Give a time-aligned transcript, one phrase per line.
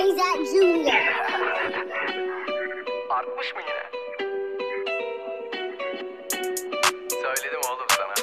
[0.00, 0.94] AZAC Jr.
[3.10, 3.84] Artmış mı yine?
[7.10, 8.14] Söyledim oğlum sana.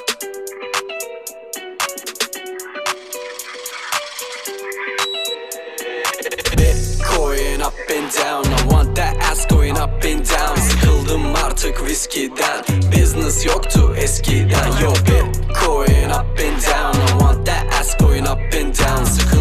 [7.16, 12.64] Going up and down I want that ass going up and down Sıkıldım artık viskiden
[12.92, 18.74] Business yoktu eskiden Yo Bitcoin up and down I want that ass going up and
[18.78, 19.37] down Sıkıldım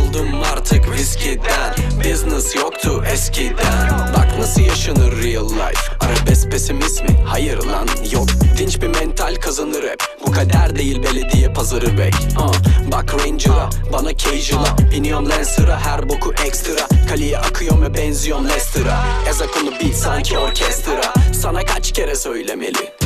[0.92, 3.90] viskiden Business yoktu eskiden.
[4.18, 5.82] Bak nasıl yaşanır real life?
[6.00, 7.16] Arabesk pesimist mi?
[7.26, 8.28] Hayır lan yok.
[8.58, 10.04] Dinç bir mental kazanır hep.
[10.28, 12.14] Bu kader değil belediye pazarı bek.
[12.40, 12.54] Uh,
[12.92, 14.92] Bak Ranger'a bana Casual'a.
[14.92, 19.06] Biniyorum Lancer'a her boku ekstra Kaliye akıyorum ve benziyorum Leicester'a.
[19.30, 21.14] Ezak onu beat sanki orkestra.
[21.34, 22.97] Sana kaç kere söylemeli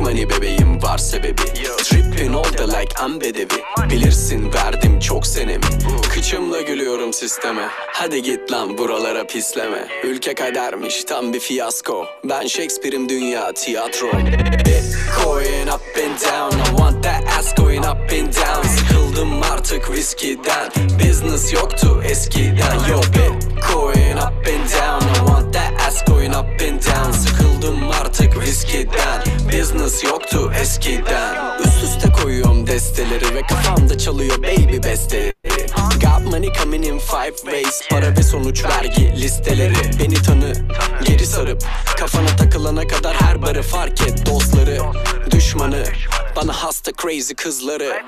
[0.00, 1.42] money bebeğim var sebebi?
[1.84, 3.62] Trippin oldu like I'm bedevi.
[3.90, 5.64] Bilirsin verdim çok senemi.
[6.14, 7.68] Kıçımla gülüyorum sisteme.
[7.92, 9.88] Hadi git lan buralara pisleme.
[10.04, 12.06] Ülke kadermiş tam bir fiyasko.
[12.24, 14.06] Ben Shakespeare'im dünya tiyatro.
[14.08, 16.58] Bitcoin up and down.
[16.58, 18.68] I want that ass going up and down.
[18.68, 20.70] Sıkıldım artık viskiden.
[21.08, 22.74] Business yoktu eskiden.
[22.90, 27.12] Yo Bitcoin up and down I want that ass going up and down.
[27.12, 31.58] Sıkıldım artık viskiden Business yoktu eskiden.
[31.64, 35.32] Üst üste koyuyorum desteleri Ve kafamda çalıyor baby besteleri
[36.00, 39.74] Got money coming in five ways Para ve sonuç vergi listeleri.
[40.00, 40.52] Beni tanı
[41.04, 41.62] geri sarıp
[41.98, 44.78] Kafana takılana kadar her barı fark et Dostları.
[45.30, 45.84] Düşmanı
[46.42, 48.02] Bana hasta crazy kızları.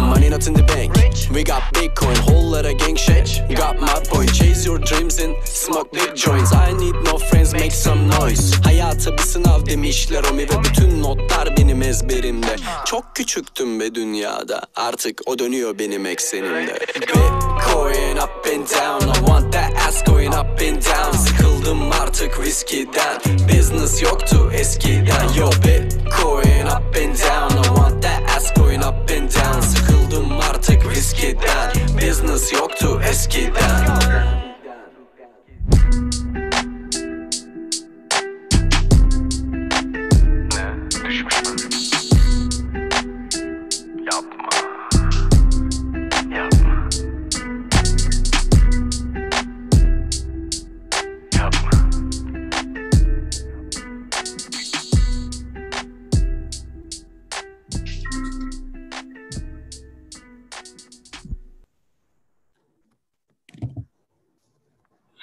[0.00, 0.94] Money not in the bank.
[1.28, 3.42] We got bitcoin Whole gang shit.
[3.48, 4.34] Got my point.
[4.34, 6.52] Chase your dreams and smoke big joints.
[6.52, 8.56] I need no friends make some noise.
[8.64, 12.56] Hayata bir sınav demişler Omi ve bütün notlar benim ezberimde.
[12.84, 14.62] Çok küçüktüm be dünyada.
[14.76, 16.78] Artık o dönüyor benim eksenimde.
[17.00, 19.08] Bitcoin up and down.
[19.08, 21.12] I want that ass going up and down.
[21.12, 23.20] Sıkıldım artık viskiden.
[23.48, 25.28] Business yoktu eskiden.
[25.38, 27.64] Yo Bitcoin up and down.
[27.64, 29.60] I want that ass going up and down.
[29.60, 31.72] Sıkıldım artık viskiden.
[32.00, 34.16] Business yoktu eskiden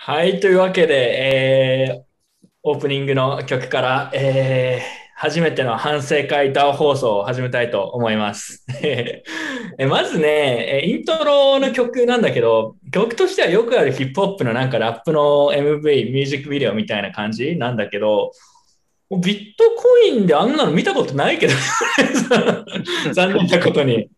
[0.06, 2.04] はい、というわけで、えー
[2.66, 8.66] オープニングの曲から、えー初めての反省会 DAO 放送を始めたいと思います。
[8.74, 9.24] え
[9.88, 18.34] まずね、イントロの曲なんだけど、曲としてはよくあるヒップホップのなんかラップの MV、ミュージックビデオみたいな感じなんだけど、
[19.10, 21.54] ビットコインであんなの見たことないけど、
[23.14, 24.10] 残念なことに。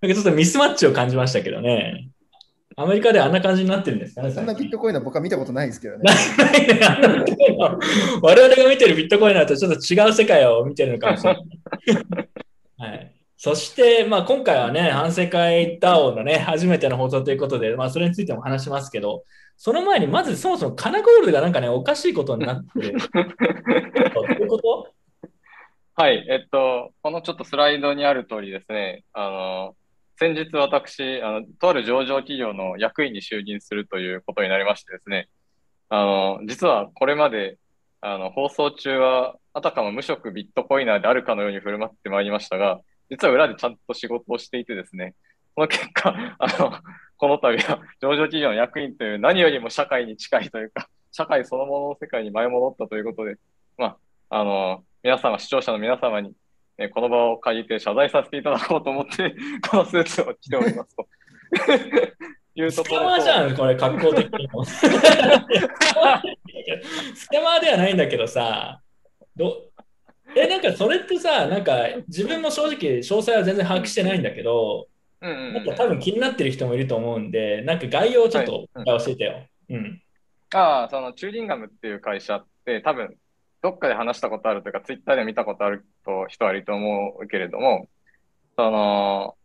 [0.00, 2.08] なんかちょっとミスマッチを感じましたけどね。
[2.78, 6.02] アメリカであんな感じになってるんですかねそんなビットコインは僕は見たことないですけどね。
[6.38, 6.78] ないね
[8.20, 11.44] 我々が見てるビットコインだとちょっと違う世界を見てるのかもしれない。
[12.78, 19.24] はい、そして、まあ、今回はね、反省会 DAO のね、初めての放送ということで、まあ、それについても話しますけど、
[19.56, 22.98] その前にまずそもそもカナゴールドがなんかね、おかしいことになってる。
[24.14, 24.92] どういうこと？
[25.94, 29.76] はい、えっと、このちょっとスライドにある通りですね、あの、
[30.18, 35.28] 先日私、あの、とある上場企業の役員に就任するということになりましてですね、
[35.88, 37.58] あの、実はこれまで、
[38.00, 45.14] あの、放送中は、あたかも無職ビットコイナーであるかのように振る舞ってまいりましたが、実は裏でちゃんと仕事をしていてですね、
[45.54, 46.72] その結果、 あの、
[47.16, 53.36] この度は上場企業の役員という何よりも社会に近いというか、社会そのものの世界に舞い戻ったということで、
[53.78, 53.96] ま
[54.30, 56.32] あ、あの、皆様、視聴者の皆様に、
[56.78, 59.34] えーこの場を借りて謝罪させていただこうと思って、
[59.68, 61.06] このスーツを着ておりますと。
[62.58, 64.64] いうスところとキャマーじゃん、これ、格好的にも。
[64.64, 68.80] スキャマーではないんだけどさ、
[69.36, 69.66] ど
[70.34, 74.88] え、なんかそれってさ、なんか自分も正直詳細は全然把握してないんだけど、
[75.20, 79.46] なんか多分気になってる人もいると思うんで、なんか概要をちょっとはい教えてよ。
[79.70, 80.02] うん。
[80.54, 83.16] ああ、そのチューリンガムっていう会社って多分
[83.66, 87.88] どっかで話したことあるというか、ツイッターで見たことあると人はいると思うけれども、
[88.54, 89.36] その、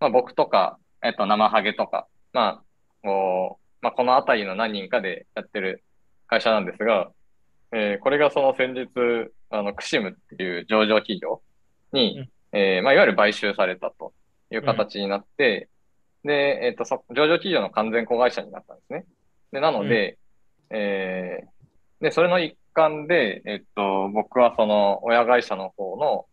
[0.00, 2.62] まあ僕とか、えっと、生ハゲとか、まあ、
[3.02, 5.84] こう、まあこのあたりの何人かでやってる
[6.26, 7.10] 会社なんですが、
[7.70, 11.42] えーこれがその先日、あの、クシムっていう上場企業
[11.92, 12.58] に、うん。
[12.58, 14.14] えーまあいわゆる買収されたと
[14.50, 15.68] いう形になって、
[16.24, 19.04] で、えっと、そ上場企業の完全子会社になったんですね。
[19.52, 20.16] で、なので、
[20.70, 26.26] えーで、それの一環で、えっと、僕はその親会社の方の、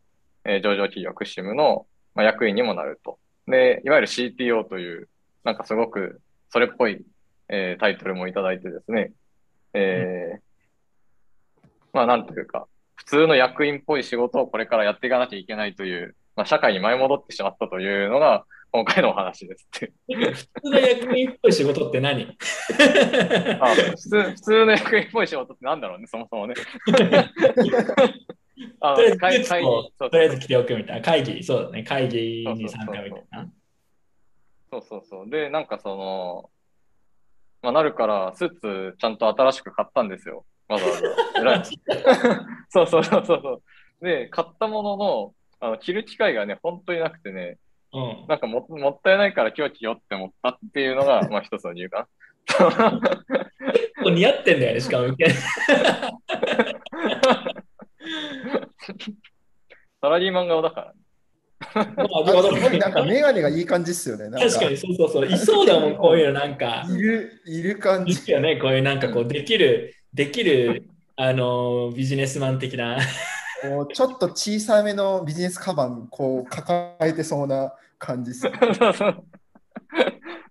[0.43, 3.17] えー上場企業クシムの、まあ、役員にもなると。
[3.47, 5.09] で、いわゆる CTO という、
[5.45, 7.05] なんかすごくそれっぽい、
[7.47, 9.13] えータイトルもいただいてですね、
[9.73, 10.39] えー
[11.93, 19.93] まあなんというか、普通の役員っぽい仕事をこれからやっていかなきゃいけないという、まあ社会に舞い戻ってしまったというのが今回のお話ですって。
[20.07, 22.37] 普通の役員っぽい仕事って何？
[23.59, 26.55] あ普通普通の役員っぽい仕事ってなんだろうね、そもそもね。
[28.79, 31.01] あとりあえず会議とりあえず着ておくみたいな。
[31.01, 31.83] 会議、そうだね。
[31.83, 33.49] 会議に参加みたいな。
[34.71, 35.29] そうそうそう。
[35.29, 36.49] で、なんかその、
[37.61, 40.45] まあ、なるから、スーツちゃんと新しく買ったんですよ。
[40.67, 41.63] わざわざ。
[42.69, 43.33] そうそうそうそ
[44.01, 44.05] う。
[44.05, 45.33] で、買ったものの、
[45.63, 47.57] あの着る機会がね、本当になくてね、
[47.93, 48.25] うん。
[48.27, 52.09] なんかももったいないから今日着ようって思ったっていうのが、 まあ一つの理由か
[52.59, 52.99] な。
[53.71, 55.07] 結構似合ってんだよね、しかも。
[60.01, 60.99] サラリーマン顔だからね。
[62.77, 64.29] なんかメガネがいい感じっすよね。
[64.37, 65.25] 確かに、そうそうそう。
[65.25, 66.85] いそうだもん、こういうのなんか。
[66.89, 68.19] いる、いる感じ。
[68.19, 72.97] いいよね、こういうなんかこう、できる、できる、あの、ビジネスマン的な。
[73.63, 78.53] こうちょっと小さめのビジネスカバンこう抱えてそうな感じっすね。
[78.77, 79.23] そうそう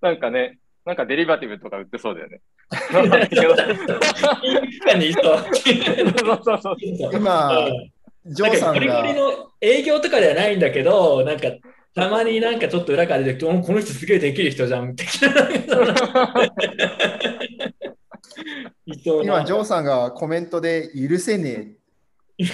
[0.00, 2.41] なんかね、なんかデリバティブとか売ってそうだよね。
[2.70, 5.25] わかんないけど確かにいそう。
[5.25, 6.76] そうそうそう。
[7.12, 7.93] 今うん
[8.25, 11.49] ジョーさんなんかゴリゴリが、の営業とかではないんだけど、なんか
[11.94, 14.94] たまになんかちょっと裏から出てきて、おこの人すげえできる人じゃん、
[18.87, 21.73] 今ジョーさんがコメントで許せね
[22.42, 22.46] い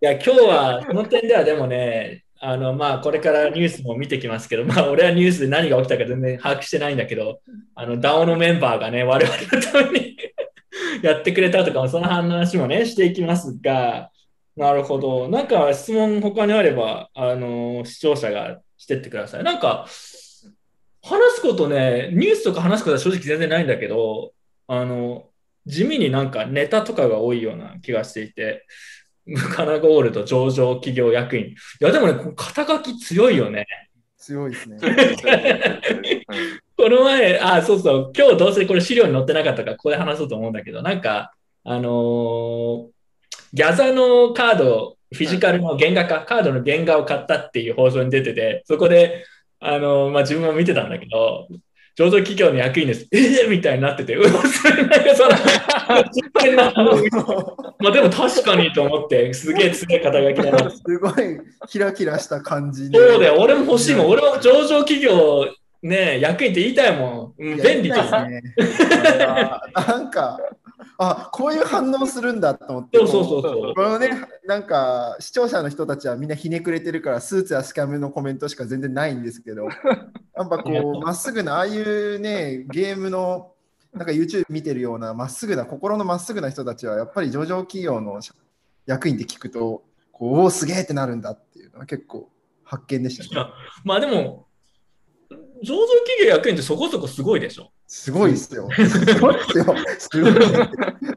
[0.00, 7.40] や、今日はその点ではでもね、あのまあ、これからニュースも見てきますけど、まあ、俺はニュースで何が起きたか全然把握してないんだけど、
[7.74, 10.16] あの DAO のメンバーがね、我々のために
[11.02, 14.10] やってくれたとかも、その話もね、していきますが、
[14.56, 15.28] なるほど。
[15.28, 19.44] なんか質問他にあれば、あの視聴者がしてってください。
[19.44, 19.86] なんか、
[21.02, 24.32] 話すことね、ニュースとか話すことは正直全然ないんだけど、
[24.66, 25.30] あの、
[25.66, 28.66] 地味になんかネタとかが多いような気がしていて、
[29.26, 31.46] ムカナゴールド上場企業役員。
[31.46, 33.66] いや、でもね、こ肩書き強いよね。
[34.16, 34.78] 強いですね。
[36.76, 41.32] この前、あ、そうそう、今日どうせこれ資料に載ってなかったから、ここで話そうと思うんだけど、なんか、
[41.64, 42.86] あのー
[43.52, 49.24] ギャザのカード、フィジカルの原画か、カードの原画を買ったっていう放送に出てて、そこで、
[49.60, 51.48] あのーまあ、自分も見てたんだけど、
[51.96, 53.08] 上場企業の役員です。
[53.10, 55.30] えー、みたいになってて、うわ、それなんかその、
[57.80, 60.70] まあでも確かにと思って、すげえすげえ肩書きだな。
[60.70, 61.14] すごい
[61.66, 62.98] キラキラした感じで。
[62.98, 64.08] そうだよ、俺も欲しいもん。
[64.08, 65.46] 俺も上場企業、
[65.82, 67.38] ね、役員って言いたいもん。
[67.38, 68.42] 便利ですね。
[69.74, 70.38] なんか、
[70.98, 72.98] あこういう反応するんだと思って。
[72.98, 73.74] そうそうそうそう。
[73.74, 74.10] このね、
[74.46, 79.64] なんか視聴者の人たちはみんなひねくれてるから、スーツやスキャムのコメントしか全然ないんですけど、
[80.36, 83.52] やっぱこう、まっすぐな、ああいうね、ゲームの、
[83.92, 88.20] なんか YouTube 見てるような、まっすぐな、心のまっすぐな人たちは、やっぱり上場企業の
[88.84, 92.30] 役員って聞くと、こうおお、すげえってなるんだっていうのは結構
[92.64, 93.50] 発見でしたね。
[93.84, 94.46] まあでも、
[95.62, 97.70] 上場企業役員ってそこそこすごいでしょ。
[97.88, 98.68] すごいっすよ。
[98.74, 99.64] すごいっすよ。
[99.98, 100.32] すごい。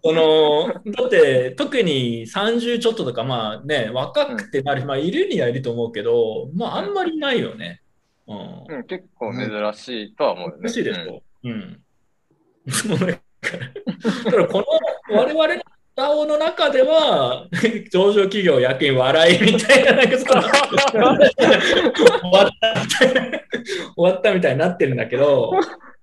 [0.03, 7.81] そのだって特に30ちょっととか、まあね、若くてなる、まあいるにはいると思うけど、まああんまりいないよね。
[8.27, 8.75] うん。
[8.75, 10.61] うん、結構珍しいとは思うよね。
[10.63, 11.23] 欲しいでしょ。
[11.43, 11.81] うん。
[12.69, 13.13] そうだか
[13.57, 13.59] ら
[14.25, 15.61] だからこの我々の
[15.95, 17.47] DAO の中では、
[17.91, 20.41] 上場企業役員笑いみたいな、なんかその
[20.89, 21.01] 終
[22.31, 23.39] わったみたいな
[23.95, 25.51] 終わったみたいになってるんだけど、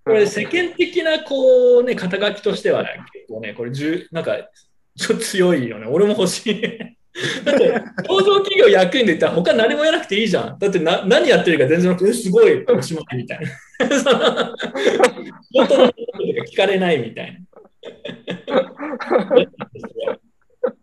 [0.06, 4.36] これ世間的なこうね、肩書きとしては、ね、結構ね、これ十、なんか、
[4.96, 5.86] ちょっと強いよね。
[5.88, 6.62] 俺も欲しい。
[7.44, 7.68] だって、
[8.08, 10.58] 上場企業役員で言ったら他何もやらなくていいじゃん。
[10.60, 13.50] だってな何やってるか全然なくて、えすごい、おしまいみたいな。
[15.52, 15.92] 本当のこととか
[16.52, 17.36] 聞かれないみたい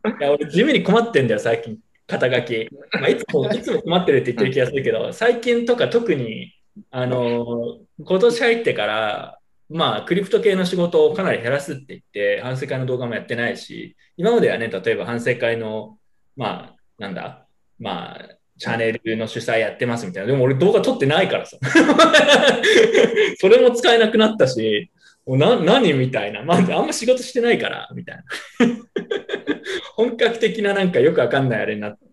[0.03, 0.19] な。
[0.19, 1.77] いや、俺地味に困ってんだよ、最近、
[2.07, 2.69] 肩書き。
[2.99, 6.53] まあ、いつも、いつも困ってるって言ってる気がするけど、最近とか特に、
[6.91, 9.39] あの、今年入ってから、
[9.69, 15.97] まあ、クリプト系の仕事をかなり減らすって言って、反省会の動画もやってないし、今まではね、例えば反省会の、
[16.35, 17.47] まあ、なんだ、
[17.79, 20.31] まあ、チャンネルの主催やってますみたいな。
[20.31, 21.57] でも俺動画撮ってないからさ。
[23.39, 24.91] それも使えなくなったし、
[25.25, 26.43] もうな何みたいな。
[26.43, 28.23] まあ、あんま仕事してないから、みたいな。
[29.95, 32.05] 本格的ななんかよくわかんないあれになって。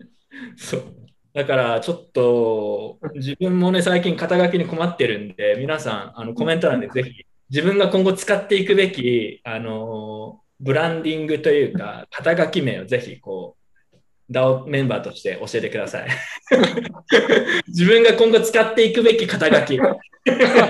[0.56, 1.05] そう。
[1.36, 13.54] だからちょっと自分もね、最近肩書きに困ってるんで、皆さん、あのコメント欄でぜひ自分が今後使っていくべき、あのブランディングというか、肩書き名をぜひこ
[13.92, 16.08] う、DAO メンバーとして教えてください。
[17.68, 19.78] 自分が今後使っていくべき肩書き。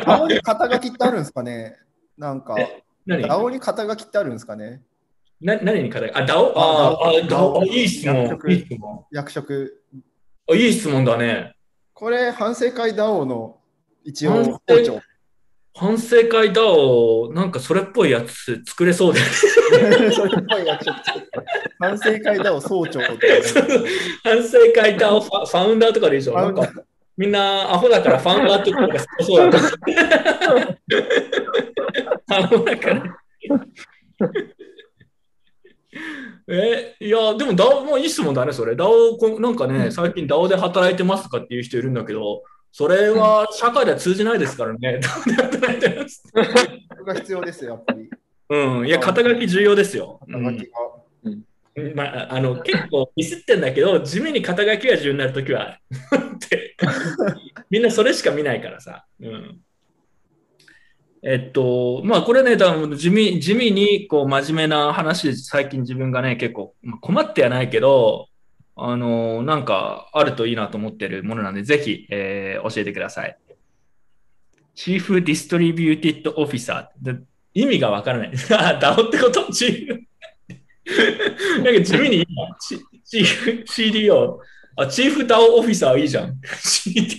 [0.04, 1.76] 青に肩書きってあるんですかね？
[2.18, 2.56] なんか、
[3.06, 3.24] 何？
[3.30, 4.82] 青に肩書きってあるんですかね？
[5.40, 6.16] な何に肩書き？
[6.16, 6.52] あ、DAO?
[6.56, 7.60] ああ、あ DAO。
[7.60, 8.30] あいい質問役。
[8.30, 9.04] 職いい質問。
[9.12, 9.82] 役職。
[10.48, 11.54] あいい質問だね。
[11.92, 13.58] これ、反省会 DAO の
[14.04, 15.00] 一応反省校長。
[15.74, 20.12] 反省会 DAO、なんかそれっぽいやつ作れそうだよね。
[20.12, 21.28] それっぽい役職作って
[21.80, 23.42] 反省会 DAO 総長って。
[24.22, 26.36] 反省会 DAO ファファウンダーとかでいいじゃん。
[26.36, 26.70] なんか
[27.16, 29.66] みんなアホだからファウンダーってことがそうだと。
[32.34, 33.02] アホだから。
[36.48, 38.74] え、いや、でも DAO もいい質問だね、それ。
[38.74, 45.00] DAO、こなんかね、最近 DAO で働いてますかっていう人いるんだけど、それは社会では通じないですからね。
[45.26, 46.22] DAO で働いてます。
[46.28, 48.10] それが必要ですよ、やっぱり。
[48.48, 50.20] うん、いや、肩書き重要ですよ。
[50.26, 50.96] 肩書きが。
[51.94, 56.74] まあ、あの結構ミスってんだけど、地味に肩書きが重要になるときは って、
[57.68, 59.04] みんなそれしか見ないからさ。
[59.20, 59.60] うん、
[61.22, 68.28] えっと、まあこれね、多分地味地味にこう真面目な話、最近自分がね、結構まあ困ってはないけど、
[68.76, 73.36] あのなんかあるといいなと思ってるものなんで、ぜひ、えー教えてください。
[74.74, 77.20] Chief Distributed Officer。
[77.54, 78.32] 意味がわからない。
[78.50, 79.50] あ、 DAO ってこと？
[79.50, 80.02] チーフ。
[81.64, 82.56] なんか地味にいいな。
[82.60, 84.38] Chief CDO。
[84.78, 86.38] あ、 Chief DAO Officer いいじゃん。
[86.42, 87.10] CDO。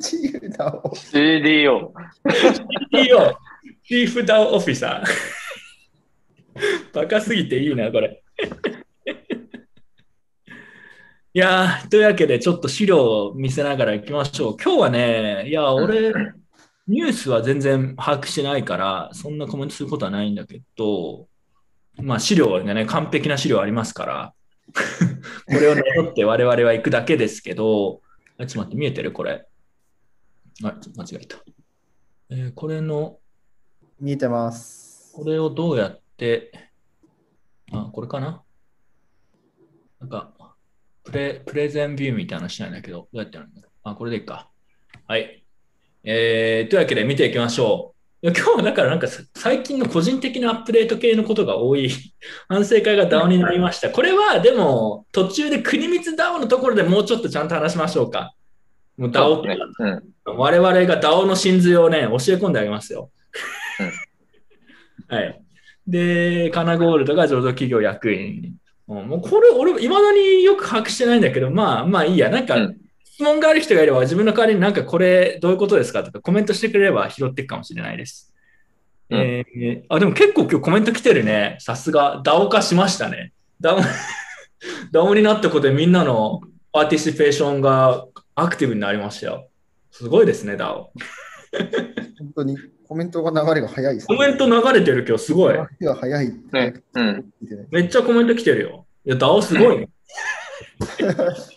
[0.00, 0.80] Chief DAO。
[0.94, 1.92] CDO。
[2.92, 3.34] CDO。
[3.82, 6.94] Chief DAO Officer。
[6.94, 8.22] バカすぎていいな、これ。
[11.34, 14.56] いやー、というわけで、ちょっと資料を見せながら行きましょう。
[14.56, 16.12] 今日はね、いや、俺、
[16.86, 21.26] ニュースは全然把握してないから、そんなコメントすることはないんだけど、
[21.96, 24.32] まあ資料がね、完璧な資料ありますから、
[25.46, 28.02] これを残って我々は行くだけですけど、
[28.38, 29.12] あちょっと待って、見えてる？
[29.12, 29.46] これ。
[30.64, 31.38] あ、間違えた。
[32.30, 33.18] えーこれの、
[34.00, 35.12] 見えてます。
[35.14, 36.52] これをどうやって、
[37.72, 38.42] あ、これかな？
[40.00, 40.34] なんか、
[41.04, 43.70] プレ、プレゼンビューみたいなのしないんだけど、どうやってやるんだろう？
[43.84, 44.50] あ、これでいいか。
[45.06, 45.44] はい。
[46.04, 47.95] えー、というわけで見ていきましょう。
[48.32, 51.90] 今日はだからなんかさ最近の個人的なアップデート系のことが多い
[52.48, 53.90] 反省会が DAO になりました。
[53.90, 58.34] これはでも途中で国光 DAO のところでもうちょっとちゃんと話しましょうか。
[58.96, 59.56] もう DAO ね。
[59.78, 60.02] うん。
[60.38, 63.10] 我々が DAO の真髄をね、教え込んであげますよ。
[65.08, 65.40] はい。
[65.86, 68.54] で、カナゴールドが上場企業役員。
[68.88, 72.30] うんもうこれ、俺、いまだによく把握してないんだけど、まあまあいいや。
[72.30, 72.76] なんか、うん
[73.16, 78.34] 質問がある人がいれば、自分の代わりになんかこれどういうことですかとかコメントしてくれれば拾っていくかもしれないです。
[79.08, 81.56] うんえーあ、でも結構今日コメント来てるね。
[81.58, 83.32] さすが、DAO 化しましたね。
[83.62, 83.80] DAO,
[84.92, 88.04] DAO になったことでみんなの participation が
[88.34, 89.48] アクティブになりましたよ。
[89.92, 90.88] すごいですね、DAO。
[92.18, 95.54] 本当にコメントが流れが早いです、コメント流れてる今日すごい。
[95.54, 96.34] 流れが早い。
[96.52, 96.74] ね。
[96.92, 97.24] うん。
[97.70, 98.84] めっちゃコメント来てるよ。
[99.06, 99.88] いや、DAO すごいね。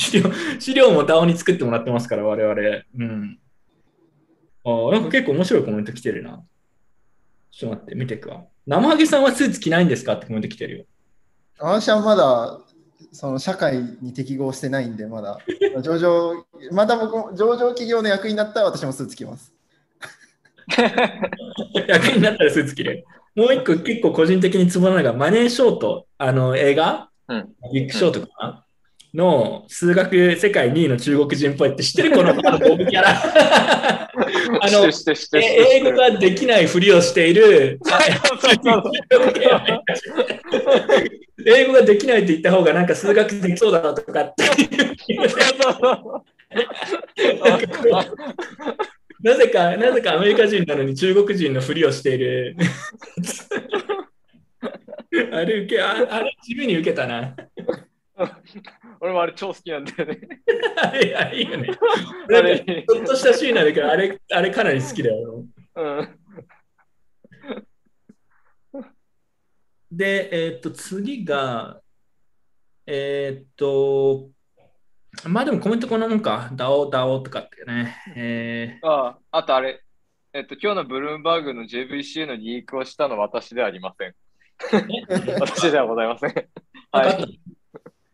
[0.00, 2.60] 資料資料も DAO に作ってもらってますから、我々。
[2.98, 3.38] うん。
[4.64, 6.42] あなんか結構面白いコメント来てるな。
[7.50, 8.44] ちょっと待って、見ていくわ。
[8.66, 10.84] 生ハゲさんはスーツ着ないんですかってコメント来てるよ。
[11.58, 12.60] 私はまだ
[13.12, 15.38] その社会に適合してないんで、まだ
[15.82, 19.54] 上場、まだ僕も上場企業の役員になったら私もスーツ着ます。
[21.88, 23.04] 役になったらスーツ着る。
[23.34, 28.64] もう一個結構個人的にツボなのが、マネーショート、あの映画、うんビッグショートかな、
[29.14, 33.10] の数学世界2位の中国人っぽいって知ってるこのボブキャラ？
[34.12, 34.88] あの。
[35.34, 37.80] 英語ができないふりをしている。
[41.46, 44.44] 英語ができないって言った方がなんか数学できそうだなとかって。
[49.22, 52.56] なぜか、なぜかアメリカ人なのに中国人のふりをしている。
[55.32, 57.34] あれ受け、ああれ地味に受けたな。
[59.00, 60.20] 俺もあれ超好きなんだよね。
[60.76, 61.70] あれ、あれいいよね。
[62.28, 62.64] あれか、
[62.94, 65.44] ちょっとしたシーンなんだけど、あれ、あれかなり好きだよ。
[65.76, 66.20] うん。
[69.90, 71.80] で、えーっと、次が、
[72.86, 74.30] えーっと、
[75.26, 76.50] まあでもコメントこんなもんか。
[76.52, 77.96] ダオ、ダオとかってね。
[78.14, 79.82] えああ、あとあれ。
[80.32, 84.14] えっと、今日のブルームバーグの JVC のリークをしたのは私ではありません。
[85.40, 86.48] 私ではございません。
[86.92, 87.40] はい。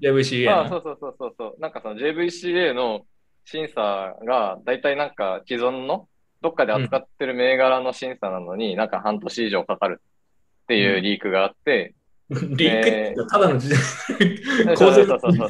[0.00, 0.80] JVCA ああ、その。
[0.80, 1.60] うそうそうそうそう。
[1.60, 3.06] なんかその JVCA の
[3.44, 6.08] 審査が、だいたいなんか既存の
[6.42, 11.94] どっかで扱ってる銘柄の審査なのに、なんか半年以上かかるっていうリークがあって、
[12.28, 13.78] リークってただの時代
[14.76, 15.48] そう構成そうそうそう。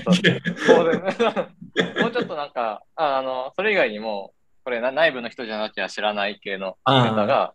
[0.58, 4.32] そうもうちょっとなんか、ああの、それ以外にも、
[4.64, 7.54] これな内部の人じゃなきゃ知らない系のネタが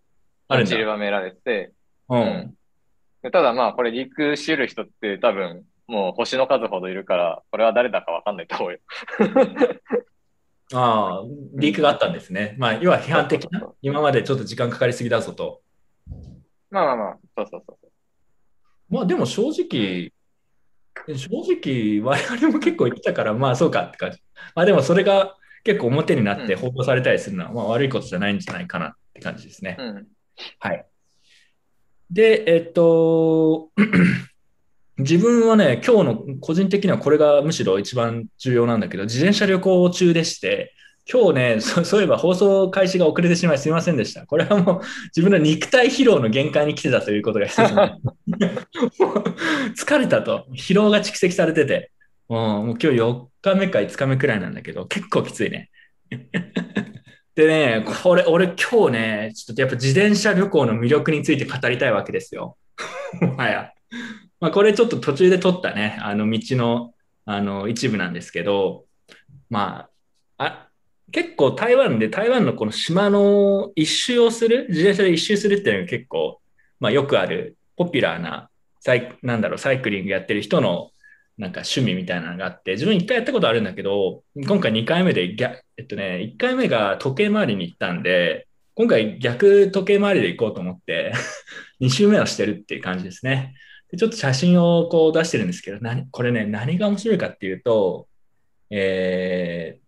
[0.50, 1.38] 散りばめられて。
[1.42, 1.72] て、
[2.10, 2.16] う。
[2.16, 2.22] うん。
[2.22, 2.54] ん
[3.22, 8.80] でただまあ、これリークし得る人って多分、もう星の数ほどいるから、これは誰だかわかんないと思うよ。
[10.74, 11.24] ああ、
[11.56, 12.56] リークがあったんですね。
[12.58, 15.62] まあ、要は批判的な、今までちょっと時間かかりすぎだぞと。
[16.70, 17.88] まあまあまあ、そうそうそう。
[18.90, 20.14] まあでも正直、
[21.08, 21.30] 正
[21.60, 24.24] 直我々も結構言ってたから、まあそうかって感じ。
[24.56, 29.76] まあでもそれが結構表になってうん報道されたりするのは、まあ悪いことじゃないんじゃないかなって感じですね。
[29.78, 30.08] うん。
[30.60, 30.86] はい。
[32.10, 33.72] で、えっと、
[34.98, 40.74] 自分はね、今日の個人的にはこれがむしろ一番重要なんだけど、自転車旅行中でして、
[41.12, 44.26] 今日ね、 そそういえば放送開始が遅れてしまいすみませんでした。
[44.26, 44.82] これはもう
[45.16, 49.24] 自分の肉体疲労の限界に来てたということが一つのもう
[49.76, 51.92] 疲れたと、疲労が蓄積されてて、
[52.30, 55.70] うんもう今日4日目か5日目くらいなんだけど、結構きついね。
[57.36, 62.58] でね、これ、俺今日ね、ちょっとやっぱ自転車旅行の魅力について語りたいわけですよ。
[63.20, 63.72] もはや。
[64.42, 66.94] まあ、これちょっと途中で撮ったね、あの道の
[67.26, 68.86] あの一部なんですけど、
[69.50, 69.88] ま
[70.38, 70.68] あ、あ
[71.12, 76.42] 結構台湾で台湾のこの島の一周をする、自転車で一周するっていうのが結構、
[76.80, 80.90] まあ、よくあるポピュラーなサイ、なんだろう、サイクリングやってる人の
[81.38, 91.14] なんか趣味みたいなのがあって、自分一回やったことあるんだけど、今回2回目で逆、えっとね、1回目が時計回りに行ったんで、今回逆時計回りで行こうと思って、
[91.80, 93.54] 2周目をしてるっていう感じですね。
[93.92, 98.08] でちょっと写真をこう出してるんですけど、何これね、何が面白いかっていうと、
[98.70, 99.80] え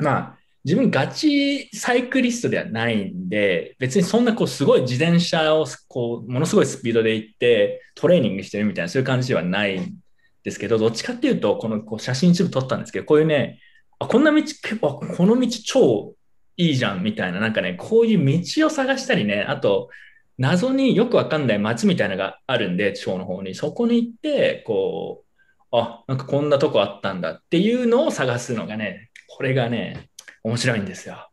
[0.00, 9.94] ー、まあ、自分ガチサイクリストではないんで、別にそんなこうすごい自転車をこうものすごいスピードで行ってトレーニングしてるみたいなそういう感じではないん
[10.42, 13.60] ですけど、どっちかっていうと、このこう写真一部撮ったんですけど、こういうね、
[13.98, 16.14] あこんな道、結構この道超
[16.56, 19.90] いいじゃんみたいな、なんかね、こういう道を探したりね、あと、
[20.38, 23.54] 謎によくわかんない街みたいなのがあるんで、地方の方に。
[23.54, 30.10] そこに行って、こう、あ、なんかこんなとこあったんだっていうのを探すのがね、これがね、
[30.42, 31.30] 面白いんですよ。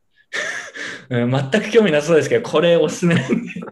[1.09, 3.35] うん、全く興味なさそうですけど、これおすすめなんで。
[3.61, 3.69] こ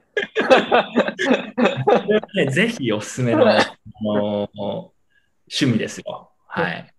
[2.07, 6.31] れはね、ぜひおすすめの、あの趣味ですよ。
[6.47, 6.93] はい。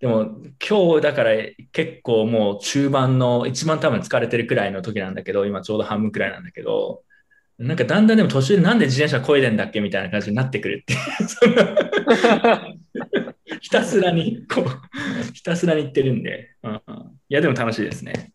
[0.00, 1.32] でも今日だから
[1.72, 7.02] 結構もう中盤の一番多分疲れてるくらいの時なんだけど、今ちょうど半分くらいなんだけど、
[7.60, 10.94] なんかだんだんでも途中でなんで自転車漕いでんだっけみたいな感じになってくるって
[13.60, 14.66] ひたすらに、こう、
[15.34, 16.80] ひたすらに言ってるんで、うん、
[17.28, 18.32] いやでも楽しいですね。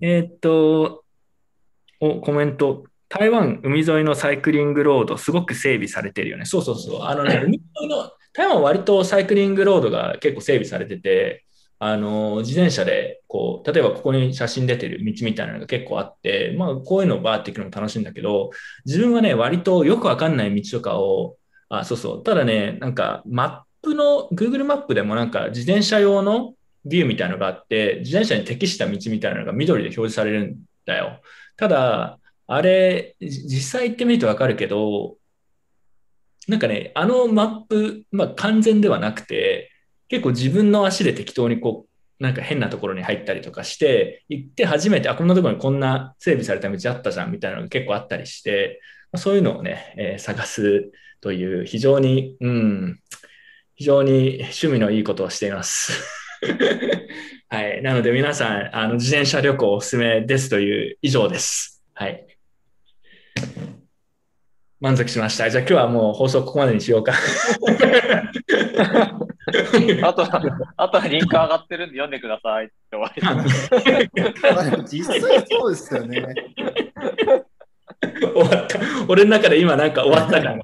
[0.00, 1.02] えーっと、
[1.98, 2.84] お、コメント。
[3.08, 6.44] 台湾海沿いのサイクリングロード、すごく整備されてるよね。
[6.44, 7.02] そうそうそう。
[7.02, 11.44] あのね、 海沿いの、台湾は割とサイクリングロードが結構整備されてて、
[11.82, 18.50] あの、自転車で、こう、例えばここに写真出てる道みたいなのが結構あって、まあ、こういうのをバーって行くのも楽しいんだけど、
[18.84, 21.38] 自分はね、割とよくわかんない道とかを、
[21.70, 22.22] あ、そうそう。
[22.22, 26.52] ただね、なんか、マップの、Google マップでもなんか、自転車用の
[26.84, 31.22] ビューみたいなのがあって、自転車に適した道みたいなのが緑で表示されるんだよ。
[31.56, 35.16] ただ、あれ、実際行ってみるとわかるけど、
[36.46, 39.69] なんかね、あのマップ、まあ完全ではなくて、
[40.10, 48.82] 結構自分の足で適当にこう、なんか変なところに入ったりとかして、行って初めて、あ、こんなところにこんな整備された道あったじゃんみたいなのが結構あったりして、
[49.16, 53.00] そういうのをね、えー探すという非常に、うん、
[53.76, 55.92] 非常に趣味のいいことをしています。
[57.48, 57.82] はい。
[57.82, 61.82] なので皆さん、あの、自転車旅行おすすめですという以上です。
[61.94, 62.26] はい。
[64.80, 65.48] 満足しました。
[65.50, 67.14] じゃあ今日はもう放送ここまでにしようか。
[70.04, 76.34] あとは、あとはリンク上がってるんで読んでくださいって終わりでも実際そうですよね。
[78.20, 78.78] 終わった。
[79.08, 80.58] 俺の中で今なんか終わったから。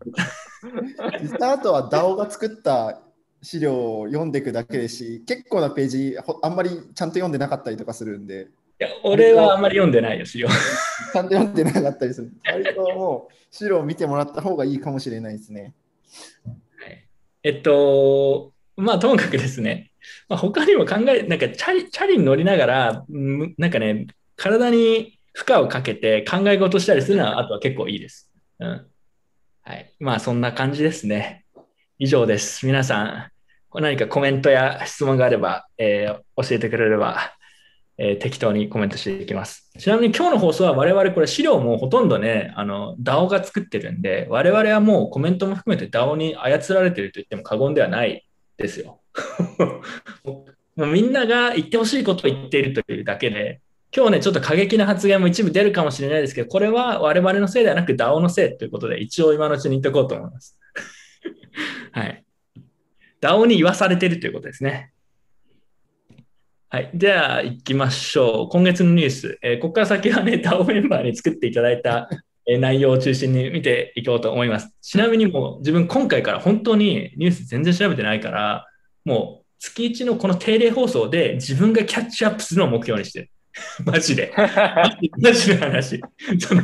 [1.20, 3.00] 実際あとは DAO が作った
[3.42, 10.48] 資料を読んでいくだけですし、結構なページ、ほあんまりちゃんと読んでなかったりとかするんで、いや、俺はあんまり読んでないよ、資料。
[10.48, 12.32] ちゃんと読んでなかったりする。
[12.44, 15.72] 割ともう資料を見てもらった方がいいかもしれないですね。
[17.42, 19.90] えっと、まあ、ともかくですね、
[20.28, 23.04] まあ、他にも考え、なんかチャリ、チャリに乗りながら、
[23.58, 28.30] なんかね、体に負荷をかけて考え事したりするのは、あとは結構いいです。
[28.58, 28.86] うん。
[29.62, 29.92] はい。
[29.98, 31.44] まあ、そんな感じですね。
[31.98, 32.66] 以上です。
[32.66, 33.30] 皆さん、
[33.80, 37.32] 何かコメントや質問があれば、えー教えてくれれば、
[37.98, 39.70] えー適当にコメントしていきます。
[39.78, 48.25] ちなみに今日の放送は我々これ資料もほとんどね、あの DAO が作ってるんで、我々はもうコメントも含めて DAO に操られてると言っても過言ではない
[48.56, 49.00] ですよ。
[50.76, 53.60] みんなが言ってほしいことを言っているというだけで、
[53.94, 60.58] 今日ね、ちょっと過激な発言も一部出るかもしれないですけど、これは我々のせいではなく DAO のせいということで、一応今のうちに言っておこうと思います。
[61.92, 62.24] はい。
[63.22, 64.92] DAO に言わされているということですね。
[66.68, 66.90] はい。
[66.92, 68.48] では、行きましょう。
[68.50, 69.38] 今月のニュース。
[69.40, 72.10] えーここから先はね、DAO メンバーに作っていただいた
[72.46, 74.70] 内容を中心に見ていこうと思います。
[74.80, 78.66] ちなみにもう自分今回から本当にニュース全然調べてないから、
[79.04, 83.30] もう月1のこの定例放送で自分がキャッチアップするのを目標にしてる。
[83.84, 84.32] マジで。
[85.18, 86.00] マジの話。
[86.38, 86.62] その、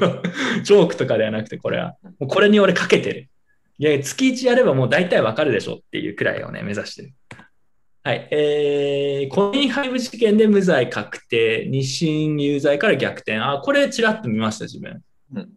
[0.62, 1.96] ジョークとかではなくて、これは。
[2.18, 3.28] もうこれに俺かけてる。
[3.78, 7.12] いや、月1やればもう大体わかるでしょっていうくらいをね、目指してる。
[8.04, 8.28] はい。
[8.30, 13.38] えー、コインハイブ事件で無罪確定、二審有罪から逆転。
[13.38, 15.02] あ、これちらっと見ました、自分。
[15.34, 15.48] うん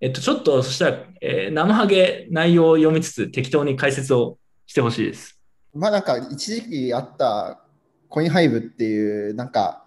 [0.00, 5.38] えっと、ちょっと、そしたら、えー生ハゲ内容を読みつつ、適当に解説をしてほしいです。
[5.74, 7.60] まあなんか一時期あった
[8.08, 9.84] コインハイブっていうなんか、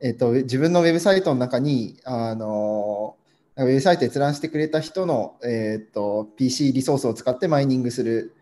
[0.00, 3.16] えっと自分のウェブサイトの中にあの
[3.56, 8.34] ウェブサイト閲覧してくれた人の、えっと PC リソースを使ってマイニングする、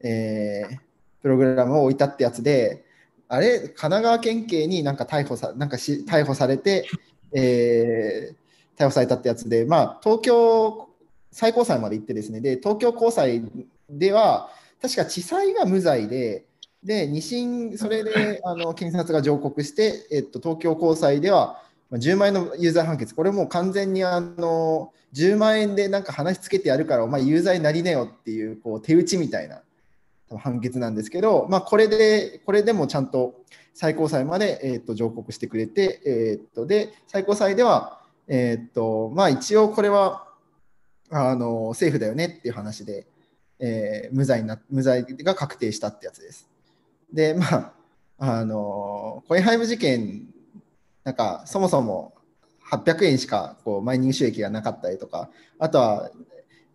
[0.00, 0.78] えー
[1.22, 2.84] プログラムを置いたってやつで
[3.26, 6.86] あれ神奈川県警になんか逮捕さなんかし逮捕されて、
[7.32, 8.45] えー
[8.76, 10.88] 逮捕されたってやつで、まあ、東京
[11.32, 13.42] 最高裁まで行ってですねで東京高裁
[13.88, 16.44] では確か地裁が無罪で、
[16.82, 21.62] で、二審、それであの検察が上告して、えっと、東京高裁では
[21.92, 29.62] 10万円の有罪判決、これもう完全にあの10万円でなんか話つけてやるから、お前有罪になりなよっていうこう手打ちみたいな
[30.38, 33.34] 判決なんですけど、まあ、これで、これでもちゃんと
[33.74, 40.26] 最高裁まで、えっと上告してくれて、えっとで最高裁では、えっとまあ、一応これは
[41.10, 43.06] あの政府だよねっていう話で、
[43.58, 46.48] えー無罪な無罪が確定したってやつです。
[47.12, 47.72] で、まあ、
[48.18, 50.26] あのコインハイブ事件、
[51.04, 52.14] なんかそもそも
[52.70, 56.10] 800円しかこうマイニング収益がなかったりとか、あとは、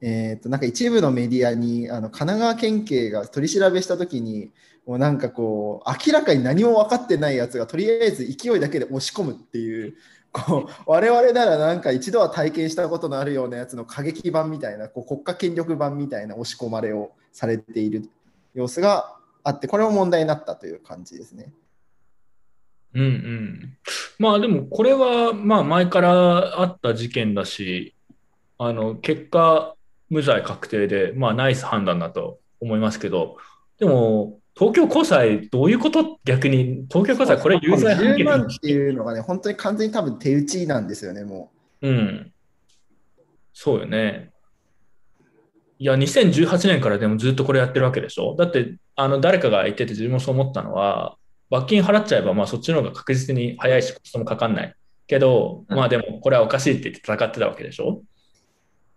[0.02, 4.52] えー、となんか一部のメディアにあの神奈川県警が取り調べしたときに、
[4.86, 9.96] もうなんかこう、明らかに何も分かってないやつがとりあえず勢いだけで押し込むっていう、
[10.32, 18.10] こう我々ならなんか一度は体験したことのあるようなやつの過激版みたいな、こう国家権力版みたいな押し込まれをされている
[18.54, 21.52] 様子があって、これも問題になったという感じですね。
[22.94, 23.78] うんうん。
[24.20, 27.96] まあでもこれはまあ前からあった事件だし、
[28.58, 29.76] あの結果
[30.10, 33.38] 無罪確定でまあナイス判断だと思いますけど、
[33.80, 36.20] でも東京高裁どういうこと？
[36.24, 41.90] 逆に東京高裁これ有罪判10決万っていうのがね、本当に完全に多分手打ちなんですよね、もう。
[41.90, 42.32] ん。
[43.54, 44.30] そうよね。
[45.80, 48.36] いや、2018年からでもずっとこれやってるわけでしょ？
[48.38, 51.18] だって、あの、誰かが言ってて自分もそう思ったのは、
[51.50, 54.76] 罰金払っちゃえば、まあそっちの方が確実に早いし、コストもかかんない。
[55.08, 55.76] けど、うん。
[55.76, 58.04] まあでも、これはおかしいって言って戦ってたわけでしょ？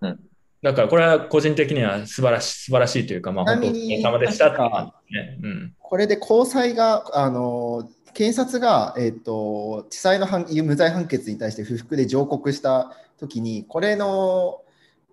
[0.02, 0.20] うん
[0.64, 5.38] だから、これは個人的には素晴らしい、素晴らしいというか、まあ本当ににお疲れ様でしたっね。
[5.42, 5.50] うん。
[5.50, 5.72] う。
[5.78, 14.62] これで高裁が、あの検察が、えっと地裁の判無罪判決に対して不服で上告したときに、これの、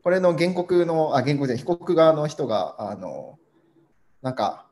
[0.03, 3.37] これの原告の、あ、原告じゃない、被告側の人が、あの
[4.21, 4.67] なんか、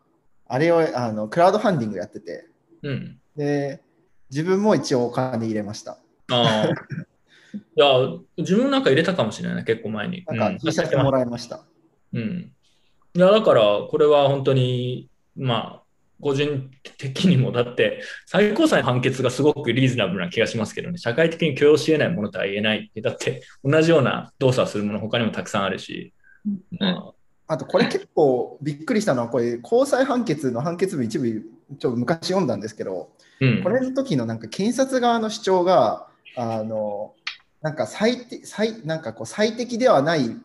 [0.48, 2.48] あれをあのクラウドファンディングやってて、
[2.84, 3.20] うん。
[3.36, 3.82] で、
[4.32, 6.00] 自分も一応お金入れました。
[6.32, 6.70] ああ。
[7.54, 7.88] いや、
[8.38, 10.24] 自分なんか入れたかもしれない、結構前に。
[10.28, 11.62] なんかうん T シャツもらいました。
[12.14, 12.52] うん。
[13.16, 15.84] いや、だから、これは本当に、まあ、
[16.22, 23.02] 個人的にも、だって、最高裁の判決がすごくリーズナブルな気がしますけどね、社会的に許容し得ないものとは言えないって。
[23.02, 26.14] だって、同じような動作をするもの、他にもたくさんあるし、
[26.80, 27.14] ま
[27.48, 31.44] あとこれ結構びっくりしたのは、これ高裁判決の判決文一部
[31.80, 33.10] ちょっと昔読んだんですけど、
[33.42, 33.64] あ、うん。
[33.64, 37.16] これの時のなんか検察側の主張が、あの
[37.62, 40.38] なんか最適最なんかこう最適ではない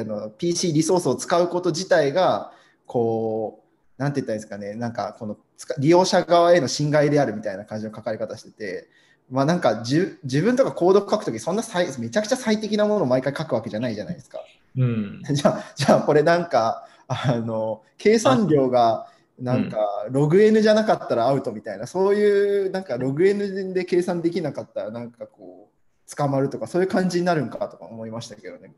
[0.00, 2.52] あの PC リソースを使うこと自体が、
[2.86, 3.62] こ
[3.98, 8.88] う、なんて言ったらいいんですかね、なんかこの使利用者側への侵害であるみたいな感じの書かれ方してて、
[9.30, 14.40] まあなんか自分とかコード書くとき、そんな最めちゃくちゃ最適なものを毎回書くわけじゃないじゃないですか。
[14.76, 15.22] うん。
[15.30, 19.06] じゃあ、じゃあこれなんか、あの、計算量が、
[19.38, 19.78] なんか、
[20.10, 25.81] ログ N じゃなかったらアウトみたいな、そういう、なんか、ログ N で計算できなかったら、なんかこう、
[26.16, 28.72] 捕まるとか、そういう感じになるんかとか思いましたけどね。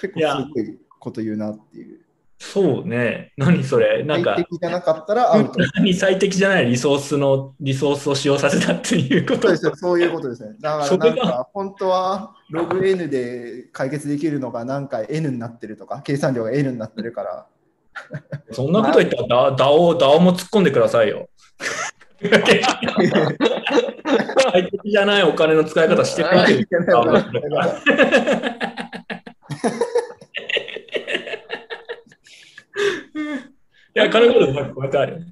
[0.00, 2.00] 結構すごいこと言うなっていう。
[2.38, 3.32] そうね。
[3.38, 4.02] 何それ？
[4.02, 5.58] なんか最、適じゃなかったらアウト。
[5.80, 10.54] に最適じゃないリソースの、リソースを使用させたっていうことですよそういうことですね。
[10.60, 17.46] だからなんか本当はログ N で解決できるのが何回 N になってるとか、計算量が N になってるから。
[18.52, 21.30] そんなこと言ったら、DAO も突っ込んでくださいよ。
[24.56, 26.60] 最適じゃないお金の使い方してくれてる。
[26.60, 26.66] い
[33.98, 35.26] や、金子でもこうやってある。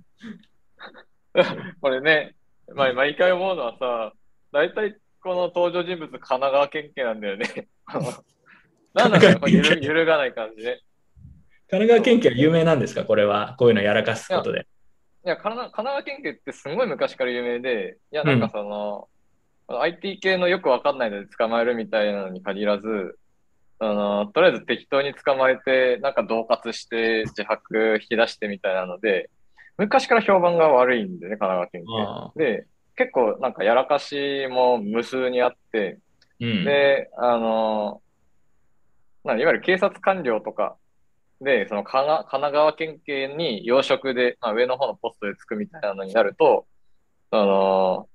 [1.81, 2.35] これね、
[2.75, 4.13] まあ、毎回思うのはさ、
[4.53, 7.69] 大体この登場人物、神奈川県警なんだよね。
[8.93, 10.83] なんだろうねこれ揺る揺るがない感じね。
[11.71, 13.57] 神奈川県警は有名なんですかこれは。
[13.59, 14.67] こういうのやらかすことで。
[15.27, 19.09] いや、神奈神奈川県警ってすごい昔から有名で、いや、なんかその、
[19.68, 23.18] IT 系のよくわかんないので捕まえるみたいなのに限らず、
[23.79, 29.31] あの、とりあえず適当に捕まえて、なんか恫喝して自白引き出してみたいなので、
[29.77, 32.44] 昔から評判が悪いんでね、神奈川県あ警。
[32.44, 35.98] で、結構なんかやらかしも無数にあって、
[36.40, 36.64] うん。
[36.64, 38.00] で、あの、
[39.24, 40.77] なんいわゆる警察官僚とか
[41.40, 46.66] で、その神奈神奈川県警に要職で、まあ、上の方のポストでつくみたいなのになると、
[47.31, 48.09] あの、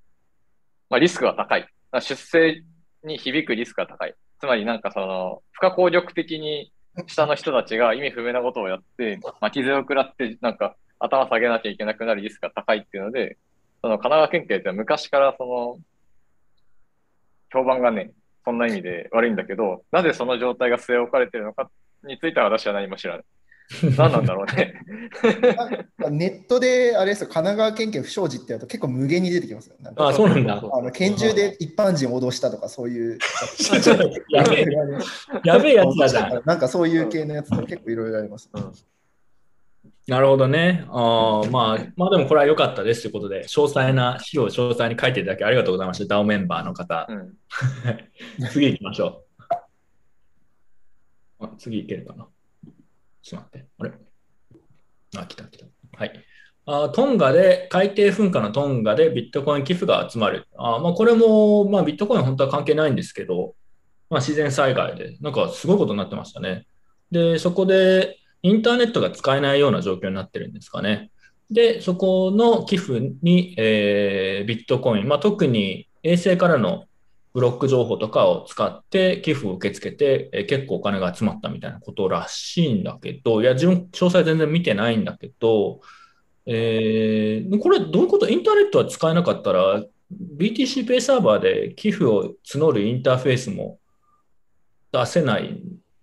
[0.90, 1.68] まあ、リスクが高い。
[2.02, 2.64] 出世
[3.04, 4.16] に響くリスクが高い。
[4.40, 6.72] つまりなんかその、不可抗力的に
[7.08, 13.38] 下の人たちが意味不明なことをやって、巻き添を食らって、なんか頭下げなきゃいけなくなるリスクが高いっていうので、
[13.82, 15.78] その神奈川県警って昔からその、
[17.52, 18.12] 評判がね、
[18.46, 21.70] そんな意味で悪いんだけど、なぜその状態が据え置かれてるのか
[22.04, 23.26] については私は何も知らない。
[23.98, 24.74] 何なんだろうね。
[26.10, 29.76] ネットであれですよ、神奈川県警不祥事ってやると結構無限に出てきますよ。
[29.80, 30.56] なんかあ、そうなんだ。
[30.56, 33.20] あの拳銃で一般人を脅したとかそういう。
[34.30, 34.66] やべえ、
[35.46, 36.42] やべえやつだじゃん。
[36.46, 38.50] なんかそういう系のやつと結構いろいろあります。
[40.08, 40.86] なるほどね。
[40.90, 46.16] あーまあ、まあでもこれは良かったですということで、詳細な資料を詳細に書いていただきありがとうございました。
[46.16, 47.06] DAO メンバーの方。
[47.08, 47.38] うん。
[48.50, 49.44] 次行きましょう。
[51.42, 52.28] あ次行けるかな。
[53.22, 53.68] ちょっと待って。
[53.78, 53.92] あれ？
[55.18, 55.66] あ、来た来た。
[55.98, 56.14] はい。
[56.66, 60.48] あトンガで、海底噴火のトンガでビットコイン寄付が集まる。
[60.56, 63.56] あまあ、これも、まあ、ビットコイン本当は関係ないんですけど、
[64.10, 66.68] まあ、自然災害で、なんかすごいことになってましたね。
[67.12, 71.12] で、そこでインターネットが使えないような状況になってるんですかね。
[71.50, 76.86] で、そこの寄付に、えービットコイン、まあ、特に衛星からの
[77.34, 85.82] ブロック情報とかを使って寄付を受け付けて、えー結構お金が集まったみたいなことらしいんだけど、いや、自分、詳細全然見てないんだけど、
[86.46, 88.28] えーこれどういうこと？
[88.28, 89.84] インターネットは使えなかったら、
[90.38, 93.78] BTC ペイサーバーで寄付を募るインターフェースも
[94.92, 95.62] 出せない、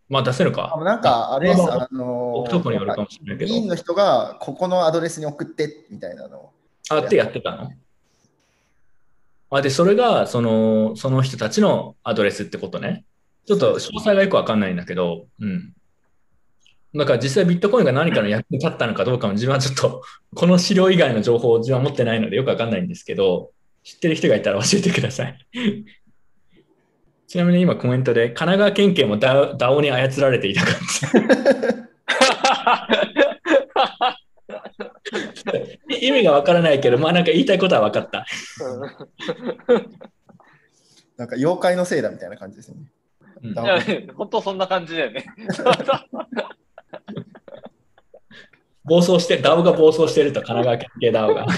[0.09, 0.73] まあ出せるか？
[0.77, 6.53] あなんかあれです、まああの置くとこによるかもしれないけど議員の人がここのアドレスに送ってみたいなのを。
[6.89, 7.73] あってやってたの？
[9.51, 13.05] あ、で、それが、その、その人たちのアドレスってことね。
[13.47, 15.73] ちょっと詳細がよくわかんないんだけど、うん。
[16.95, 20.03] だから実際ビットコインが何かの役に立ったのかどうかも自分はちょっと、
[20.35, 23.53] この資料以外の情報を自分は持ってないのでよくわかんないんですけど、
[23.85, 25.39] 知ってる人がいたら教えてください。
[27.29, 31.87] ちなみに今コメントで、神奈川県警も DAO に操られていた感じ。
[36.01, 38.27] 意味がわからないけど、まあなんか言いたいことは分かった。
[41.17, 42.91] なんか妖怪のせいだみたいな感じですよね。
[43.43, 43.81] うんだいや、
[44.15, 45.25] 本当そんな感じだよね。
[48.85, 51.47] 暴走して、DAO が暴走してると、神奈川県警 DAO が。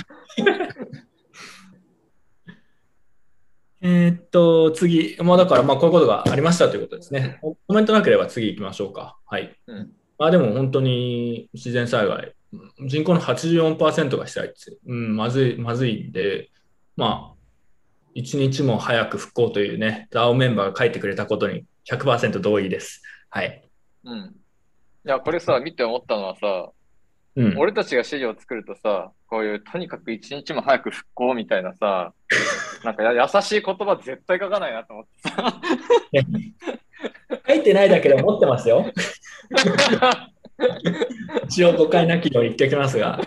[3.80, 7.38] えーっと、次、まあだから、まあこういうことがありましたということですね。
[7.42, 9.18] コメントなければ次行きましょうか。
[9.26, 9.56] はい。
[9.66, 12.34] うんまあでも本当に自然災害、
[12.80, 16.50] 人口の84%が被災地、うん、まずい、まずいんで、
[16.96, 17.38] まあ、
[18.14, 23.02] 一日も早く復興というね、DAO メンバーが書いてくれたことに100%同意です。
[23.30, 23.68] はい。
[24.04, 24.18] うん。
[24.18, 24.30] い
[25.04, 26.70] や、これさ、見て思ったのはさ、
[27.36, 27.58] うん。
[27.58, 32.12] 俺たちが資料を作るとさ、こういうとにかく一日も早く復興みたいなさ、
[32.82, 35.60] なんかや優しい言葉絶対書かないなと思ってさ。
[37.46, 38.84] 書いてないだけで持ってますよ。
[41.44, 43.20] 一応誤解なきように言っておきますが。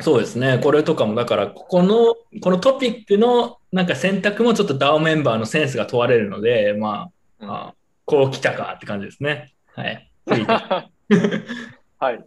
[0.00, 0.58] そうですね。
[0.62, 9.54] これとかも、だから、ここの、このトピックのなんか選択もちょっと DAO メンバーのセンスが問われるので、まあ、うんまあこう来たかって感じですね。
[9.74, 10.10] はい。
[10.26, 12.24] 次 はい。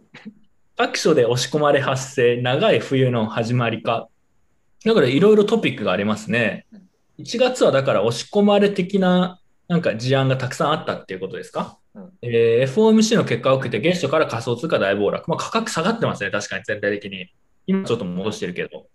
[0.76, 4.08] 各所で押し込まれ発生、長い冬の始まりか。
[4.84, 6.66] だからいろいろトピックがありますね。
[7.18, 11.78] 1月はだから押し込まれ的ななんか事案がたくさんあったっていうことですか？
[11.94, 15.28] うんえー FOMC の結果を受けて月初から仮想通貨大暴落。
[15.30, 17.28] まあ、価格下がってますね、確かに全体的に。
[17.66, 18.86] 今ちょっと戻してるけど。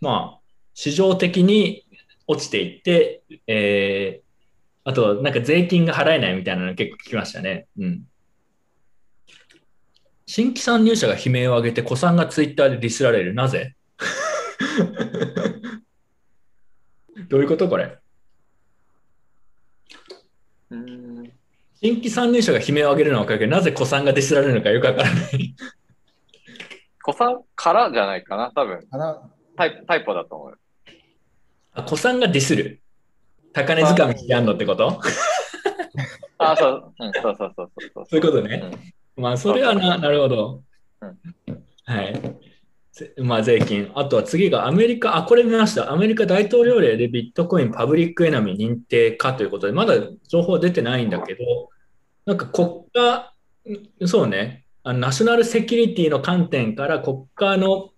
[0.00, 0.40] まあ、
[0.74, 1.84] 市場的に
[2.26, 4.24] 落ちていって、えー
[4.86, 7.66] あと、なんか税金が払えないみたいなの結構聞きましたね。
[7.78, 8.02] うん。
[10.26, 13.32] 新規参入者が悲鳴を上げて、古参がツイッターでディスられる。
[13.34, 13.74] なぜ？
[17.28, 17.96] どういうことこれ
[20.70, 21.32] うん
[21.84, 25.54] 新規参入者が悲鳴を上げるのは分かるけど、なぜ古参がディスられるのかよくわからない。
[27.02, 28.88] 子さんからじゃないかな、多分
[29.54, 30.58] タイタイプだと思う。
[31.74, 32.80] あ、古参がディスる。
[33.52, 34.98] 高値掴みしてやんのってこと？
[36.38, 38.16] あ、そう、うん、そうそうそうそうそう。
[38.16, 38.94] いうことね。
[39.16, 40.62] まあ、それはな、なるほど
[41.02, 41.18] うん。
[41.84, 42.18] はい。
[42.92, 43.92] ぜまあ、税金。
[43.94, 45.92] あとは次がアメリカ、あ、これ見ました。
[45.92, 51.68] アメリカ大統領令でビットコインパブリックエナミー認定かということで、まだ情報出てないんだけど、
[52.26, 53.32] なんか国家、
[54.06, 57.90] そうね、あのナショナルセキュリティの観点から、国家の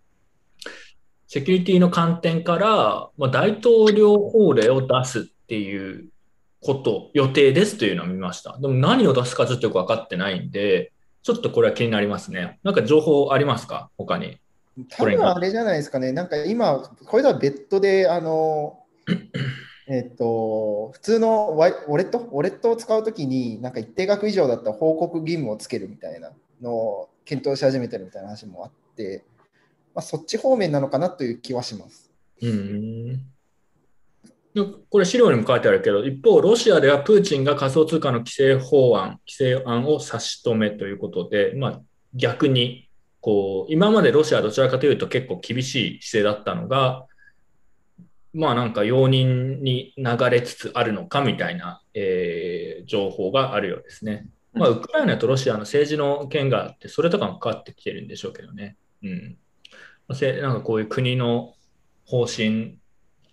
[1.29, 6.09] セキュリティの観点から、まあ、大統領法令を出すっていう
[6.63, 8.57] こと、予定ですというのを見ました。
[8.59, 12.61] でも何を出すかちょっとよく分かってないんで、ちょっとこれは気になりますね。
[12.63, 13.91] なんか情報ありますか？
[13.99, 14.39] 他に。
[14.91, 18.81] 多分あれじゃないですかね、なんか今、これとは別途で、あの、
[19.89, 29.25] えっと、普通のワイウォレット、ウォレットを使うときに、なんか一定額以上だったら報告義務をつけるみたいなのを検討し始めてるみたいな話もあって、
[29.95, 32.11] まあ、そっち方面なのかなという気はします。
[32.43, 33.27] うん。
[34.91, 41.81] これ資料にも書いてあるけど、一方、ロシアではプーチンが仮想通貨の規制法案、規制案を差し止めということで、まあ、
[42.15, 42.89] 逆に、
[43.21, 47.07] こう、今までロシアはどちらかというと結構厳しい姿勢だったのが、
[48.37, 54.29] まあなんか容認に流れつつあるのかみたいな、えー情報があるようですね。
[54.53, 58.77] まあ、ウクライナとロシアの政治の件があって、それとかも関わってきてるんでしょうけどね。
[59.03, 59.37] うん。
[60.09, 61.55] なんかこういう国の
[62.07, 62.79] 方針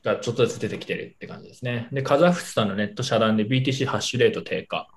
[0.04, 1.88] がちょっとずつ出てきてるって感じですね。
[1.92, 4.90] で、カザフスタンのネット遮断で BTC ハッシュレート低下。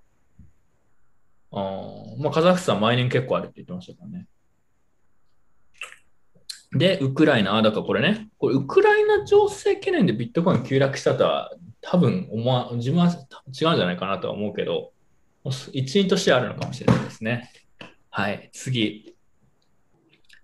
[1.53, 4.27] あーまあ、カザフスタン毎年結構あるって言ってましたからね。
[6.73, 14.93] で、ウクライナ、あ、だからこれね、これウクライナ情勢懸念でビットコイン急落したとは多分思わ、自分は違うんじゃないかなとは思うけど、
[15.73, 17.51] 一因としてあるのかもしれないですね。
[18.11, 19.15] はい、次。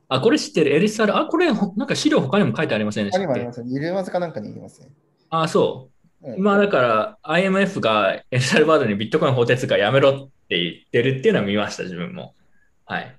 [0.08, 0.76] あ、これ知ってる？
[0.76, 3.26] エリサル、あ、これ、ほなんか資料他にも書いてありませんでしたっけ？
[3.26, 3.70] 他にもありますね。
[3.70, 4.88] 入れますかなんかに言いますね。
[5.30, 5.88] あ、そう。
[5.88, 5.92] うん
[6.36, 12.36] 今だから IMF がエルサルバドルにビットコイン法定通貨やめろって言ってるっていうのは見ました、自分も。
[12.84, 13.16] はい。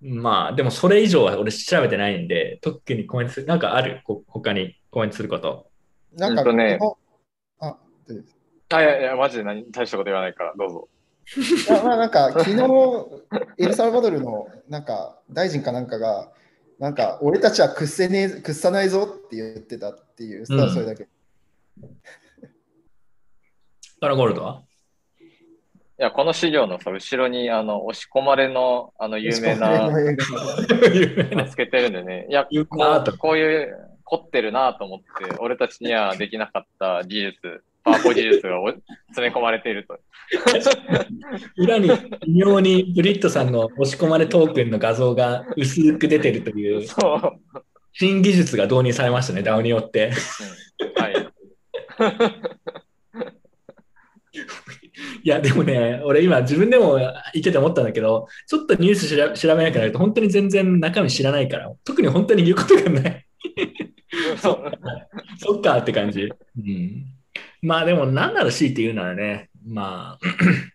[0.00, 4.00] まあ、でもそれ以上は俺調べてないんで、特にコメントする、なんかある？
[4.04, 5.70] こ他にコメントすること。
[6.12, 6.78] なんか、ね
[7.60, 10.88] あ、あ、いやいや、マジで何大したこと言わないから、どうぞ。
[11.70, 12.56] あまあなんか昨日
[13.58, 16.32] エルサルバドルのなんか大臣かなんかが
[16.78, 21.06] なんか俺たちは屈せねえ屈さないぞって言ってたっていう、ただそれだけ。
[24.00, 24.62] パラゴールドは？
[24.62, 24.67] い
[25.98, 29.90] や、この資料のさ後ろに、あの、押し込まれの、あの、有名な、
[31.48, 32.26] つけてるんでね。
[32.30, 35.06] いや、有こうこういう、凝ってるなと思って、
[35.38, 39.98] 俺たちにはできなかった技術、パワポ技術がお詰め込まれていると。
[41.56, 41.90] 裏に
[42.26, 47.38] 微妙にブリットさんの押し込まれトークンの画像が薄く出てるというそう。
[47.92, 50.06] 新技術が導入されましたね、DAO によって。
[50.06, 50.12] うん
[50.94, 51.28] はい。
[55.22, 57.08] いや、でもね、俺今自分でも言
[57.42, 63.26] ってて思ったんだけど、ちょっとニュース調べ調べなくなると本当に全然中身知らないから、特に本当に言うことがない。
[64.40, 64.72] そう
[65.38, 66.22] そっかって感じ。
[66.22, 67.04] うん、
[67.62, 70.26] まあでも何なら強いて言うならね、まあ、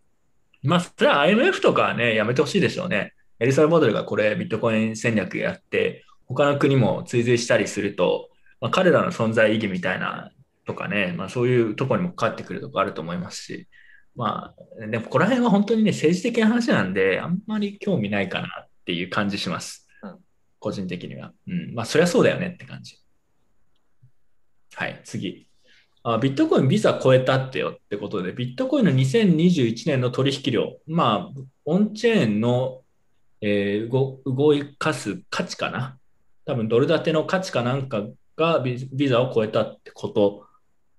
[0.64, 3.14] まあそれは IMF とかはね、やめてほしいでしょうね。
[3.40, 8.30] エルサルバドルがこれビットコイン戦略やって、他の国も追随したりすると、
[8.62, 10.32] まあ、彼らの存在意義みたいな
[10.66, 13.68] とかね、まあそういうところにもかかってくるとこあると思いますし、
[14.16, 19.88] まあでもここら辺は本当にね、政治的な話なんで、あんまり興味ないかなっていう感じします。
[20.04, 20.18] うん
[20.64, 21.34] 個人的には。
[21.46, 21.76] うん。
[21.76, 22.98] まあそりゃそうだよねって感じ。
[24.76, 25.46] はい、次。
[26.04, 32.82] あビットコインビザ超えたってよってことで、ビットコインの2021年の取引量、まあ、オンチェーンの、
[33.42, 35.98] えー動動かす価値かな。
[36.46, 38.04] 多分ドル建ての価値かなんか
[38.38, 40.46] がビビザを超えたってこと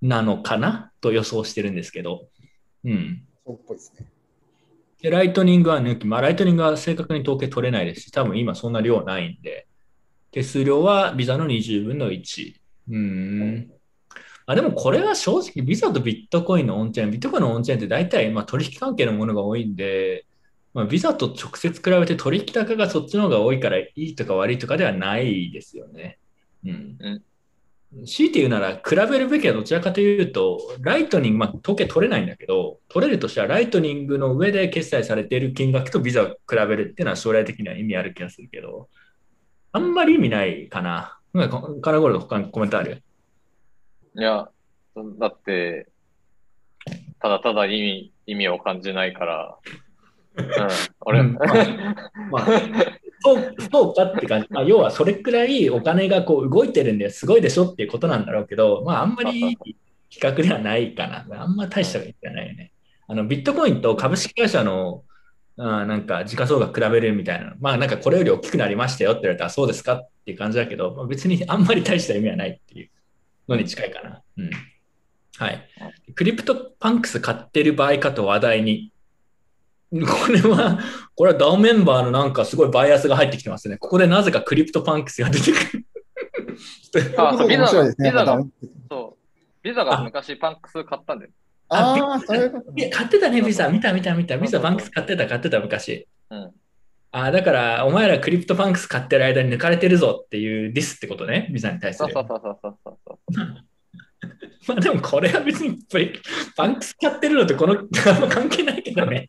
[0.03, 2.29] なのかなと予想してるんですけど、
[2.85, 3.23] うん。
[3.47, 4.07] そうっぽいですね。
[5.03, 9.67] で、ライトニングは抜き、まあ、ライトニングは正確に統計取れないですし、多分今そんな量ないんで、
[10.31, 12.61] 手数料はビザの20分の1。
[12.89, 13.71] うーん。
[14.47, 20.27] あでもこれは正直、ビザとビットコインのオンチェーン、ビットコインのオンチェーンって大体まあ取引関係のものが多いんで、
[20.75, 26.19] まあ、ビザと直接比べて取引高がそっちの方が多いからいいとか悪いとかではないですよね。
[26.65, 27.23] うん。
[28.07, 38.89] 強いて言うなら、比べるべきはどちらかというと、ライトニング、まあ、統計取れないんだけど、取れるとしたら、ライトニングの上で決済されている金額とビザを比べるっていうのは将来的には意味ある気がするけど、
[39.73, 41.19] あんまり意味ないかな。
[41.83, 43.03] カラゴールド他にコメントある？
[44.17, 44.49] いや、
[45.19, 45.89] だって、
[47.21, 49.59] ただただ意味、意味を感じないから、
[50.37, 50.47] うん、
[51.01, 51.33] 俺、うん。
[51.35, 51.41] ま
[52.41, 52.47] あ、
[53.25, 59.59] そうそうかって感じ、まあ、要はそれくらいお金がこう動いてるんですごいでしょっていうことなんだろうけど、まあ、あんまり
[60.11, 61.27] 比較ではないかな。
[61.43, 62.71] あんま大したことじゃないよね。
[63.09, 65.03] あのビットコインと株式会社の
[65.57, 72.91] あなんか時価総額比べるみたいな、まあなんかこれより大きくなりましたよって言われたらそうですかっていう感じだけど、まあ、別にあんまり大した意味はないっていう
[73.49, 74.23] のに近いかな。
[74.37, 74.51] うん。
[75.37, 75.69] はい。
[76.15, 78.93] クリプトパンクス買ってる場合かと話題に。
[80.03, 80.81] これは、
[81.15, 83.77] これは DAO メンバーのなんかすごいバイアスが入ってきてますね。
[83.77, 85.87] ここでなぜかクリプトパンクスが出てくる。
[87.17, 87.95] あそうビザがね。
[87.99, 88.45] ビザが
[88.91, 91.31] そう、ビザが昔パンクス買ったんだよ。
[91.69, 93.69] ああ、そういうこといや買ってたね、ビザ。
[93.69, 94.37] 見た見た見た。
[94.37, 96.09] ビザパンクス買ってた、買ってた昔。
[96.31, 96.51] うん。
[97.13, 102.13] あだから、お前らクリプトパンクス買ってる間に抜かれてるぞっていうディスってことね、ビザに対する。
[102.13, 103.65] そうそうそうそうそうそう。
[104.67, 105.79] まあでもこれは別に
[106.57, 107.75] パンクス買ってるのとこの
[108.07, 109.29] あんま関係ないけどね。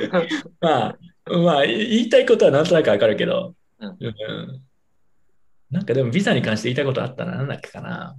[0.60, 4.62] まあ、まあ、言いたいことはなんとなくわかるけど、うんうん
[5.70, 7.34] なんかでもビザに関して言いたいことあったな。
[7.36, 8.14] なんだっけかな。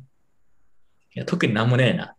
[1.13, 2.15] いや特になんもねえな。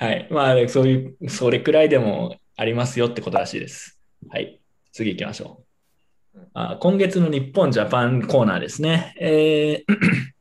[0.00, 0.26] はい。
[0.28, 4.00] まあ、そういう、それくらいでもありますよってことらしいです。
[4.28, 4.60] はい。
[4.90, 5.62] 次行きましょ
[6.34, 6.40] う。
[6.52, 9.14] あ今月の日本ジャパンコーナーですね。
[9.20, 10.35] えー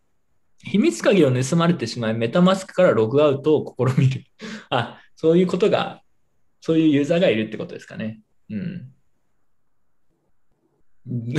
[0.66, 4.24] 秘密鍵を盗まれてしまい、メタマスクからログアウトを試みる。
[4.70, 6.02] あ、そういうことが、
[6.60, 8.22] そういうユーザーがいるってことですかね。
[8.50, 8.92] うん。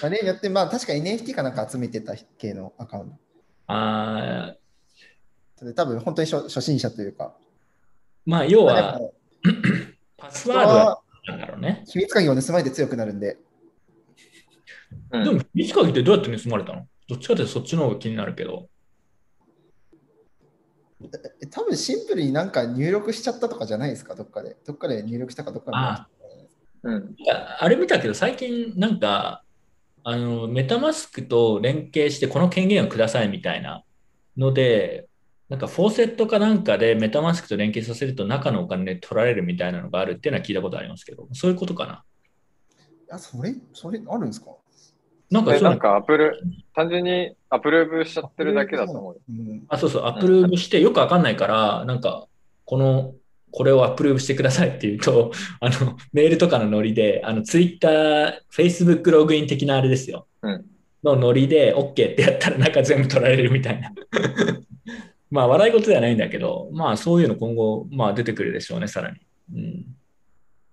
[0.00, 3.18] まあね、やって、まあ確かに NFT かなんか集めてた系のアカウン
[5.56, 7.36] トで、多分本当に初初心者というか、
[8.24, 9.10] まあ、要まあは
[10.16, 11.84] パスワードがなんだろうね。
[11.86, 13.36] 秘密鍵を盗まれて強くなるんで、
[15.12, 16.88] うんでも、秘密鍵ってどうやって盗まれたの？
[17.08, 18.68] どっちかというとそっちの方が気になるけど。
[21.40, 24.56] え多分シンプルになんか入力しちゃったとかじゃないですか、どっかで。
[24.66, 25.76] どっかで入力したかどっかで。
[25.76, 26.08] あ
[26.82, 27.14] うん。
[27.16, 29.42] いやあれ見たけど、最近なんか、
[30.04, 33.84] あの、メタマスクと連携してこの権限をくださいみたいな
[34.36, 35.08] ので、
[35.48, 42.04] なんかフォーセットかなんかでメタマスクと連携させると中のお金取られるみたいなのがあるっていうのは聞いたことありますけど、そういうことかな。
[43.10, 44.46] あ、それ、それあるんですか？
[44.46, 44.56] で、
[45.30, 46.40] なんかなんかアップル、
[46.74, 49.20] 単純に approve しちゃってるだけだと思うよ。
[49.28, 49.64] うん。
[49.68, 52.26] あ、そうそう、 approve してよくわかんないから、なんか、
[52.64, 53.14] この、
[53.50, 60.26] これを approve してくださいって言うと、 あの、メールとかのノリで、あの、ツイッター、Facebook ログイン的なあれですよ。
[60.42, 60.64] うん
[61.02, 63.92] のノリで OK ってやったら中全部取られるみたいな。
[65.30, 69.18] まあ、笑い事ではないんだけど、まあ、そういうの今後、まあ、出てくるでしょうね、さらに。
[69.54, 69.84] うん。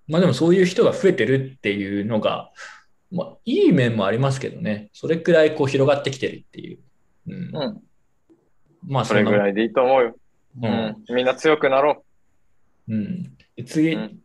[0.07, 2.51] まあ、でもそういう人が増えてるっていうのが、
[3.11, 4.89] まあ、いい面もありますけどね。
[4.93, 6.79] それくらいこう広がってきてるっていう。
[7.27, 7.33] うん。
[7.55, 7.81] うん。
[8.87, 9.33] まあ、それぐい。
[9.33, 10.15] らいでいいと思うよ。
[10.61, 11.15] ううんん。
[11.15, 12.03] みんな強くなろ
[12.87, 13.23] うん。
[13.55, 14.19] で次、うん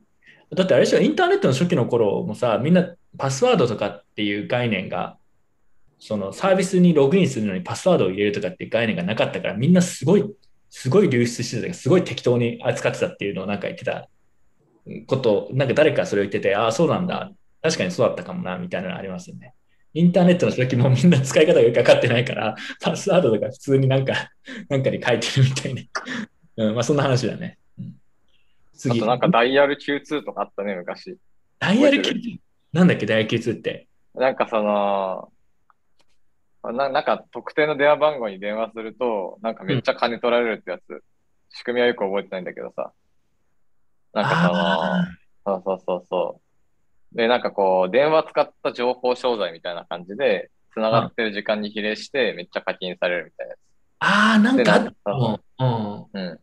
[0.55, 5.17] だってあれでしょ、インターネットの初期の頃もさ、みんなパスワードとかっていう概念が、
[6.01, 10.25] そのサービスにログインするのにパスワードを入れるとかっていう概念がなかったから、みんなすごい、
[10.69, 14.09] すごい流出してたすごい適当に扱ってたっていうのをなんか言ってた
[15.07, 17.33] こと、なんか誰かそれを言ってて、ああ、そうなんだ。
[17.63, 19.55] 確かにそうだったかもな、みたいなのありますよね。
[19.93, 24.31] インターネットの初期もみんな使い方がよくわかってないから、 パスワードとか普通になんか、
[24.69, 25.83] なんかに書いてるみたいな。
[26.69, 27.59] うん、まあそんな話だね。
[27.79, 27.89] うん、う。
[27.89, 27.93] あ
[28.73, 29.01] 次。
[29.01, 31.17] となんかダイヤル Q2 とかあったね、昔。
[31.59, 32.39] ダイヤル覚 Q2?
[32.73, 33.89] なんだっけ、ダイヤル Q2 って？
[34.15, 35.33] なんかその、
[36.63, 41.03] ななんか特定の電話番号に電話すると、なんかめっちゃ金取られるってやつ、
[41.51, 42.93] 仕組みはよく覚えてないんだけどさ。
[44.13, 45.09] なんか
[45.45, 46.50] その、そうそうそうそう。
[47.13, 53.57] で、なんかこう、電話使った情報商材みたいな感じで、繋がってる時間に比例してめっちゃ課金されるみたいなや
[53.99, 55.35] ああ、なんでかあったもん。
[55.35, 56.07] うん。
[56.13, 56.15] つ。
[56.15, 56.41] うん。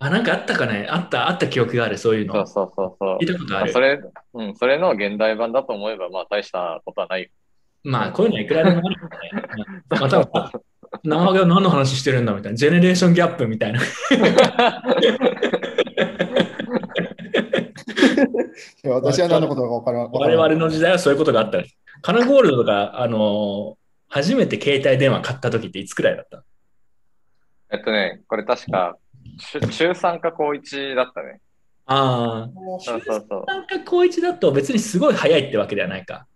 [0.00, 0.86] あ、なんかあったかね。
[0.88, 2.34] あった、あった記憶がある、そういうの。
[2.34, 3.18] そうそうそうそう。
[3.18, 3.80] 聞いたことあるまあそ。
[3.80, 4.00] れ、
[4.34, 7.28] うん、それの現代版だと思えば、まあ大したことはないよ。
[7.84, 9.30] まあ、こういうのはいくらでもあるよね。
[9.90, 10.52] うんまた、
[11.04, 12.56] 生が何の話してるんだみたいな。
[12.56, 13.80] ジェネレーションギャップみたいな。
[18.84, 20.02] 私は何のことか分からん。
[20.02, 21.78] わからん我々の時代はそういうことがあったんです。
[22.02, 23.78] カナゴールドとか、あのー
[24.10, 26.42] 初めて携帯電話買った時っていつくらいだった？
[27.70, 28.96] えっとね、これ確か、
[29.52, 31.42] 中中3か高1だったね。
[31.84, 32.46] ああ。
[32.58, 36.26] もうそうそうそなんか高一だと別にすごい早いってわけではないか。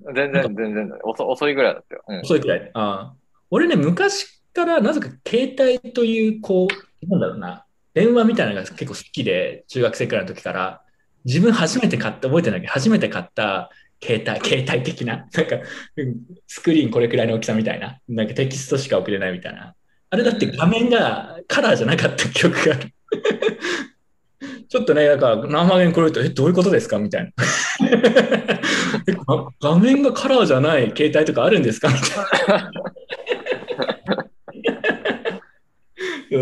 [0.00, 0.14] う。
[0.14, 2.04] 全然、全然、遅遅いぐらいだったよ。
[2.08, 2.20] うん。
[2.20, 2.70] 遅いくらい。
[2.72, 3.14] ああ。
[3.50, 6.68] 俺ね、昔からなぜか携帯という、こ
[7.04, 10.82] う、なんだろうな、電話みたいなのが結構好きで、中学生くらいの時から、
[11.24, 13.70] 自分初めて買った、覚えてないけど、初めて買った
[14.02, 15.30] 携帯、携帯的な、なんか、
[16.46, 19.74] スクリーンこれくらいの大きさみたいな、なんかテキストしか送れないみたいな。
[20.10, 22.92] あれだって画面がカラーじゃなかった記憶がある。
[24.68, 27.30] ちょっとね、なんか生面これと、え、どういうことですかみたいな。
[29.60, 32.08] 画面がカラーじゃない携帯とかあるんですかみたい
[32.48, 32.58] な。
[32.72, 32.82] そう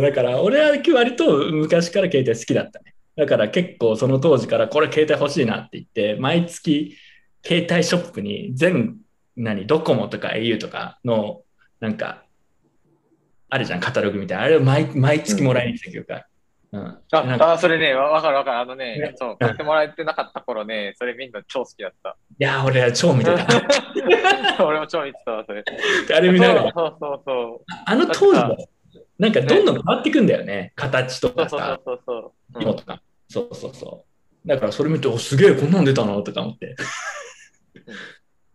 [0.00, 2.94] だから、俺は割と昔から携帯好きだったね。
[3.16, 6.96] だから結構その当時からこれ携帯欲しいなって言って、毎月
[7.44, 8.96] 携帯ショップに全、
[9.36, 11.42] 何、ドコモとか au とかの、
[11.80, 12.24] なんか、
[13.48, 14.44] あるじゃん、カタログみたいな。
[14.44, 16.26] あれを毎毎月もらいに来た記憶がある。
[16.72, 17.42] うん。
[17.42, 18.58] あ、あそれね、わわかるわかる。
[18.58, 22.16] あのねね、そう、買ってもらえてなかった頃ね、それみんな超好きだった。
[22.38, 23.46] いやー、俺は超見てた。
[24.64, 25.64] 俺も超見てたわ、それ。
[26.14, 28.56] あれ見ながら、そうそうそうあの当時は、
[29.20, 30.72] なんかどんどん変わっていくんだよね。
[30.74, 31.28] 形と。
[31.30, 31.78] かさ。
[32.58, 33.02] 色とか。
[33.28, 34.06] そうそうそ
[34.44, 34.48] う。
[34.48, 36.74] だからそれ見て、お、すげえ、こんなん出たのとか思って。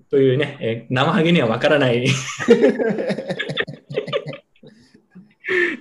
[0.09, 2.07] というね、えー生ハゲにはわからない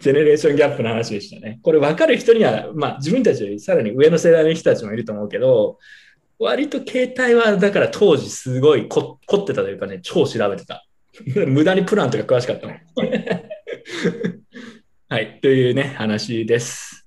[0.00, 1.60] ジェネレーションギャップの話でしたね。
[1.62, 5.78] これ分かる人には、まあ自分たちよりさらに上の世代の人たちもいると思うけど、
[6.38, 10.84] 割と携帯はだから当時すごいこ凝ってたというかね、超調べてた。
[11.46, 12.76] 無駄にプランとか詳しかったもん。
[15.06, 17.06] はい、というね、話です。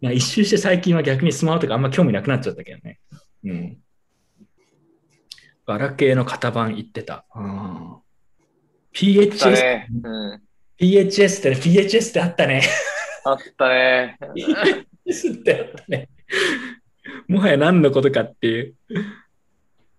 [0.00, 2.98] まあ一周して最近は逆にスマホとかあんま興味なくなっちゃったけどね。
[3.44, 3.78] うん。
[5.66, 7.26] ガラケーの型番言ってた。
[7.34, 8.00] うん、だ
[8.94, 9.88] PHS、ね。
[10.02, 10.42] うん。
[10.78, 12.62] PHS ってね、PHS ってあったね。
[13.24, 14.16] あったね。
[15.06, 16.08] PHS ってあったね。
[17.28, 18.74] もはや何のことかっていう。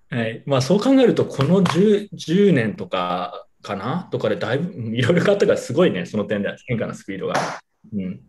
[0.09, 0.41] はい。
[0.47, 4.08] まあそう考えると、この 10, 10年とかかな？
[4.12, 7.36] とかでだいぶいろいろ変わったからすごいね、その点では変化のスピードが。
[7.93, 8.22] うん、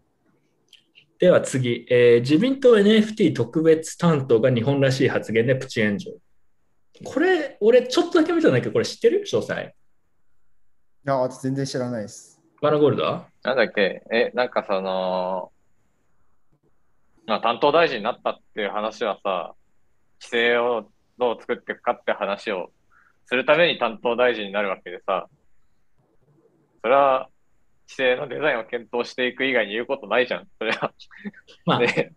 [1.18, 6.12] では次、えー自民党 NFT 特別担当が日本らしい発言でプチ炎上。
[7.04, 9.24] これ、俺ちょっとだけ見たんだけど、これ知ってる？
[9.24, 9.60] 詳細。
[9.62, 9.72] い
[11.04, 12.40] や、私全然知らないです。
[12.60, 13.28] バナゴールドは？
[13.44, 14.02] なんだっけ？
[14.10, 15.52] え、なんかその、
[17.26, 19.54] まあ担当大臣になったっていう話はさ、
[20.20, 22.72] 規制をどう作っていくかって話を
[23.28, 25.28] するために担当大臣になるわけでさ、
[26.80, 27.28] それは
[27.86, 30.48] 規制のデザインを検討していく以外に言うことないじゃん。
[30.58, 30.92] それは。
[31.66, 32.12] まあ、ね、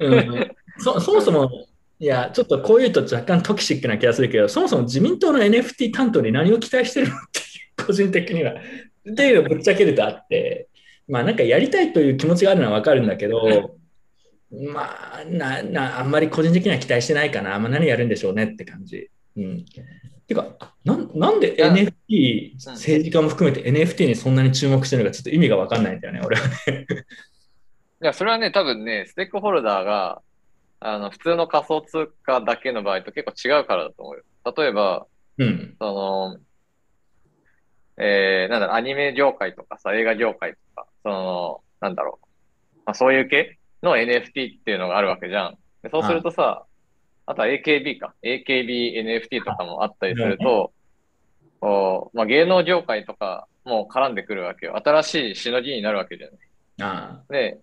[0.00, 1.50] うん、そそもそも、
[1.98, 7.42] いや、ちょっとこういうと若干トキシックな気がするけど、そもそも自民党の NFT 担当に何を期待してるのってい
[7.82, 8.54] う、個人的には。
[8.54, 10.68] っていうのをぶっちゃけるとあって、
[11.06, 13.76] まあなんかやりたいという気持ちがあるのはわかるんだけど、
[14.72, 17.58] まあなな、あんまり個人的には期待してないかな。
[17.58, 19.10] まあ、何やるんでしょうねって感じ。
[19.36, 19.64] うん。
[20.26, 26.86] てか、なんなんでや NFT、政治家も含めて NFT にそんなに注目してるのかちょっと意味がわかんないんだよね、俺はね。
[28.02, 30.20] いや、それはね、多分ね、ステークホルダーが、
[30.80, 34.22] あの、普通の仮想通貨だけの場合と結構違うからだと思うよ。
[34.56, 35.06] 例えば、
[35.38, 35.76] うん。
[35.78, 36.38] その、
[37.98, 42.26] えー、なんだろう、アニメ業界とかさ、映画業界とか、その、なんだろう、
[42.84, 45.58] まあ、そういう系の NFT っていうのがあるわけじゃん。
[45.82, 46.65] でそうするとさ、
[47.26, 48.14] あとは AKB か。
[48.22, 50.72] AKB NFT とかもあったりすると、
[51.60, 54.76] こうまあ、芸能業界とかも絡んでくるわけよ。
[54.76, 56.38] 新しいしのぎになるわけじゃない。
[56.80, 57.58] あで、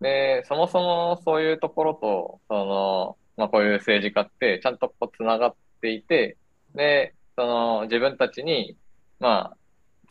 [0.00, 6.36] で、そもそもそういうところと、その、まあ、こういう政治家ってちゃんとこう繋がっていて、
[6.74, 8.76] で、その自分たちに、
[9.20, 9.56] まあ、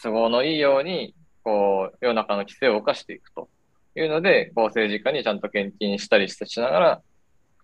[0.01, 1.13] 都合のいいように、
[1.43, 3.49] こう、世の中の規制を犯していくと
[3.95, 7.01] いうので、こう政治家にちゃんと献金したりしながら、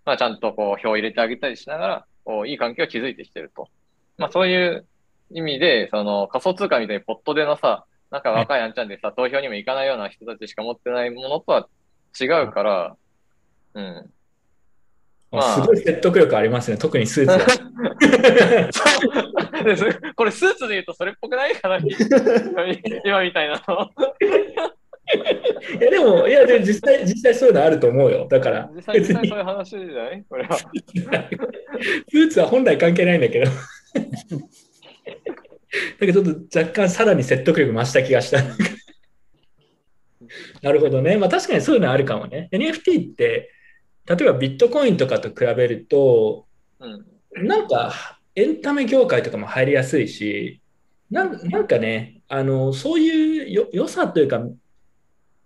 [0.06, 3.70] まあ、ちゃんとこう票を入れてあげたりしながら、こう、いい関係を築いてきてると。
[4.18, 4.86] まあ、そういう
[5.32, 11.68] 意味で、その仮想通貨みたいにポットでのさ、なんか若いあんちゃんでさ、投票にも行かないような人たちしか持ってないものとは
[12.20, 12.98] 違うから、
[13.74, 14.12] うん。
[15.32, 17.72] あ、まあすごい説得力ありますね、特にスーツ
[20.16, 21.78] これスーツで言うとそれっぽくないかな？
[21.78, 21.88] 今
[23.06, 23.90] 今みたいなの。
[25.80, 28.28] いやでも、いやで実際、実際そういうのあると思うよ。
[28.30, 30.26] だから、実際、実際そういう話じゃない？
[30.30, 30.58] これは。
[30.58, 33.46] スーツは本来関係ないんだけど。
[33.46, 33.52] だ
[36.00, 38.42] けどちょっと若干さらに説得力増した気がした。
[40.62, 41.18] なるほどね。
[41.18, 42.50] まあ確かにそういうのあるかもね。
[42.52, 43.52] NFT って、
[44.06, 46.46] 例えばビットコインとかと比べると、
[46.80, 47.48] うん。
[47.48, 50.62] なんかエンタメ業界とかも入りやすいし、
[51.10, 54.42] なんなんかね、あのそういうよ良さというか、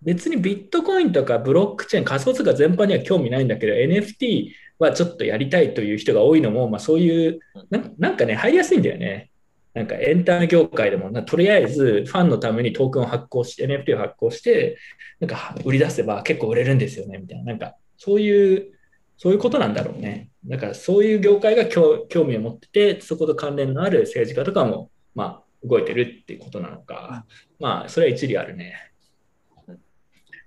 [0.02, 7.40] 別にビットコインとかブロックチェーン、仮想通貨全般には興味ないんだけど、NFT はちょっとやりたいという人が多いのも、まあ、そういう
[7.70, 9.30] な、なんかね、入りやすいんだよね。
[9.74, 14.78] なんかエンタメ業界でもな、とりあえずファンのためにトークンを発行し、NFT を発行して、
[15.20, 17.44] なんか売り出せば結構売れるんですよね、みたいな。
[17.44, 18.72] なんかそういう、
[19.18, 20.30] そういうことなんだろうね。
[20.46, 27.26] だからそういう業界が興興味を持ってて、そこと関連のある政治家とかも、まあ、動いてるっていうことなのか。
[27.58, 28.92] まあ、それは一理あるね。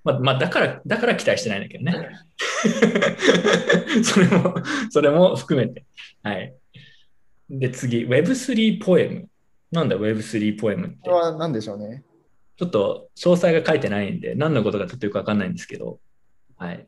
[0.04, 2.10] まあ、まあ、だから、だから期待してないんだけどね。
[4.04, 4.56] それも、
[4.90, 5.86] それも含めて。
[6.24, 6.54] はい。
[7.50, 9.30] で、次、Web3 ポエム。
[9.72, 10.98] なんだ Web3 ポエムって？
[11.04, 11.16] これ。
[11.16, 12.04] は何でしょうね。
[12.58, 16.00] ちょっと詳細が書いてないんで、何のことかちょっとよくわかんないんですけど。
[16.58, 16.88] はい。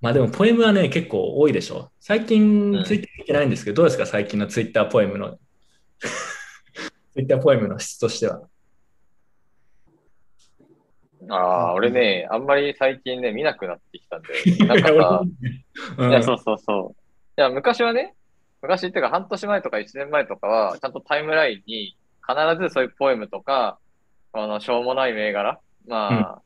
[0.00, 1.90] まあでも、ポエムはね、結構多いでしょ。
[2.00, 5.38] 最近うん、ツイッター見てないんですけど、どうですか最近のツイッターポエムの、
[7.12, 8.42] ツイッターポエムの質としては。
[11.36, 14.28] ああ、俺ね、あんまり最近ね、見なくなってきたんで、
[14.66, 15.22] なんかさ、
[15.98, 17.00] うんいや、そうそうそう。
[17.38, 18.14] いや、昔はね、
[18.62, 23.78] 昔っていうか半年前とか1年前とかは、ちゃんとタイムラインに必ずそういうポエムとか、
[24.32, 26.42] あの、しょうもない銘柄、まあ、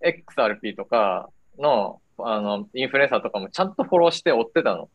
[0.00, 1.28] XRP とか
[1.58, 4.88] の、あの、インフルエンサーとかもちゃんとフォローして追ってたの。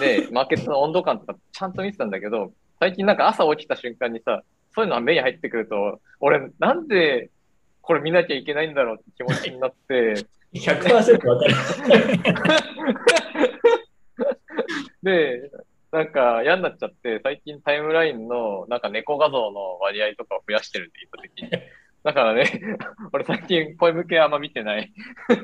[0.00, 4.42] で、 マーケットの温度感とかちゃんと見てたんだけど、最近なんか朝起きた瞬間にさ、
[4.74, 7.30] そういうのが目に入ってくると、俺なんで
[7.86, 11.54] これ見なきゃいけないんだろうって気持ちになって、 100%わかる。
[15.02, 15.50] で、
[15.92, 21.62] なんか嫌になっちゃって、最近タイムラインのなんか猫画像の割合とかを増やしてるって言った時に。
[22.02, 22.44] だからね、
[23.12, 24.92] 俺最近ポエム系あんま見てない。
[25.28, 25.36] わ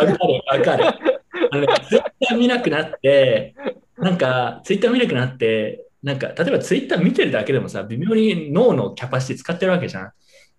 [0.00, 0.16] かる、
[0.46, 0.84] わかる。
[0.86, 3.54] あのね、ツイッター見なくなって、
[3.98, 10.12] なんか、ツイッター見なくなって、なんか、例えばツイッター見てるだけでもさ、微妙に脳のキャパシティ使ってるわけじゃん。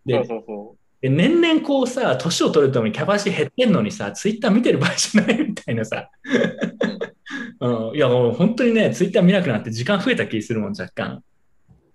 [0.05, 6.09] でそう、そうそで年々こうさ、年を取るとキャパシティ減ってんのにさ、ツイッター見てる場合じゃないみたいなさ。
[7.59, 11.21] うん、いや、もう本当にね、ツイッター見なくなって時間増えた気するもん、若干。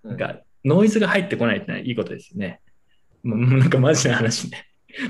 [0.05, 0.09] う。
[0.09, 2.61] なんか、ノイズが入ってこないってのはいいことですよね。
[3.23, 4.67] もうなんかマジな話ね。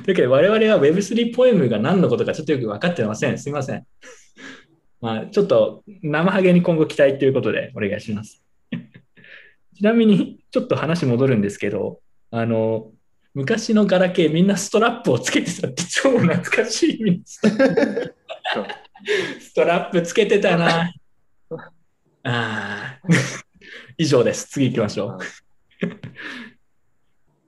[0.06, 3.36] だけど我々は Web3 ポエムが何のことかちょっとよく分かってません。
[3.36, 3.84] すいません。
[5.00, 8.44] まあ、ちょっと生ハゲに今後期待ということでお願いします。
[9.74, 12.92] ちなみに、ちょっと話戻るんですけど、あの、
[13.38, 17.22] 昔のガラケーみんなストラップをつけてたって超懐かしい。
[17.24, 17.40] ス
[19.54, 20.92] トラップつけてたな。
[22.24, 22.98] ああ。
[23.96, 24.48] 以上です。
[24.48, 25.86] 次行きましょう。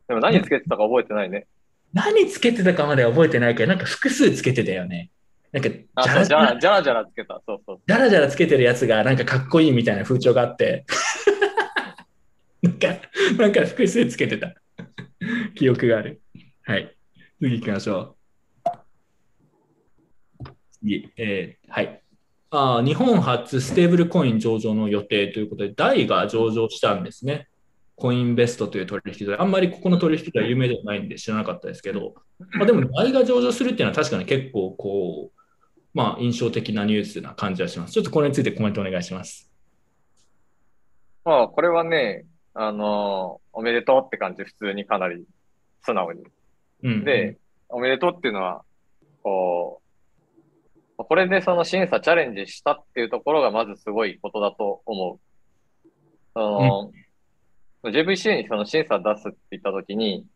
[0.07, 1.49] でも何つけてたか覚えてないね。
[1.93, 5.11] 何つけてたかまでは覚えてないけど、なんか複数つけてたよね。
[5.51, 7.43] なんか、じゃらじゃらじゃらじゃらつけた。
[7.45, 7.81] そうそう。
[7.85, 10.85] じゃらじゃらつけてるやつがなんかかっこいいみたいな風潮があって、
[12.63, 12.89] なんか、
[13.37, 14.55] なんか複数つけてた
[15.55, 16.21] 記憶がある。
[16.63, 16.97] はい。
[17.41, 18.17] 次行きましょ
[20.37, 20.49] う。
[20.73, 22.03] 次、えーはい。
[22.53, 27.49] あ日本初ステーブルコイン上場の予定ということで、ダイが上場したんですね。
[27.95, 32.15] コインベストという取引所、あんまりここの取引所は有名ではないんで知らなかったですけど、
[32.55, 35.41] まあ、でも、ダイが上場するっていうのは確かに結構こう、
[35.93, 37.93] まあ、印象的なニュースな感じはします。
[37.93, 39.51] ちょっとこれについてコメントお願いします。
[41.25, 45.25] まあ、これはね、あのおめでとうって感じ、普通にかなり
[45.83, 46.23] 素直に。
[46.83, 47.37] うん、で、
[47.69, 48.63] おめでとうっていうのは、
[49.23, 49.81] こ
[50.99, 55.19] う、これでその審査チャレンジしたっていうところがまずすごいことだと思う。
[56.35, 60.27] その、JVC にその審査出すって言ったときに、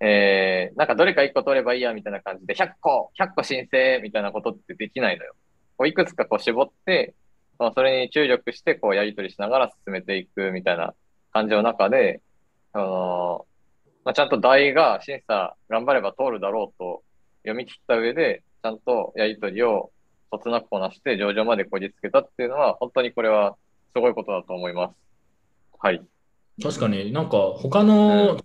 [0.00, 5.34] えー、なんかどれか1個取ればいいやみたいな感じで、100個、100個申請みたいなことってできないのよ。
[5.76, 7.14] こういくつかこう絞って、
[7.74, 10.94] それに注力してこうやり取りしながら進めていくみたいな
[11.32, 12.20] 感じの中で、
[12.74, 13.46] あの
[14.04, 17.02] まあ、ちゃんと代が審査頑張れば通るだろうと
[17.42, 19.90] 読み切った上で、ちゃんとやり取りを
[20.30, 23.56] そつなくこなして上場までこぎつけたっていうのは、本当にこれは
[23.94, 24.94] すごいことだと思います。
[25.78, 26.02] はい。
[26.62, 28.38] 確かになんか他の、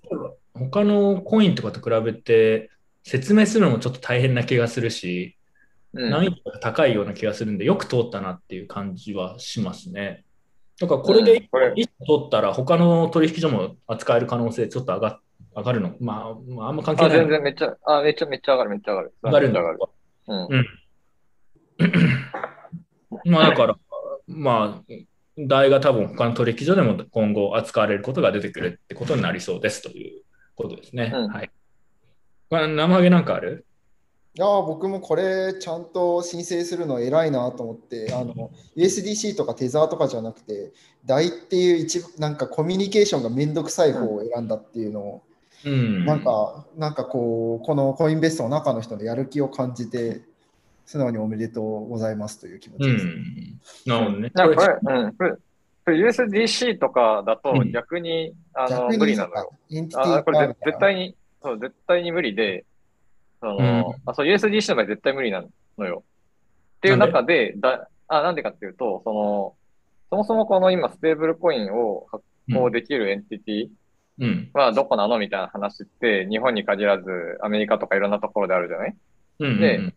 [0.53, 2.69] 他のコインとかと比べて
[3.03, 5.35] 説明するのもちょっと大変な気がするし、
[5.93, 10.23] うん難易度が高いような気がするんで、よく通ったなっていう感じはしますね。
[10.79, 15.19] だからこれでうんこれ一個通ったら他の取引所も扱える可能性ちょっと上が
[15.55, 15.95] 上がるの？
[15.99, 19.13] まあ、まあ、あんま関係あ、ない全然めっちゃ、あ、めっちゃめっちゃ上がる、めっちゃ上がる。
[19.23, 19.79] 上がるんだ上がる。
[20.27, 20.67] うん。
[23.31, 23.75] まあだから、
[24.27, 24.93] まあ、
[25.37, 30.23] 代が多分他の取引所でも今後扱われることが出てくるってことになりそうですという
[30.55, 31.11] ことですね。
[31.13, 31.49] うんはい。
[32.51, 33.65] 生ハゲなんかある？
[34.39, 40.71] いやー僕もこれちゃんと申請するの偉いなと思ってあの USDC とかテザーとかじゃなくて
[41.05, 45.23] DAI っていう一なんかコミュニケーションがめんどくさい方を選んだっていうのを
[45.65, 46.05] うん。
[46.05, 50.21] なんか、なんかこう、このコインベストの中の人のやる気を感じて、
[50.85, 53.05] 素直におめでとうございますという気持うちです。
[53.05, 53.59] ん。
[53.85, 54.31] なるほどね。
[54.33, 55.23] なんかこれ、うん、こ
[55.91, 59.51] れ、USDC とかだとうん逆に、あの逆に無理なのよ。
[59.71, 62.65] エンティティあこれ絶対に、そう、絶対に無理で、
[63.39, 65.43] その、うんあそう USDC の場合絶対無理な
[65.77, 66.03] のよ。
[66.77, 69.55] っていう中で、だあなんでかっていうと、その、
[70.09, 73.67] そもそもこの今、ステーブルコインを発行できるエンティティ
[74.21, 74.49] うん。
[74.53, 77.05] はどこなのみたいな話って、日本に限らず、
[77.41, 78.95] アメリカとかいろんなところであるじゃない？
[79.39, 79.59] うん。
[79.59, 79.93] で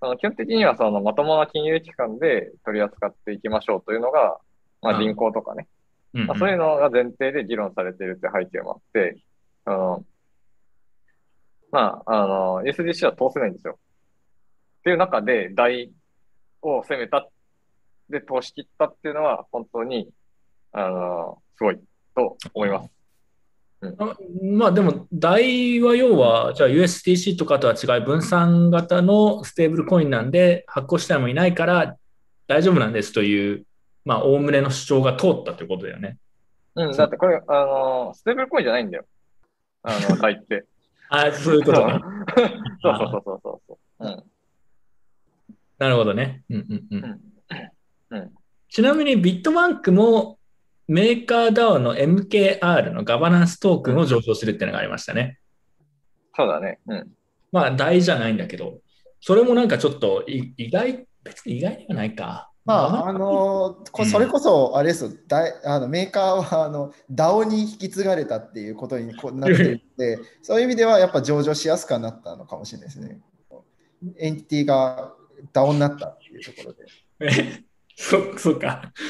[0.00, 4.38] その基本的にはそのまともな金融機関で取り扱っていきましょうというのが、
[4.80, 5.66] まあ、うん銀行とかね、
[6.14, 9.16] うん、まあ、そういうのが前提で議論されているって背景もあって、
[9.64, 10.04] あの、
[11.70, 13.78] まあ、あの、SDC は通せないんですよ。
[14.80, 15.90] っていう中で、台
[16.62, 17.28] を攻めた、
[18.08, 20.08] で、通し切ったっていうのは、本当に、
[20.72, 21.78] あの、すごい
[22.14, 22.90] と思います。
[23.80, 31.96] あまあでも、代は要は、じゃあ USDC とかとは違い、分散型のステーブルコインなんで、発行したもいないから
[32.48, 33.64] 大丈夫なんですという、
[34.04, 36.16] まあ、おおむねの主張が通ったということだよね。
[36.74, 39.04] うん、だってこれ、あの、ステーブルコインじゃないんだよ。
[39.82, 40.64] あの、台って。
[41.10, 42.00] あそういうことね。
[42.82, 44.06] そ うそうそうそうそうそう。
[44.06, 44.24] うん。
[45.78, 46.42] なるほどね。
[46.50, 47.04] うんうん
[48.10, 48.32] うん
[48.70, 50.38] ちなみにビットバンクも
[50.88, 55.38] メーカー DAO の MKR のガバナンストークンを上昇するっていうのがありましたね。
[56.36, 56.78] そうだね。
[56.86, 57.08] うん。
[57.50, 58.80] まあ、大じゃないんだけど、
[59.20, 62.50] それもなんかちょっとい意外、別に意外ではないか。
[62.68, 69.06] まあ、あのこそれこそ、あれですよ、だいあのメーカーはあの DAO に引き継がれたっていうことに
[69.40, 73.20] なってるので、そういう意味ではやっぱ上場しやすくはなったのかもしれないですね。
[74.18, 75.14] エンティティが
[75.54, 76.84] DAO になったっていうところで。
[77.20, 77.64] え
[77.96, 78.92] そ、そうか。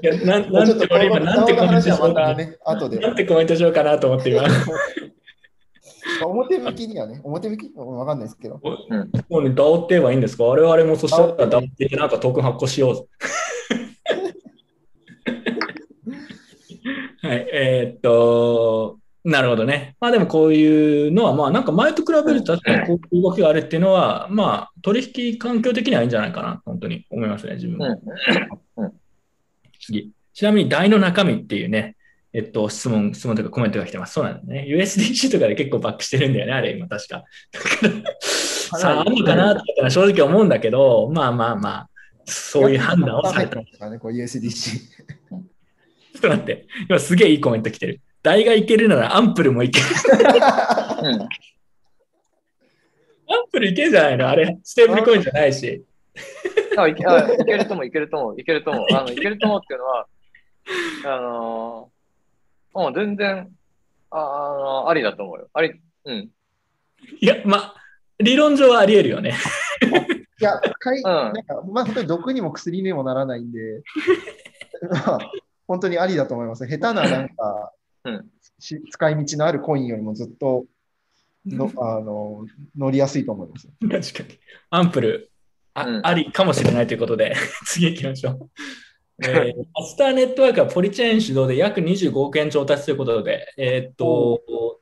[0.00, 0.56] いやなんてコ
[0.96, 2.34] メントしようかな。
[2.34, 3.12] な。
[3.12, 4.42] んてコメントしようかなと思って今。
[6.24, 7.72] 表向きにはね、表向き？
[7.76, 8.60] わかんないですけど。
[8.62, 9.10] うん。
[9.28, 10.44] もうね、DAO って言えばいいんですか？
[10.44, 13.04] 我々もそしたらて言ってなんかトークン発行しようぜ。
[17.20, 19.96] はい、えーっと、なるほどね。
[20.00, 28.00] まあでもこういうのは、まあなんか前と比べると確かにこういう動きがあるっていうのは、まあ取引環境的にはいいんじゃないかな、本当に思いますね、自分も。
[29.80, 30.12] 次。
[30.32, 31.96] ちなみに台の中身っていうね、
[32.32, 34.14] えっと、質問、質問とかコメントが来てます。
[34.14, 34.66] そうなんだね。
[34.68, 37.24] USDC とかで結構バックしてるんだよね、あれ今確か。
[37.52, 41.88] だから、さあ、あるのかなってのは正直思うんだけど、まあまあまあ、
[42.26, 43.56] そういう判断をされた。
[43.56, 43.90] ちょた。
[43.90, 45.08] ね、こう USDC。
[46.18, 48.00] っと待って、今すげえいいコメント来てる。
[48.22, 49.86] 台がいけるならアンプルもいける。
[51.02, 51.22] うん。
[51.22, 51.28] アン
[53.50, 54.28] プルいけるんじゃないの？
[54.28, 55.84] あれ、ステーブルコインじゃないし。
[56.76, 58.86] あいけあいけると思う、いけると思う、いけると思う。
[58.92, 60.06] あの、いけると思うっていうのは、
[61.04, 61.97] あのー、
[62.72, 63.48] もう全然、
[64.10, 65.48] ああの、ありだと思うよ。
[65.52, 66.30] あり、うん。
[67.20, 67.74] いや、まあ、
[68.18, 69.34] 理論上はあり得るよね。
[70.40, 73.82] いや、かいんなんかまあ、本当に毒にも薬にもならないんで、
[74.90, 75.18] まあ、
[75.66, 76.66] 本当にありだと思います。
[76.66, 77.72] 下手ななんか、
[78.04, 80.64] うんし使い道のあるコインよりもずっと
[81.46, 82.44] のあの
[82.76, 83.68] 乗りやすいと思います。
[83.80, 84.38] 確かに。
[84.70, 85.30] アンプル、
[85.74, 88.50] あ,、うんありかもしれないということで、 次行きましょう。
[89.22, 94.40] えー、マスターネットワークはポリチェーン主導で約25億円調達ということで、えーっと、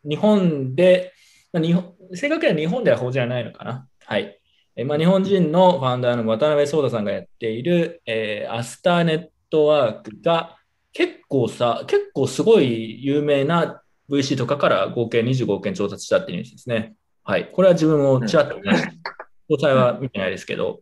[0.09, 1.13] 日本で、
[1.53, 3.89] まあ、日本正確には日本では法じゃないのかな。
[4.05, 4.39] はい。
[4.77, 10.57] えーまあ、日本人のファウンダーの渡辺壮太さんがやっている、えーアスターネットワークが
[10.93, 16.95] 結構さ、結構すごい有名な VC とかから合計25億円調達したっていうニュースですね。
[17.25, 17.51] はい。
[17.51, 18.91] これは自分もちらっと見ました。
[19.49, 20.81] 詳細は見てないですけど、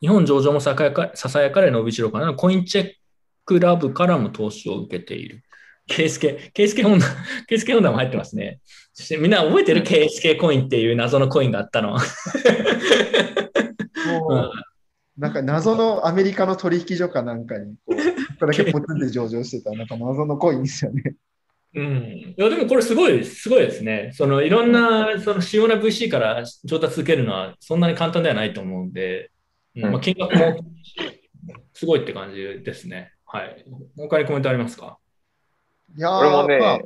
[0.00, 2.92] 日本上場もささやかさやかれ伸びしろかな、コインチェッ
[3.44, 5.42] クラブからも投資を受けている。
[5.86, 7.06] ケースケ、ケースケホンダ、
[7.46, 8.60] ケースケホンダも入ってますね。
[8.92, 9.82] そしてみんな覚えてる？
[9.82, 11.96] ケースケコインっていう謎のコインがあったの。
[15.16, 17.96] なんか謎のアメリカの取引所かなんかにこう、
[18.38, 21.14] これだけポツンで上場してた、なんか謎のコインですよね。
[21.74, 21.86] うん。
[21.86, 24.12] いや、でもこれすごい、すごいですね。
[24.14, 29.28] そのいろんな、その主要な VC から調達受けるのはそんなに簡単ではないと思うんで、うん
[29.80, 30.64] まあ、金額も
[31.72, 33.12] すごいって感じですね。
[33.24, 33.64] はい。
[33.96, 34.98] 他にコメントありますか？
[35.96, 36.82] いやー俺もね、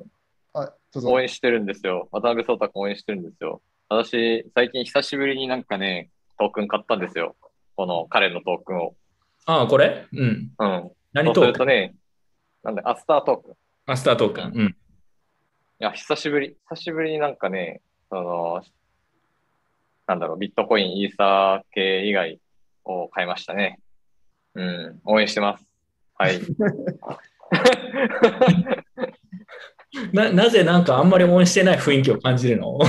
[0.53, 0.75] まあ、
[1.05, 2.09] 応援してるんですよ。
[2.13, 3.63] 渡辺壮太君応援してるんですよ。
[3.89, 7.37] 私、最近久しぶりになんかね、トークン買ったんですよ。
[7.77, 8.95] この彼のトークンを。
[9.47, 10.07] ああ、これ？
[10.13, 10.21] うん。
[10.21, 10.51] うん。
[10.55, 11.53] そうす何トークン？
[11.53, 11.95] るとね、
[12.63, 13.53] なんで、アスタートークン。
[13.53, 13.55] い
[13.87, 14.45] マスタートークン。
[14.45, 14.77] うん。
[15.79, 18.63] や、久しぶり、久しぶりになんかね、その、
[20.07, 22.39] なんだろう、ビットコイン、イーサー系以外
[22.85, 23.79] を買いましたね。
[24.55, 25.67] うん、応援してます。
[26.15, 26.41] はい。
[30.13, 32.79] ななぜなんかあんまり応援してない雰囲気を感じるの？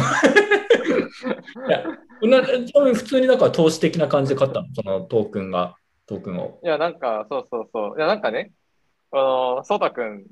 [1.68, 1.84] いや
[2.22, 4.68] 普通にだから投資的な感じで買ったの？
[4.74, 5.76] そのトークンが、
[6.06, 6.60] トークンを。
[6.64, 7.98] いや、なんか、そうそうそう。
[7.98, 8.52] いや、なんかね、
[9.12, 10.24] あの、そうたくん、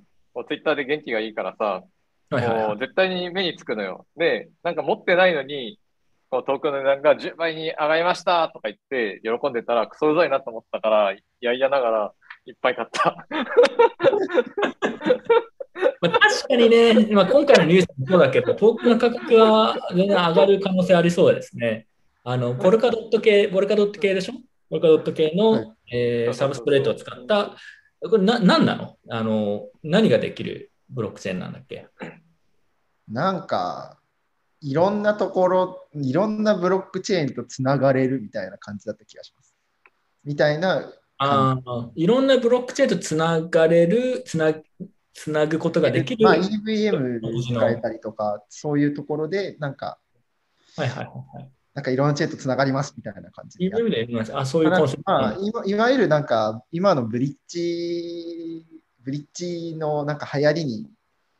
[0.47, 1.83] ツイッターで元気がいいからさ、
[2.29, 4.07] はいはいはいもう絶対に目につくのよ。
[4.15, 5.80] で、なんか持ってないのに、
[6.31, 12.13] このトークンの値段が10倍に上がりましたとか言って喜んでたらクソうざいなと思ったから、いやいやながら
[12.45, 13.27] いっぱい買った。
[15.99, 21.87] まあ、確かにね、まあ、今回のニュースもそうだけど、トークンの価格は全然上がる可能性ありそうですね。
[22.23, 24.33] あの、ポルカドット系、ポルカドット系でしょ？
[24.69, 25.73] ポルカドット系の、はい。
[25.91, 27.57] えーサブスプレートを使った、
[28.09, 28.95] これな、何なの？
[29.09, 31.87] あの、何ができるブロックチェーンなんだっけ？
[33.09, 33.97] なんか、
[34.61, 39.55] いろんなところ、いろんなブロックチェーンとつながれるみたいな感じだった気がします。
[40.23, 44.53] みたいな、ああ、いろんなブロックチェーンとつながれる、つな、
[45.13, 46.23] つなぐことができる。
[46.23, 49.99] まあ、はい EVM に使えたりとか、そういうところで、なんか、
[50.77, 51.49] はいはいはい。
[51.73, 54.37] なんかいろんなチェーンとつながりますみたいな感じでで言います。
[54.37, 55.11] あ、そういうコンセプト。
[55.11, 58.65] まあ、いわゆるなんか今のブリッジ、
[59.03, 60.87] ブリッジのなんか流行りに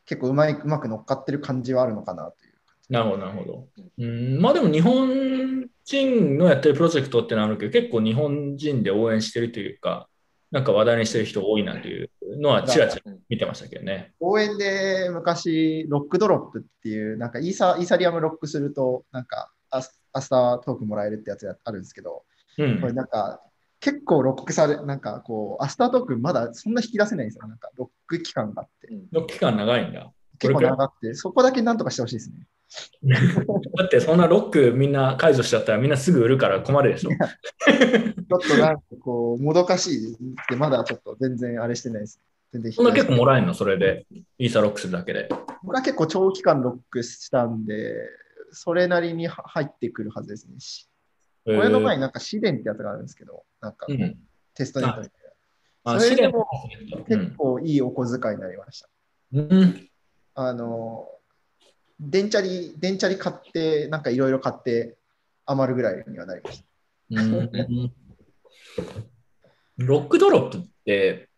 [0.05, 2.50] 結構うまいうまく乗っかってる感じはあるのかなという。
[2.91, 3.67] なるほど、なるほど。
[3.99, 10.09] うん、まあでも日本人のやってるプロジェクトってのはあるけど、結構日本人で応援してるというか、
[10.51, 12.09] なんか話題にしてる人多いなという
[12.41, 14.11] のはちらちら見てましたけどね。
[14.19, 22.23] 応援で昔、ロックドロップっていう、なんかイーサイーサリアムロックすると、なんかアスアスタートークンもらえるってやつがあるんですけど、
[22.57, 23.41] うんこれなんか
[23.79, 27.47] 結構ロックされ、なんかこう、アスタートークンまだそんな引き出せないんですよ。
[27.47, 28.89] なんかロック期間があって。
[29.13, 30.11] の期間長いんだ。
[30.37, 32.47] 結構長くて、そこだけなんとかしてほしいですね。
[33.77, 37.09] だってそんなロックみんな解除しちゃったらみんなすぐ売るから困るでしょ。
[37.09, 40.17] ちょっとなんかこう、もどかしいっ
[40.47, 42.19] て、まだちょっと全然あれしてないです。
[42.53, 44.05] 全然そんな結構もららえるのそれで？
[44.37, 45.29] イーサロックするだけで。
[45.63, 47.93] 僕は結構長期間ロックしたんで、
[48.51, 50.59] それなりに入ってくるはずですね。
[50.59, 50.87] し
[51.45, 53.87] これの前になんか試練ってやつがあるんですけど、なんか
[54.53, 55.21] テストネットみたい
[55.83, 56.47] あそれでも
[57.07, 58.89] 結構いいお小遣いになりました。
[59.33, 59.89] うん。
[60.35, 61.07] あの、
[62.01, 64.97] 電チャリ、電チャリ買って、なんかいろいろ買って
[65.45, 67.21] 余るぐらいにはなりました。
[67.21, 67.91] うん
[69.77, 71.29] ロックドロップって、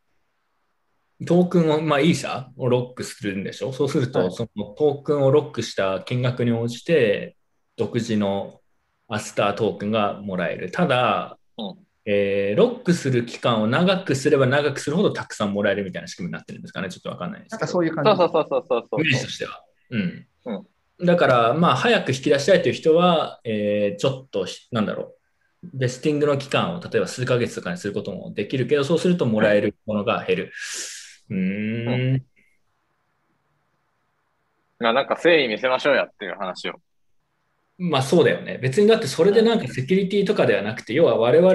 [1.26, 3.72] トークンを、まあ、イーサをロックするんでしょ？
[3.72, 7.38] そうすると、はいそのトークンをロックした金額に応じて、
[7.78, 8.60] 独自の
[9.08, 10.72] アスタートークンがもらえる。
[10.72, 16.90] ただ、うんえーロックする期間を長くすれば長くするほどたくさんもらえるみたいな仕組みになってるんですかね？
[16.90, 17.60] ちょっとわかんないですけど。
[17.60, 18.10] なんかそういう感じ。
[18.10, 19.64] そうそうそうそうそうそうイメージとしては。
[19.92, 20.28] うん。
[20.46, 20.68] うん
[21.00, 25.16] だから、まあ、早く引き出したいという人は、えーちょっとひ、なんだろ
[25.64, 30.52] う、ベスティングの期間を例えば数ヶ月とかにすることもできるけど、そうするともらえるものが減る。
[31.30, 32.26] うーん。
[34.80, 36.80] まあなんか誠意見せましょうやっていう話を。
[37.86, 38.60] まあそうだよね。
[38.62, 41.52] 別にだってそれでなんかセキュリティとかではなくて、要は我々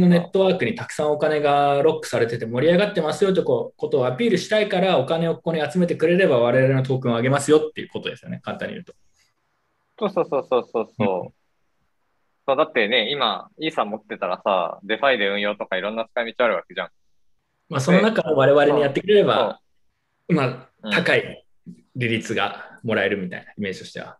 [0.00, 8.38] のネットワークにたくさんお金がロックされてて盛り上がってますよとこことをアピールしたいからお金をここに集めてくれれば我々のトークンを上げますよっていうことですよね。
[8.44, 8.94] 簡単に言うと。
[9.98, 11.34] そうそうそうそうそうそう。
[12.46, 16.88] そうだってね、今、イーサ持ってたらさ、 DeFi で運用とかいろんな使い道あるわけじゃん。
[17.68, 19.60] まあその中を我々にやってくれれば、
[20.28, 21.44] まあうん高い
[21.96, 24.18] 利率がもらえるみたいなイメージとしては。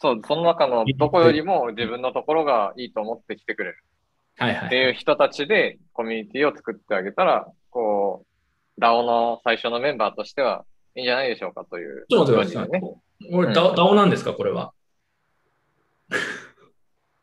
[0.00, 3.78] そう、その中のどこよりも自分のところがいいと思って来てくれる
[4.38, 4.66] はいはい。
[4.66, 8.24] っていう人たちでコミュニティを作ってあげたら、こ
[8.78, 10.64] う、DAO の最初のメンバーとしては
[10.94, 12.80] いいんじゃないでしょうかというちょっと待ってください。
[12.80, 13.00] 論理でね。
[13.32, 14.72] 俺、うんダオダオなんですか、これは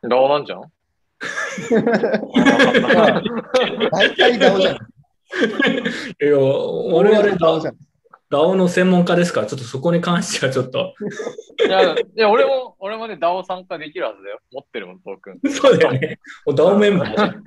[0.04, 0.62] ？DAO なんじゃん？
[3.92, 4.76] 大体ダオじゃん。
[6.22, 7.76] いや、我々ダオじゃん。
[8.34, 10.96] ダオの専門家ですから、ちょっとそこに関してはちょっと、
[11.68, 14.40] いや、いや俺も、俺もね、DAO 参加できるはずだよ。
[14.52, 15.40] 持ってるもん、トークン。
[15.52, 16.18] そうだよね。
[16.48, 17.44] もうダオメンバーじゃん。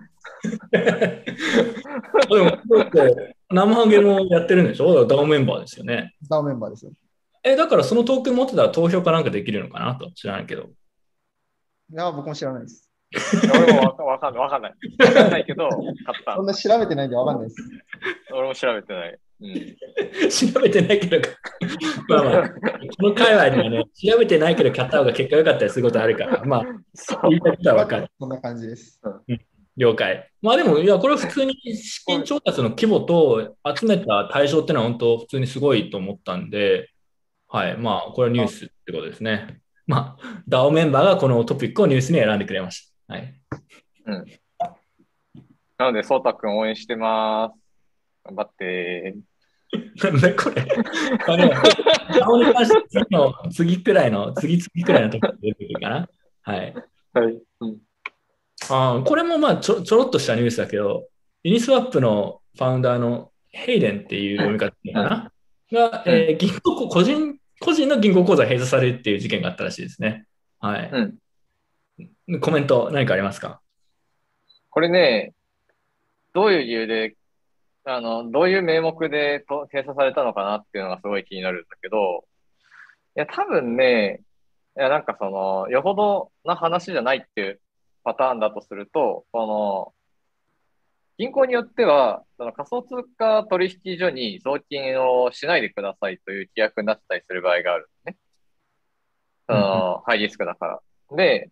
[0.71, 5.05] でも、だって生ハゲもやってるんでしょ？
[5.07, 6.15] ダオメンバーですよね。
[6.31, 6.93] ダオメンバーですよ。
[7.43, 10.63] え、だからそのトークン持ってたら投票かなんかできるのかなと知らないけど。
[10.63, 10.67] い
[11.97, 12.89] や、僕も知らないです。
[13.53, 14.75] 俺もわかわかんない、わかんない。
[15.01, 16.47] わかんないけど、買ったそん。
[16.47, 17.57] な調べてないんでわかんないです。
[18.33, 19.19] 俺も調べてない。
[19.41, 19.77] うん。
[20.31, 21.29] 調べてないけど、
[22.09, 22.57] まあまあ、こ
[23.01, 26.65] の界隈にはね、調べてないけど買った方が結果良かったりすることあるから、 まあ、
[26.95, 27.29] そう。
[27.29, 28.09] 言いたいことはわかる。
[28.19, 29.01] そんな感じです。
[29.77, 30.31] 了解。
[30.41, 36.89] まあでも、いや、これは普通に資金調達の規模と集めた対象ってのは本当普通にすごいと思ったんで、
[37.49, 37.77] はい。
[37.77, 39.61] まあ、これはニュースってことですね。
[39.87, 43.15] まあ、DAO メンバーがこのトピックをニュースに選んでくれました。
[43.15, 43.35] はい。
[45.79, 47.66] なので、そうたくん応援してます。
[48.27, 49.17] 頑張って。
[50.03, 50.67] なんだこれ。
[51.27, 51.53] あでも
[52.21, 56.09] 顔に関して次の、次くらいの、次次くらいのところで出てくるかな。
[56.43, 56.75] はい。
[57.13, 57.39] はい。
[57.61, 57.79] うん。
[58.69, 61.09] あーこれもまあちょちょろっとしたニュースだけど、
[61.43, 65.33] ユニスワップのファウンダーのヘイデンっていう読み方かな、
[65.73, 70.27] が、えー銀行個人、個人の銀行口座が閉鎖されるっていう事件があったらしいですね。
[70.59, 70.91] はい。
[72.41, 73.61] コメント何かありますか？
[74.71, 75.33] これね、
[76.35, 77.17] どういう理由で、
[77.89, 82.27] あの、どういう名目でと閉鎖されたのかなっていうのがすごい気になるんだけど、
[83.17, 84.23] いや、多分ね、
[84.77, 87.61] いや、なんかその、よほどな話じゃないっていう
[88.03, 89.95] パターンだとすると、この、
[91.17, 98.17] 銀行によっては、その仮想通貨取引所に送金をしないでくださいという規約になってたりする場合があるんですね。
[99.49, 100.81] その、ハイリスクだから。
[101.17, 101.51] で、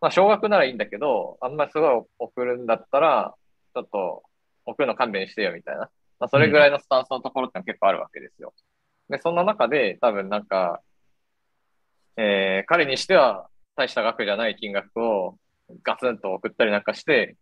[0.00, 3.34] まあ、少額ならいいんだけど、あんまりすごい送るんだったら、
[3.74, 4.22] ちょっと
[4.68, 5.90] 送るの勘弁してよみたいな。
[6.20, 8.52] まあ、それぐらいのスタンスのところってのは結構あるわけですよ。
[9.08, 10.80] で、そんな中で多分なんか、
[12.16, 15.38] えー、彼にしては大した額じゃない金額を
[15.82, 17.36] ガツンと送ったりなんかして、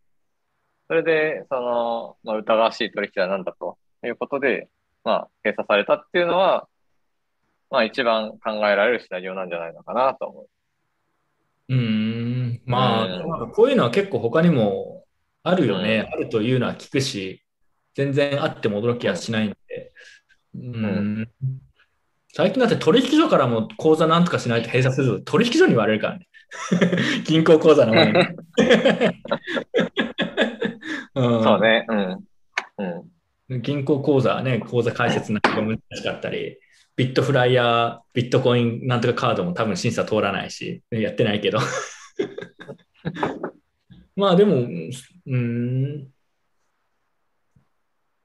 [0.88, 4.68] それで、その、まあ、疑わしい取引はなんだということで、
[5.02, 6.68] まあ、閉鎖されたっていうのは、
[7.70, 10.48] まあ、一番考えられるシナリオなんじゃないのかなと思う。
[11.68, 15.05] うーん、まあ、うんこういうのは結構他にも
[15.46, 16.10] あるよね。
[16.12, 17.40] あるというのは聞くし、
[17.94, 19.92] 全然あっても驚きはしないんで。
[20.56, 21.30] うーん。
[22.34, 26.26] 最近だって取引所からも口座なんとかしないと閉鎖すると取引所に言われるからね。
[27.24, 28.18] 銀行口座の前に。
[31.14, 31.86] うんそうね。
[31.88, 32.18] うん。
[33.48, 33.62] うん。
[33.62, 36.58] 銀行口座ね、口座開設なんかが難しかったり、
[36.96, 41.60] ビットフライヤー、ビットコインなんとかカードも多分審査通らないし、やってないけど。
[44.16, 46.08] まあでも、うーん。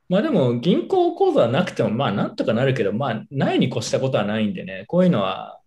[0.07, 5.59] まあでも、銀行口座なくても、まあなんとかなるけど、まあないに越したことはないんでね、こういうのは、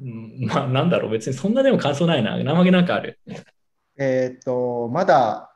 [0.00, 2.36] うんまあなんだろう、別にそんなでも感想ないな。
[2.36, 3.18] 生毛なんかある。
[3.98, 5.54] えーっと、まだ、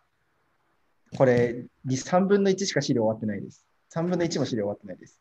[1.16, 3.66] これ、3分の1しか資料終わってないです。
[3.94, 5.20] 3分の1も資料終わってないです。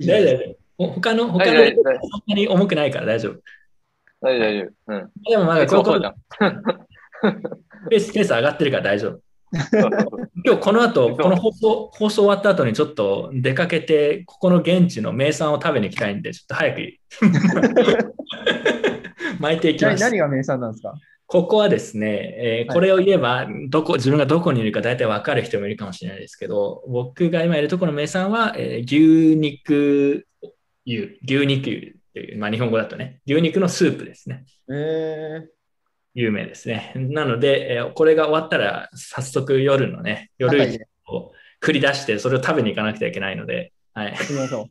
[0.00, 0.36] 大丈
[0.78, 0.86] 夫。
[0.86, 3.32] ほ他の、他の、そんなに重くないから大丈夫。
[3.32, 3.42] 夫、
[4.20, 4.92] 大丈夫大丈夫。
[4.92, 5.12] うん。
[5.30, 6.14] でもまだいつもそうじゃん。
[7.90, 9.20] ペース、ペース上がってるから大丈夫。
[10.44, 16.80] 今日この後、この放送、放送終わった後にちょっと出かけて、ここの現地の名産を食べに行きたいんで、ちょっと早く
[19.40, 20.00] 巻いていきます。
[20.00, 20.94] 何何が名産なんですか？
[21.26, 30.26] ここはですね、えーはいこれを言えば、どこ、自分がどこにいるか大体わかる人もいるかもしれないですけど、僕が今いるところの名産は、えー牛肉
[30.86, 34.44] 油、牛肉油っていう、まあ日本語だとね、牛肉のスープですね。
[34.70, 35.46] え
[36.14, 36.92] 有名ですね。
[36.94, 44.12] なので、えーこれが終わったら、早速夜のね、ー、夜を繰り出して、それを食べに行かなくてはいけないので、はい。
[44.12, 44.68] 行きましょ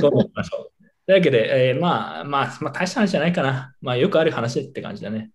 [0.00, 0.84] どうも行きましょう。
[1.06, 3.74] というわけで、えーまあ、まあ、まあ、大した話じゃないかな。
[3.80, 5.30] まあ、よくある話って感じだね。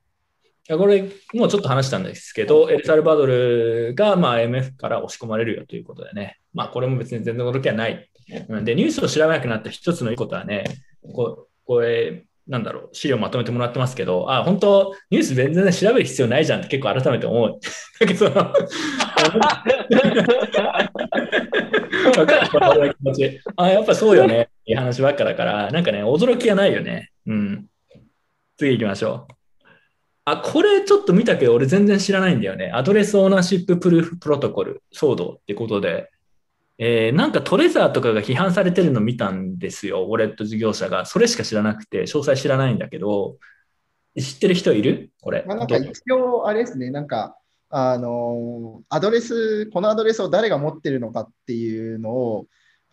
[0.70, 1.02] いやこれ、
[1.34, 6.40] もうちょっと話したんですけど、エルサルバドルが、まあ、MF から押し込まれるよということでね。
[6.54, 8.10] まあ、これも別に全然驚きはない。
[8.50, 10.66] うんで、ニュースを調べなくなった一つのいいことはね、
[11.14, 17.60] ここれ、なんだろう、資料まとめてもらってますけど、あ、本当ニュース全然調べる必要ないじゃんって結構改めて思う。
[18.00, 18.54] だけど、 わ
[22.26, 23.42] かる気持ち。
[23.56, 24.42] あ、やっぱそうよね。
[24.42, 27.12] っていう話ばっかだから、なんかね、驚きはないよね。
[27.26, 27.66] うん。
[28.58, 29.34] 次行きましょう。
[30.26, 32.72] あ、これちょっと見たけど、俺全然知らないんだよね。
[32.74, 36.10] アドレスオーナーシッププルーフプロトコル、騒動ってことで、
[36.80, 41.06] えーなんかトレザーとかが批判されてるの見たんですよ、ウォレット事業者が。
[41.06, 43.38] それしか知らなくて、詳細知らないんだけど、
[44.16, 45.12] 知ってる人いる？
[45.22, 45.44] これ。
[45.48, 47.38] まあ、なんか一応、あれですね、なんか、
[47.70, 52.48] あのアドレス、このアドレスを誰が持ってるのかっていうのを、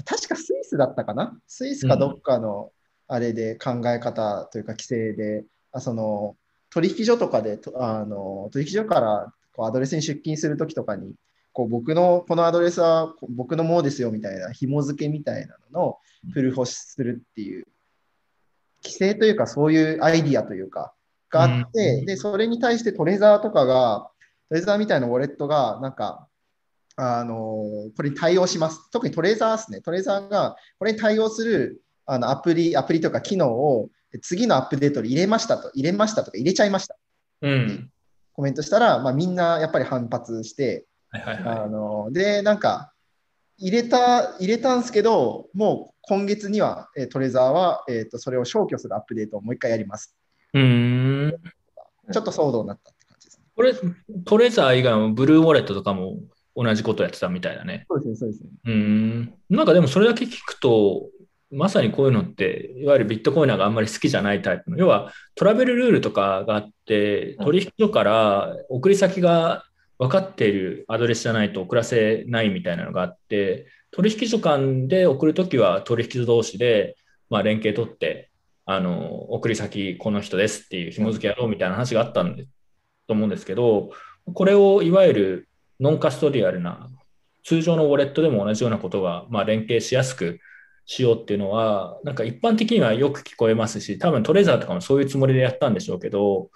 [0.04, 1.38] 確かスイスだったかな？
[1.46, 2.72] スイスかどっかの
[3.06, 6.36] あれで考え方というか規制で、あその
[6.70, 11.12] 取引所とかで、あの取引所からこうアドレスに出勤するときとかに、
[11.54, 15.98] こう僕のこのアドレスは僕のものですよみたいな紐付けみたいなのの
[16.34, 17.66] プルーフをするっていう
[18.82, 20.92] 規制というかそういうアイディアというか
[21.30, 24.10] があって、うんでそれに対してトレザーとかが
[24.50, 26.28] トレザーみたいなウォレットがなんか
[26.96, 27.36] あの
[27.96, 28.90] これに対応します。
[28.90, 29.80] 特にトレザーですね。
[29.80, 33.90] トレザーがこれに対応するあのアプリ、アプリとか機能を
[34.22, 36.96] 次のアップデートで入れましたと、入れましたとか入れちゃいました。
[37.42, 37.90] うん。
[38.32, 40.86] コメントしたら、まあ、みんなやっぱり反発して、
[41.20, 42.92] はいはいはあので、なんか、
[43.56, 50.16] 入れた、入れたんですけど、もう今月には、えートレザーは、えー、とそれを消去するアップデートをもう一回やります。
[50.54, 50.58] い。
[50.58, 51.34] うーん。
[52.12, 53.44] ちょっと騒動になったって感じですね。
[53.54, 53.74] これ、
[54.24, 56.18] トレザー以外もブルーウォレットとかも
[56.56, 57.86] 同じことやってたみたいだね。
[57.88, 58.50] そうですね、そうですね。
[58.64, 59.34] うーん。
[59.50, 61.08] なんかでもそれだけ聞くと、
[61.50, 69.64] まさにこういうのって、いわゆるビットコイナーがあんまり好きじゃないタイプの、要はトラベルルールとかがあって、うん取引所から送り先が
[69.98, 76.96] 分かっているアドレスじゃないと送らせないみたいなのがあって、取引所間で送るときは取引所同士で、
[77.30, 78.30] まあ、連携取って、
[78.66, 82.46] あの、送り先この人ですっていう紐付けやろうみたいな話があったんで、
[83.06, 83.90] と思うんですけど、
[84.32, 85.48] これをいわゆる
[85.80, 86.90] ノンカストリアルな
[87.44, 90.40] 通常のウォレットでも同じようなことが、まあ、連携しやすく
[90.86, 96.50] しようっていうのは、なんか一般的にはよく聞こえますし、多分トレザーとかもそういうつもりでやったんでしょうけど、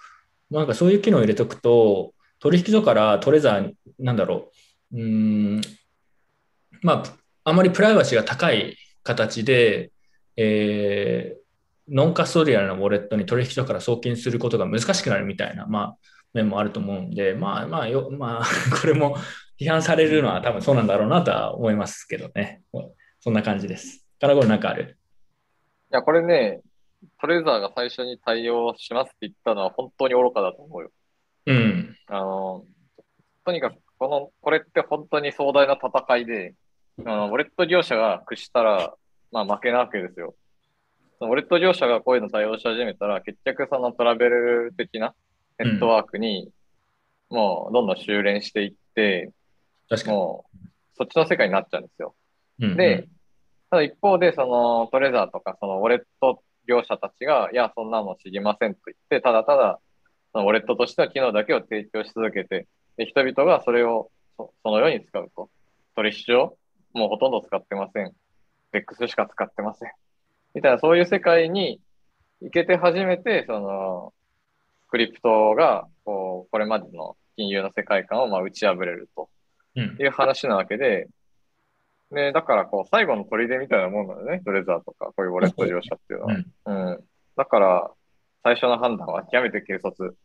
[0.49, 4.51] なんかそういう機能を入れとくと、取引所からトレザー、なんだろ
[4.91, 5.61] う、うん、
[6.81, 7.03] まあ、
[7.43, 9.91] あまりプライバシーが高い形で、
[10.35, 11.39] えー
[11.91, 15.97] ノンカストリアルなウォレットに取引所から送金することが難しくなるみたいな、まあ、
[16.33, 18.45] 面もあると思うんで、まあまあよ、 まあ、
[18.79, 19.17] これも
[19.59, 22.61] 批判されるのは多分そうなんだろうなとは思いますけどね。
[23.19, 24.07] そんな感じです。
[24.21, 24.97] カラゴルなんかある？
[25.91, 26.61] いや、これね、
[27.19, 30.91] トレザーが最初に対応しますって言ったのは本当に愚かだと思うよ。
[31.45, 31.97] うん。
[32.07, 32.65] あの、
[33.45, 36.55] とにかく、この、これって本当に壮大な戦いで、
[37.05, 38.93] あの、ウォレット業者が屈したら、
[39.31, 40.35] まあ負けなわけですよ。
[41.21, 45.13] ウォレット業者がこういうの対応し始めたら、結局そのトラベル的な
[45.57, 46.51] ネットワークに、
[47.29, 49.31] もうどんどん修練していって、
[49.89, 50.17] 確かに。
[50.17, 50.57] もう、
[50.95, 52.15] そっちの世界になっちゃうんですよ。
[52.61, 53.07] うんで、
[53.69, 59.79] ただ一方で、そのトレザーとか、そのウォレット業者たちが、いや、そんなの知りませんと言って、ただただ、
[60.33, 62.67] そのウォレットとしての機能だけを提供し続けて、
[62.97, 65.49] で人々がそれをそそのように使うと。
[65.95, 66.57] 取引所、
[66.93, 68.13] もうほとんど使ってません。
[68.71, 69.91] DEX しか使ってません。
[70.53, 71.81] みたいな、そういう世界に
[72.41, 74.13] 行けて初めて、その、
[74.89, 79.29] クリプトが、こう、これまでの金融の世界観をまあ打ち破れると。
[79.75, 81.07] うんいう話なわけで、
[82.11, 86.35] で、だからこう、最後の砦みたいなもんなよね、トレザーとか、こういうウォレット業者っていうのは。
[86.65, 87.03] うん。
[87.35, 87.91] だから、
[88.43, 90.15] 最初の判断は極めて軽率。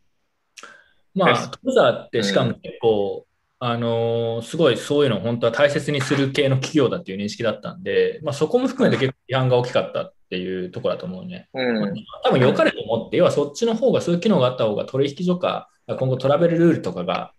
[1.13, 3.25] まあ、トレザーってしかも結構、
[3.59, 11.47] あのーすごいそういうのを本当は大切にする系の企業だっていう認識だったんで、まあ、そこも含めて結構批判が大きかったっていうところだと思うね。
[11.53, 11.93] うん。
[12.23, 17.31] 多分良かれと思って、要はそっちの方が、そういう機能があった方が取引所か、今後トラベルルールとかが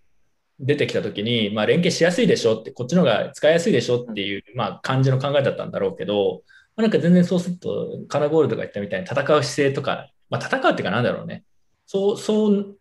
[0.58, 6.42] 出てきたときに、まあ、連携しやすいでしょって、こっちの方が使いやすいでしょっていう、まあ、感じの考えだったんだろうけど、
[6.76, 11.44] まあなんか全然そうすると、カナゴールドが言ったみたいに戦う姿勢とか、まあ、戦うっていうかなんだろうね。
[11.86, 12.76] そう、そう、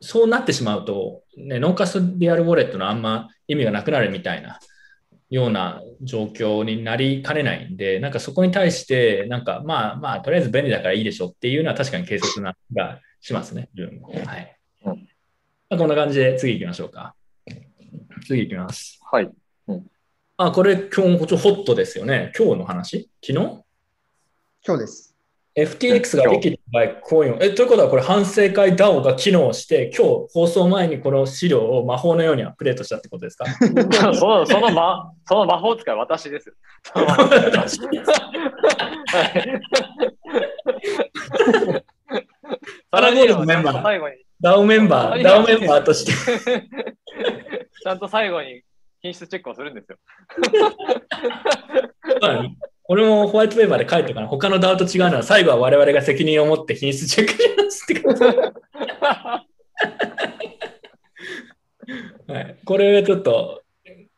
[0.00, 4.58] そうなってしまうと、ね、ノンカストリアルウォレットのあんま意味がなくなるみたいな
[5.28, 14.08] ような状況になりかねないんで、なんかそこに対して、なんかまあまあ、とりあえず便利だからいいでしょっていうのは確かに軽率な気がしますね、自分も。
[14.08, 14.56] はい。
[14.86, 15.08] うん
[15.68, 17.14] まあ、こんな感じで次行きましょうか。
[18.26, 18.98] 次行きます。
[19.12, 19.30] はい。
[20.36, 22.32] あ、これ今日ちょホットですよね。
[22.36, 23.08] 今日の話？
[23.24, 23.64] 昨日？
[24.66, 25.09] 今日です。
[25.56, 27.38] FTX がリキッドバイコインを。
[27.40, 33.46] え、ということはこれ反省会 DAO が機能して、今日放送前にこの資料を魔法のようにアップデートしたってことですか？
[34.14, 36.54] その、その魔、その魔法使いは私です。
[36.84, 38.04] その魔法使いは
[39.06, 39.60] はい
[42.92, 46.12] アラゴールドメンバー DAO メンバー、DAO メンバーとして。
[47.82, 48.62] ちゃんと最後に
[49.02, 49.98] 品質チェックをするんですよ。
[52.92, 58.52] 俺もホワイトペーパーで書いたから、他の DAO と違うのは、最後は我々が責任を持って品質チェックしますって書いてある
[62.26, 63.62] はい、これちょっと、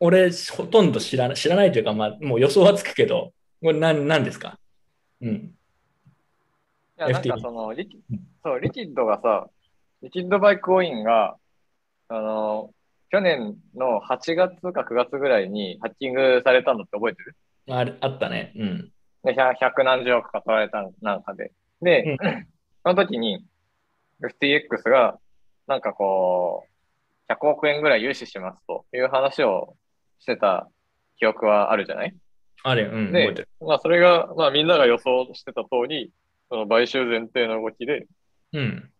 [0.00, 4.58] 俺、ほとんど知らない知らないというか、まあ、もう予想はつくけど、これ何何ですか？
[5.20, 5.28] うん。
[5.30, 5.52] い
[6.96, 7.98] や、なんかその、リキ
[8.42, 9.48] そう、リキッドがさ、
[10.02, 11.36] リキッドバイコインが、
[12.08, 12.70] あの、
[13.10, 17.36] 去年の8月か9月ぐらいにハッキングされたのって覚えてる？
[17.70, 18.52] あれあったね。
[18.56, 18.92] うん。
[19.24, 21.52] で、百百何十億か取られたなんかで。
[21.80, 22.18] で、うん
[22.84, 23.44] その時に
[24.22, 25.18] FTX が、
[25.68, 26.66] なんかこ
[27.28, 29.76] う、100億円ぐらい融資しますという話を
[30.18, 30.68] してた
[31.16, 32.14] 記憶はあるじゃない？
[32.64, 33.46] あれ、うん、で。
[33.60, 36.10] まあそれが、まあみんなが予想してた通り、
[36.48, 38.06] その買収前提の動きで、
[38.52, 38.90] うん。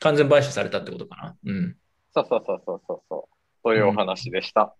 [0.00, 1.36] 完全買収されたってことかな。
[1.44, 1.76] うん。
[2.12, 4.74] そうそうそうそうそうそう、そういうお話でした。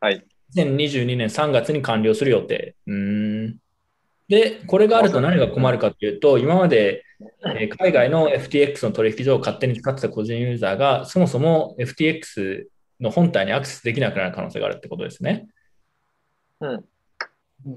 [0.00, 0.26] はい。
[0.54, 2.74] 2022年3月に完了する予定。
[2.86, 3.56] うーん。
[4.28, 7.04] で、これがあると何が困るかというと、今まで、
[7.44, 12.64] えー海外の FTX の取引所を勝手に使ってた個人ユーザーが、そもそも FTX
[13.00, 15.48] の本体にアクセスできなくなる可能性があるってことですね。
[16.60, 16.76] うん。
[16.76, 16.82] っ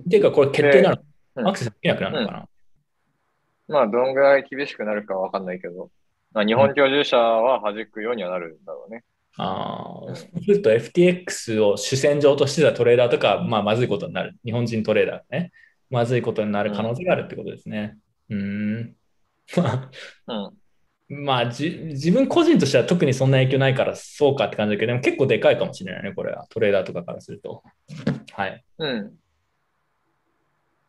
[0.09, 2.47] ていうか、これ決定なの、うんアクセスできなくなるのかな、
[3.67, 5.91] まあどんぐらい厳しくなるかわかんないけど、
[6.31, 9.03] まあ日本居住者は弾くようにはなるんだろうね。
[9.37, 14.35] ああ、そうすると FTX を主戦場としてたトレーダーとか、まあ、まずいことになる。
[14.45, 15.51] 日本人トレーダーね。
[15.89, 17.97] まずいことになる可能性があるってことですね。
[18.29, 18.95] うーん。
[19.57, 19.91] ま
[20.27, 20.47] あ、
[21.07, 21.23] うん。
[21.25, 26.47] まあじ、自分個人としては特にそんな影響ないからそうかって感じだけど、でも結構でかいかもしれないね、これは。
[26.49, 27.61] トレーダーとかからすると。
[28.31, 28.63] はい。
[28.79, 29.19] うん。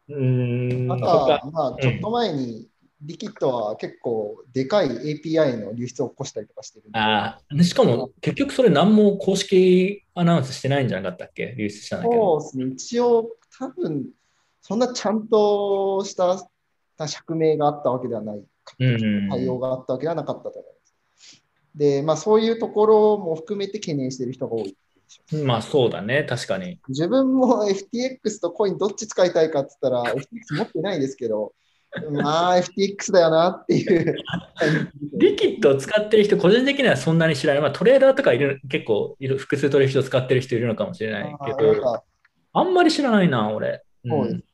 [0.08, 0.92] うーん。
[0.92, 2.68] あと他は、まあ、ちょっと前に、
[3.02, 11.54] リキッドは結構でかい API の流出を起こしたりとかしてるああ、しかも結局それ何も公式アナウンスしてないんじゃなかったっけ？
[11.58, 12.40] 流出したんだけど。
[12.40, 14.06] そうですね、一応、多分
[14.62, 16.38] そんなちゃんとした
[17.06, 18.42] 釈明があったわけではない、
[18.78, 20.70] 対応があったわけではなかったと思いま
[21.22, 21.42] す。
[21.74, 24.76] で、まあ、そういうところも含めて懸念している人が多い。
[25.44, 26.80] まあそうだね、確かに。
[26.88, 31.52] 自分も FTX とコインどっち使いたいかって言ったら、FTX 持ってないですけど、
[32.10, 34.16] まあ FTX だよなっていう。
[35.14, 37.62] リキッドを使ってる人、個人的にはそんなに知らない。
[37.62, 42.02] まあトレーダーとかいる結構いる、複数取引所使ってる人いるのかもしれないけど、か
[42.52, 43.82] あんまり知らないな、俺。
[44.04, 44.44] うん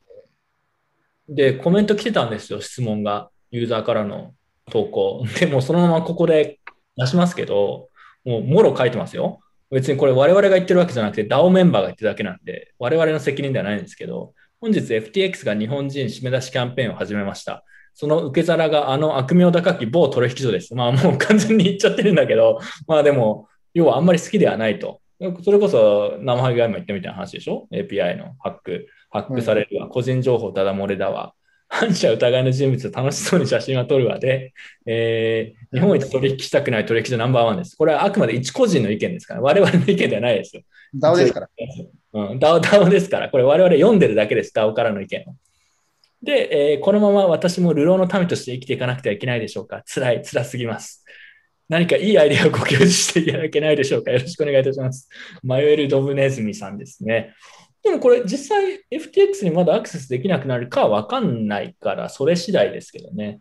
[1.28, 3.30] で、コメント来てたんですよ、質問が。
[3.50, 4.34] ユーザーからの
[4.70, 5.24] 投稿。
[5.40, 6.58] でも、そのままここで
[6.96, 7.88] 出しますけど、
[8.24, 9.40] もう、もろ書いてますよ。
[9.70, 17.64] 別にこれ我々が言ってるわけじゃなくて、DAO メンバーが言ってるだけなんで、我々の責任ではないんですけど、本日 FTX が日本人締め出しキャンペーンを始めました。
[17.94, 20.76] その受け皿があの悪名高き某取引所です。
[20.76, 25.00] まあもう完全に言っちゃってるんだけど、まあでも、要はあんまり好きではないと。
[25.42, 28.86] それこそ生ハゲが今言ったみたいな話でしょ ?API のハック。
[29.10, 29.88] ハックされるわ。
[29.88, 31.34] 個人情報ただ漏れだわ。
[31.68, 34.52] 反社疑いの人物と楽しそうに写真は撮るわで、
[34.86, 37.76] えー日本一取引したくない取引所ナンバーワンです。
[37.76, 40.62] これはあくまで一個人の意見ですから、我々の意見ではないですよ。
[40.94, 41.48] DAO ですから。
[42.12, 45.34] うん、ダオダオですから、これ我々読んでるだけです、ダオからの意見を。
[46.22, 49.82] で、えーこのまま私も流浪の民として生きていかなくてはいけないでしょうか。
[49.86, 51.04] 辛い、辛すぎます。
[51.68, 54.10] 何かいいアイデアをご教示していただけないでしょうか。
[54.10, 55.08] よろしくお願いいたします。
[55.42, 57.34] 迷えるドブネズミさんですね。
[57.82, 63.40] でもこれ実際 FTX にまだアクセスできなくなるかわかんないから、それ次第ですけどね。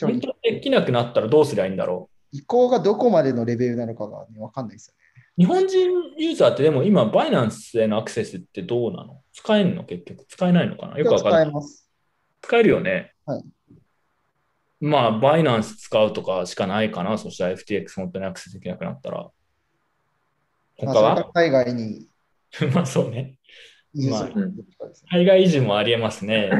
[0.00, 2.36] 本当にできなくなったらどうすりゃいいんだろう。
[2.36, 5.00] 移行がどこまでのレベルなのかが、ね、わかんないですよね。
[5.38, 9.22] 日本人ユーザーってでも今、バイナンスへのアクセスってどうなの？
[9.32, 9.84] 使えんの？
[9.84, 10.24] 結局。
[10.26, 10.98] 使えないのかな？
[10.98, 11.52] よくわかんない使え。
[11.52, 11.90] ます。
[12.42, 13.12] 使えるよね。
[13.26, 13.42] はい
[14.82, 17.18] まあ、バイナンス使うとかしかないかな。
[17.18, 19.30] そしたら FTX 本当にアクセスできなくなったら。
[20.82, 22.06] まあ、他は海外に
[22.72, 23.36] まあそうね。
[23.94, 25.08] まとかですね。
[25.10, 26.50] 海外移住もありえますね。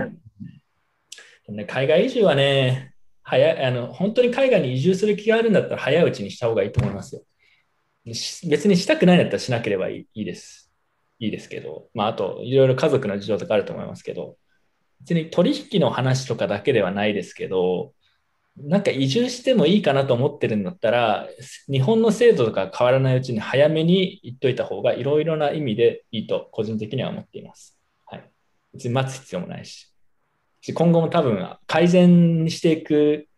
[1.48, 7.22] ね海外移住はね、早いあの、本当に海外に移住する気があるんだったら早いうちにした方がいいと思いますよ。
[8.05, 10.70] 別にしたくないんだったらしなければいいです。
[11.18, 14.36] いいですけど、まあ、あと、いろいろ家族の事情とかあると思いますけど、
[15.01, 17.93] 別に取引の話とかだけではないですけど、
[18.56, 21.28] なんか移住してもいいかなと思ってるんだったら、
[21.70, 27.78] 日本の制度とか変わらないうちに早めに言っといた方がいろいろな意味でいいと個人的には思っています。
[28.06, 28.31] はい。
[28.74, 29.64] 別に待つ必要もない。
[29.64, 29.93] し
[30.74, 33.28] 今後も多分改善していく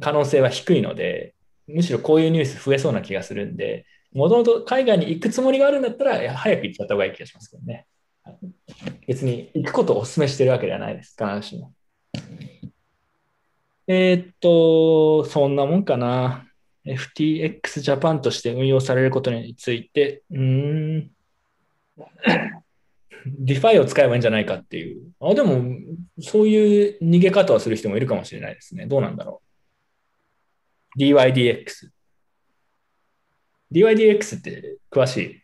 [0.00, 1.33] 可能性は低いので、
[1.66, 7.86] むしろこういうニュース増えそうな気がするんで、もともと海外に行くつもりがあるんだったら、早く行っちゃった方がいい気がしますけどね。
[9.06, 11.16] 別に行くことをお勧めしてるわけではないです。
[11.18, 11.72] 必ずしも。
[13.86, 16.46] えーっと、そんなもんかな。
[16.86, 21.10] FTX ジャパンとして運用されることについて、うーん。
[23.42, 25.12] DeFi を使えばいいんじゃないかっていう。
[25.20, 25.62] あ、でも、
[26.20, 28.86] そういう逃げ方をする人もいるかもしれないですね。
[28.86, 29.43] どうなんだろう。
[30.98, 31.90] DYDX。
[33.72, 35.40] DYDX って詳しい？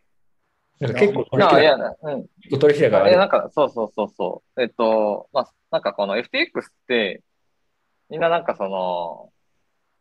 [0.84, 2.22] なんか結構取引高や、うん。
[2.22, 3.18] 結構取引高があえ、る。
[3.18, 4.62] なんか、そうそうそうそう。
[4.62, 6.24] えっと、まあ、なんかこの FTX っ
[6.86, 7.22] て、
[8.08, 9.32] みんななんかその、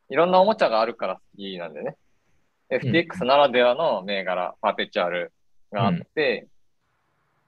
[0.09, 1.95] いろんなおもちゃがあるから好きなんでね。
[2.71, 5.33] FTX ならではの銘柄、パーテチュアル
[5.71, 6.47] があって、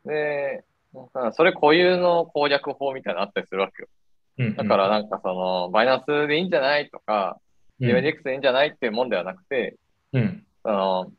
[0.06, 0.64] で、
[0.94, 3.88] なんかそれ固有の攻略法みたいなのあったりするわけよ。
[4.40, 7.40] うんだからなんかその、バイナンスでいいんじゃないとか、
[7.82, 9.76] うん DYDX でいいんじゃないっていうもんではなくて、
[10.14, 10.45] うん。
[10.64, 11.12] その、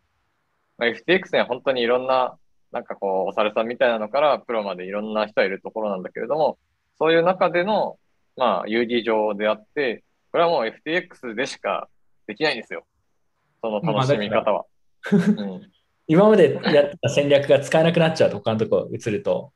[0.79, 2.37] まあ FTX には本当にいろんな、
[2.71, 6.59] なんかこう、お猿さんみたいなのから、プロまでいろんな人がいるところなんだけれども、
[6.99, 7.99] そういう中での、
[8.37, 11.89] まあ、UD 上であって、これはもう FTX でしか
[12.27, 12.87] できないんですよ。
[13.61, 14.65] その楽しみ方は。
[15.13, 15.71] うん、
[16.07, 19.53] 今までやってた戦略が使えなくなっちゃうと、他のとこ移ると。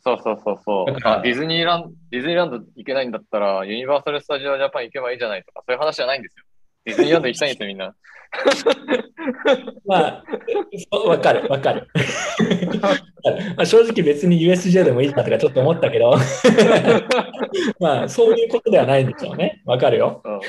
[0.00, 0.92] そうそうそうそう。
[0.92, 6.44] だからあディズニーランド、ディズニーランド行けないんだったら、ユニバーサル・スタジオ・ジャパン行けばいいじゃないとか、そういう話じゃないんですよ。
[6.84, 7.94] ディズニーランド行きたいんですよ、みんな。
[9.86, 10.24] まあ、
[11.06, 11.88] わかる、わかる。
[13.56, 16.14] まあ正直別に USJ でもいいかとかちょっと思ったけど、
[17.80, 19.62] まあそういうことではないんでしょうね。
[19.64, 20.22] わかるよ。
[20.24, 20.40] うん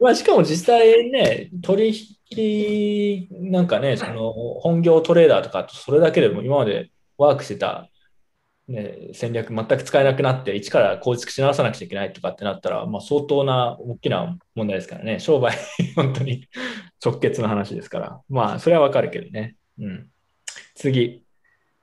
[0.00, 1.94] まあ、しかも実際ね、取
[2.30, 7.88] 引なんかね、その本業トレーダーとかとそれだけでも今までワークしてた、
[8.68, 15.54] ね、戦略全く使えなくなって、一から構築し直さなくちゃいけないとかってなったら、まあ、相当な大きな問題ですからね、商売、
[15.96, 16.48] 本当に
[17.04, 19.56] 直結の話ですから、まあ、それはわかるけどね。
[19.78, 20.08] うん、
[20.74, 21.24] 次。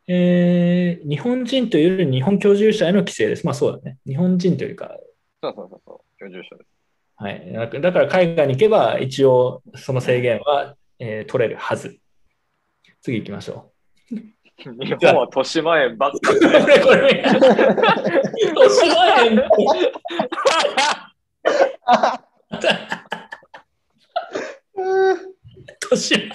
[0.08, 3.46] えー日本人というより日本居住者への規制です。
[3.46, 3.98] まあそうだね。
[4.06, 4.98] 日本人というか、
[5.42, 6.70] そうそうそうそう、居住者です。
[7.16, 7.82] はい。
[7.82, 12.00] だから海外に行けば、一応その制限は、えー取れるはず。
[13.02, 13.72] 次行きましょ
[14.80, 16.36] 日本は豊島園ばっかう。
[16.36, 17.26] りこれ、これ、
[18.42, 19.44] 豊島園
[25.82, 26.32] 豊島園。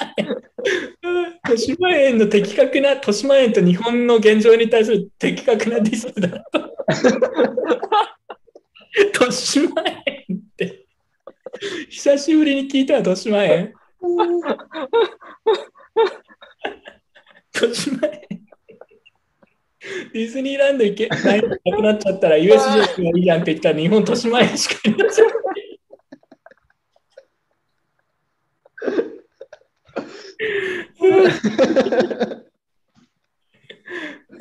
[1.44, 6.36] 豊島園の的確な、豊島園と日本の現状に対する的確なディスだと。
[8.98, 9.70] 豊島
[10.06, 10.86] 園って。
[11.88, 13.72] 久しぶりに聞いたわ豊島園。
[17.62, 18.20] 豊島園。
[20.12, 25.28] ディズニーランド行けないなくなっちゃったら USJ がいいじゃんって言ったら日本豊島園しかいないじゃん。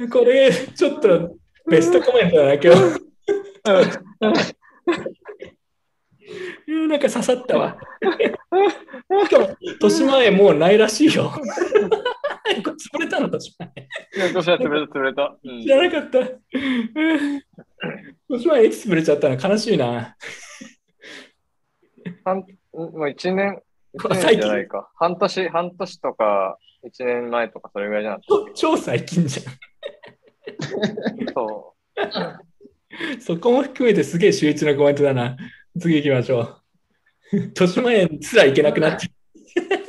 [0.10, 1.38] これ、ちょっと
[1.70, 2.70] ベストコメントだな、今日。
[6.68, 7.78] なんか刺さったわ。
[9.26, 11.32] しかも、豊島園もうないらしいよ。
[12.46, 13.88] これ潰れたの、豊島園。
[14.16, 15.38] 豊島園潰れた、潰れた。
[15.44, 16.20] うん知らなかった。
[16.20, 16.28] うん
[18.30, 20.16] 豊島園いつ潰れちゃったの悲しいな。
[22.24, 22.44] 半
[22.74, 23.62] もう一年、
[23.94, 24.92] 一最近年じゃないか。
[24.96, 29.50] 半年、半年とか、一年前とか、それぐらいじゃなかっ超 超最近じゃ
[31.22, 31.26] ん。
[31.26, 31.34] た。
[31.34, 31.76] そ
[33.18, 33.22] う。
[33.22, 35.36] そこも含めてすげえ秀逸なコメントだな。
[35.80, 36.62] 次行きましょう。
[37.32, 39.85] 豊島園すら行けなくなっちゃう。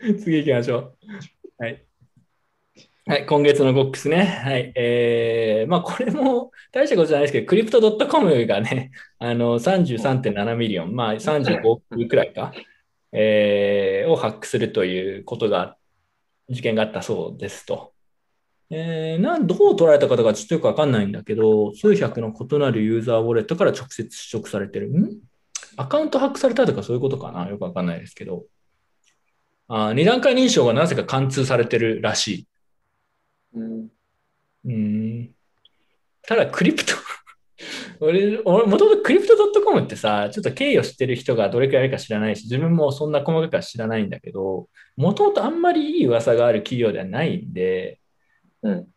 [0.18, 0.78] 次行きましょ
[1.58, 1.62] う。
[1.62, 1.84] はい。
[3.06, 4.24] はい、今月のゴックスね。
[4.24, 4.72] はい。
[4.74, 12.54] えー、まあこれも大したことじゃないですけど、クリプト .com がね、 あの33.7ミリオン、まあ35億くらいか、
[13.12, 15.76] えーをハックするということが、
[16.48, 17.92] 事件があったそうですと。
[18.70, 24.88] えー、などう捉えた方がちょっとよくわかんないんだけど、数百の異なるユーザーウォレットから直接取得されてる。
[24.88, 25.18] ん？
[25.76, 27.48] アカウントハックされたとかそういうことかな？
[27.48, 28.44] よくわかんないですけど。
[29.72, 32.48] あー二段階認証がなぜか貫通されてるらしい。
[33.54, 33.88] うん。
[34.64, 35.30] うーん
[36.22, 36.92] ただ、クリプト、
[38.00, 48.00] 俺、俺もともとクリプト .com ってさ、ちょっと経緯を知ってる人がどれくらいいるか知らないし、自分もそんな細かくは知らないんだけど、もともとあんまりいい噂がある企業ではないんで、
[48.62, 48.88] うん。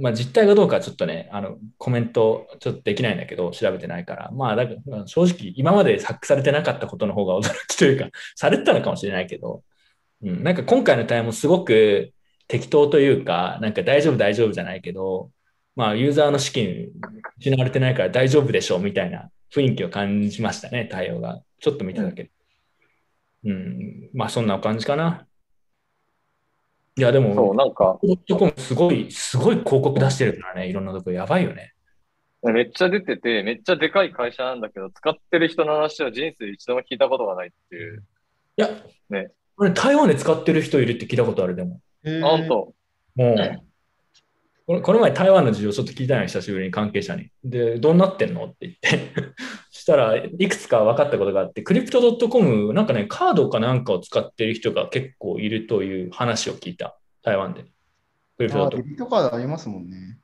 [0.00, 4.30] まあ実態がどうかはちょっとね、あの、コメントちょっとできないんだけど、調べてないから。
[4.32, 9.62] まあ、だからまあ正直、今までハックされてなかったことの方が驚きというか、されてたのかもしれないけど、
[10.22, 12.12] うん、なんか今回の対応もすごく
[12.48, 15.30] 適当というか、なんか大丈夫大丈夫じゃないけど、
[15.76, 16.88] まあユーザーの資金
[17.38, 21.42] 失われてないから大丈夫でしょうみたいな雰囲気を感じましたね、対応が。
[21.60, 22.30] ちょっと見ただけで。
[23.44, 25.26] うん、まあそんな感じかな。
[26.96, 31.74] いや、でも、そう、なんか、ドットコムすごい、すごい広告出してるからね、いろんなとこやばいよね。
[32.42, 38.04] めっちゃ出てて、めっちゃでかい会社なんだけど、使ってる人の話は人生で一度も聞いたことがないっていう。
[38.56, 38.68] いや、
[39.10, 41.80] ね俺台湾で使ってる人いるって聞いたことある、でも。
[42.04, 42.74] えーあ、ほんと。
[43.16, 43.62] もう、
[44.66, 47.30] これこの前台湾の事情ちょっと聞いたのよ、久しぶりに関係者に。
[47.42, 49.12] で、どうなってんのって言って。
[49.70, 57.62] したらいくつか分かったことがあって、クリプト .com、なんかね、カードかなんかを使ってる人が結構いるという話を聞いた、台湾で。
[58.36, 60.18] クリプトあ .com デビットカードありますもんね。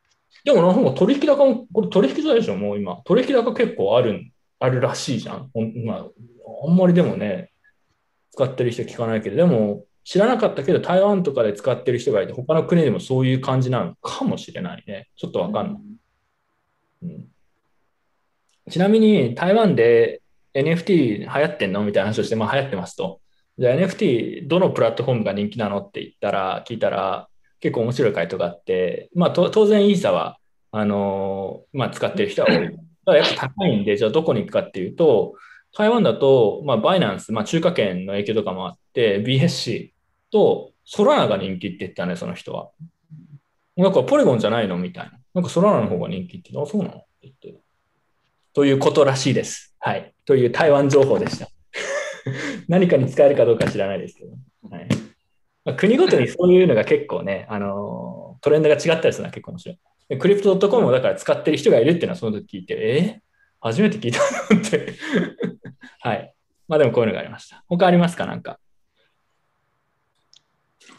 [0.45, 3.01] でもなんか取引高も、これ取引所でしょ、もう今。
[3.05, 5.51] 取引高結構あるん、あるらしいじゃん
[5.87, 6.07] まあ、
[6.69, 7.54] あんまりでもね、
[8.35, 13.95] 使ってる人聞かないけど、でも知らなかったけど、台湾とかで使ってる人がいて、他の国でもそういう感じなの？
[14.03, 15.09] かもしれないね。
[15.17, 15.83] ちょっとわかんない。
[17.05, 17.25] うん
[18.71, 20.23] ちなみに台湾で
[20.55, 21.85] NFT 流行ってんの？
[21.85, 23.21] みたいな話をして、まあ流行ってますと。
[23.59, 25.79] じゃあ NFT どのプラットフォームが人気なの？
[25.79, 27.29] って言ったら、聞いたら
[27.61, 30.39] 結構面白い回答があって、まあと当然イーサは、
[30.73, 32.71] あのーまあ使ってる人は多い。
[33.05, 35.35] た だやっぱ高いんで、じゃあどこに行くかっていうと、
[35.77, 39.91] 台湾だと、まあバイナンス、まあ中華圏の影響とかもあって、BSC
[40.31, 42.71] とソラナが人気って言ったね、その人は。
[43.77, 45.13] なんかポリゴンじゃないのみたいな。
[45.35, 46.99] なんかソラナの方が人気って言って、あ、そうなの？
[46.99, 47.61] って言って。
[48.53, 49.75] ということらしいです。
[49.81, 50.15] はい。
[50.25, 51.49] という台湾情報でした。
[52.69, 54.31] 何かに使えるかどうか知らないですけど。
[54.71, 54.89] はい
[55.65, 59.75] まあ、国ごとにそういうのが結構ね、あのートレンドが違ったりするのは結構面白
[60.11, 60.19] い。
[60.19, 63.21] クリプト .com をだから使ってる人がいるっていうのはその時聞いて、え？
[63.21, 63.25] ー
[63.61, 64.93] 初めて聞いたなって。
[66.05, 66.33] はい。
[66.69, 67.65] まあでもこういうのがありました。
[67.67, 68.27] 他ありますか？
[68.27, 68.61] なんか。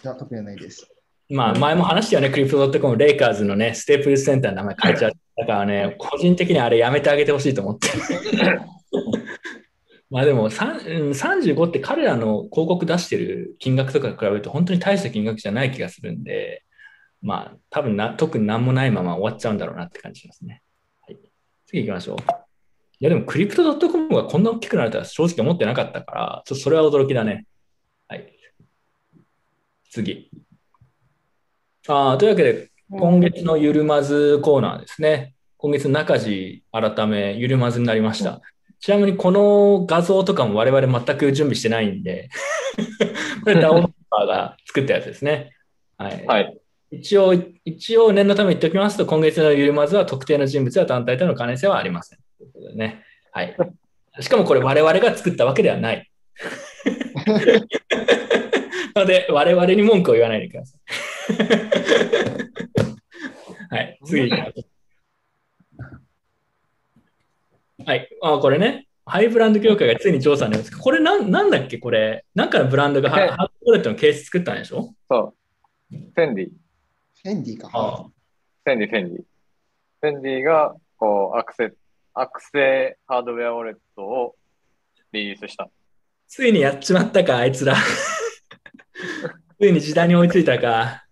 [0.02, 0.92] じゃあ、特にはないです。
[1.30, 7.90] まあ前も話したよね、クリプト .com、レイカーズのね、ステープルズセンターの名前変えちゃったからね、個人的にあれやめてあげてほしいと思って。
[10.10, 16.64] まあでもさんうん35って彼らの広告出してる金額とかと比べると本当に大した金額じゃない気がするんで、
[17.22, 20.62] まあ多分な特に何もないまま終わっちゃうんだろうなって感じしますね。
[21.02, 21.18] はい、
[21.68, 22.45] 次行きましょう。
[23.00, 27.46] いやでもクリプト .com がこんな大きくなるとは正直思ってなかったから、ちょっとそれは驚きだね。
[28.08, 28.32] はい。
[29.92, 30.30] 次。
[31.88, 35.34] あーというわけで、今月のゆるまずコーナーですね。
[35.58, 38.42] 今月の中地改めゆるまずになりました。
[38.80, 42.30] ちなみにこの画像とかも我々全く準備してないんで、
[43.44, 45.52] これダウンローダーが作ったやつですね。
[45.98, 46.26] はい。
[46.26, 46.58] はい。
[46.92, 47.34] 一応、
[47.66, 52.20] 一応念のため言っておきますと、今月のゆるまずは特定の人物や団体との関連性はありません。
[52.38, 53.04] ということでね。
[53.32, 53.56] はい。
[54.22, 56.10] しかもこれ我々が作ったわけではない。
[58.96, 60.82] なので、我々に文句を言わないでください。
[63.76, 64.30] はい、次。
[67.86, 70.78] はい、あ、これね、ハイブランド協会がついに調査になります。
[70.78, 71.78] これなんなんだっけ？
[71.78, 74.96] これ、なんかのブランドがハードウォレットのケース作ったんでしょ？
[75.10, 75.36] そ
[75.92, 75.96] う。
[75.96, 76.50] フェンディ。
[76.50, 77.70] フェンディか。
[77.74, 79.24] ああフェンディ、フェンディ。
[80.02, 81.74] フェンディが、こう、アクセ、
[82.18, 84.38] アクセハードウェアウォレットを
[85.12, 85.70] リリースした。
[86.30, 87.76] ついにやっちまったか、あいつら。
[89.60, 91.04] ついに時代に追いついたか。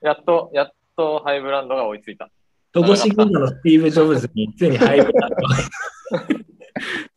[0.00, 2.30] やっと、やっとハイブランドが追いついた。
[2.70, 5.36] 戸越銀座のスティーブ・ジョブズについにハイブランド。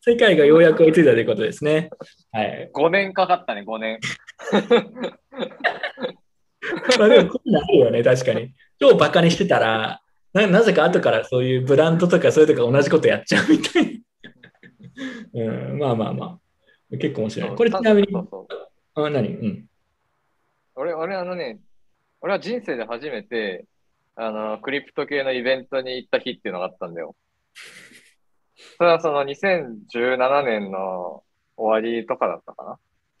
[0.00, 1.90] 世界がようやく追いついたということですね。
[2.32, 2.72] はい。
[2.74, 4.00] 5年かかったね、5年。
[6.98, 8.52] まあでも、こういうのあるよね、確かに。
[8.80, 10.02] 超バカにしてたら、
[10.32, 14.02] ななぜか後からそういうブランドとかそういうとか同じことやっちゃうみたい
[15.34, 15.44] な。
[15.44, 16.38] うん、まあまあまあ。
[16.96, 17.56] 結構面白い。
[17.56, 18.08] これちなみに、
[18.94, 19.28] あ何？
[19.28, 19.66] うん。
[20.74, 21.60] 俺、俺、あのね、
[22.20, 23.66] 俺は人生で初めて、
[24.16, 27.14] あの、クリプト系のイベントに行った日っていうのがあったんだよ。
[28.78, 31.22] それはその2017年の
[31.56, 32.78] 終わりとかだったかな。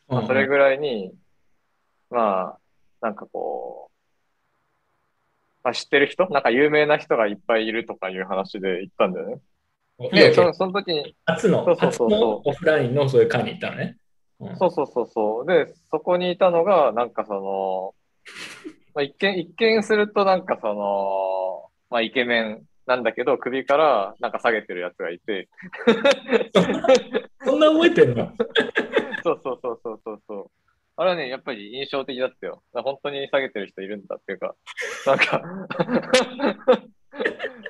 [0.08, 1.12] まあ、それぐらいに、
[2.10, 2.58] まあ、
[3.00, 3.87] なんかこう、
[5.68, 6.26] まあ、知ってる人？
[6.30, 9.40] なんか有名な人がいっぱいいるとかいう話で行ったんだよね。
[10.12, 13.98] で、そのその時に、初のそうそうそうそう初のオフラインのそういう会に行ったのね。
[14.40, 15.46] うんそうそうそうそう。
[15.46, 17.94] で、そこにいたのが、なんかその、
[18.94, 25.50] まあ、一見、一見するとなんかその、まあ、イケメンなんだけど、首からなんか下げてるやつがいて、
[27.44, 28.32] そんな覚えてんの？
[29.22, 30.50] そうそうそうそうそうそう。
[31.00, 32.60] あれはね、やっぱり印象的だったよ。
[32.72, 34.56] 本当に下げてる人いるんだっていうか、
[35.06, 35.42] なんか、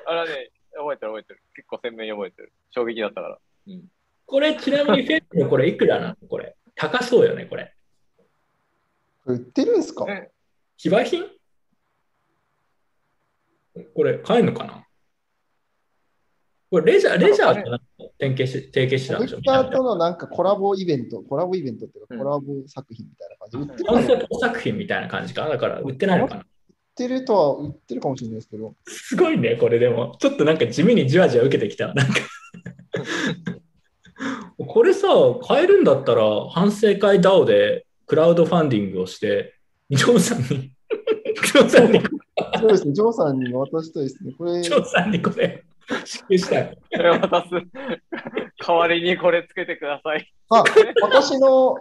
[0.07, 1.41] あれはね、覚えてる覚えてる。
[1.55, 2.51] 結構鮮明に覚えてる。
[2.71, 3.37] 衝撃だったから。
[4.25, 6.27] これ、ちなみにフェのこれいくらなの？
[6.27, 6.55] これ。
[6.73, 7.71] 高そうよね、これ。
[9.25, 10.05] 売ってるんですか？
[10.11, 10.31] え
[10.77, 11.23] 非売品？
[13.93, 14.87] これ、買えるのかな？
[16.71, 17.85] これ、レジャー、レジャーとなんか
[18.19, 22.19] 提携し提携してたんでしょコレクターとのなんかコラボイベント、コラボイベントっていうか、うん。
[22.19, 23.57] コラボ作品みたいな感じ。
[23.57, 25.47] で売ってるコンセプト作品みたいな感じか？
[25.47, 26.43] だから、売ってないのかな？
[26.95, 30.17] てるとは売ってるかもしれないですけど、すごいね、これでも。
[30.19, 31.87] ちょっとなんか地味にじわじわ受けてきた。
[31.87, 31.93] わ。
[31.93, 32.13] なんか。
[34.67, 35.07] これさ、
[35.47, 39.55] 買えるんだったら、反省会 DAO でクラウドファンディングをして、
[39.89, 42.05] ジョーさんに、ジョーさんに、ジ
[42.59, 44.33] そうですね、ジョーさんに渡したいですね。
[44.37, 45.63] これ、ョーさんにこれ、
[46.05, 46.77] 支給したい。
[46.93, 47.49] それを渡す。
[48.65, 50.31] 代わりにこれつけてください。
[50.49, 50.63] あ、
[50.99, 51.75] 今年の、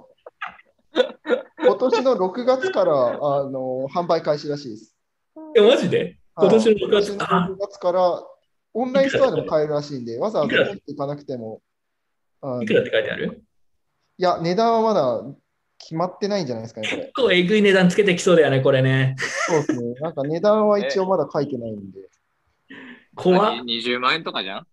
[1.65, 4.97] 今年の6月からあの販売開始らしいです。
[5.57, 6.19] え、マジで？
[6.37, 7.13] 今年の6月？
[7.15, 8.23] 今年の6月から
[8.75, 11.61] オンラインストアでも買えるらしいんで、わざわざ持っていかなくても、
[12.61, 13.43] いいくらって書いてある？
[14.19, 15.23] や、値段はまだ
[15.79, 17.13] 決まってないんじゃないですかね、これ結。
[17.15, 19.17] 構えぐい値段つけてきそうだよね、これね。
[19.19, 19.95] そうですね。
[20.01, 22.01] なんか値段は一応まだ書いてないんで。
[23.19, 24.67] 怖っ何？20万円とかじゃん？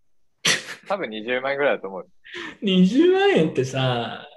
[0.88, 2.08] 多分20万円ぐらいだと思う。
[2.64, 4.28] 20万円ってさ、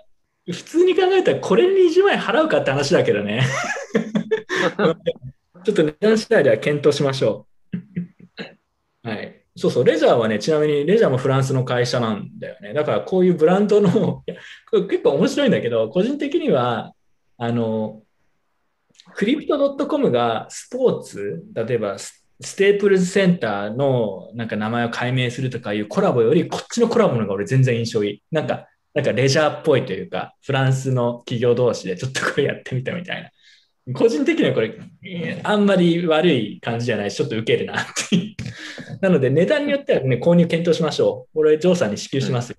[0.46, 3.42] 普通に考えたらこれに20万円払うかって話だけどね。
[5.64, 7.46] ちょっと値段次第では検討しましょ
[9.04, 9.08] う。
[9.08, 9.42] はい。
[9.56, 12.72] そうそう、レジャーはね、ちなみにレジャーもフランスの会社なんだよね。
[12.72, 14.22] だからこういうブランドの、
[14.88, 16.94] 結構面白いんだけど、個人的には、
[17.36, 18.02] あの、
[19.14, 28.22] クリプト .com がスポーツ、例えばスステープルズセンターのなんか名前を改名するとかいうコラボより、こっちのコラボの方が俺全然印象いい。
[28.30, 33.30] なんか、なんかレジャーっぽいというか、フランスの企業同士でちょっとこれやってみたみたいな。
[33.94, 38.36] 個人的にはこれ、えーあんまり悪い感じじゃないし、ちょっと受けるなっていう。
[39.00, 41.40] なので、値段によってはね、購入検討しましょう。
[41.40, 42.56] 俺、ジョーさんに支給しますよ。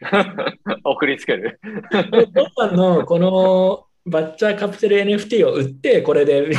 [0.84, 1.60] 送りつける。
[1.62, 6.50] ジョーさんのこのバッチャーカプセル NFT を売って、これで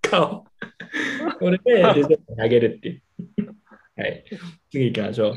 [0.00, 0.51] 買おう。
[1.38, 3.02] これでデザートにあげるっていう。
[3.96, 4.24] はい。
[4.70, 5.34] 次行きましょう。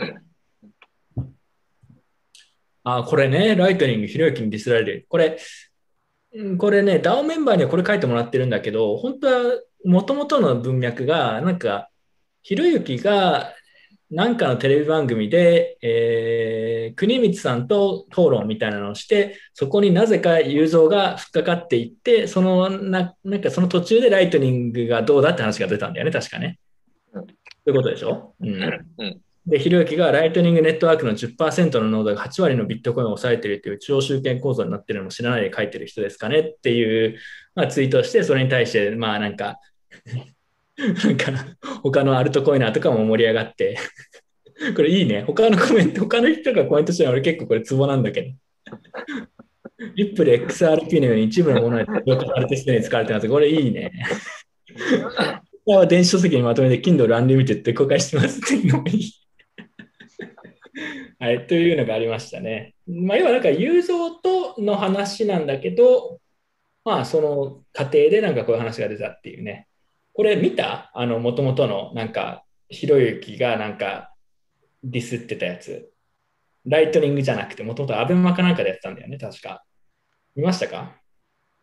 [2.84, 5.06] あ、これね、ライトニング、ひろゆきにディスられる。
[5.10, 5.38] これ、
[6.58, 11.90] これね、DAO メンバーにはこれ書いてもらってるんだけど、本当はもともとの文脈が、なんか、
[12.44, 13.54] ひろゆきが
[14.12, 26.60] なんかのテレビ番組で、えー国光さんと討論みたいなのをして、そこになぜか雄三が引っかかっていって、そのななんかその途中でライトニングがどうだって話が出たんだよね、確かね。
[27.14, 27.28] うん
[27.66, 28.86] そういうことでしょ、うん。
[29.00, 29.22] うん。
[29.48, 37.18] で、ひろゆきがライトニングネットワークの10%の濃度が8割のビットコインを抑えているという超集権構造になっているのも知らないで書いてる人ですかねっていう、
[37.56, 39.58] まあ、ツイートをして、それに対して、まあなんか、
[40.78, 41.32] なんか、
[41.84, 43.78] 他のアルトコイナーとかも盛り上がって、
[44.76, 45.24] これいいね。
[45.24, 48.32] 他のコメント、他の人がコメントしてるの俺結構これツボなんだけど。
[49.96, 53.28] リップル XRP のように一部のものによくされてすでに使われてます。
[53.28, 53.92] これいいね。
[55.66, 59.12] これは電子書籍にまとめて Kindle Unlimited で公開してますっていうのもいい。
[61.20, 62.76] はい、というのがありましたね。
[62.88, 66.20] まあ、要はなんか雄三との話なんだけど、
[66.84, 69.68] まあその過程でなんかこういう話が出たっていうね。
[70.16, 70.92] これ見た？
[70.94, 74.14] あの、もともとのなんか、ひろゆきがなんか
[74.84, 75.92] ディスってたやつ。
[76.66, 79.64] ライトニングじゃなくて、もともとアベマかなんかでやってたんだよね、確か。
[80.36, 80.96] 見ましたか？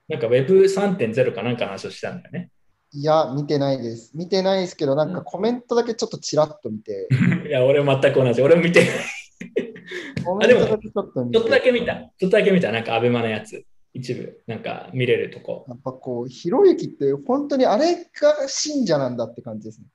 [0.09, 2.51] なんか Web3.0 かなんかの話をしたんだよね。
[2.93, 4.13] いや、見てないです。
[4.15, 7.09] 見てないですけど、なんかコメントだけちょっとちらっと見て、
[7.49, 8.43] いや、俺全く同じ。
[8.43, 8.91] 俺も見てない。
[10.25, 11.95] コメントだけちょっと見てちょっとだけ見た。
[11.95, 12.71] ちょっとだけ見た。
[12.71, 13.65] なんかアベマのやつ。
[13.95, 14.43] 一部。
[14.47, 15.65] なんか見れるとこ。
[15.69, 19.87] やっぱこう、ひろゆきって本当にあれが信者なんだって感じですね。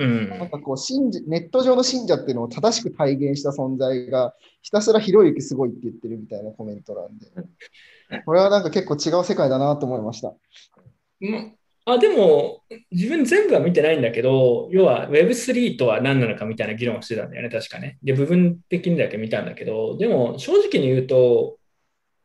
[0.00, 0.28] うん。
[0.30, 7.26] なんかこう信者、ネット上の信者っていうのを正しく体現した存在が、ひたすらひろゆきすごいって言ってるみたいなコメントなんで、
[8.24, 10.34] これはなんか結構違う世界だなと思いました。
[11.20, 11.54] うん
[11.90, 17.96] あでも、自分全部は見てないんだけど、要は Web3 とは何なのかみたいな議論をしてたんだよね、確かね。
[18.02, 21.57] で、部分的にだけ見たんだけど、でも正直に言うと、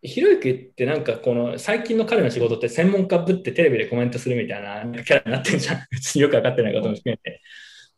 [0.03, 5.77] ひろゆきってなんかこの最近の彼の仕事って専門家ぶってテレビでコメントするみたいなキャラになってるじゃん。
[5.91, 7.41] 別によくわかってないことも含めて。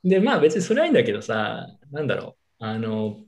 [0.03, 2.63] で、まあ別にそれはいいんだけどさ、なんだろう。
[2.65, 3.23] あの、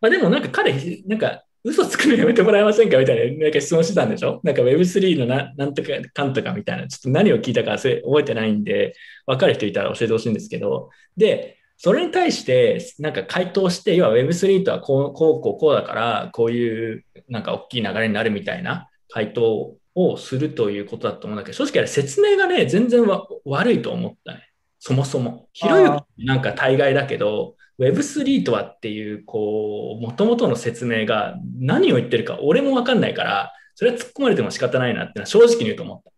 [0.00, 0.72] まあでもなんか彼、
[1.06, 4.40] なんか嘘つくのやめてもらえませんかみたいななんか質問してたんでしょ？
[4.42, 8.94] なんか Web3 のななんとかかんとかみたいな、ちょっと何を聞いたか覚えてないんで、
[9.26, 10.88] 分かる人いたら教えてほしいんですけど、
[11.18, 24.50] で、それに対してなんか回答して、要は Web3 とはこうこうこうこうだから、こういうなんか大きい流れになるみたいな回答をするということだと思うんだけど、正直あれ説明がね、全然わ悪いと思ったね。
[24.78, 25.48] そもそも。
[25.54, 25.88] ひろゆ
[26.18, 36.12] きなんか大概だけど、Web3 とはっていう、こう、もともとの説明が何を言ってるか俺もわかんないから、それは突っ込まれても仕方ないなってのは正直に言うと思った。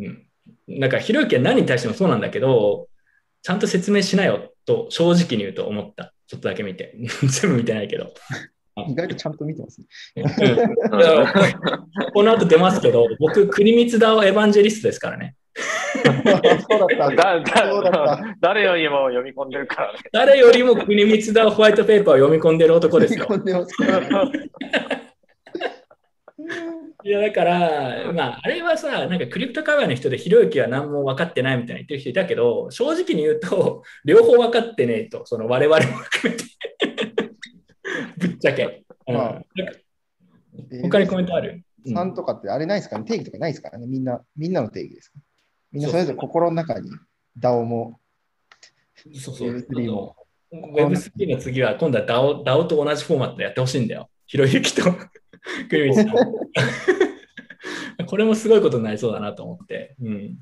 [0.00, 0.26] うん。
[0.78, 2.87] なんか、ひろゆきは何に対してもそうなんだけど、
[3.42, 6.12] ちゃんと説明しなよと正直に言うと思った。
[6.26, 6.94] ちょっとだけ見て。
[7.40, 8.12] 全部見てないけど。
[8.88, 9.86] 意外とちゃんと見てますね。
[12.14, 15.34] この後出ますけど、僕、国光ダオエヴァンジェリストですからね。
[15.56, 17.42] そうだった。
[17.42, 19.98] だそうだだ誰よりも読み込んでるからね。
[20.12, 23.26] 誰よりも国光ダオホワイトペーパーを読み込んでる男ですよ。
[27.08, 36.44] いや、だから、まあ、あれはさ、なんかクリプト界隈の人でひろゆきは何も分かってないみたいな言ってる人いたけど、正直に言うと、 両方分かってねえと、その我々も含めて。
[38.18, 38.84] ぶっちゃけ。
[39.06, 39.42] うんまあ
[40.82, 43.04] 他にコメントある、うん3とかってあれないですかね？
[43.06, 45.18] 定義とかないですからねみんな、みんなの定義ですか？
[45.72, 46.90] みんなそれぞれ心の中に
[47.40, 47.98] DAO も
[49.14, 49.50] そうそう。
[49.56, 50.14] Web3 も
[50.52, 54.10] Web3 の次は今度は DAO, DAO と同じフォーマットでやってほしいんだよ。
[54.26, 54.82] ひろゆきと
[55.70, 56.97] 国光さん。
[58.06, 59.96] これもすごいことになりそうだなと思って。
[60.02, 60.38] うん。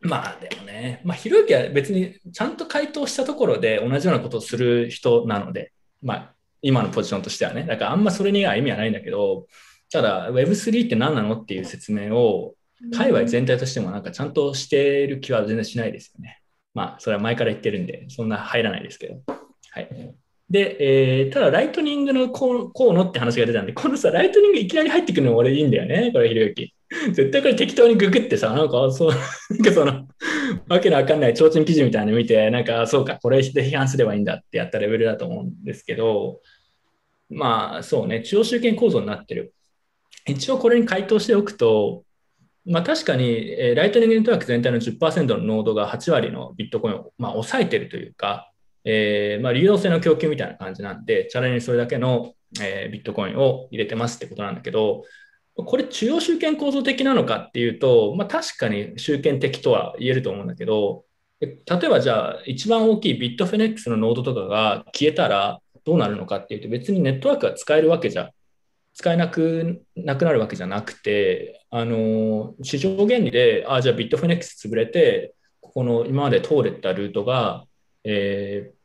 [0.00, 5.72] まあでもね、まあ、ひろゆきは別にちゃんと回答したところで同じようなことをする人なので、
[6.02, 9.46] まあ今のポジションとしてはね、だからあんまそれには意味はないんだけど、
[9.90, 12.54] ただ Web3 って何なのっていう説明を
[12.96, 16.40] 界隈全体としてもなんかちゃんとしている気は全然しないですよね。
[16.74, 19.20] まあ、それは前から言ってるんで、そんな入らないですけど。
[19.70, 20.14] はい。
[20.52, 26.74] で、えーただ、ライトニングのこうこうのって話が出たんで、このさ、ライトニングいきなり入ってくるの俺いいんだよね、これ、ひろゆき。
[27.12, 29.10] 絶対これ適当にググってさ、なんか、そう、
[29.50, 30.06] なんかその、
[30.68, 36.42] わけのわかんない提灯記事みたいなの見て、なんか、そうか、これで批判すればいいんだってやったレベルだと思うんですけど、
[37.30, 39.54] まあ、そうね、中央集権構造になってる。
[40.26, 42.04] 一応これに回答しておくと、
[42.66, 43.24] まあ、確かに、
[43.58, 48.51] えーライトニングネットワーク全体の10%のノードが8割のビットコインを、まあ、抑えてるというか、
[48.84, 55.04] えーまあ、流動性の供給みたいな感じなんで、チャレンジそれだけの、えービットコインを入れてますってことなんだけど、
[55.54, 61.04] これ、中央集権構造的なのかっていうと、まあ、確かに集権的とは言えると思うんだけど、
[61.40, 68.30] 例えばじゃあ、一番大きいビットフィネックスのノードとかが消えたらどうなるのかっていうと、別にネットワークが使えるわけじゃ、
[68.94, 77.64] 使えなくなくなるわけじゃなくて、あの市場原理で、ああじゃあビットフィネックス潰れて、ここの今まで通れたルートが、
[78.04, 78.82] えー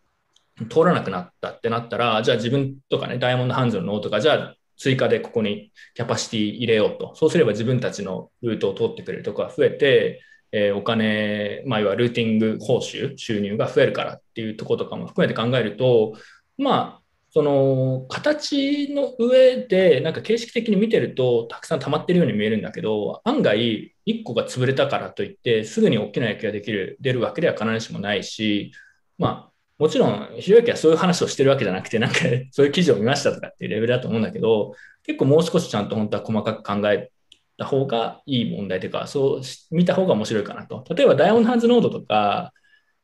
[0.71, 7.13] 通らなくなったってなったら、じゃあ自分とかね、ダイヤモンドハンズのノードが、じゃあ追加でここにキャパシティ入れようと。
[7.15, 10.21] そうすれば自分たちのルートを通ってくれるところが増えて、
[10.51, 16.13] えーお金、まあ、いわゆるルーティング報酬、収入が増えるからっていうとことかも含めて考えると、
[16.57, 28.71] まあ、その形の上で、なんか形式的に見てると、たくさん溜まってるように見えるんだけど、案外、1個が潰れたからといって、すぐに大きな影響ができる、出るわけでは必ずしもないし、
[29.17, 32.19] まあ、もちろん、ひろゆきはそういう話をしてるわけじゃなくて、なんか
[32.51, 34.73] そういう記事を見ましたとかっていうレベルだと思うんだけど、
[35.03, 37.11] 結構もう少しちゃんと本当は細かく考え
[37.57, 39.41] た方がいい問題というか、そう
[39.71, 40.83] 見た方が面白いかなと。
[40.93, 42.53] 例えば、ダイヤモンドハンズノードとか、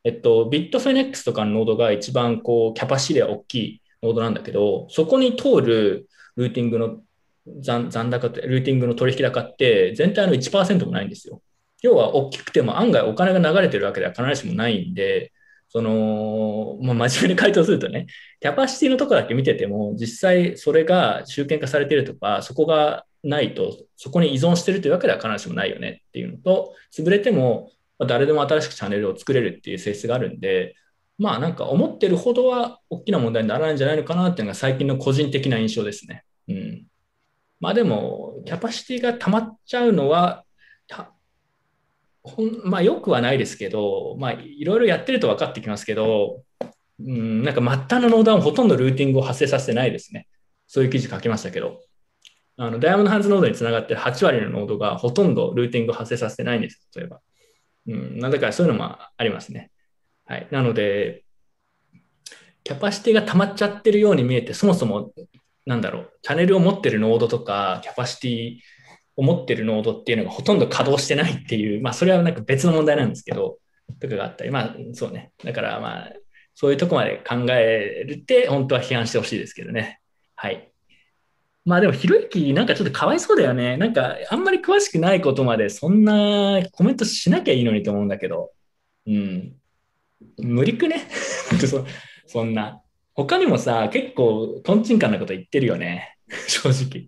[0.03, 6.99] えっと、ビットフィネックスとかのノードが一番こうキャパシティが大きいノードなんだけど、そこに通るルーティングの
[7.61, 11.41] 残残高って、ルーティングの取引高って全体の1%もないんですよ。
[11.81, 15.31] 要は大きくても案外お金が流れてるわけでは必ずしもないんで、
[15.74, 18.06] その、まあ、真面目に回答するとね、
[18.40, 27.72] キャパシティのとこだけ見てても、実際それが集権化されてるとか、そこがないと、そこに依存してるというわけでは必ずしもないよねっていうのと、潰れても
[28.06, 30.76] 誰でも新しくチャンネルを作れるっていう性質があるんで、
[31.18, 36.24] まあなんか思ってるほどは大きな問題にならないんじゃないのかなっていうのが最近の個人的な印象ですね。
[36.50, 36.86] うん。
[37.60, 40.43] まあでも、キャパシティが溜まっちゃうのは、
[42.24, 46.41] ほんまあよくはないですけど、まあいろいろやってると分かってきますけど、
[47.00, 50.28] うん、なんか末端のノードはほとんどルーティングを発生させてないですね。
[50.68, 51.82] そういう記事書きましたけど。
[52.56, 57.20] あのダイヤモンドハンズノードにつながってる8割のノードがほとんどルーティングを発生させてないんです、例えば。
[57.88, 59.72] うん、なんだかそういうのもありますね。
[60.26, 60.48] はい。
[60.52, 61.24] なので、
[62.64, 65.12] キャパシティが溜まっちゃってるように見えて、そもそも、
[65.66, 68.60] なんだろう、チャンネルを持ってるノードとか、キャパシティ
[69.15, 73.57] を持ってるノードっていうのがほとんど稼働してないっていう、まあ、それはなんか別の問題なんですけど、
[73.99, 75.31] とかがあったり、まあ、そうね。
[75.44, 76.14] だから、まあ、
[76.56, 79.99] そういうとこまで考えるって、本当は批判してほしいですけどね。
[80.35, 80.72] はい。
[81.65, 83.77] まあでも、ひろゆき、なんかちょっとかわいそうだよね。
[83.77, 88.52] なんか、あんまり詳しくないことまで、そんなコメントしなきゃいいのにと思うんだけど。
[89.07, 89.56] うん。
[90.38, 91.07] 無理くね？
[91.65, 91.85] そ
[92.27, 92.81] そんな。
[93.14, 96.18] 他にもさ、結構、とんちんかんなこと言ってるよね。
[96.48, 97.07] 正直。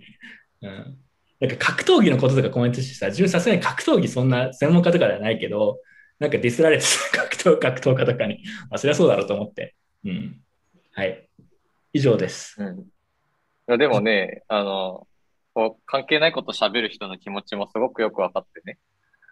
[0.62, 0.98] うん。
[1.48, 5.80] なんか格闘技のこととかコメントしてさ、自分さすがに格闘技そんな専門家とかではないけど、
[6.20, 8.44] なんかディスられてさ格闘、格闘家とかに。
[8.70, 9.76] まあ、そりゃそうだろうと思って。
[10.06, 10.42] うん。
[10.94, 11.28] はい。
[11.94, 12.56] 以上です。
[12.58, 12.80] うん。
[12.80, 12.84] い
[13.68, 15.08] やでもね、あの、
[15.54, 18.78] こう関係ないこと喋る人の気持ちもすごくよくわかってね。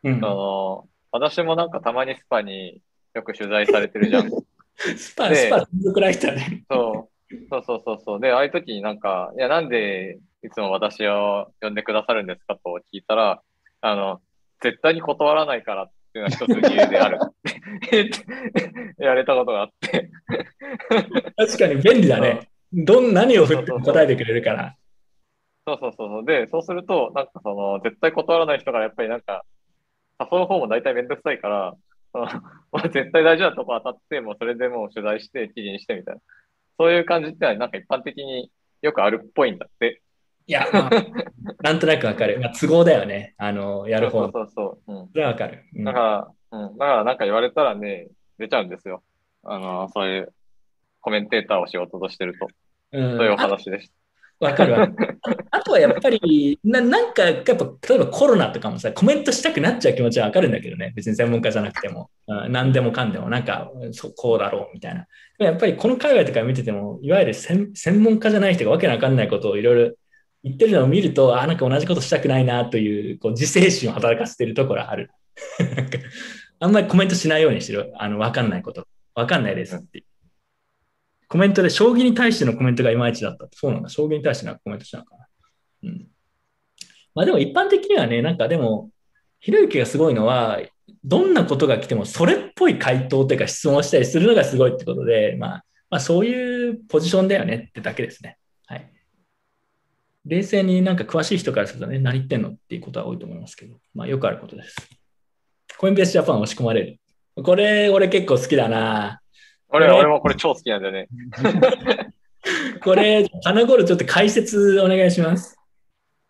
[0.03, 0.17] うんあ。
[0.29, 2.81] の、私もなんかたまにスパに
[3.13, 4.29] よく取材されてるじゃん。
[4.97, 6.63] スパ、でスパ、専属ライターね。
[6.69, 7.35] そう。
[7.49, 8.19] そうそうそうそう。
[8.19, 13.41] で、ああいう時になんか、いや、なんでいつも私を呼んでくださるんですかと聞いたら、
[13.81, 14.21] あの、
[14.61, 17.29] 絶対に断らないからっていうのが一つ理由であるっ
[17.89, 18.09] て
[18.99, 20.09] 言われたことがあって。
[21.37, 22.49] 確かに便利だね。
[22.73, 24.75] どん、何を振っても答えてくれるから。
[25.65, 26.25] そうそうそうそう。
[26.25, 29.45] で、そうすると、なんかその、絶対断らない人がやっぱりなんか、
[30.19, 31.75] 誘う方も大体めんどくさいから、
[32.91, 36.21] 絶対大事なとこ当たって、もうそれでもう取材して、記事にしてみたいな。
[36.77, 38.51] そういう感じってのはなんか一般的に
[38.81, 40.02] よくあるっぽいんだって。
[40.45, 40.89] いや、まあ、
[41.61, 42.39] なんとなくわかる。
[42.39, 43.33] まあ、都合だよね。
[43.37, 44.23] あの、やる方。
[44.23, 44.93] そうそうそう。
[44.93, 45.07] うん。
[45.09, 45.63] それはわかる。
[45.75, 46.77] うんだから、うん。
[46.77, 49.03] だからなんか言われたらね、出ちゃうんですよ。
[49.43, 50.33] あの、そういう
[51.01, 52.47] コメンテーターを仕事としてると。
[52.91, 53.93] うんそういうお話でした。
[54.39, 54.87] わかるわ。
[55.51, 57.53] あとはやっぱりな、なんか、やっぱ、
[57.87, 60.91] 例えばコロナとかもさ、コメントしたくなっちゃう気持ちはわかるんだけどね。
[60.95, 62.09] 別に専門家じゃなくても。
[62.27, 65.07] うん、何でもかんでも、なんか、そこうだろうみたいな。
[65.39, 69.95] やっぱりこの海外とか見てても、いわゆる専専門家じゃない人がわけのわかんないことをいろいろ
[70.43, 75.09] 言ってるのを見ると、あ、なんか同じことしたくないなという、こう、自制心を働かせてるところある。
[75.59, 75.97] なんか
[76.59, 77.93] あんまりコメントしないようにしてる。
[77.95, 78.87] あの、わかんないこと。
[79.15, 80.03] わかんないですって。
[81.29, 83.47] コメントで、将棋に対してのコメントがいまいちだった。
[83.53, 83.89] そうなんだ。
[83.89, 85.27] 将棋に対してのコメントしたのかな。
[85.83, 86.07] うん。
[87.15, 88.91] まあでも一般的にはね、なんかでも、
[89.39, 90.59] ひろゆきがすごいのは、
[91.03, 98.37] どんなことが来てもそれっぽい回答というか質問したりするのがすごいってことで、まあ、まあそういうポジションだよねってだけですね。
[100.25, 100.35] はい。
[100.35, 104.75] 冷静になんか詳しい人からするとね、何言ってんのっていうことは多いと思いますけど、まあよくあることです。
[105.77, 106.99] コインベースジャパン押し込まれる。
[107.43, 109.21] これ、俺結構好きだな。
[109.69, 111.07] 俺、これ俺もこれ超好きなんだよね。
[112.83, 115.57] これ、アナゴールちょっと解説お願いします。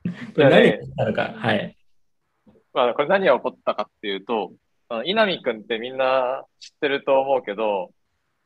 [0.04, 1.34] これ何が起きたのか。
[1.36, 1.78] はい。
[2.74, 4.54] まあ、これ何が起こったかっていうと、
[4.90, 7.92] あの稲見くんってみんな知ってると思うけど、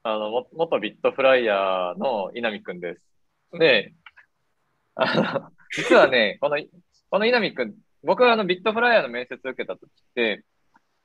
[0.03, 3.01] あの、も元ビットフライヤーの稲見くんです。
[3.57, 3.93] で、
[4.97, 6.57] あの、実はね、この、
[7.09, 10.43] この稲見くん、僕はあのビットフライヤーの面接受けた時って、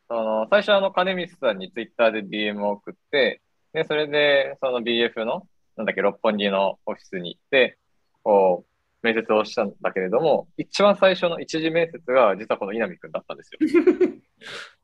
[0.09, 3.43] あの、最初あの、金光さんにツイッターで DM を送って、
[3.73, 5.47] で、それで、その BF の、
[5.77, 7.79] なんだっけ、六本木のオフィスに行って、
[8.23, 13.59] こう、面接をしたんだけれども、一番最初の一次面接が実はこの稲見くんだったんですよ。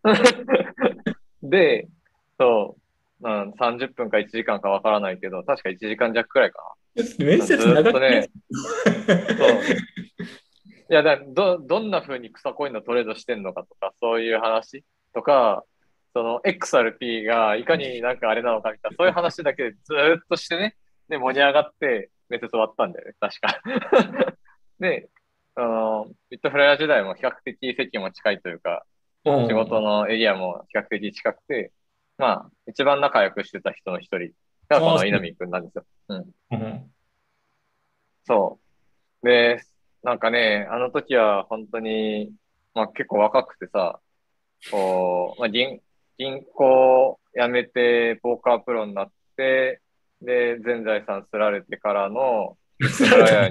[1.43, 1.89] で、
[2.39, 2.77] そ
[3.23, 6.75] う、うん、30分か1時間かわからないけど、確か1時間弱くらいか
[7.19, 7.83] 面接長くね？
[7.83, 8.29] ずっとね。
[9.07, 9.37] な。
[9.37, 9.61] そう。
[10.91, 15.65] いや、だど、どんな風に草コインのトレードしてんのかとか、そういう話とか、
[16.15, 20.77] その XRP がいかになんかあれなのかみたいな、そういう話だけでずーっとしてね、
[21.09, 23.61] で、盛り上がって、面接終わったんだよね、確か。
[24.81, 25.09] で、
[25.55, 28.85] あの、ビットフライヤー時代も比較的席も近いというか、
[29.25, 31.73] うん仕事のエリアも比較的近くて、
[32.17, 34.33] まあ、一番仲良くしてた人の一人
[34.69, 35.85] がこの稲見くんなんですよ。
[36.09, 36.31] うん。
[36.51, 36.91] うん
[38.29, 38.61] そ
[39.23, 39.27] う。
[39.27, 39.63] で、
[40.03, 42.31] なんかね、あの時は本当に、
[42.75, 44.01] まあ結構若くてさ、
[44.71, 45.81] こう、まあ銀、
[46.19, 49.81] 銀行辞めて、ポーカープロになって、
[50.21, 52.59] で、全財産すられてからの、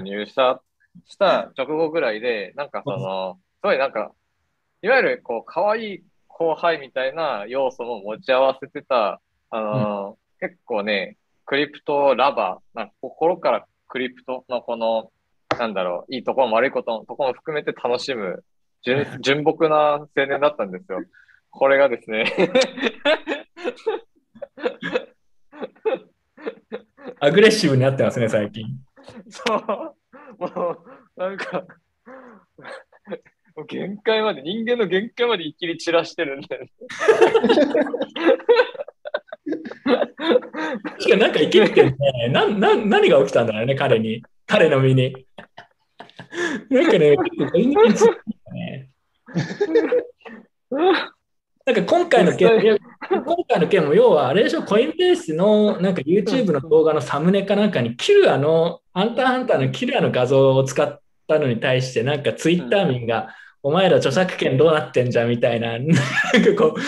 [0.04, 0.60] 入社
[1.06, 4.12] した直後ぐらいで、なんかその、すごいなんか、
[4.82, 9.20] いわゆるこう、可愛い後輩みたいな要素も持ち合わせてた、
[9.50, 15.10] あの結構ね、クリプトラバー、なんか心からクリプトのこの、
[15.58, 18.44] なんだろう、いいところも悪いことのところも含めて楽しむ、
[18.82, 21.02] 純 純朴な青年だったんですよ。
[21.50, 22.26] これがですね、
[27.20, 28.66] アグレッシブになってますね、最近。
[29.30, 29.58] そう、
[30.38, 30.46] も
[31.16, 31.64] う、なんか、
[33.56, 36.70] もう限界まで、人間の限界まで生きり散らしてるんだよね。
[40.84, 42.28] 確かになんか生きてるね。
[42.30, 44.22] なな何が起きたんだろうね、彼に。
[44.46, 45.14] 彼の身に。
[46.70, 48.12] なんかね、結構
[48.52, 48.90] ね。
[51.66, 52.78] なんか今回の件、
[53.10, 63.28] 今回の件も要はあれでしょ、コインベースのなんか YouTube の動画のサムネかなんかにキルアの、ハンターハンターのキルアの画像を使ったのに対して、なんかツイッター民が、
[63.62, 65.94] お前ら著作権どうなってんじゃんみたいな、なんか
[66.56, 66.80] こう、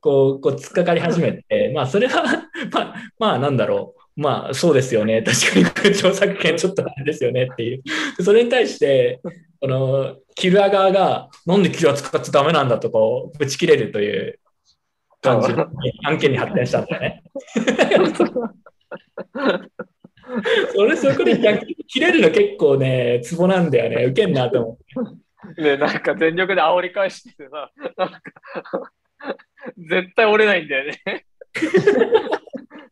[0.00, 4.20] こう、こう突っかかり始めて、まあそれは、 まあ、まあなんだろう。
[4.20, 5.22] まあそうですよね。
[5.26, 7.82] 確かに著作権ちょっとあれですよねっていう。
[8.22, 9.20] それに対して、
[9.60, 14.40] このキルア側が、なんでキルア使っちゃダメなんだとこう、ぶち切れるという
[15.20, 15.68] 感じの
[16.04, 17.22] 案件に発展したんだよね。
[20.74, 24.04] それそこで逆に切れるの結構ね、ツボなんだよね。
[24.04, 25.14] ウケんなと思っ
[25.56, 25.62] て。
[25.62, 28.20] で、なんか全力で煽り返しててさ、なんか、
[29.76, 31.26] 絶対折れないんだよね。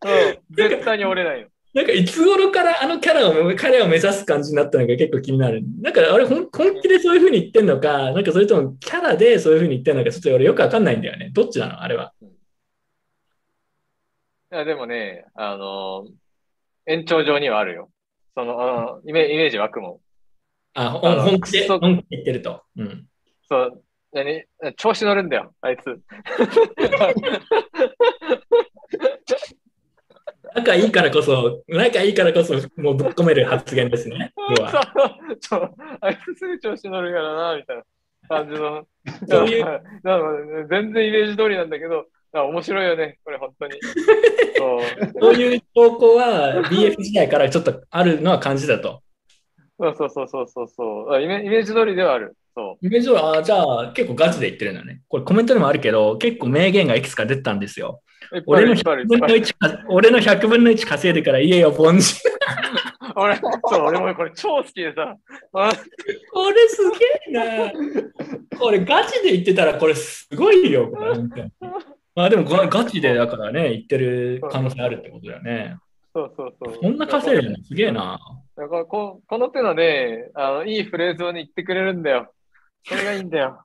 [0.05, 0.11] うん、
[0.55, 1.49] 絶対に折れないよ。
[1.75, 5.63] なんかいつ頃からあのキャラを、彼を目指す感じになったのか結構気になる。
[5.83, 11.29] なんかあれ本本気でそういう風に言ってんのか、なんかそれともキャラでそういう風に言ってんのか、ちょっと俺よくわかんないんだよね。
[11.35, 11.83] どっちなの？
[11.83, 12.15] あれは。
[12.23, 12.25] い
[14.55, 16.07] や、でもね、あの
[16.87, 17.91] 延長上にはあるよ。
[18.35, 19.99] その、イメイメージ湧くもん。
[20.73, 22.63] あ、本気で、本気で言ってると。
[22.79, 23.07] うん。
[23.51, 23.83] そう、
[24.13, 24.45] 何？
[24.77, 25.83] 調子乗るんだよ、あいつ。
[30.57, 34.33] 仲いいからこそ、仲いいからこそ、もうぶっ込める発言ですね。
[34.57, 34.69] そう
[35.41, 37.83] そうあいつすぐ調子乗るからな、みたいな
[38.27, 38.87] 感じの。
[39.29, 43.75] そういうだから全然イメージ通りなんだけど、あ面白いよね、これ本当に。
[44.57, 44.81] そう
[45.21, 49.03] そういう投稿は BF 時代からちょっとあるのは感じだと。
[49.79, 51.45] そうそうそうそうそうそうあイメ。
[51.45, 52.35] イメージ通りではある。
[52.55, 55.03] そイメージは、あじゃあ結構ガチで言ってるんだね。
[55.09, 58.01] これコメントでもあるけど、結構名言がいくつか出てたんですよ。
[58.47, 62.29] 俺のいっぱいある100分のいっぱい1か、俺の100分の1稼いでから家よ、凡人。
[63.17, 63.53] 俺、そう、
[63.87, 65.17] 俺もこれ超好きでさ。
[65.55, 65.73] あ
[66.33, 66.97] これすげ
[67.29, 67.73] えな。
[68.59, 70.91] これガチで言ってたらこれすごいよ、
[72.15, 75.77] まあでもガガチでだからね、言ってる可能性あるってことだよね。
[76.15, 76.79] そうそうそう。
[76.79, 78.19] こんな稼いでるのすげえな。
[78.57, 82.33] だからここの手のね、あの、いいフレーズをね、言ってくれるんだよ。
[82.85, 83.63] それがいいんだよ。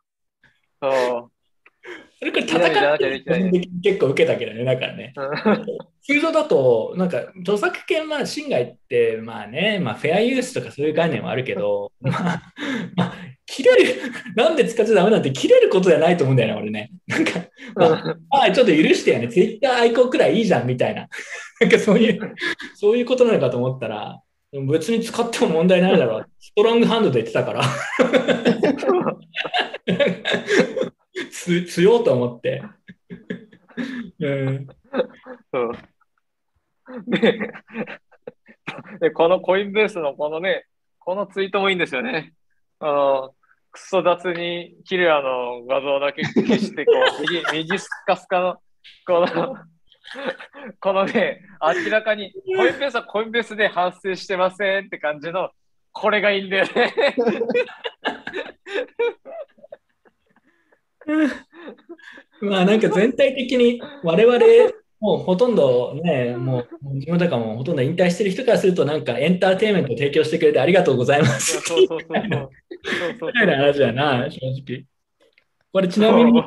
[0.82, 1.31] そう。
[2.22, 3.70] それから稲見じゃなきゃ戦って。
[3.82, 5.12] 結構受けたけどね、だからね。
[6.04, 12.42] 通常だと、なんか著作権は侵害って、まあね、まあフェアユースとかそういう概念はあるけど、まあ、
[12.96, 13.14] まあ、
[13.48, 14.02] 切れる、
[14.36, 16.92] なんで使っちゃダメなんて切れることじゃないと思うんだよね、俺ね。
[17.08, 17.32] なんか、
[17.74, 21.08] まあ、まあちょっと許してよね、ツイッターアイコンくらいいいじゃんみたいな。
[21.60, 22.36] なんかそういう、
[22.76, 24.20] そういうことなのかと思ったら、
[24.70, 26.26] 別に使っても問題ないだろう。
[26.40, 27.64] ストロングハンドで言ってたから。
[31.42, 32.64] つ強いと思って。
[34.20, 34.68] うん、
[35.52, 35.74] そう
[37.08, 37.40] で
[39.00, 40.66] で、このコインベースのこのね、
[41.00, 42.34] このツイートもいいんですよね。
[42.80, 43.36] あの、
[43.72, 48.62] クソ雑にキルアの画像だけ消して、こう、 右、右スカスカの、
[49.06, 49.58] この、
[50.80, 51.42] このね、
[51.86, 55.52] 明らかに、コインベースはコインベースで反省してませんって感じの、
[55.92, 56.94] これがいいんだよね。
[62.42, 64.40] まあなんか全体的に我々
[65.02, 71.60] もうほとんどね、もう自分とかもほとんど引退してる人からするとなんかエンターテインメント提供してくれてありがとうございます。
[71.60, 72.30] そうそうそうそう。
[72.32, 72.50] そう
[73.20, 74.86] そうみたいな話だな、正直。
[75.74, 76.44] これちなみに、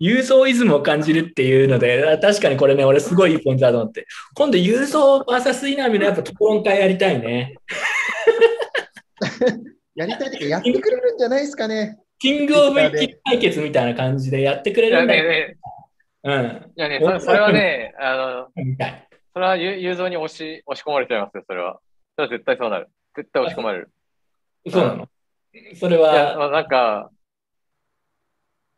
[0.00, 4.08] ユーゾーイズムを感じるっていうので、確かにこれね、俺すごいいいポイントだと思って。
[4.34, 7.54] 今度、ユーゾー VS 稲見のやっぱ討論会やりたいね。
[9.94, 11.98] やりたいというか、やってくれるんじゃないですかね。
[12.18, 15.24] キングオブイッキ対決みたいな感じでやってくれるんだよ。
[15.24, 15.56] ねね、
[16.24, 16.72] うん。
[16.76, 18.48] いやね、それはね、あの。
[19.32, 21.78] それはユユーゾーに押し押し込まれちゃいますよ、それは。
[22.16, 22.88] それは絶対そうなる。
[23.16, 23.90] 絶対押し込まれる。
[24.68, 25.08] そうなの
[25.76, 27.10] それいや、は、まあ、なんか、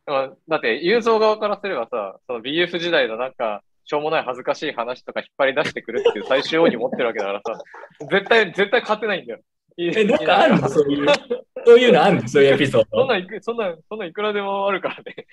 [0.07, 7.59] まあだって、ユーゾー側からすればさ、その BF 時代のなんか、しょうもない恥ずかしい話とか引っ張り出してくるっていう最終王に持ってるわけだからさ、
[8.11, 9.41] 絶対、絶対勝てないんだよ。
[9.89, 10.69] え、なんかあるの？
[10.69, 11.07] そういう、
[11.65, 12.29] そういうのあるの？
[12.29, 13.01] そういうエピソード？
[13.01, 15.27] そんなんいく、そんなん、そんなんいくらでもあるからね。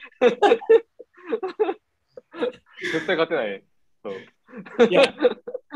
[2.82, 3.64] 絶対勝てない。
[4.04, 4.14] そう。
[4.90, 5.04] いや、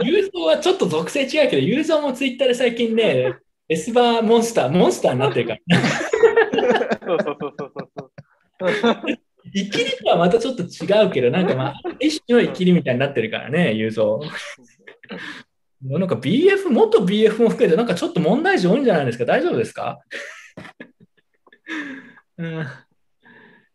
[0.01, 3.35] ユーゾーはちょっと属性違うけど、ユーゾーもツイッターで最近ね、
[3.67, 5.79] エスバーモンスター、モンスターになってるから。
[7.07, 8.11] そうそうそうそうそう。
[9.53, 14.29] 生きりとはまたちょっと違うけど、なんかまあ、一種の生きりみたいになってるからね、ユーゾー。
[15.83, 19.25] なんか BF、元 BF も含めて、なんかちょっと問題児多いんじゃないですか？
[19.25, 19.99] 大丈夫ですか、
[22.37, 22.65] うん、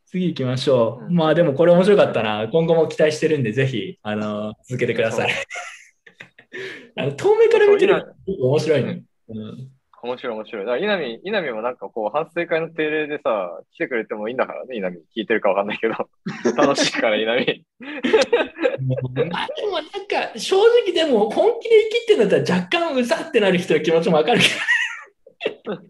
[0.06, 1.12] 次行きましょう。
[1.12, 2.48] まあでもこれ面白かったな。
[2.48, 5.30] 今後も期待してるんで、ぜひ、あの、続けてください。
[6.96, 9.02] あの遠目から見てると面白いね。
[9.28, 10.64] うん面白い面白い。
[10.66, 14.98] だから稲見、稲見もなんかこう、反省会の定例でさ、来てくれてもいいんだからね、稲見。
[15.16, 15.94] 聞いてるかわかんないけど。
[16.56, 17.64] 楽しいから、稲見。
[19.30, 19.84] まあでもなん
[20.32, 25.74] か正直でも本気で生きてんだったら若干うざってなる人の気持ちもわかるけど。
[25.74, 25.80] だ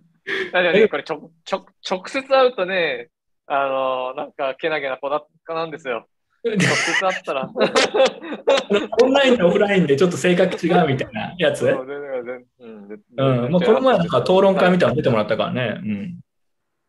[0.52, 3.08] からね、これちょ、ちょ、直接会うとね、
[3.46, 6.06] あのなんか、けなげな子だったなんですよ。
[6.52, 7.50] 直接会ったら。
[9.02, 11.66] オンラインとオフラインでちょっと性格違うみたいなやつ？
[11.66, 15.80] そうんまあ、この前なんか討論会みたいなの出てもらったからね。
[15.82, 16.20] うん。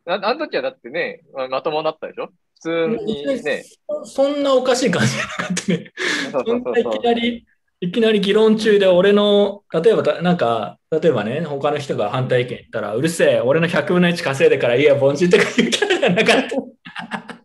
[0.05, 2.29] ああの時はだってね、ままともだったでしょ？
[2.55, 3.63] 普通にね。
[3.88, 5.91] そそんなおかしい感じじゃなかったね。
[6.31, 7.45] そうそんないきなり、
[7.81, 17.36] いきなり議論中で俺の、例えばた、なんか、例えばね、他の人が反対意見言ったら、うるせえ、俺の100分の1稼いでからいいや、凡人とか言うキャラがなかった。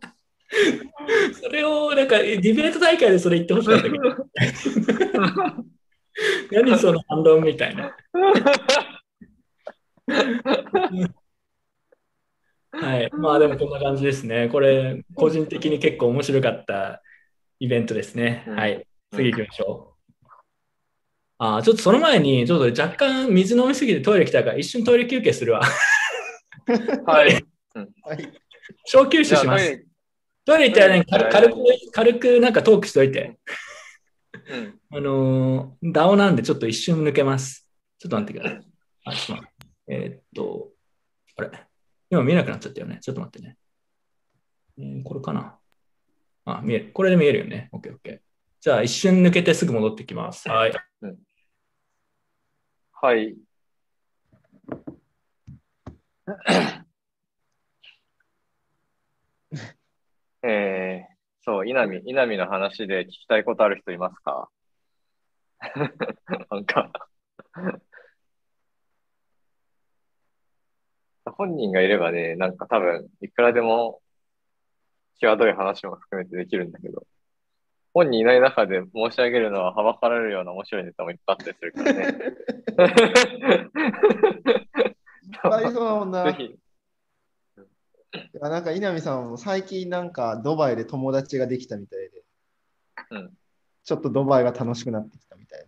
[1.41, 4.03] それを、なんか、ディベート大会でそれ言ってほしかったけど。
[6.51, 7.95] 何その反論みたいな。
[12.71, 13.09] はい。
[13.13, 14.49] まあでもこんな感じですね。
[14.49, 17.01] これ、個人的に結構面白かった
[17.59, 18.43] イベントですね。
[18.47, 18.85] うんはい。
[19.11, 19.93] 次行きましょう。
[21.39, 25.61] あーちょっとその前に、ちょっと若干水飲みすぎてトイレ来たから、一瞬トイレ休憩するわ。
[27.05, 27.45] はい。
[28.03, 28.33] はい。
[28.85, 29.85] 小休止します。
[30.45, 31.55] トイレ行ったらね、軽軽く、
[31.91, 33.39] 軽くなんかトークしといて。
[34.49, 34.79] うん。
[34.91, 37.69] あのー、DAO なんでちょっと一瞬抜けます。
[37.97, 38.65] ちょっと待ってください。
[39.05, 39.67] あ、ちょっと待って。
[39.87, 40.69] えーっと、
[41.37, 41.51] あれ？
[42.09, 42.99] 今見えなくなっちゃったよね。
[43.01, 43.57] ちょっと待ってね。
[44.77, 45.57] えーこれかな？
[46.45, 46.91] あ、見える。
[46.93, 47.69] これで見えるよね。
[47.71, 48.19] OK、OK。
[48.59, 50.49] じゃあ一瞬抜けてすぐ戻ってきます。
[50.49, 50.73] はい。
[52.91, 53.37] はい。
[60.43, 64.49] えー、そう、稲見、稲見の話で聞きたいことある人いますか？
[66.51, 66.91] なんか
[71.37, 74.01] 本人がいればね、なんか多分、いくらでも、
[75.19, 77.03] 際どい話も含めてできるんだけど、
[77.93, 82.01] 本人いない中で申し上げるのははばかられるような面白いネタもいっぱいあったりするからね。
[85.23, 86.25] いっぱいそうな。
[86.31, 86.59] ぜひ。
[88.13, 92.23] いやなんか稲見さんも最近なんかドバイで友達ができたみたいで、
[93.11, 93.33] うん
[93.85, 95.65] ちょっとドバイが楽しくなってきたみたいな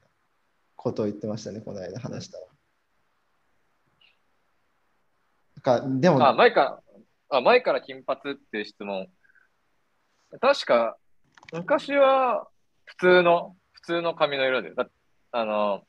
[0.77, 2.45] ことを言ってましたね、この間話したら。
[5.65, 9.07] かでも、あ、前から、あ、前から金髪っていう質問。
[10.39, 10.95] 確か、
[11.51, 12.47] 昔は
[12.85, 14.87] 普通の、普通の髪の色で、だ
[15.31, 15.81] あの、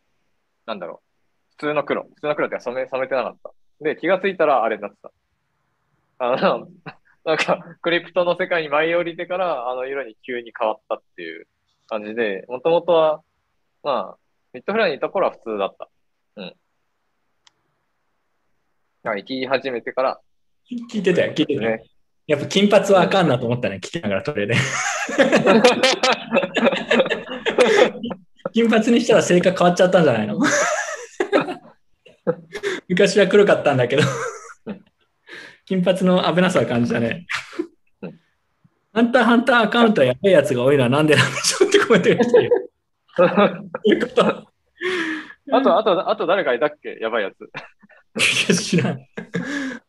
[0.65, 1.51] なんだろう。
[1.51, 2.03] 普通の黒。
[2.03, 3.53] 普通の黒って染め、染めてなかった。
[3.81, 5.13] で、気がついたらあれになってた。
[6.19, 6.69] あの、
[7.25, 11.47] なんか、クリプトの世界に舞い降りてから、あの色に急に変わったっていう
[11.89, 13.23] 感じで、もともとは、
[13.83, 14.19] まあ、
[14.53, 15.89] ミッドフライにいた頃は普通だった。
[16.37, 16.55] うん。
[19.05, 20.21] あ生き始めてから、
[20.91, 21.71] 聞いてたよ、聞いてたよ。
[21.77, 21.83] ね。
[22.27, 24.55] やっぱ金髪はあかんなと思ったね、聞きながらトレで。
[28.53, 30.39] 金髪にしたら性格変わっちゃったんじゃないの？
[32.89, 34.03] 昔は黒かったんだけど、
[35.67, 37.27] 金髪の危なさを感じたね。
[38.93, 42.51] ハンターハンターアカウントはやべえやつが多いのはなんでなんでしょうってコメントが来てる。
[43.17, 43.29] そう
[43.85, 44.25] いうこと。
[45.53, 46.97] あと、あと、あと誰かいたっけ？
[47.01, 47.41] やばいやつ。
[47.41, 48.99] いや知らん。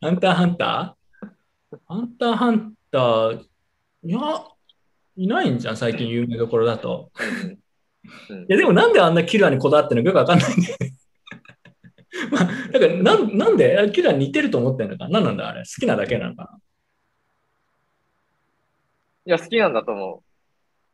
[0.01, 1.77] ハンターハンター？
[1.87, 3.43] ハンターハンター、
[4.03, 4.19] いや、
[5.15, 7.11] いないんじゃん、最近有名どころだと。
[7.49, 10.93] うんいや、でもなんであんなキラーにこだわってるのかよくわかんないんだよね。
[12.31, 16.49] まあ、だからなん、なんでキラーに似てると思ってるのか何なんだあれ好きなだけなのかな
[19.25, 20.23] いや、好きなんだと思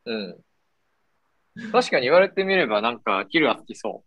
[0.05, 0.11] う。
[0.11, 1.71] うん。
[1.71, 4.03] 確かに言われてみれば、なんか、キルは好きそ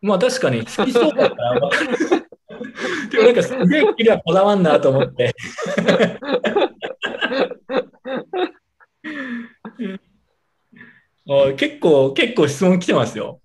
[0.00, 1.34] まあ確かに好きそうだった。
[3.10, 5.34] でもなんかすげえキラーこだわんなと思って。
[11.56, 13.41] 結構、結構質問来てますよ。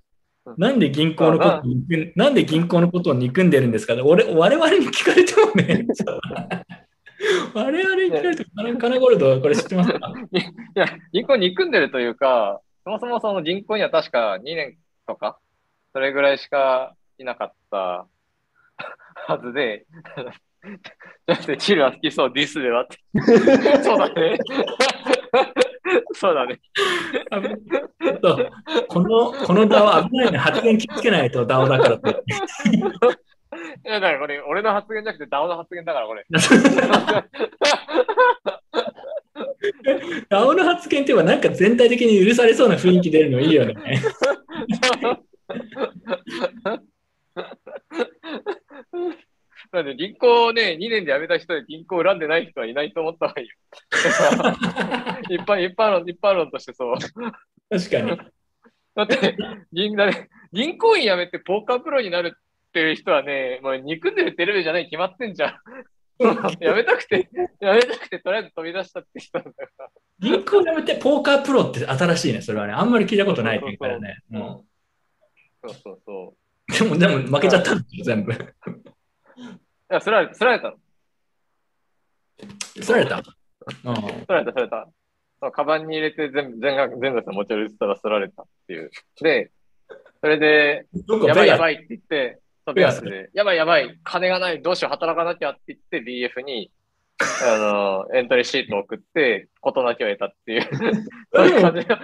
[0.58, 3.96] なんで銀行のことを憎ん、なんで銀行のことを憎んでるんですか？
[4.04, 5.86] 俺、我々に聞かれてもね、
[7.54, 10.14] 我々に聞かれても、カナゴールド、これ知ってますか？
[10.32, 10.38] う。
[10.38, 10.42] い
[10.76, 15.40] や、銀行に憎んでるというか、そもそもその銀行には確か2年とか、
[15.94, 18.08] それぐらいしかいなかった
[19.28, 19.86] はずで、
[21.28, 22.98] だってキルは好きそう、ディスではって。
[23.84, 24.38] そうだね。
[26.14, 26.60] そうだね。
[27.32, 28.52] あちょっと、
[28.88, 30.38] この、この DAO 危ないね。
[30.38, 32.24] 発言気をつけないと DAO だからって。
[33.86, 36.26] いや、だからこれ、俺の発言じゃなくて、ダオの発言だから、これ。
[40.30, 43.76] DAO の発言っていうのはなんか全体的に許されそうな雰囲気出るのいいよね。
[49.72, 53.56] なんで銀行をね、2年で辞めた人で銀行を恨んでない人はいないと思った方がいいよ。
[55.30, 56.96] 一般、一般論、一般論としてそう。
[56.98, 58.18] 確かに。
[58.96, 59.38] だって、
[59.72, 65.54] 銀だね、銀行員辞めてポーカープロになるっていう人はね、もう憎んでるテレビじゃないに決まってんじゃん。
[66.18, 66.26] 辞
[66.74, 67.30] めたくて、
[67.62, 69.90] 辞めたくてとりあえず飛び出したって人なんだから。
[70.20, 72.74] 銀行辞めてポーカープロって新しいね、それはね。
[72.74, 74.18] あんまり聞いたことないからね。
[74.30, 74.66] も
[75.64, 76.96] そうそうそう。
[76.96, 78.34] うでも、でも負けちゃったんですよ、全部。
[79.90, 80.78] いや、すられた、すられたの。
[82.84, 83.18] すられた。
[83.18, 83.24] うん。
[83.24, 84.88] すられた、すられた。
[85.40, 88.90] そうカバンに入れて全部、全額、全部持ち歩いてたらすられたっていう。
[89.22, 89.52] で、
[90.22, 90.88] それで、
[91.26, 91.60] やばいやい。
[91.60, 96.72] ばいって言って、そうベガスで、やばいやばい、金がない、どうしよう、働かなきゃって言って、BF に、
[97.20, 100.62] あの、エントリーシートを送って、事なきを得たっていう、
[101.34, 102.02] そういう感じが。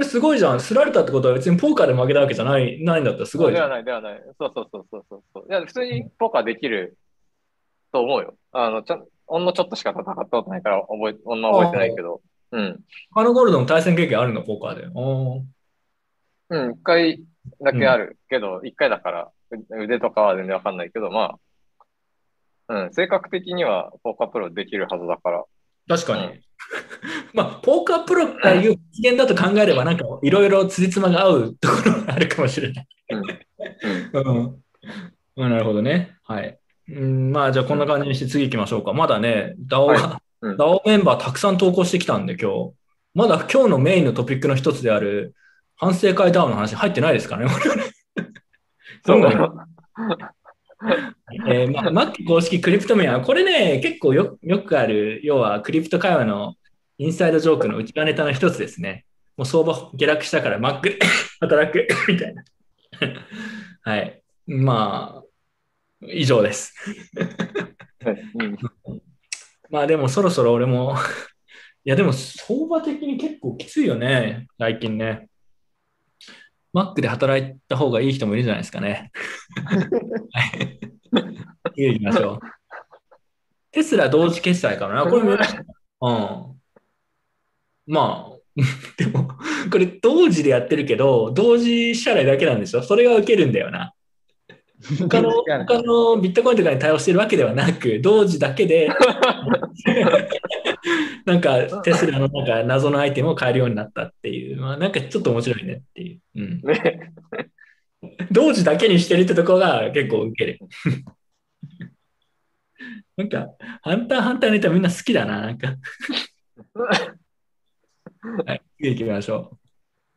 [0.00, 0.60] これすごいじゃん。
[0.60, 3.68] すられたってことは別にポーカーで負けたわけじゃない、ないんだったらすごいじゃん。
[3.68, 4.22] ではない、ではない。
[4.38, 5.46] そうそうそうそうそうそう。
[5.46, 6.96] いや、普通にポーカーできる
[7.92, 8.34] と思うよ。
[8.52, 12.22] あの、ちょほんのちょっとしか戦ったことないから、覚え、ほんま覚えてないけど。
[12.52, 12.80] うん。
[13.14, 14.84] カナゴールドも対戦経験あるの、ポーカーで。
[16.48, 17.22] うん、一回
[17.60, 21.36] だけあるけど、一、回だから、う腕とかは全然わかんないけど、ま
[22.68, 25.44] あ、うん、性格的にはポーカープロできるはずだから。
[25.88, 26.26] 確かに。
[26.26, 26.40] う ん
[27.32, 32.86] まあ、ポーカープロがいう発言だと考えれば、なんかいろいろつじつまが合うところがあるかもしれない。
[34.12, 34.36] うん。
[34.36, 34.56] うん。
[35.36, 36.16] まあなるほどね。
[36.24, 36.58] はい。
[36.88, 38.92] うん、まあ、じゃあこんな感じにして次行きましょうか。
[38.92, 42.72] まだね、DAO が、はうん DAO メンバーたくさん投稿してきたんで、今日。
[43.14, 45.34] まだ今日のメインのトピックの一つである、
[45.76, 47.54] 反省会 DAO の話入ってないですからね、
[49.04, 49.20] そう
[51.46, 56.54] えーまあ、マック公式クリプトメア、これね、結構よよくある、要はクリプト会話の
[56.98, 59.04] インサイドジョークの内輪ネタの一つですね。
[59.36, 60.98] もう相場下落したからマックで
[61.40, 62.44] 働く みたいな。
[63.82, 64.22] はい。
[64.46, 66.74] まあ、以上です。
[68.34, 68.58] うん
[69.70, 70.96] まあでもそろそろ俺も、
[71.84, 75.29] いやでも相場的に結構きついよね、最近ね。
[76.72, 79.10] マックで働いた方がいい人もいるじゃないですかね。
[80.32, 80.80] はい。
[81.74, 82.40] 次行きましょう。
[83.72, 85.04] テスラ同時決済かな。
[85.04, 85.64] これ見ました。
[86.02, 86.60] うん。
[87.86, 88.40] まあ、
[88.98, 89.28] でも、
[89.70, 93.92] これ同時でやってるけど、同時支払いだけなんでしょそれが受けるんだよな。
[94.98, 95.30] 他の、
[95.66, 98.88] 他のビットコインとかに対応してるわけではなく、同時だけで、
[101.26, 106.20] なんかテスラのなんか謎のアイテムを買えるようになったっていう、まあ、なんかちょっと面白いねっていう。
[106.36, 107.12] うん、ね。
[108.30, 110.58] 同時だけにしてるってところが結構受ける。
[113.16, 113.48] なんか、
[113.82, 115.76] ハンターハンターのネタみんな好きだな、なんか。
[118.46, 119.58] はい、次行きましょ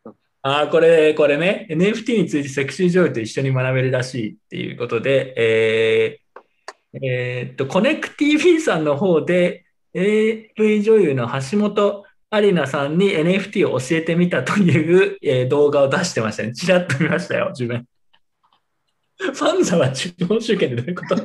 [0.06, 0.14] う。
[0.41, 6.23] ああ、これ、これね、NFT についてセクシー女優と一緒に学べるらしいっていうことで、えー
[7.02, 9.62] えーっと、コネクティ v さんの方で、
[9.94, 16.53] AV 女優の橋本アリナさんに NFT を教えてみたという、えー動画を出してましたね。
[16.53, 17.86] ちらっと見ましたよ、自分。
[19.20, 21.15] ファンザは中央集権でどういうこと？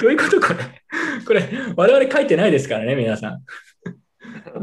[0.00, 0.58] どういうことこれ？
[1.26, 1.42] これ、
[1.76, 3.42] 我々書いてないですからね、皆さん。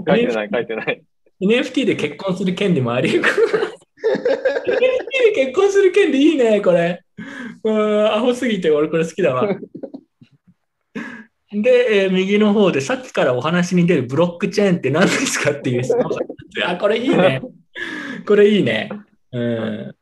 [0.07, 1.03] 書いてない、書いてない。
[1.41, 3.09] NFT で結婚する権利もあり。
[3.11, 3.29] NFT で
[5.35, 7.03] 結婚する権利いいね、これ。
[7.63, 9.47] うん、アホすぎて俺これ好きだわ。
[11.61, 17.41] で、えー右の方でさっきからお話に出るブロックチェーンって何ですかっていう質問があ、これいいね。
[18.25, 18.89] これいいね。
[19.31, 19.95] うん。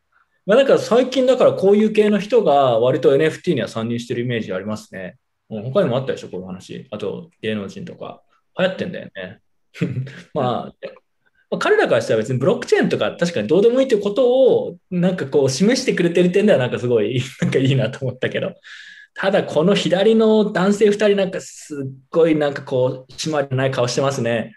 [0.46, 5.18] まあ、だから最近だからこういう系の人が割と NFT には参入してるイメージありますね。
[5.50, 6.88] うん他にもあったでしょ、こういう話。
[6.92, 8.22] あと芸能人とか。
[8.58, 9.40] 流行ってんだよね。
[10.34, 10.74] まあ、
[11.50, 18.54] まあ彼らからしたら別にブロックチェーンとか確かにどうでもいいということをなんかこう示してくれてる点ではなんかすごいなんかいいなと思ったけど、
[19.14, 24.56] ただこの左の男性2人なんかすっごいなんかこう締まりない顔してますね。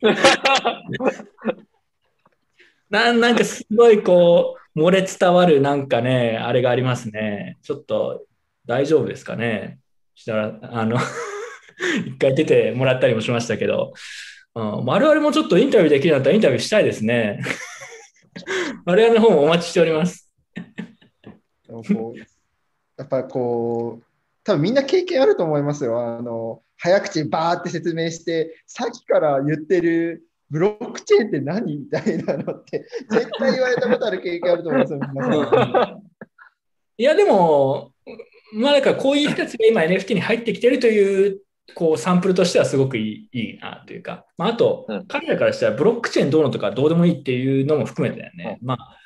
[2.88, 7.58] なんなんかすごいこう漏れ伝わるなんかね、あれがありますね。
[7.62, 8.24] ちょっと
[8.66, 9.78] 大丈夫ですかね。
[10.14, 10.98] したら、あの
[12.06, 13.92] 一回出てもらったりもしましたけど、
[14.54, 17.40] うん、我々もちょっとインタビューできるようになったらインタビューしたいですね。
[18.84, 20.28] 我々の方もお待ちしております。
[23.00, 24.04] やっぱこう、
[24.44, 26.18] 多分みんな経験あると思いますよ。
[26.18, 36.02] あの早口バーって説明して、さっきから言ってるブロックチェーンって何みたいなのって、 絶対言われたことある経験あると思いますよ、皆さん。
[36.98, 37.92] いや、でも、
[38.52, 41.40] まあ、だからこういう人たちが今 NFT に入ってきてるという、
[41.74, 48.58] こうサンプルとしてはすごくいいいいなというか、まあ、あとうん、彼らからしたらブロックチェーンどうのとかどうでもいいっていうのも含めてだよね。
[48.60, 48.96] まあ、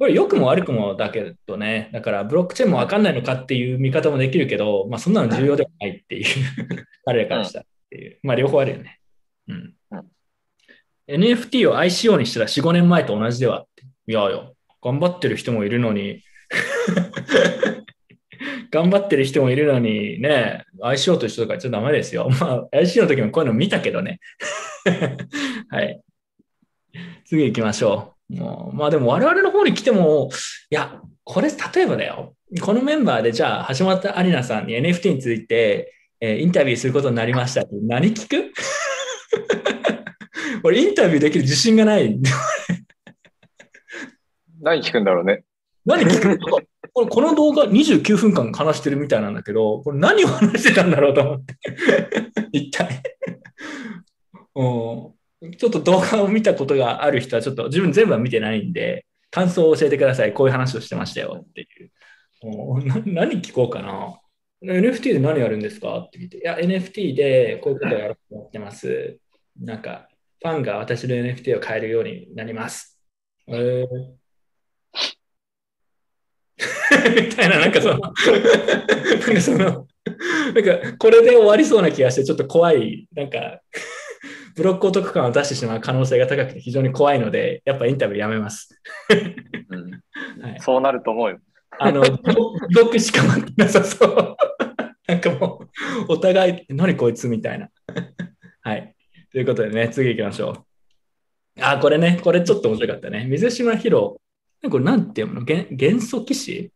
[0.00, 6.24] これ良くも悪くもだけどね、だからブロックチェーンも分かんないのかっていう見方もできるけど、まあ、そんなの重要ではないっていう、
[7.04, 8.98] 彼らからしたらっていう、まあ、両方あるよね。
[9.46, 10.06] うんうん
[11.06, 13.82] NFT を ICO にしたら4、5年前と同じではって。
[14.06, 14.48] いやいや、
[14.80, 16.22] 頑張ってる人もいるのに、
[18.70, 22.28] 頑張ってる人もいるのにね、ICO と一緒とか言っちゃダメですよ。
[22.40, 24.20] まあ、ICO の時もこういうの見たけどね。
[25.68, 26.00] はい。
[27.24, 28.19] 次行きましょう。
[28.30, 30.30] もうまあでも我々の方に来ても、
[30.70, 32.34] いや、これ例えばだよ。
[32.60, 38.52] このメンバーでじゃあ橋本アリナさんに NFT について、えーインタビューすることになりましたって何聞く？
[40.62, 42.18] 俺インタビューできる自信がない。
[44.60, 45.44] 何聞くんだろうね。
[45.86, 46.28] 何聞く？
[46.28, 46.38] の
[46.92, 51.54] これこの動画29分間話してるみたいなんだけど、これ何を話してたんだろうと思って。
[52.52, 53.02] 一体。
[54.56, 55.12] うん。
[55.58, 60.34] ちょっと動画を見たことがある人はちょっと自分全部は見てないんで、感想を教えてください。
[60.34, 61.90] こういう話をしてましたよっていう。
[62.46, 64.20] もう何聞こうかな。
[64.62, 69.18] NFT で何やるんですかって聞いて、いや、NFT でこういうことをやろうと思ってます。
[69.58, 70.08] なんか、
[70.42, 72.98] ファンが私の NFT を買えるようになります。
[73.48, 74.20] えー
[77.16, 78.12] みたいな、なんかその、 なん
[79.34, 83.60] かその、なんかこれで終わりそうな気がして、ちょっと怖い、なんか、
[84.56, 88.80] ブロックお得感を出してしまう可能性が高くて非常に怖いので、やっぱインタビューやめます。
[89.68, 90.00] うん
[90.42, 91.38] はい、そうなると思うよ。
[91.78, 94.36] あの、ブロックしか待ってなさそう。
[95.06, 95.64] なんかも
[96.08, 97.68] う、お互い、何こいつみたいな。
[98.62, 98.94] はい。
[99.32, 100.64] ということでね、次行きましょう。
[101.60, 103.26] あ、これね、これちょっと面白かったね。
[103.26, 104.20] 水島ヒロ、
[104.68, 105.42] これなんていうの？
[105.42, 106.70] 元元素騎士？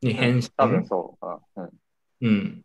[0.00, 0.44] に変身？
[0.56, 1.60] 多分そう。
[1.60, 1.70] うん
[2.22, 2.63] うん。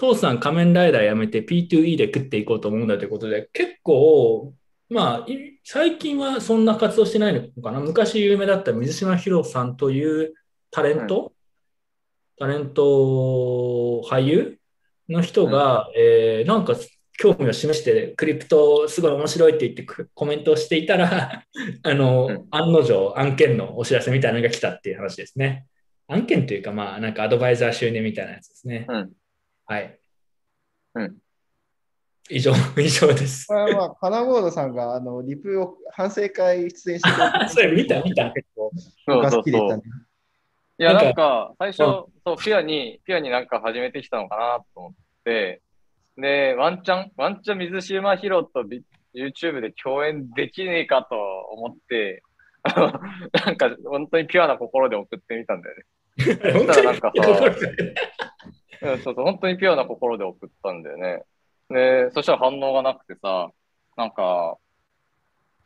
[0.00, 4.54] 父さん仮面ライダーやめて P2E で食っていこうと思うんだということで、結構、
[4.88, 7.80] まあ、い最近はそんな活動してないのかな。
[7.80, 10.32] 昔有名だった水島ヒロさんという
[10.70, 11.34] タレント、
[12.38, 12.82] タレント
[14.10, 14.58] 俳優
[15.10, 16.76] の人が、えーなんか
[17.18, 21.44] 興味を示して、クリプトすごい面白いって言ってくコメントをしていたら、
[21.84, 25.66] あの、うん案の定案件のお知らせみたいなのが来たっていう話ですね。
[26.08, 28.86] 案件というか、まあ、なんかアドバイザー収入みたいなやつですね。
[28.88, 29.12] うん
[29.70, 30.00] はい。
[30.96, 31.16] うん。
[32.28, 33.46] 以上、 以上です。
[33.46, 38.02] これはまあ、カナボードさんがあのリプを反省会出演してくれて それ見た？
[38.02, 38.32] 見た？
[38.32, 38.72] 結構、
[39.06, 39.82] そうがそうそう好きでしたね。。
[40.78, 44.92] いや、なんか最初、そう、ピュアに、ピュアになんか始めてきたのかなと思っ
[45.24, 45.62] て、
[46.16, 48.82] で、ワンチャン、ワンチャン水島ヒロとビ
[49.14, 51.16] YouTube で共演できねえかと
[51.52, 52.24] 思って、
[52.64, 55.84] なんか、本当にピュアな心で送ってみたんだよね。
[56.52, 57.22] 本そしたらなんかさ
[58.82, 61.24] うん、そうそう、本当にピュアな心で送ったんだよね。
[61.68, 63.50] で、そしたら反応がなくてさ、
[63.96, 64.56] なんか、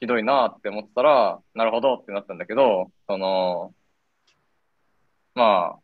[0.01, 3.75] ひどいなって思ってたら、なるほどってなったんだけど、その、
[5.35, 5.79] ま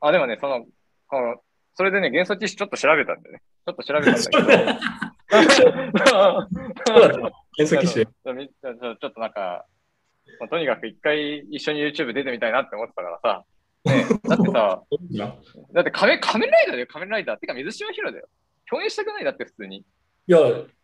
[0.00, 0.66] あ、あ、でもね、その、
[1.06, 1.36] この
[1.74, 3.42] それでね、元素知識ちょっと調べたんだよね。
[3.66, 4.44] ちょっと調べたんだけど。
[5.48, 7.32] そうだった。
[7.56, 8.04] 検索して。
[8.06, 9.64] ちょみちょちょちょっとなんか、
[10.40, 13.44] まあとにかく一回一緒に YouTube 出てみたいなって思ってたからさ、
[13.90, 14.82] ね、だってさ、
[15.72, 17.36] だって仮面仮面ライダーだよ、仮面ライダー。
[17.38, 18.28] てか、水島ヒロだよ。
[18.68, 19.78] 共演したくないだって、普通に。
[19.78, 19.84] い
[20.26, 20.42] や、い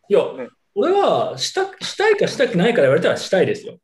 [0.09, 3.79] や、ね俺はしたしたいかしたくないかで言われたらしたいですよ。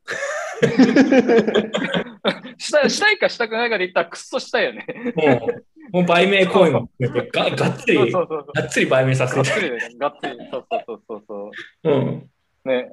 [2.58, 4.84] したしたいかしたくないかで言ったら、くっそしたいよね。
[5.16, 5.48] も
[5.90, 10.36] う、もう売名行為も含めてががっつり、そうそうそうがっつり売名させがっつりね、がっつり。
[10.50, 11.50] そうそうそうそ
[11.84, 11.90] う。
[11.90, 12.30] うん。
[12.66, 12.90] ね。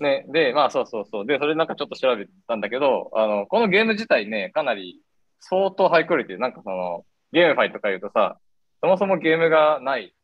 [0.00, 1.26] ね、で、まあそうそうそう。
[1.26, 5.00] で、それなんかちょっと調べたんだけど、あの、このゲーム自体ね、かなり
[5.46, 6.38] 相当ハイクオリティ。
[6.38, 8.38] なんかその、ゲームファイとか言うとさ、
[8.80, 10.14] そもそもゲームがない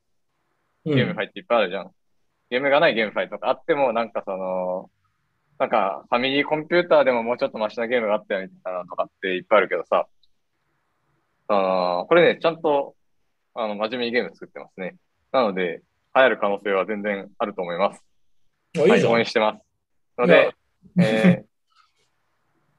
[0.87, 1.91] うんゲームファイっていっぱいあるじゃん。
[2.49, 4.91] ゲームがないゲームファイとかあっても、なんかその、
[5.59, 10.07] なんかファミリーコンピューターでももうちょっとマシなゲームがあったよみたいなのとかっていっぱいあるけどさ、
[11.49, 12.95] あのこれね、ちゃんと、
[13.55, 14.97] あの、真面目にゲーム作ってますね。
[15.33, 15.83] なので、
[16.15, 18.03] 流行る可能性は全然あると思います。
[18.79, 19.05] はいい、あい。
[19.05, 19.61] 応援してます。
[20.19, 20.55] ので、
[20.99, 21.45] え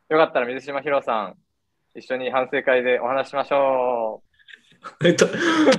[0.09, 1.37] ー、 よかったら水島ひろさん、
[1.95, 4.23] 一緒に反省会でお話ししましょ
[5.03, 5.27] えっと、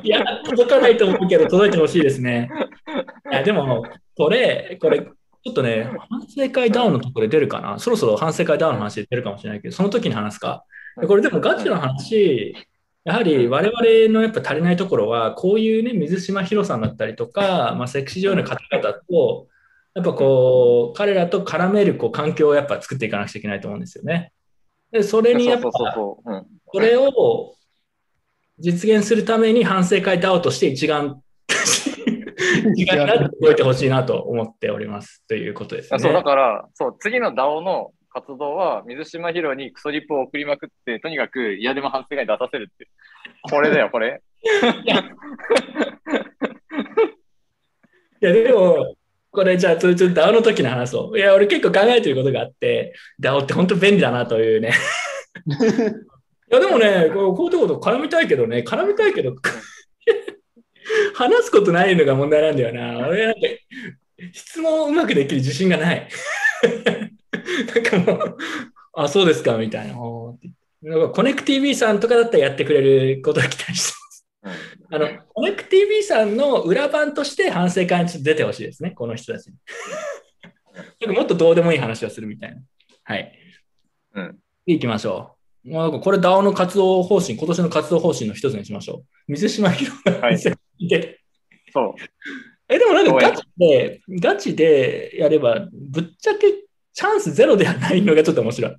[0.03, 2.51] いや、届かないと思うけど、届いてほしいですね。
[3.33, 3.85] いや、でも、
[4.17, 7.79] これ、これ、ちょっとね、反省会ダウンのところで出るかな。
[7.79, 10.65] そろそろ反省会ダウンの話で出るかもしれないけど、その時に話すか。
[10.99, 11.07] う。
[11.07, 12.55] これでもガチの話、
[13.05, 19.49] やはり我々のやっぱ足りないところは、こういうね、水島ヒロさんだったりとか、まあ、セクシー女優の方々と、
[19.95, 24.33] やっぱこう、彼らと絡めるこう環境をやっぱ作っていかなくちゃいけないと思うんですよね。
[24.93, 26.21] で、それにやっぱそ
[26.79, 27.55] れを
[28.59, 31.17] 実現するために反省会ダウとして一丸、
[32.77, 35.27] 一丸になって動いてほしいなと思っております。
[35.27, 35.97] ということですね。
[35.97, 42.87] あそう、だから、そう、次の DAO の活動は、水島ヒロにクソリップを送りまくって、とにかく嫌でも反省会出させるって。
[43.51, 44.23] これだよ、これ。
[48.21, 48.95] いや、でも、
[49.33, 51.17] これじゃあ、ちょっと DAO の時の話を。
[51.17, 54.73] いや、俺結構考えてることがあって、DAO って本当便利だなというね。
[56.51, 59.35] いや、でもね、こうこういうとこと絡みたいけどね、絡みたいけど、
[61.17, 63.09] 話すことないのが問題なんだよな。
[63.09, 63.41] 俺なんか、
[64.35, 66.09] 質問をうまくできる自信がない。
[67.75, 68.37] なんかもう、
[68.93, 69.95] あ、そうですか、みたいな。
[70.83, 74.02] なんかコネク TV さんとかだったらやってくれることを期待して。
[74.43, 79.55] あの、コネク TV さんの裏番として反省会に出てほしいですね、この人たちに。
[81.15, 82.61] もっとどうでもいい話をするみたいな。
[83.05, 83.39] はい。
[84.15, 84.39] うん。
[84.67, 85.71] 行きましょう。
[85.71, 89.33] もうなんかこれ DAO の活動方針、今年の活動方針の一つにしましょう。
[89.33, 91.21] 水島ひろがはい反省会で
[91.73, 92.03] そう。
[92.69, 96.53] え、でもなんかガチで、ガチでやれば、ぶっちゃけ
[96.93, 98.77] チャンスゼロではないのがちょっと面白い。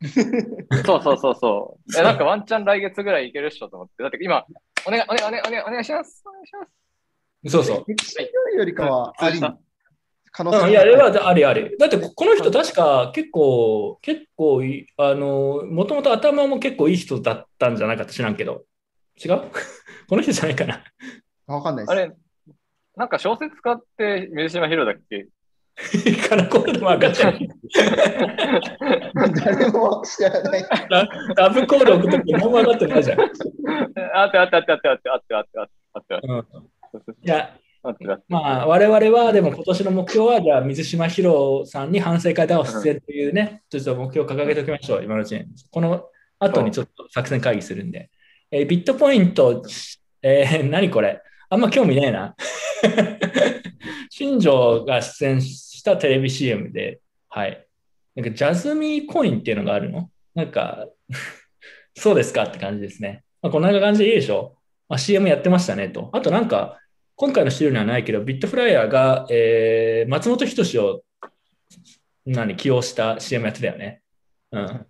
[0.84, 1.98] そうそうそうそう。
[1.98, 4.02] え、なんかワンチャン来月ぐらいいけるっしょと思って。
[4.02, 4.44] だって今、
[4.86, 6.22] お願い、お願い、お願い、お願いお願いします。
[6.26, 7.50] お願いします。
[7.50, 8.56] そうそう。
[8.56, 9.40] よりかはあり
[10.32, 11.76] 可能性うん、いや、あれはありあり。
[11.78, 18.64] だって、この人確か結構、結構い、あの、もともと頭も結構いい人だったんじゃなかった知らんけど。
[19.22, 19.50] 違う？
[20.08, 20.84] この人じゃないかな。
[21.46, 21.90] わかんないです。
[21.92, 22.12] あれ、
[22.96, 25.26] なんか小説家って水島ヒロだっけ？
[26.28, 27.38] かな、これでも分かっちゃう。
[29.44, 30.64] 誰も知らない。
[30.88, 33.20] ララブコール送った時何も分かってないじゃん。
[33.20, 36.46] あってあってあってあってあってあってあってあってあってあってうん、
[37.22, 37.58] いや、
[38.28, 45.44] まあ、我々はでも今年の目標は、じゃあ、水島ひろさんに反省会談を出演というね、ちょっと目標を掲げておきましょう、今のうちに。
[45.70, 46.06] この
[46.38, 48.10] 後にちょっと作戦会議するんで。
[48.50, 49.62] えービットポイント、
[50.22, 52.34] えー何これあんま興味ねえな。
[54.10, 57.00] 新庄が出演したテレビ CM で、
[57.30, 57.66] はい。
[58.14, 60.10] なんかジャズミーコインっていうのがあるの？
[60.34, 60.86] なんか、
[61.96, 63.24] そうですかって感じですね。
[63.40, 64.56] まあ、こんな感じでいいでしょ？
[64.56, 64.58] う。
[64.88, 66.10] まあ、CM やってましたねと。
[66.12, 66.78] あとなんか、
[67.16, 71.02] 今回の資料にはないけど、ビットフライヤーが、えー松本人志を
[72.26, 74.02] 何起用した CM やってたよね。
[74.52, 74.86] うん。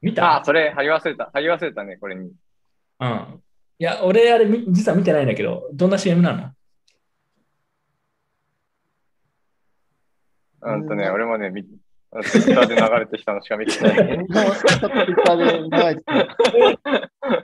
[0.00, 0.40] 見た？
[0.40, 1.30] あ、それ貼り忘れた。
[1.32, 2.30] 貼り忘れたね、これに。
[3.00, 3.42] うん。
[3.78, 6.50] いや、俺あれみ実は見てないんだけど、どんな CM なの？
[10.62, 11.64] うんとね、俺もね、み
[12.24, 14.18] ツイッターで流れてきたのしか見てない。
[14.26, 16.10] 僕もちょっとツイッターで流れてて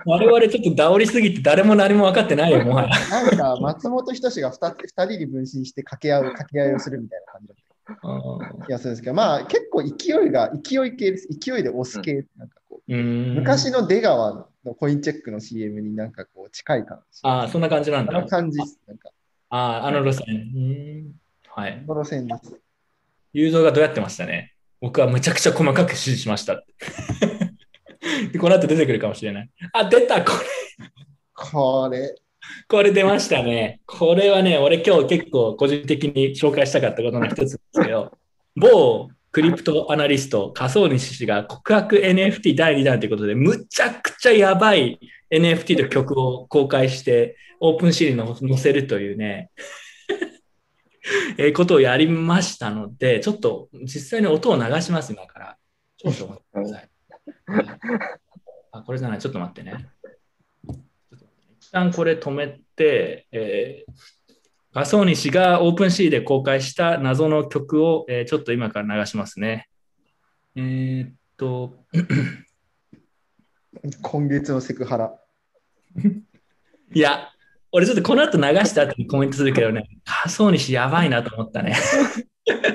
[0.04, 2.88] 我々ちょっと煽りすぎて誰も何も分かってないよ、もはや。
[3.10, 11.28] なんか松本人志が 2, 二人に分身して掛け合う、掛け合いをするみたいな感じだった気がするんですけど、まあ結構勢いが、勢い系です。
[11.28, 17.20] 勢いで押す系、なんかこう、昔の出川のコインチェックの CM になんかこう近い感じ。
[17.22, 18.26] ああ、そんな感じなんだあの。
[18.26, 18.80] 感じです。
[18.88, 19.10] なんか、
[19.50, 21.14] ああ、あの路線。
[21.46, 21.84] はい。
[21.86, 22.65] この線です。
[23.36, 24.54] 雄三がどうやってましたね。
[24.80, 26.64] 僕はむちゃくちゃ細かく指示しました。
[28.32, 29.50] でこの後出てくるかもしれない。
[29.74, 30.88] あ、出たこれ
[31.34, 32.14] これ、
[32.66, 33.80] これ出ましたね。
[33.84, 38.16] これはね、俺今日結構個人的に紹介したかったことの一つですけど、
[38.56, 44.98] 某クリプトアナリスト、仮想西氏が告白 NFT 第2弾ということで、むちゃくちゃやばい
[45.30, 49.50] NFT と曲を公開して、オープンシーに載せるというね、
[51.38, 55.58] えーことをやりましたので、ちょっと実際に音を流します、今から。
[55.96, 56.90] ちょっと待ってください。
[58.72, 59.72] あ、これじゃない、ちょっと待ってね。
[59.72, 63.92] ちょっと待ってね一旦これ止めて、えー、
[64.72, 69.68] ガソーニ氏がオープンシーで公開した謎の曲を、えーちょっと今から流しますね。
[70.54, 71.84] えーっと、
[74.02, 75.18] 今月のセクハラ。
[76.94, 77.30] いや、
[77.76, 79.86] 俺ちょっとこの後流した後にコメントするけどね、
[80.24, 81.76] ガソーニ氏やばいなと思ったね。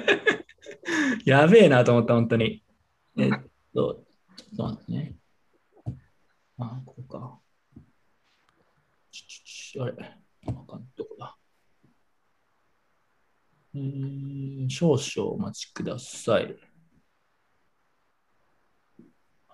[1.26, 2.64] やべえなと思った、本当に。
[3.18, 3.32] えっ
[3.74, 4.06] と、
[4.38, 5.16] ちょっと待ってね。
[6.60, 7.42] あ、ここか。
[9.80, 9.94] あれ、
[10.54, 11.36] わかんどこだ。
[13.74, 16.56] えー少々お待ちください。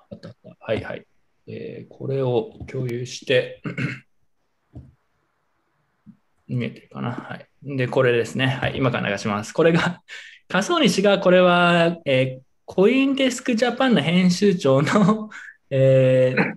[0.09, 0.57] あったあった。
[0.59, 1.07] はいはい。
[1.47, 3.61] えーこれを共有して、
[6.47, 7.11] 見えてるかな。
[7.11, 7.77] はい。
[7.77, 8.47] で、これですね。
[8.47, 8.77] はい。
[8.77, 9.53] 今から流します。
[9.53, 10.01] これが、
[10.47, 15.29] 仮想西が、これは、えーコインデスクジャパンの編集長の、
[15.71, 16.55] えー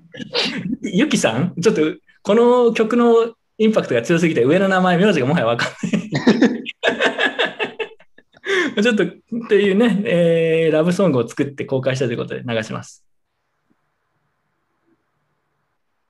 [0.93, 1.55] ゆきさん？
[1.61, 1.83] ちょっと、
[2.23, 5.99] この曲のインパクトが強すぎて、上の名前、名字がもはやわかんな
[8.79, 8.83] い。
[8.83, 9.09] ちょっと、っ
[9.49, 13.05] ていうね、えーラブソングを作って公開したということで流します。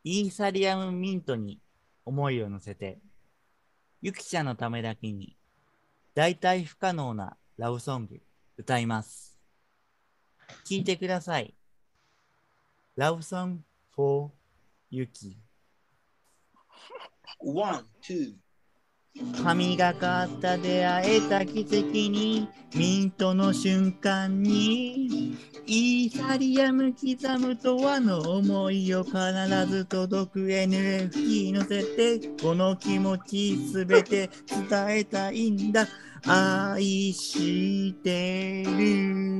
[0.03, 1.59] イーサリアムミントに
[2.07, 2.99] 思いを乗せて、
[4.03, 5.37] ゆきちゃんのためだけに、
[6.15, 8.19] 大体不可能なラブソング
[8.57, 9.39] 歌います。
[10.65, 11.55] 聴いてください。
[12.97, 13.63] ラブソング
[13.95, 14.31] for
[14.91, 15.37] ゆき。
[17.41, 18.35] One, two.
[19.43, 29.17] 神がかった出会えた奇跡にミントの瞬間にイーサリアム刻むとはの思いを必
[29.67, 35.89] ず届く NFT 乗せてこの気持ちすべて伝えたいんだ
[36.27, 39.31] 愛してる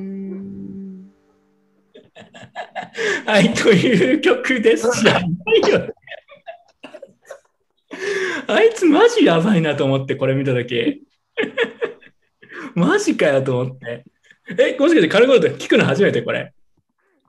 [3.27, 4.87] はい、という曲です。
[5.07, 6.00] やばいよね。
[8.55, 11.03] あいつマジやばいなと思って、これ見たとき。
[12.75, 14.05] マジかよと思って。
[14.59, 16.53] え、もしかしてカルゴールド聞くの初めてこれ？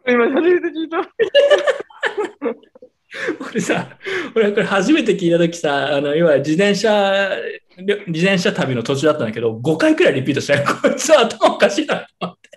[0.07, 1.01] 今初めて聞いた。
[3.51, 3.97] 俺さ、
[4.35, 7.29] 俺これ初めて聞いたときさ、あの、要は自転車、
[7.77, 7.93] 自
[8.25, 10.63] 転車旅の途中だったんだけど、5回くらいリピートしたよ。
[10.81, 12.49] こいつは頭おかしいなと思って。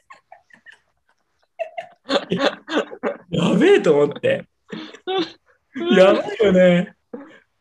[3.31, 4.45] やべえと思って。
[5.97, 6.95] やばいよね。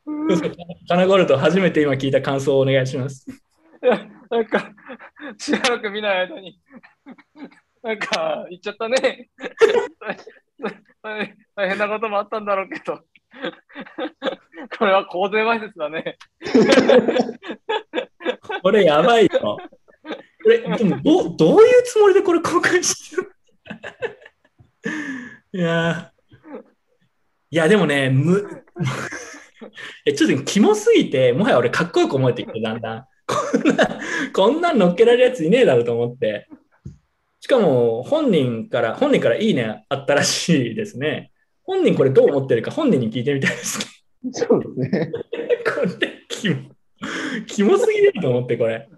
[0.06, 0.44] どうぞ
[0.88, 3.26] カナゴールド、初めて今聞いた感想をお願いします。
[3.30, 4.72] いや、なんか、
[5.38, 6.60] しばらく見ない間に、
[7.82, 9.30] なんか、言っちゃったね。
[11.02, 13.02] 大 大変なこともあったんだろうけど、
[14.78, 16.18] これは公然わいせつだね。
[18.62, 19.58] これやばいよ。
[20.44, 23.32] これ、でもどう、どういうつもりでこれ公開してる？
[25.54, 26.14] いやー
[27.52, 28.66] いや、でもね、む、
[30.06, 33.06] え、ちょっとキモすぎて、もはや俺かっこよく思えてきて、だんだん。
[33.26, 34.00] こんな、
[34.34, 36.48] こんなん乗っけられるやついねえだろうと思って。
[37.40, 41.32] しかも、本人から、本人からいいねあったらしいですね。
[41.64, 43.86] 本人これどう思ってるか本人に聞いてみたいですね。
[44.32, 45.12] そうですね。
[45.66, 46.56] これ、キモ、
[47.48, 48.90] キモすぎると思って、これ。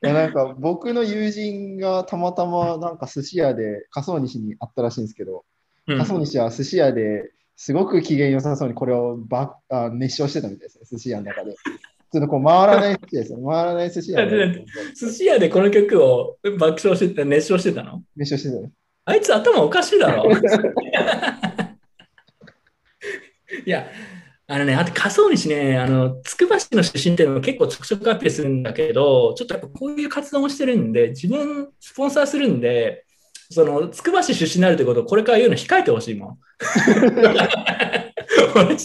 [0.00, 5.44] いやなんか僕の友人がたまたまなんか寿司屋で仮想西に会ったらしいんですけど、
[5.88, 11.50] うん仮想西は寿司屋ですごく機嫌良さそうにこれをばあ熱唱してたみたいですね、寿司屋の中で。
[11.50, 13.38] 普通のこう回らない寿司屋ですよ。
[13.44, 14.64] 回らない寿司屋で
[14.94, 18.04] 寿司屋でこの曲を爆笑してた、熱唱してたの？
[18.16, 18.70] 熱唱してたよ。
[19.06, 20.30] あいつ頭おかしいだろ。
[23.66, 23.90] いや、
[24.46, 33.04] あのね、あと仮想にしね、あの、つくば市の出身っていうのも結構ちょくちょくアピールするんだけど、ちょっとやっぱこういう活動もしてるんで、自分、スポンサーするんで、
[33.50, 36.38] その、つくば市出身になるってことをこれから言うの控えてほしいもん。
[38.54, 38.76] 俺、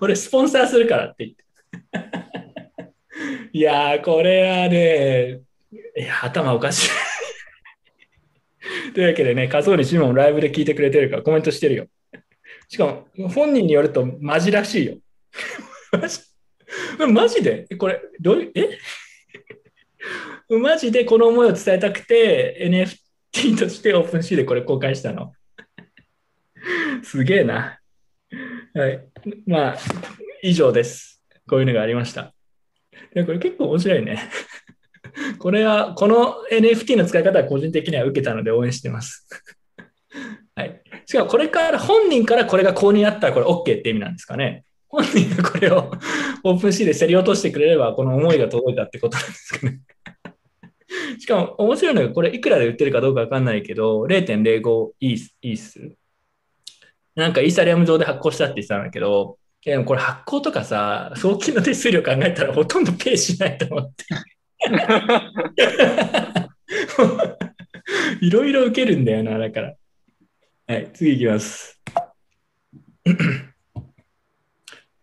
[0.00, 1.44] 俺スポンサーするからって言って。
[3.52, 5.40] いや、これはね、
[5.96, 6.90] いや、頭おかしい。
[8.94, 11.86] というわけでね、仮想にシモンライブで聞いてくれてるからコメントしてるよ。
[12.68, 14.96] しかも、本人によるとマジらしいよ。
[15.92, 16.20] マジ？
[17.12, 17.66] マジで？
[17.76, 18.78] これ、どういう、え？
[20.58, 22.58] マジでこの思いを伝えたくて
[23.34, 25.32] NFT としてオープンシーでこれ公開したの。
[27.02, 27.80] すげえな。
[28.74, 29.06] はい。
[29.46, 29.76] まあ、
[30.42, 31.22] 以上です。
[31.48, 32.34] こういうのがありました。
[33.14, 34.30] でこれ結構面白いね。
[35.38, 39.28] これは、この NFT の使い方は個人的には受けたので応援してます。
[40.56, 40.82] はい。
[41.06, 44.64] しかもこれから、本人からこれが公認になったらこれ OK って意味なんですかね。
[44.88, 45.92] 本人がこれを
[46.44, 49.80] オープンシーで競り落としてくれれば、この思いが届いたってことなんですかね。
[51.18, 55.96] しかも面白いのが、これいくらで売ってるかどうかわかんないけど、0.05イース、イース。
[57.14, 64.04] なんかイーサリアム上で発行したって言ってたんだけど、でもこれ発行とかさ、送金の手数料考えたら ほとんどペイしないと思って。
[68.20, 69.74] いろいろ受けるんだよな、だから。
[70.66, 71.80] はい、次いきます。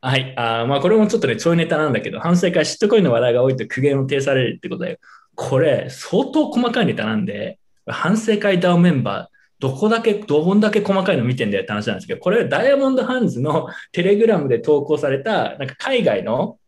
[0.04, 5.00] はい、あーまあこれもちょっとね、ちょいネタなんだけど、反省会、シットコインの話題が多いと苦言を呈されるってことで、
[5.42, 7.58] これ、相当細かいネタなんで、
[7.88, 9.28] 反省会 DAO メンバー、
[9.60, 16.60] どこだけ、どんだけ細かいの見てんだよって話なんですけど、これダイヤモンドハンズのテレグラムで投稿された、なんか海外の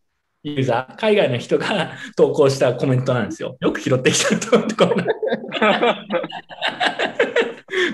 [0.42, 3.56] ユーザー、海外の人が 投稿したコメントなんですよ。
[3.60, 5.04] よく拾ってきたと思って、こ れ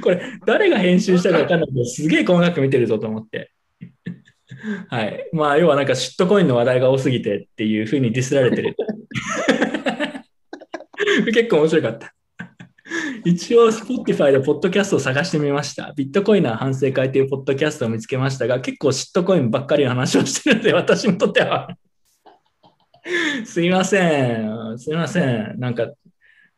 [0.01, 3.51] これ、誰が編集したか分かんないけど、すげえ細かく見てるぞと思って。
[4.89, 5.28] はい。
[5.32, 8.77] まあ、要はなんか、シットコインの話題が多すぎてっていうふうにディスられてる。
[11.32, 12.15] 結構面白かった。
[13.24, 15.93] 一応、Spotify でポッドキャストを探してみました。
[15.95, 21.77] ビットコイナー反省会というポッドキャストを見つけましたが、結構シットコインばっかりの話をしてるので、私にとっては。
[23.45, 24.78] すいません。
[24.78, 25.55] すいません。
[25.59, 25.89] なんか、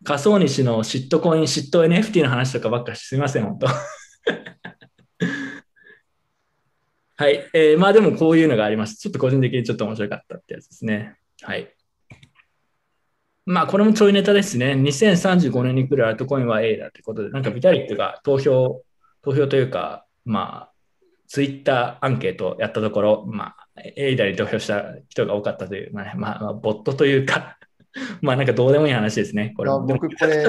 [0.05, 3.66] 仮想西のシットコイン、シット NFT の話とかばっかりすいません、本当。
[7.16, 7.49] はい。
[7.55, 9.01] えーまあでもこういうのがありました。
[9.01, 11.16] ちょっと個人的にちょっと面白かったってやつですね。
[11.43, 11.73] はい。
[13.44, 14.73] まあこれもちょいネタですね。
[14.73, 18.82] 2035年に来るアルトコインは A だってことで、なんかビタリックが投票、
[19.23, 20.73] 投票というか、まあ、
[21.27, 23.66] ツイッターアンケートをやったところ、まあ、
[23.97, 27.59] エイダに投票した人が多かったという、まあ、まあ、まあボットというか、
[28.23, 29.55] まあなんかどうでもいい話ですね。
[29.56, 30.47] これ僕これ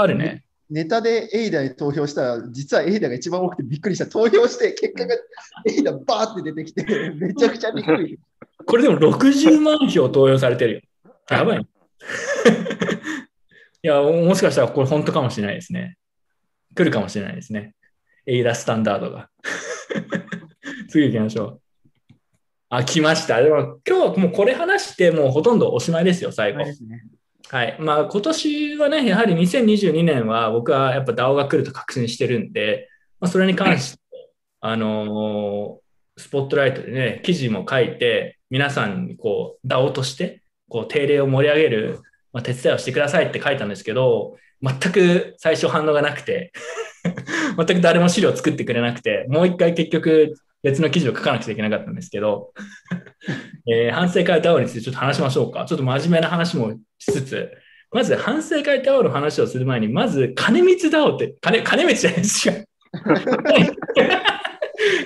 [0.00, 0.44] あるね。
[0.68, 4.06] ネタでエイダに投票したら、実はエイダが一番多くてびっくりした。
[4.06, 5.14] 投票して、結果が
[5.68, 8.18] エイダバーって出てきて、めちゃくちゃびっくり。
[8.64, 10.80] これでも60万票投票されてるよ。
[11.30, 11.66] やばい。
[13.82, 15.96] いや、もしかしたらこれ本当かもしれないですね。
[16.74, 17.74] 来るかもしれないですね。
[18.26, 19.30] エイダスタンダードが。
[20.88, 21.60] 次行きましょう。
[22.68, 23.40] あ、来ました。
[23.40, 26.64] でも今日はもうこれ話してもうほとんどおしまいですよ、最後。
[27.48, 27.76] はい。
[27.78, 32.88] まあ今年はね、やはり2022年は僕はやっぱ DAO が来ると確信してるんで、
[33.20, 34.00] まあ、それに関して、
[34.60, 35.86] あのー
[36.18, 42.00] スポットライトでね、記事も書いて、皆さんにこう DAO として、こう定例を盛り上げる、
[42.36, 46.52] まあ、手伝いをしてくださいって書いたんですけど、全く最初反応がなくて、
[47.56, 52.52] 全く誰も資料作ってくれなくて、もう一回結局別の記事を書かなくちゃいけなかったんですけど、
[53.72, 55.64] えー反省会 DAO についてちょっと話しましょうか。
[55.64, 57.50] ちょっと真面目な話もしつつ、
[57.90, 62.54] まず反省会 DAO の話をする前に、まず金光 DAO って、金金光じゃないですよ。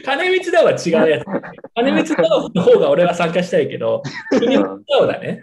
[0.05, 1.25] 金光 DAO は違うやつ。
[1.77, 5.43] 金光 DAO の方が俺は参加したいけど、国光 DAO だね。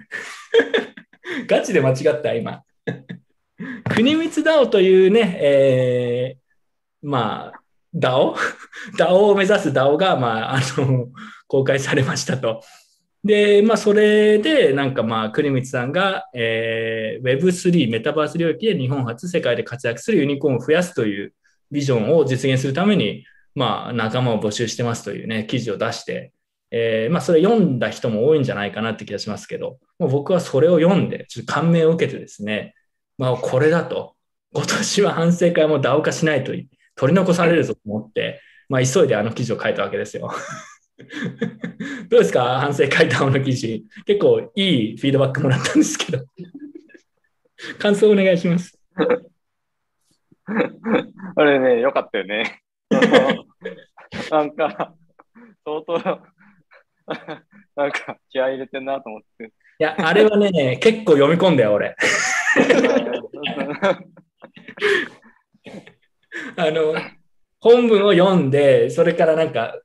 [1.48, 2.64] ガチで間違った、今。
[3.90, 7.62] 国光 DAO というね、えーまあ、
[7.96, 8.36] DAO?
[8.98, 11.08] DAO を目指す DAO が、まあ、あの、
[11.48, 12.62] 公開されましたと。
[13.24, 21.34] で、まあ、それで、なんかまあ、国光さんが、えー Web3、メタバース領域で日本初世界で活躍するユニコーンを増やすという
[21.72, 23.26] ビジョンを実現するために、
[23.56, 26.32] まあ、仲間を募集してますというね、記事を出して、
[26.72, 32.74] えーまあ、それ読んだ人も多いんじゃないかなって気がしますけど、もう僕はそれを読んで、ちょっと感銘を受けてですね、
[33.18, 34.16] まあ、これだと、
[34.54, 36.52] 今年は反省会も DAO 化しないと
[36.96, 40.30] 取り残されるぞと思って、まあ、急いであの記事を書いたわけですよ。
[42.10, 42.60] どうですか？
[42.60, 43.86] 反省会 DAO の記事。
[44.06, 46.26] 結構いいフィードバックもらったんですけど。
[47.80, 48.78] 感想お願いします。
[51.36, 52.62] あれね、よかったよね。
[54.32, 54.96] なんか、
[55.66, 56.22] 相当、
[57.76, 59.46] なんか気合い入れてんなと思って。
[59.46, 61.96] いや、あれはね、 結構読み込んだよ、俺。
[66.56, 66.96] あの、
[67.60, 69.80] 本文を読んで、それからなんか、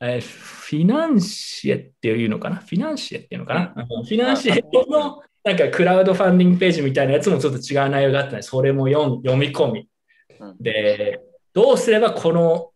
[0.00, 2.56] えーフィナンシエっていうのかな？
[2.56, 9.88] フィナンシエっていうのかな、あのフィナンシエのなんかクラウドファンディングページみたいなやつもちょっと違う内容があったので、それも読み込み
[10.40, 10.56] うん。
[10.58, 11.20] で、
[11.52, 12.71] どうすればこの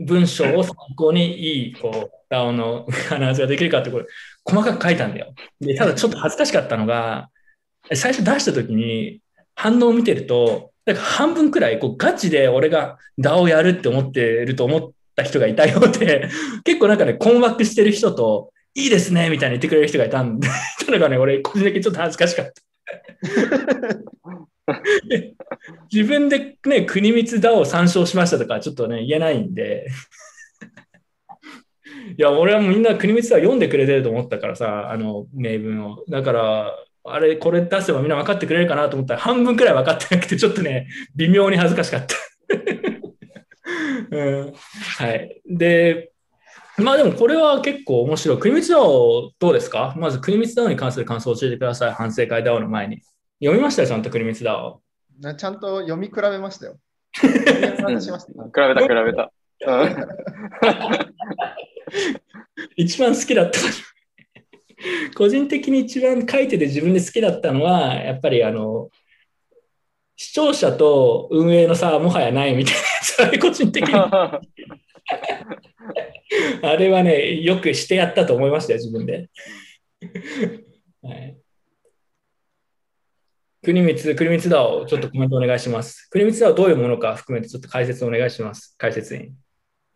[0.00, 4.06] 文章を参考にいい、こう、DAO の話ができるかってこれ、
[4.44, 5.34] 細かく書いたんだよ。
[5.60, 7.28] で、ただちょっと恥ずかしかったのが、
[7.94, 9.20] 最初出した時に
[9.54, 16.28] 反応を見てると、なんか半分くらいこうガチで俺が DAO やるって思ってると思った人がいたようで、
[16.64, 20.48] 結構なんかね、困惑してる人と、いいですねみたいに言ってくれる人がいたんで、
[20.84, 22.52] たのがね、俺、個人的にちょっと恥ずかしかった。
[25.92, 29.86] 自分でね、国光 DAO を参照しましたとか、ちょっとね、言えないんで。
[32.18, 36.04] いや、俺はみんな国光 DAO 読んでくれてると思ったからさ、あの、名文を。
[36.08, 36.74] だから、
[37.04, 42.14] あれ、これ出せばみんな分かってくれるかなと思ったら、半分くらい分かってなくて、ちょっとね、微妙に恥ずかしかった。
[44.10, 44.52] うん、
[44.98, 45.40] はい。
[45.46, 46.10] で、
[46.78, 48.38] まあでもこれは結構面白い。
[48.38, 49.94] 国光 DAO どうですか？
[49.96, 51.92] まず国光 DAO に関する感想を教えてください。
[51.92, 53.00] 反省会 DAO の前に。
[53.40, 54.78] 読みましたよ、ちゃんと国光 DAO。
[55.20, 56.78] なちゃんと読み比べましたよ。
[57.12, 59.32] 比べた、比べた。
[59.66, 59.96] うん
[62.76, 63.58] 一番好きだった。
[65.16, 68.90] 個人的に一番書いてて自分で好きだったのは、やっぱりあの、
[70.16, 73.94] 視聴者と運営の差はもはやないみたいな、それ個人的に。
[73.94, 74.40] あ
[76.76, 79.30] れはね、よくしてやったと思いましたよ、自分で。
[81.02, 81.36] はい、
[83.66, 86.08] 国光、国光だをちょっとコメントお願いします。
[86.10, 88.76] 国光だはどういうものか含めてちょっと解説お願いします。
[88.78, 89.34] 解説員。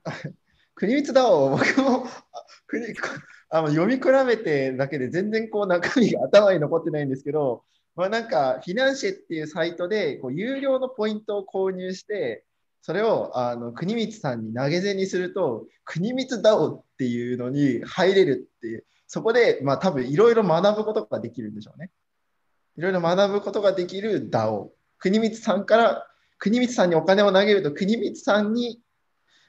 [0.74, 2.10] 国光だを僕もあ
[2.66, 2.84] 国
[3.48, 7.62] あの読み比べてだけで全然こう中身が頭に残ってないんですけど、
[7.94, 12.42] まあ、なんかフィナンシェっていうサイトでこう有料のポイントを購入して
[12.82, 21.92] それをあの国光さんに投げ銭にすると国光ダオっていうのに入れるっていうそこでまあ多分いろいろ学ぶことができるんでしょうね。
[22.80, 24.70] いろいろ学ぶことができる DAO。
[24.98, 26.06] 国光さんから
[26.38, 28.80] 国光さんにお金を投げると国光さんに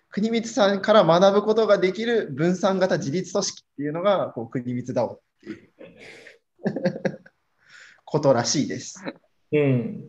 [0.10, 5.70] 国光さんから学ぶことができる分散型自立組織っていうのがこう国光 DAO っていう
[8.04, 9.02] ことらしいです。
[9.54, 10.02] うん。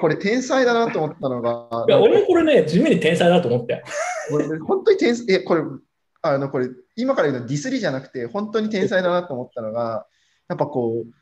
[0.00, 3.82] これ天才だなと思ったのが、いや俺もこれね、地味に天才だと思ったよ。
[4.32, 5.62] 俺本当に天才、え、これ、
[6.22, 10.06] あの、これ、今から言うのディスりじゃなくて、本当に天才だなと思ったのが、
[10.48, 11.21] やっぱこう、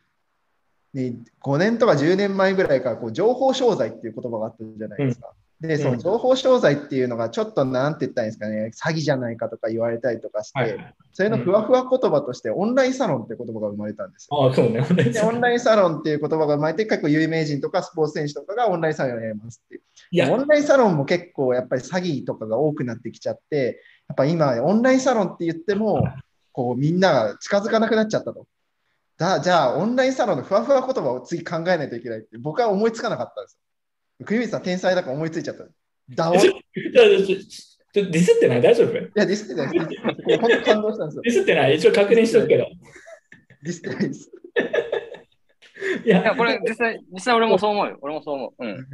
[0.93, 5.33] ね、5年とか10年前ぐらいからこう情報商材っていう言葉があったじゃないですか。
[5.61, 10.95] で、その情報商材っていうのがちょっとなんて言ったらいいんですかね、詐欺じゃないかとか言われたりとかして、はい。
[11.13, 14.43] それのふわふわ言葉としてオンラインサロンって言葉が生まれたんですよ。
[14.43, 14.81] ああ、そうね。
[14.81, 19.83] で、オンラインサロンっていう言葉が生まれて、結構有名人とかスポーツ選手とかがオンラインサロンをやりますっていう。
[20.13, 26.03] いや、オンラインサロンも結構やっぱり詐欺とかが多くなってきちゃって、やっぱ今、オンラインサロンって言っても、
[26.53, 28.47] こうみんなが近づかなくなっちゃったと。
[29.21, 33.61] だじゃあ、オンラインサロンのふわふわ言葉を次考えないといけないって、僕は思いつかなかったんです
[34.19, 34.27] よ。
[34.27, 35.65] 国光さん、天才だから思いついちゃった。
[36.09, 36.59] ダオいちょちょ
[37.27, 37.37] ちょ
[37.93, 38.63] ちょディスってない？
[38.63, 38.93] 大丈夫？
[38.93, 39.79] デや、ディスってない。
[40.39, 41.23] 本当感動したんですよ。
[41.27, 41.77] ィスってない？
[41.77, 42.67] 一応確認しとくけど。
[43.63, 44.31] ディスってないです。
[46.07, 47.99] いやいや、これ実際、実際俺もそう思うよ。
[48.01, 48.65] 俺もそう思う。
[48.65, 48.87] うん。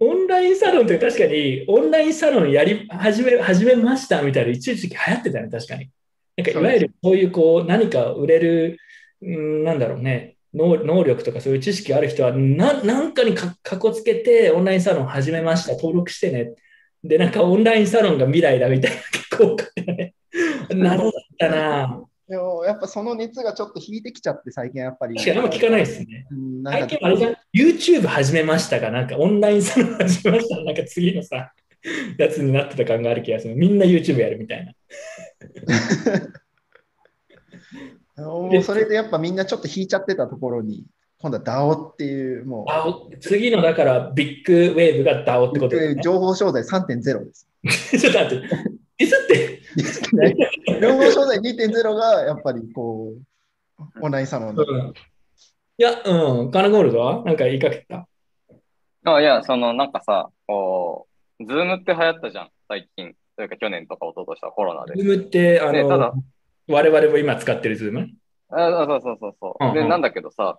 [0.00, 5.90] オンラインサロンって確かに、オンラインサロンやり始め始めましたみたいな、一時期流行ってたね、確かに。
[6.38, 8.78] なんかいわゆるそういうこう何か売れる、
[9.20, 16.52] うんなんだろうね、能能力とかそういう知識ある人はな、なんかにかかっこつけて、オンラインサロン始めました、登録してね。
[17.02, 20.14] で、なんかオンラインサロンが未来だみたいな、結構多かったね。
[20.70, 22.04] 謎だったな。
[22.28, 25.16] でもやっぱその熱がちょっと引いてきちゃって、最近やっぱり。
[25.16, 26.26] 確かにあんま聞かないですね。
[26.64, 30.62] 最近あれじゃん、YouTube 始めましたが、なんかオンラインサロン始めました？
[30.62, 31.52] なんか次のさ、
[32.18, 33.56] やつになってた感がある気がする。
[33.56, 34.72] みんな YouTube やるみたいな。
[38.22, 40.84] もうそれでやっぱみんなちょっと引いちゃってたところに、
[41.20, 46.02] 今度は DAO っていう、もう、DAO 次のだからビッグウェーブが DAO ってことですね。
[46.02, 47.48] 情報商材3.0です。
[47.98, 48.48] ちょっと待って、
[48.98, 53.14] ディスって、情報商材2.0がやっぱりこ
[53.78, 54.64] う、オンラインサロンだ。
[54.66, 54.94] うん
[55.80, 58.08] いや、うん、カナゴールドはなんか言いかけた？
[59.04, 61.06] あいや、そのなんかさ、こ
[61.38, 63.14] う、ズームって流行ったじゃん、最近。
[63.38, 65.00] というか去年とか一昨年はコロナで。
[65.00, 66.12] Zoom って、あの、ねただ
[66.66, 68.08] 我々も今使ってる Zoom?
[68.50, 69.64] あそうそうそうそう。
[69.64, 70.58] うんうんで、なんだけどさ、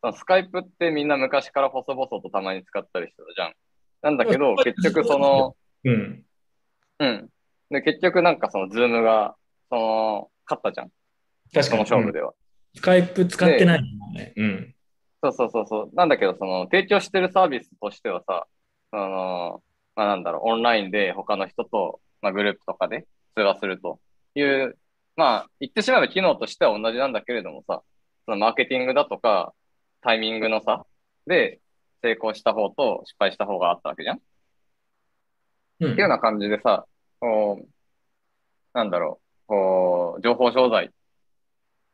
[0.00, 3.54] そのスカイプってみんな昔から細々とたまに使ったりしてたじゃん。
[4.02, 5.54] なんだけど、結局その、
[5.84, 6.24] うん。
[6.98, 7.28] うん。
[7.70, 9.36] で、結局なんかその Zoom が、
[9.70, 10.88] その、勝ったじゃん。
[11.52, 11.82] その確かに。
[11.82, 12.32] 勝負では。
[12.74, 14.32] Skype 使ってないもんね。
[14.36, 14.74] うん。
[15.22, 15.90] そうそうそうそう。
[15.94, 18.46] なんだけど、その、提供してるサービスとしてはさ、
[18.90, 19.62] その、
[19.94, 24.00] まあなんだろう、オンラインで他の人と、まあグループとかで通話すると。
[24.34, 24.76] いう、
[25.16, 27.82] まあ言ってしまえば機能としては同じなんだけれどもさ、
[28.26, 29.54] そのマーケティングだとか、
[30.02, 30.84] タイミングの差
[31.26, 31.60] で
[32.02, 34.20] 成功した方と失敗した方があったわけじゃん。
[35.80, 35.92] うん。
[35.92, 36.86] っていうような感じでさ、
[37.20, 37.68] こう、
[38.74, 40.88] なんだろう、こう、情報商材っ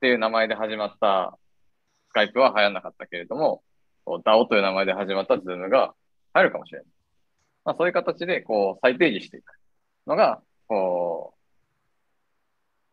[0.01, 1.39] ていう名前で始まった
[2.09, 3.63] スカイプは流行んなかったけれども、
[4.07, 5.95] DAO という名前で始まった Zoom が
[6.35, 6.89] 流行るかもしれない。
[7.65, 9.62] まあ、そういう形で、こう、再定義していく
[10.07, 11.43] のが、こう、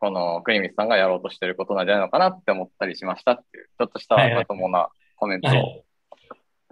[0.00, 5.50] この国光さんがやろうとしてることなんじゃないのかなって思ったりしましたっていう、ちょっとしたまともなコメントを。
[5.50, 5.84] はい。
[5.84, 5.90] うん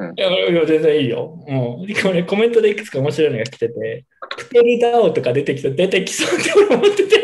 [0.00, 1.44] いや、いや全然いいよ。
[1.48, 4.04] もう、これコメントでいくつか面白いのが来てて、
[4.36, 7.18] プペルダオとか出てきそう、出てきそうって俺思ってて。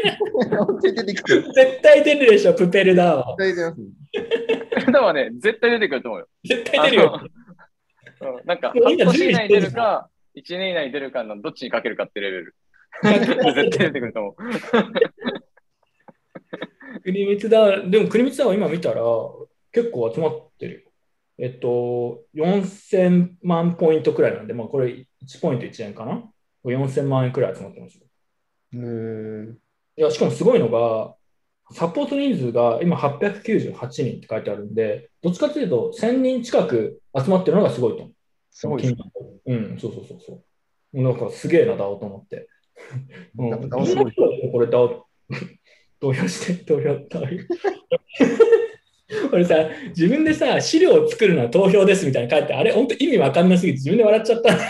[1.55, 3.37] 絶対出るでしょ、プペルダオ。
[3.37, 4.87] 大丈夫です。
[4.91, 6.29] でもね、絶対出てくると思うよ。
[6.45, 7.21] 絶対出るよ。
[8.23, 12.57] うん、なんか、半年以内に出る準備してるか、1年以内に出るかのどっちにかけるかってレベル。
[13.03, 14.35] 絶対出てくると思う。
[17.03, 19.03] 国光ダオ、でも国光ダオ今見たら
[19.73, 20.91] 結構集まってるよ。
[21.39, 26.23] えっと、4000万ポイントくらいなんで、まあこれ1ポイント1円かな
[26.65, 28.05] ?4000 万円くらい集まってますよ。
[28.75, 29.59] うーん。
[29.97, 31.15] いや、しかもすごいのが、
[31.73, 38.15] サポート人数が今898人って書いてあるんで、どっちかというと1000人近く集まってるのがすごいと思う。
[38.51, 38.99] すごいですね。
[39.47, 40.43] うん、そうそうそうそ
[40.93, 41.03] う。
[41.03, 42.49] なんかすげえな、ダオと思って。
[43.39, 44.13] うん、なんか DAO すごい
[44.53, 45.07] これダオ、
[46.01, 47.27] 投票して、投票、投票。
[49.33, 49.55] 俺さ、
[49.89, 54.57] 自分でさ、資料を作るのは投票ですみたいな書いて、あれ、本当意味わかんなすぎて自分で笑っちゃった。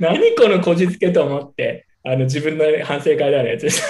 [0.00, 3.82] 何このこじつけと思って、あの自分の反省会であるやつです。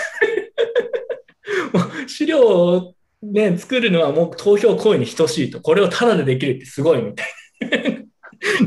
[1.72, 5.60] も う資料を、ね、作るのはもう投票行為に等しいと。
[5.60, 7.26] これをタダでできるってすごいみたい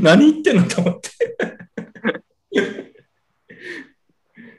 [0.00, 1.10] 何言ってんのと思って。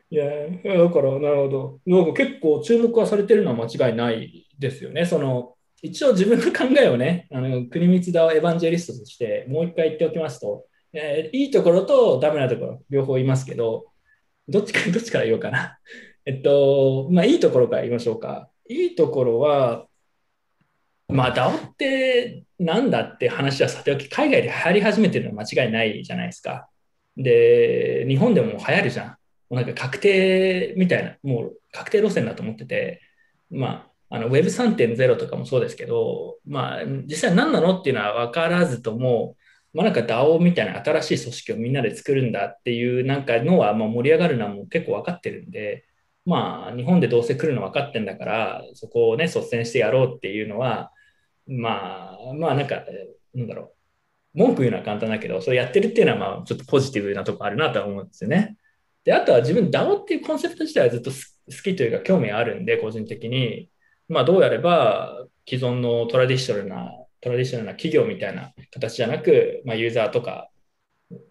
[0.09, 1.79] いや、だから、なるほど。
[1.85, 5.05] なんか結構注目はされてるのは間違いないですよね。
[5.05, 13.87] その、一応自分の考えをね、あの国光田をエヴァンジェリストとしてもう一回言っておきますと、えーいいところとダメなところ、両方言いますけど、
[14.47, 15.79] どっちか、 どっちから言おうかな。
[16.25, 18.49] えっと、まあ、いいところから言いましょうか。
[18.69, 19.87] いいところは、
[21.09, 26.69] まあ、DAO ってなんだって話はさておき、海外で流行り始めてるのは間違いないじゃないですか。
[27.17, 29.07] で、日本でも流行るじゃん。
[29.07, 29.15] も
[29.51, 33.01] うなんか確定みたいな、もう確定路線だと思ってて、
[33.51, 39.35] まあ、あの Web3.0 とかもそうですけど、まあ、実際何なのっていうのは分からずとも、
[39.73, 45.85] まあ、なんか DAO みたいな新しい組織をみんなで作るんだっていうなんかのはまあ盛り上がるのはもう結構分かってるんで、
[46.25, 50.91] まあ、日本でどうせ来るの分かってんだから、そこをね、率先してやろうっていうのは、
[51.47, 52.83] まあ、まあ、なんか、
[53.33, 53.75] なんだろう、
[54.33, 58.57] 文句言うのは簡単だけど、それやってるっていうのは、まあ、ちょっとポジティブなとこあるなとは思うんですよね。
[59.03, 61.17] で、あとは自分、DAO っていうコンセプト自体はずっと好
[61.63, 63.69] きというか、興味あるんで、個人的に、
[64.07, 70.49] まあ、どうやれば、既存のトラディショナルな、トラディショナルな企業みたいな形じゃなく、まあ、ユーザーとか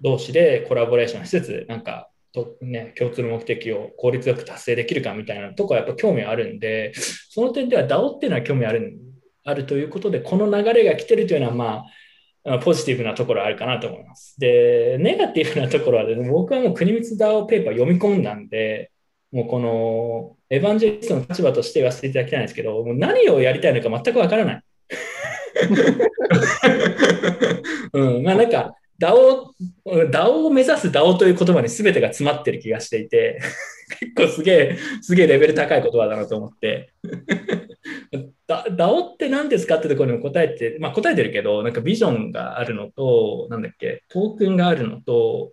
[0.01, 8.99] 同士でコラボレーションしつつ、なんか、とね、共通の目的を効率よく達成できるかみたいなとこはやっぱ興味あるんで、その点では DAO っていうのは興味ある
[9.45, 11.85] あるということで、この流れが来てるというのは、まあ、
[12.65, 14.35] ポジティブなところあるかなと思います。
[14.39, 18.91] で、ネガティブなところは、ね、僕はもう国光ダオペーパー読み込んだんで、
[19.31, 24.63] もうこのエヴァンジェリストの立場として言わせていただきたいんですけど、もう何をやりたいのか全くわからない。
[27.93, 29.51] うん、まあなんか、DAO、
[29.85, 33.41] DAO を目指す DAO という言葉に全てが詰まってる気がしていて、
[33.99, 36.93] 結構すげえ、すげえレベル高い言葉だなと思って。
[38.47, 45.53] ダ DAO って何ですかってところにも答えて、まあ答えてるけど、なんかビジョンがあるのと、なんだっけ、トークンがあるのと、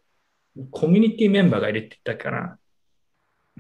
[0.70, 2.60] コミュニティメンバーがいるって言ったかな。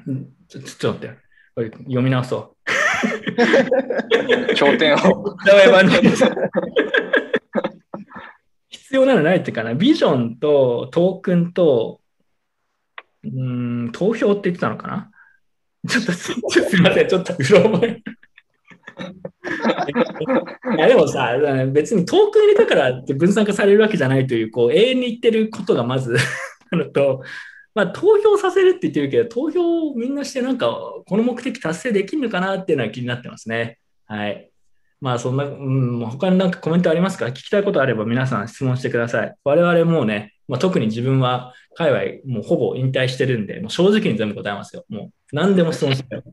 [0.08, 1.78] うんちょちょっと待って。
[1.78, 2.70] 読み直そう。
[4.56, 5.36] 頂点を。
[8.90, 9.76] 必要なのないっていうかな。
[9.76, 12.02] ビジョンとトークンと、
[13.24, 15.12] うん、投票って言ってたのかな
[15.88, 18.02] ちょっとすちょっとすいません、ちょっとうろ覚え。
[20.76, 21.38] いやでもさ、
[21.72, 26.18] 別にトークン入れたからって分散化されるわけじゃないという、こう、永遠に言ってることがまず
[26.72, 27.22] あると、
[27.76, 30.68] まあ、投票させるって言ってるけど、投票をみんなしてなんか、
[31.06, 33.78] この目的達成できるのかなっていうのは気になってますね。
[34.08, 34.49] はい。
[35.02, 37.28] まあ、そんな、うん、他になんかコメントありますか？
[37.28, 39.36] 聞きたいことあれば皆さん質問してください。
[39.44, 44.86] 我々もうね、まあ、特に自分は界隈もうほぼ引退してるんで、もう正直に全部答えますよ。
[44.90, 46.24] もう何でも質問してよ。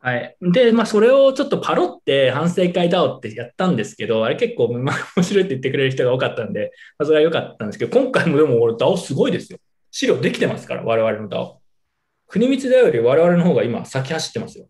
[0.00, 0.36] はい。
[0.40, 9.58] で、まあ、それをちょっとパロって反省会だおってやったんですけど、あれ結構、まあ、面白いって言ってくれる人が多かったんで、まあ、それは良かったんですけど、今回もでも俺、DAO すごいですよ。
[9.90, 11.56] 資料できてますから、我々の DAO。
[12.28, 14.68] 国光 DAO より我々の方が今先走ってますよ。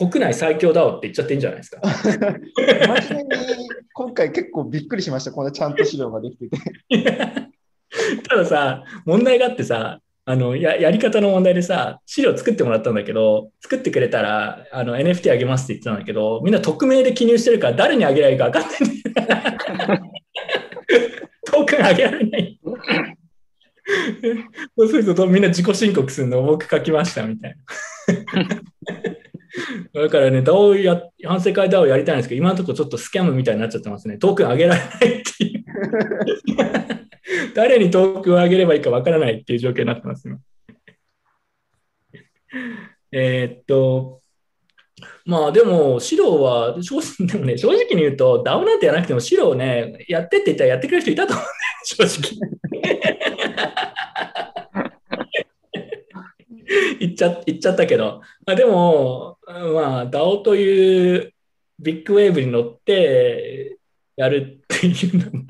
[0.00, 1.80] 国内最強 DAO って言っちゃっていいんじゃないですか。
[1.84, 5.30] 真面目に今回結構びっくりしました。
[5.30, 6.56] こんなちゃんと資料ができてて。
[8.26, 20.02] たださ、問題があってさ、あのややり方の問題でさ、資料作ってもらったんだけど、作ってくれたらあの NFT あげますって言ってたんだけど、みんな匿名で記入してるから誰にあげられるか分かんないんだよ。
[21.44, 22.58] トークンあげられない。
[24.78, 29.10] そうするとみんな自己申告するの僕書きましたみたいな。
[29.92, 34.18] だからね、DAO や、反省会 DAO やりたいんですけど、今のところちょっとスキャムみたいになっちゃってますね。
[34.18, 34.88] トークンあげられない
[35.20, 35.64] っていう。
[37.54, 40.38] 誰にトークンをあげればいいかわからないっていう状況になってます、今。
[43.12, 44.20] えっと、
[45.24, 51.46] まあでも、白は正直、でもね、正直に言うと、DAO なんてやらなくても、白をね、やってって言ったらやってくれる人いたと思うん
[51.98, 52.50] だよ、正直。
[57.00, 61.32] 言っちゃ言っちゃったけど、まあ、でも、まあ、DAO という
[61.78, 63.78] ビッグウェーブに乗って
[64.16, 65.46] やるっていうのも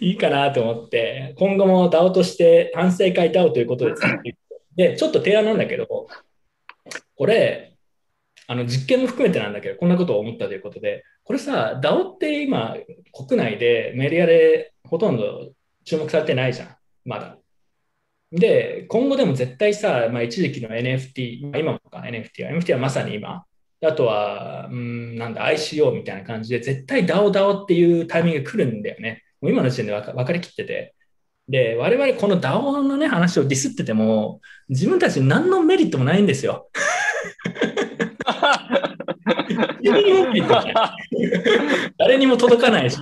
[0.00, 4.02] いいかなと思って、今後も DAO として反省会 DAO ということです。
[4.76, 5.86] で、ちょっと提案なんだけど、
[7.16, 7.72] これ、
[8.48, 12.76] あの実験も含めてなんだけど、こんなことを思ったということで、これさ、DAO って今、
[13.12, 15.52] 国内でメディアでほとんど
[15.84, 17.38] 注目されてないじゃん、まだ。
[18.32, 23.44] で、今後でも絶対さ、まあ、一時期の NFT、まあ今もか NFT は、NFT はまさに今、
[23.84, 29.22] あとは、うん、なんだ、ICO みたいな感じで、絶対 DAO、DAO っていうタイミングが来るんだよね。
[29.40, 30.94] もう今の時点で分か分かりきってて。
[31.48, 36.68] で、我々この DAO のね、話をディスってても、自分たちに何のメリットもないんですよ。
[41.98, 42.98] 誰にも届かないし、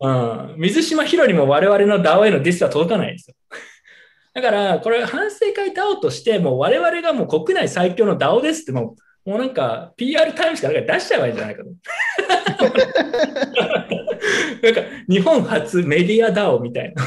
[0.00, 3.36] うん、水島ヒロにも我々の DAO へのディスは届かないですよ。
[4.34, 11.70] だから、これ反省会 DAO として、もう我々がもう国内最強の DAO ですって、もうもうなんか PR タイムしかなんか出しちゃえばいいんじゃないかと。
[14.62, 17.02] なんか日本初メディア DAO みたいな。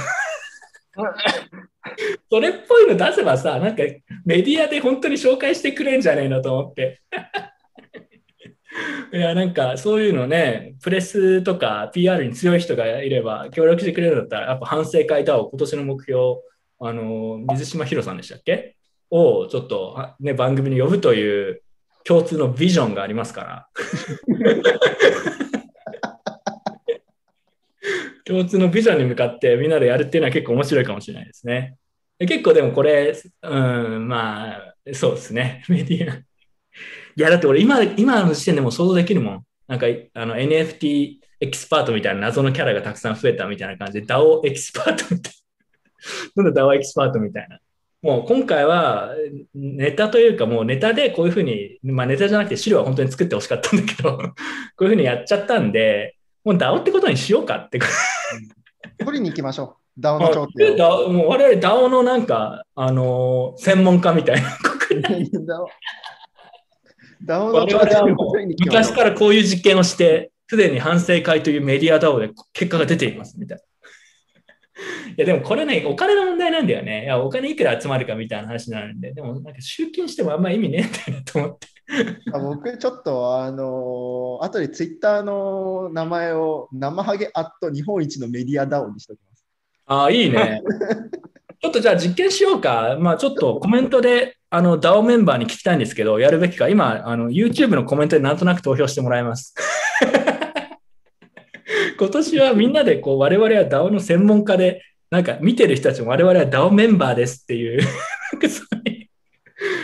[2.29, 3.83] それっぽいの出せばさ、なんか
[4.25, 7.01] メディアで本当に紹介してくれんじゃねえのと思って。
[9.11, 16.19] いや、なんかそういうのね、プレスとか PR に強い人がいれば協力してくれるんだったら、やっぱ反省会 DAO 今年の目標、
[16.79, 18.75] あの、水島ヒロさんでしたっけ？
[19.11, 21.63] をちょっと、ね、番組に呼ぶという
[22.03, 23.67] 共通のビジョンがありますから。
[28.25, 31.77] 共通のビジョンに向かってみんなでやるっていうのは結構面白いかもしれないですね。
[32.19, 33.59] 結構でもこれ、う
[33.99, 35.63] ん、まあ、そうですね。
[35.67, 36.28] メディア。
[37.19, 39.43] いや、だって俺今、今の時点でも想像できるもん。
[39.67, 45.33] なんか、あの NFT エキスパートみたいな謎のキャラがたくさん増えたみたいな感じで、DAO エキスパートみたい
[46.35, 46.43] な。
[46.43, 47.59] なんだ DAO エキスパートみたいな。
[48.01, 49.09] もう今回は
[49.53, 54.23] ネタというかもうネタでこういうふうに、まあネタじゃなくて資料は本当に作ってほしかったんだけど、 こ
[54.79, 56.15] ういうふうにやっちゃったんで、
[56.45, 57.79] もう DAO ってことにしようかって。
[58.99, 60.01] 取りに行きましょう。
[60.01, 60.77] ダウの頂点を。
[60.77, 64.49] DAO もう我々 DAO のなんか、あのー専門家みたいな。
[67.23, 68.81] ダウの我頂点を々はもう取りに行きましょう。
[68.91, 73.63] 昔からこういう実験をして、すでに反省会というメディア DAO で結果が出ていますみたいな。
[75.11, 77.03] いやでもこれね、お金の問題なんだよね。
[77.03, 81.67] いやお金いくら集まるかみたいな話になるんで、でもなんか集金してもあんま意味ねえんだよなと思って。
[82.33, 89.45] あ僕ちょっとあのー後でツイッターの名前を生ハゲアット日本一のメディアダウンにしておきます。
[89.85, 90.61] ああ、いいね。
[91.61, 92.97] ちょっとじゃあ実験しようか。
[92.99, 96.69] まあちょっとコメントで、あの、DAO メンバーに聞きたいんですけど、やるべきか。
[96.69, 99.53] 今、あの、YouTube のコメントでなんとなく投票してもらいます。
[101.99, 104.81] 今年はみんなで、こう、我々は DAO の専門家で、
[105.11, 107.87] なんか見てる人たちも我々は DAO メンバーですっていう、そ
[108.75, 109.09] ういう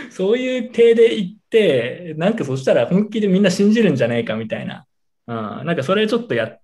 [0.09, 4.85] そういう体で言って、なんかそしたら本気でみんな信じるんじゃないかみたいな。
[5.27, 6.61] うん、なんかそれちょっとやっ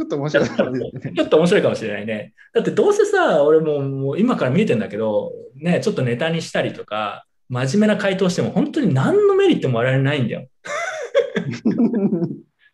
[0.00, 1.12] ちょっと面白かったですね。
[1.14, 2.32] ちょっと面白いかもしれないね。
[2.54, 10.48] だってどうせさ、俺ももう今から見えてんだけど、ね、ちょっとネタにしたりとか、真面目な回答しても本当に何のメリットも我々ないんだよ。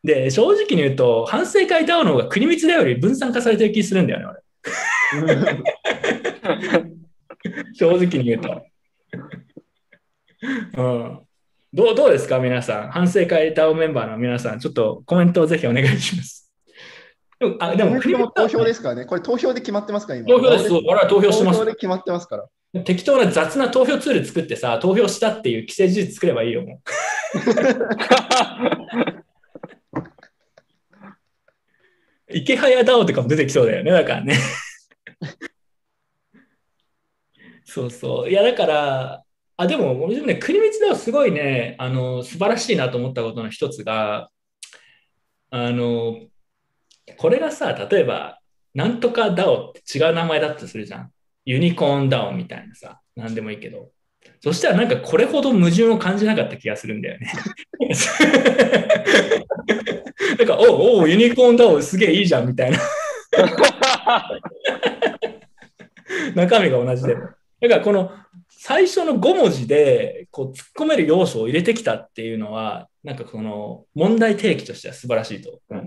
[0.04, 4.40] で、正直に言うと、反省会 DAO の方が国光だより分散化されてる気するんだよね、俺。
[7.74, 8.62] 正直に言うと。
[10.76, 11.18] うん、
[11.72, 12.90] どうどうですか、皆さん？
[12.92, 16.45] 反省会 DAO メンバーの皆さん、ちょっとコメントをぜひお願いします。
[17.38, 18.00] でも、あでも
[18.30, 19.04] 投票でですからね。
[19.04, 20.28] これ投票で決まってますから、今。
[20.28, 20.68] 投票です。
[20.68, 21.74] そう我々投票してます投票で。
[21.74, 22.46] 決まってますから。
[22.84, 26.78] 適当な雑な投票ツール作ってさ、投票したっていう既成事実作ればいいよ、もう。
[32.34, 34.36] 池早ダオとかも出てきそうだよね、だからね。
[37.64, 38.30] そうそう。
[38.30, 39.22] いや、だから、
[39.56, 44.30] あ、でも、俺でもね、国光ダオすごいね、あの、素晴らしいなと思ったことの一つが、
[45.50, 46.26] あの、
[47.16, 48.40] これがさ、例えば、
[48.74, 51.10] なんとかダオって違う名前だったとするじゃん。
[51.44, 53.90] ユニコーンダオみたいなさ、なんでもいいけど。
[54.40, 57.32] そしたらなんかこれほど矛盾を感じなかった気がするんだよね。
[60.38, 62.78] なんか、おうおう、ユニコーンダオすげえいいじゃんみたいな。
[66.34, 67.28] 中身が同じでも。
[67.60, 68.10] だからこの
[68.58, 75.60] 最初の5文字でこう突っ込める要素を入れてきたっていうのは、なんかこの問題提起としては素晴らしいと。
[75.70, 75.86] うん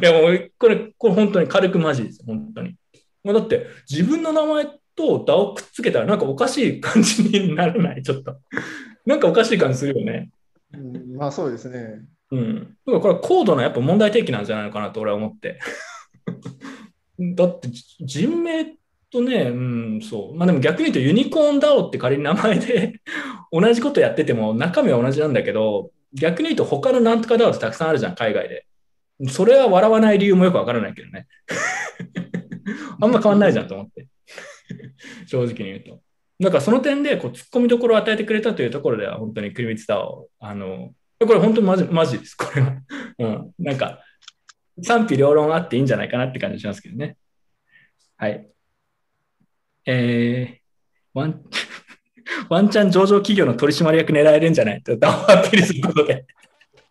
[0.00, 2.22] いやもうこれ、これ本当に軽くマジです。
[2.24, 2.76] 本当に。
[3.24, 8.02] まあだって自分の名前とダをくっつけたらなんかおかしい感じにならない？
[8.02, 8.36] ちょっと。
[9.06, 10.30] なんかおかしい感じするよね。
[10.72, 12.04] うん、まあそうですね。
[12.30, 12.76] うん。
[12.86, 15.58] だからこれは高度なやっぱ問題提起なんじゃないのかなと俺は思って。
[17.18, 18.76] だってじ人名
[19.10, 19.54] とね、う
[19.98, 20.36] ん、そう。
[20.36, 23.00] まあでも逆に言うとユニコーンダオって仮に名前で
[23.52, 28.66] 同じことやってても中身は同じなんだけど、逆に言うと他のなんとかダオってたくさんあるじゃん、海外で。
[29.28, 31.26] それは笑わない理由もよくわからないけどね。
[33.00, 34.06] あんま変わんないじゃんと思って。
[35.26, 36.00] 正直に言うと。
[36.40, 42.76] だかその点でこう突っ込みどころを与えてくれたというところでは本当にクリミツダオ、あの、これ本当にマジマジです、これは。
[43.18, 43.52] うん。
[43.58, 44.04] なんか、
[44.82, 47.16] 賛否両論あっていいんじゃないかなって感じしますけどね。
[48.16, 48.48] はい。
[49.90, 50.58] えー、
[51.14, 51.42] ワン、
[52.50, 54.82] ワンチャン上場企業の取締役狙えるんじゃない？
[54.82, 56.26] と、ダオアピールすることで。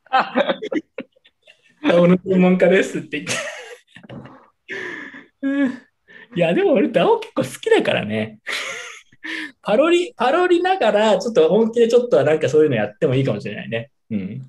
[1.87, 3.33] ダオの専門家ですって言って。
[5.43, 5.81] うん
[6.35, 8.39] いや、でも俺、ダオ結構好きだからね。
[9.61, 13.91] パロリ、パロリながら、ちょっと本気でちょっとはなんかそういうのやってもいいかもしれないね。
[14.09, 14.41] うん。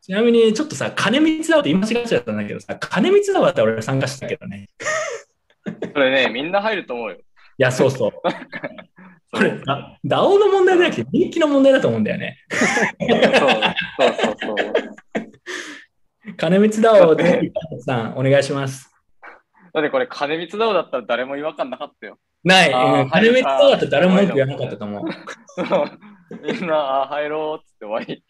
[0.00, 4.68] ちなみに、ちょっとさ、金光だわって言い間違えちゃったんだけどさ、金光だわって俺参加したけどね。
[5.94, 7.18] それね、みんな入ると思うよ。
[7.58, 8.12] いや、そうそう。
[9.32, 12.38] これ、ダダオの問題じゃなくて人気の問題だと思うんだよね。
[12.50, 16.36] そうそうそうそう。
[16.36, 17.50] 金光ダオで、
[17.84, 18.88] さん、お願いします。
[19.74, 22.16] だってこれ、金光ダオだったら誰も違和感なかったよ。
[22.44, 22.70] ない。
[23.10, 25.02] 金光ダオだって誰も文句言わなかったと思う。
[26.46, 27.62] みんな、あ入ろう。
[27.62, 28.24] っつって終わり。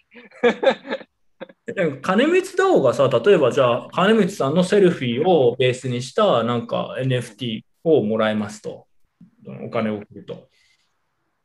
[1.74, 8.88] でも金光ダオがさ、例えばじゃあ、金光さんのセルフィーをベースにしたなんか NFT をもらえますと。
[9.65, 10.49] お金を送ると。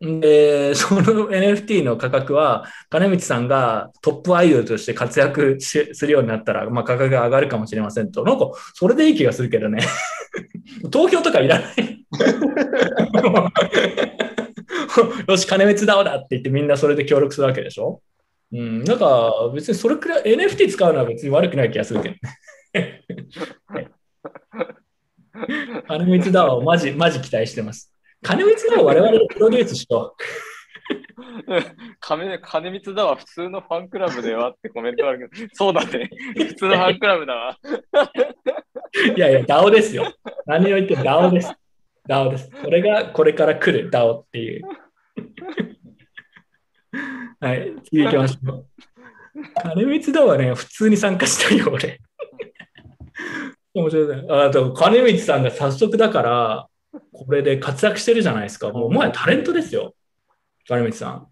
[0.02, 8.24] で、 その NFT の価格は、金光さんがトップアイドルとして活躍しするようになったら、まあ、価格が上がるかもしれませんと。
[8.24, 9.80] なんか、それでいい気がするけどね。
[10.92, 12.06] 投票とかいらない。
[15.28, 18.02] よし、金光ダオだって言ってみんなそれで協力するわけでしょ？
[18.52, 22.16] うん、なんか別にそれくらい NFT 使うのは別に悪くない気がするけど
[22.74, 23.04] ね。
[25.88, 27.93] 金光ダオマジ、マジ期待してます。
[28.24, 30.16] 金光ダオ我々でプロデュースしよ
[32.00, 36.10] 金金光だわ、普通のファンクラブではってコメントあるけど、そうだね。
[36.35, 37.58] 普通のファンクラブだわ。
[37.64, 39.18] う。
[39.18, 40.14] いやいや、DAO ですよ。
[40.45, 41.53] 何を言って DAO です。
[42.08, 42.50] DAO です。
[42.50, 44.64] これがこれから来る DAO っていう。
[47.40, 48.66] はい、次行きましょう。
[49.64, 52.00] 金光 DAO はね、普通に参加したいよ、俺。
[53.74, 54.27] 面白いね。
[54.30, 56.68] あと、金光さんが早速だから、
[57.12, 58.70] これで活躍してるじゃないですか。
[58.72, 59.96] もう、もはやタレントですよ。
[60.68, 61.28] 金光さん。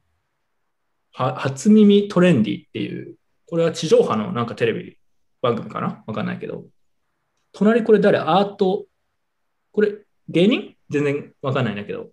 [1.14, 3.16] は初耳トレンディっていう、
[3.48, 4.98] これは地上波のなんかテレビ
[5.42, 6.04] 番組かな？
[6.08, 6.66] わかんないけど。
[7.52, 8.18] 隣これ誰？
[8.18, 8.86] アート、
[9.72, 9.94] これ
[10.30, 10.76] 芸人？
[10.90, 12.12] 全然わかんないんだけど。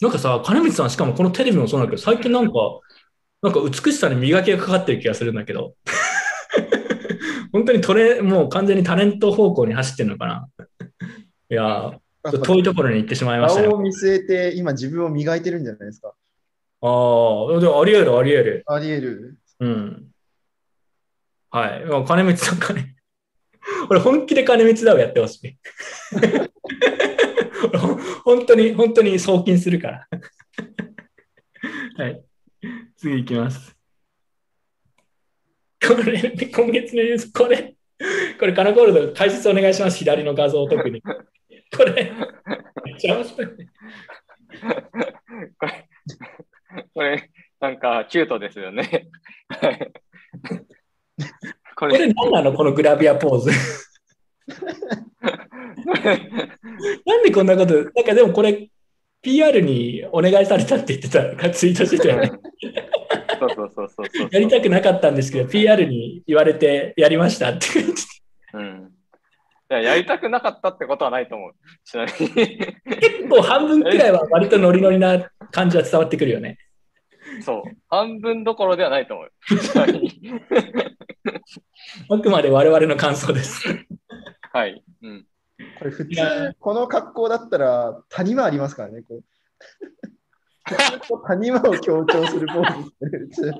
[0.00, 2.52] なんかさ、金光さんしかもこのテレビもそうなんだけど、最近なんか、
[3.42, 5.74] なんか美しさに磨きがかかってる気がするんだけど。
[7.52, 10.48] 本当にトレ、もう完全にタレント方向に走ってるのかな？
[11.50, 13.68] いやー、遠いところに行ってしまいましたね。
[13.68, 16.14] 顔を見据えて今自分を磨いてるんじゃないですか？
[16.82, 18.62] ああ、でもあり得る、あり得る。
[18.66, 19.36] あり得る？
[19.60, 20.06] うん。
[21.50, 21.84] はい。
[21.84, 22.94] まあ金光さん、金。
[23.90, 25.56] 俺、本気で金光だをやってほしい。
[28.24, 30.08] 本当に、本当に送金するから。
[31.96, 32.22] はい。
[32.96, 33.76] 次行きます。
[35.86, 37.74] これ、今月のニュース、これ、
[38.38, 39.98] これ、カナコールド、解説お願いします。
[39.98, 41.02] 左の画像、特に。
[41.76, 42.12] これ、
[42.84, 43.46] めっちゃ面白い。
[45.58, 45.88] これ、
[46.94, 49.08] これ、なんか、キュートですよね。
[51.76, 52.52] これ、これ何なの？
[52.52, 53.50] このグラビアポーズ。
[57.06, 58.68] なんでこんなこと、なんかでもこれ、
[59.22, 62.30] PR にお願いされたって言ってたツイートしてたよね。
[63.38, 64.28] そうそうそうそう。
[64.30, 67.66] やりたくなかったんですけど、PR に言われてやりましたって
[69.74, 71.52] や、やりたくなかったってことはないと思う。
[71.84, 72.30] ちなみに。
[72.32, 76.58] 結構半分くらいは割とノリノリな感じは伝わってくるよね。
[77.42, 77.62] そう。
[77.88, 79.30] 半分どころではないと思う。
[82.10, 83.64] あくまで我々の感想です。
[84.52, 84.82] はい。
[85.02, 85.26] うん。
[85.78, 89.02] これ普通、この格好だったら谷間ありますからね。
[89.02, 89.22] こう
[91.28, 92.82] 谷間を強調するポー
[93.30, 93.52] ズ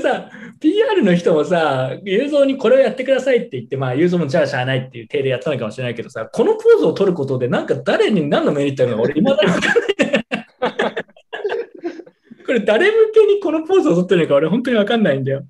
[0.00, 10.24] さ、PR の人もさ、雄三にこれをやってくださいって言って、まあ、雄三もじゃあしゃあないっていう体でやったのかもしれないけどさ、このポーズを取ることで、なんか誰に何のメリットあるのか、俺、今だに分かんない。
[12.46, 15.46] これ、誰向けにこのポーズを取ってるのか、俺、本当に分かんないんだよ。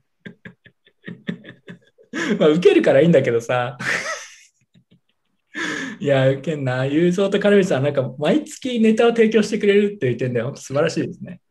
[2.38, 3.76] まあ、受けるからいいんだけどさ。
[6.00, 6.86] いや、受けんな。
[6.86, 10.46] 雄三と金光さん、なんか、毎月ネタを提供してくれるって言ってんだよ。
[10.46, 11.41] 本当素晴らしいですね。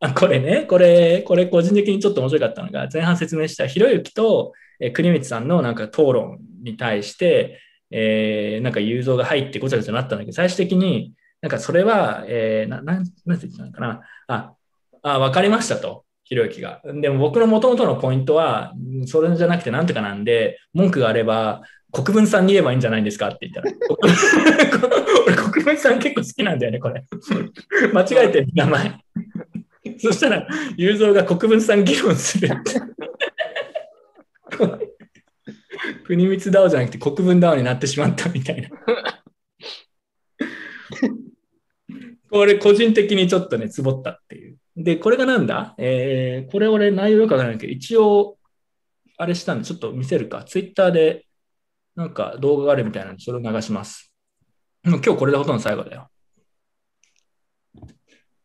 [0.00, 11.12] あこれね、これ、これ個人的にちょっと面白かったのが、前半説明したひろゆきと、え国光さんのなんか討論に対して、えーなんか雄三が入ってごちゃごちゃなったんだけど、最終的に、
[11.42, 14.54] なんかそれは、えーななんなんて言ったのかな、あ、
[15.02, 16.80] あ分かりましたと、ひろゆきが。
[17.02, 18.72] でも僕の元々のポイントは、
[19.06, 21.60] それじゃなくてなんとかなんで、文句があれば、
[21.92, 23.70] 国分さんに言えばいいんじゃないんですかって言ったら。
[25.26, 27.04] 俺、国分さん結構好きなんだよね、これ。
[27.92, 28.94] 間違えてる、名前。
[29.98, 30.46] そしたら、
[30.76, 32.80] 雄三が国分さん議論するって。
[36.04, 38.68] 国光 DAO じゃなくて国分 DAO になってしまったみたいな。
[42.30, 44.58] これ個人的にちょっとね、つぼったっていう。
[44.76, 45.74] で、これがなんだ？
[45.78, 48.38] えー、これ俺内容よくわからないけど、一応、
[49.16, 50.44] あれしたんで、ちょっと見せるか。
[50.44, 51.26] ツイッターで、
[51.96, 54.12] なんか動画があるみたいなんで、それを流します。
[54.84, 56.08] 今日これでほとんど最後だよ。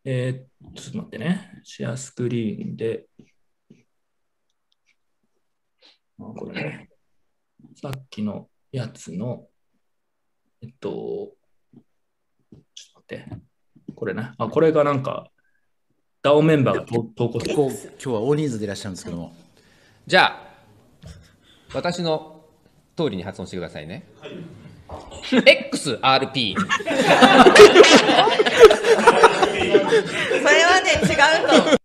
[0.03, 1.62] えー、ちょっと待ってね。
[1.64, 3.06] シェアスクリーンで。
[6.20, 6.90] あこれね。
[7.76, 9.48] さっきのやつの、
[10.62, 13.26] えっと、ちょっと待って。
[13.95, 14.32] これね。
[14.38, 15.30] あ、これがなんか、
[16.24, 19.34] DAO メンバーが投投稿して結構今日は大人数でいらっしゃるんですけども。
[20.08, 20.42] じゃあ、
[21.74, 22.44] 私の
[22.98, 24.06] 通りに発音してくださいね。
[25.30, 26.56] XRP。
[26.58, 26.66] そ
[29.12, 29.20] れ
[29.80, 31.14] はね、違
[31.45, 31.76] うと思う。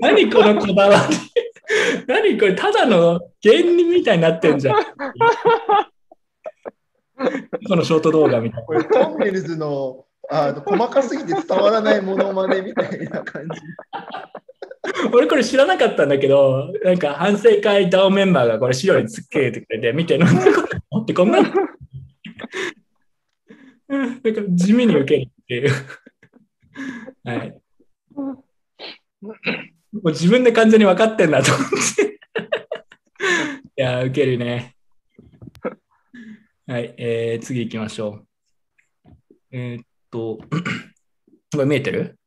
[0.00, 1.16] 何このこだわり。
[2.06, 4.76] 何これ、ただの芸人みたいになってんじゃん。
[7.68, 13.48] このショート動画みたいこれトンネルズのあの細かすぎて伝わらないモノマネみたいな感じ。
[13.92, 14.30] な。
[15.12, 21.48] 俺これ知らなかったんだけど、なんか反省会 DAO メンバーがこれ資料につけてくれて、見て、なんだこれってこんなの。
[23.88, 25.70] うんなんか地味に受けるっていう。
[27.24, 27.60] はい。
[28.10, 28.40] も
[30.04, 32.18] う自分で完全に分かってんなと思って。
[33.76, 34.76] いやー、受けるね。
[36.66, 38.24] はい、えー、次行きましょ
[39.04, 39.10] う。
[39.50, 40.38] えーっと、
[41.52, 42.18] これ見えてる？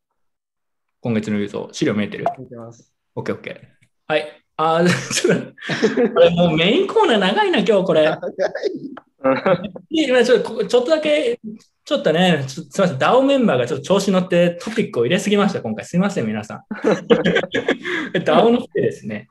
[1.02, 1.70] 今月の映像。
[1.72, 2.26] 資料見えてる？
[2.38, 2.94] 見てます。
[3.16, 3.62] ?OKOK。
[4.08, 4.42] はい。
[4.58, 8.08] あー、ちょっと、これもうメインコーナー長いな、今日これ。
[9.90, 11.40] いやちょっとこちょっとだけ、
[11.84, 15.86] ちょっとね、ちょすみません、DAO メンバーがちょっと調子乗ってトピックを入れすぎました、今回。
[15.86, 16.64] すみません、皆さん。
[18.18, 19.28] DAO のせいですね。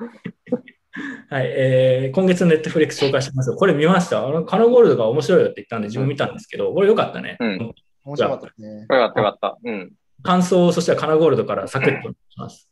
[1.28, 3.56] はい、えー今月のネットフリックス紹介しますよ。
[3.56, 4.26] これ見ました？
[4.26, 7.36] あのカノゴールドが面白いよって言ったんで、自分見たんですけど、これ良かったね。
[7.40, 7.74] うん
[8.04, 8.80] 面白かったですね。
[8.82, 9.58] よかったよかった。
[9.64, 9.92] うん。
[10.22, 12.68] 感想を、そしたらカナゴールドからサクッとお願いします。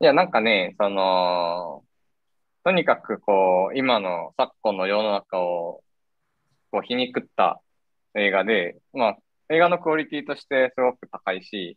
[0.00, 1.84] いや、なんかね、その、
[2.64, 5.82] とにかくこう、今の昨今の世の中を、
[6.70, 7.60] こう、皮肉った
[8.14, 9.16] 映画で、まあ、
[9.50, 11.76] 映画のクオリティとしてすごく高いし、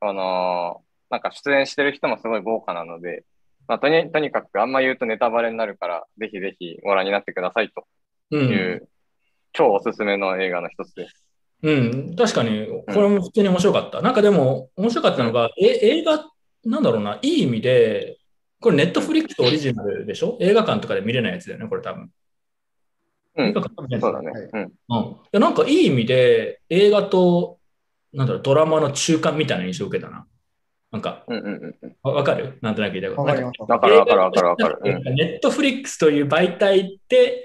[0.00, 3.24] あのなんか出演してる人もすごい豪華なので、
[3.68, 7.86] まあ、とに、とにかくあんま言うとネタバレになるから、ぜひぜひご覧になってくださいと
[8.32, 8.36] う。
[8.36, 8.88] いうん
[9.56, 11.24] 超おすすめの映画の一つです。
[11.62, 14.02] うん、確かに、これも普通に面白かった。
[14.02, 15.64] なんかでも、面白かったのが、え
[15.98, 16.26] 映画、
[16.66, 18.15] なんだろうな、いい意味で、
[18.60, 20.38] これネットフリックスオリジナルでしょ？
[20.40, 22.10] 映画館とかで見れないやつだよね、これ多分。
[23.38, 24.30] うんそうだね。
[24.30, 24.60] はいうん。
[24.62, 24.68] うん。
[24.68, 24.72] い
[25.32, 27.58] やなんかいい意味で、映画と、
[28.14, 30.26] なんだろう、ドラマの中間みたいな印象を受けたな。
[30.90, 31.96] なんか、うんうんうんうん。
[32.02, 32.58] わわかる？
[32.62, 33.22] なんとなく言いたいこと。
[33.22, 33.60] わかります。
[33.60, 34.78] わかるわかるわかるわかる。
[34.82, 35.14] うん。
[35.14, 37.42] ネットフリックスという媒体で、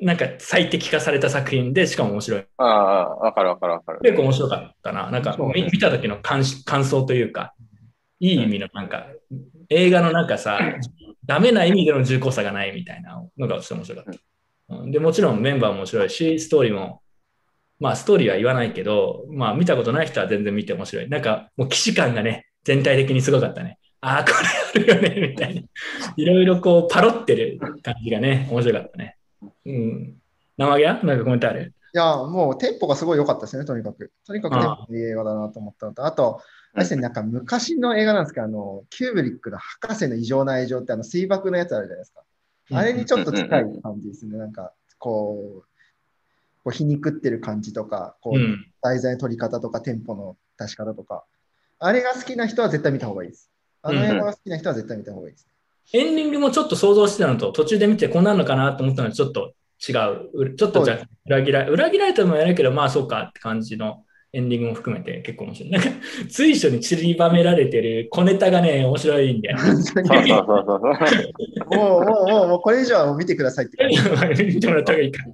[0.00, 2.44] なんか最適化された作品で、しかも面白い。
[2.56, 4.00] ああ、わかるわかるわかる。
[4.02, 5.10] 結構面白かったな。
[5.10, 7.54] なんかそう見見た時の感し感想というか、
[8.18, 9.08] いい意味のなんか、
[9.74, 10.58] 映画のなんかさ、
[11.26, 14.10] ダメな意味での重厚さがないみたいなのがちょっと面白かった。
[14.12, 17.02] うんで、もちろんメンバーも面白いし、ストーリーも、
[17.78, 21.08] まあストーリーは言わないけど、まあ見たことない人は全然見て面白い。
[21.08, 23.78] なんかもう既視感がね、全体的にすごかったね。
[24.00, 24.30] ああ、こ
[24.84, 25.62] れあるよね、みたいな。
[26.16, 29.16] いろいろこうパロってる感じがね、面白かったね。
[29.66, 30.16] うん。
[30.56, 31.00] 生毛は？
[31.02, 31.74] なんかコメントある？
[31.94, 34.12] いや、もうテンポがすごい良かったですね、とにかく。
[34.26, 36.40] とにかくテンポのいい映画だなと思ったのと、あと、
[36.74, 42.22] あれですね、なんか昔の映画なんですけど、あの、キューブリックの博士の異常な愛情って、あの、水爆のやつあるじゃないですか。
[42.72, 43.48] あれにちょっと近い
[43.82, 44.36] 感じですね。
[44.38, 45.66] なんか、こう、こ
[46.66, 48.66] う皮肉ってる感じとか、こう、うん。
[48.82, 51.24] 題材の取り方とか、テンポの出し方とか。
[51.78, 53.50] あれが好きな人は絶対見た方がいいです。
[53.82, 55.46] あの映画が好きな人は絶対見た方がいいです。
[55.92, 59.54] エンディングもちょっと想像してたのと、途中で見てこんなのかなと思ったのとちょっと
[59.86, 60.30] 違う。
[60.32, 64.04] うちょっとじゃあ裏切ら裏切られてもやるけど、まあそうかって感じの
[64.34, 65.70] エンディングも含めて結構面白い。
[65.70, 65.88] なんか
[66.28, 69.58] 随所に散りばめられてる小ネタがね、面白いんだよ。
[71.70, 74.44] もう、もう、もう、もうこれ以上は見てくださいって感じ。
[74.44, 75.24] 見てもらった方がいいか。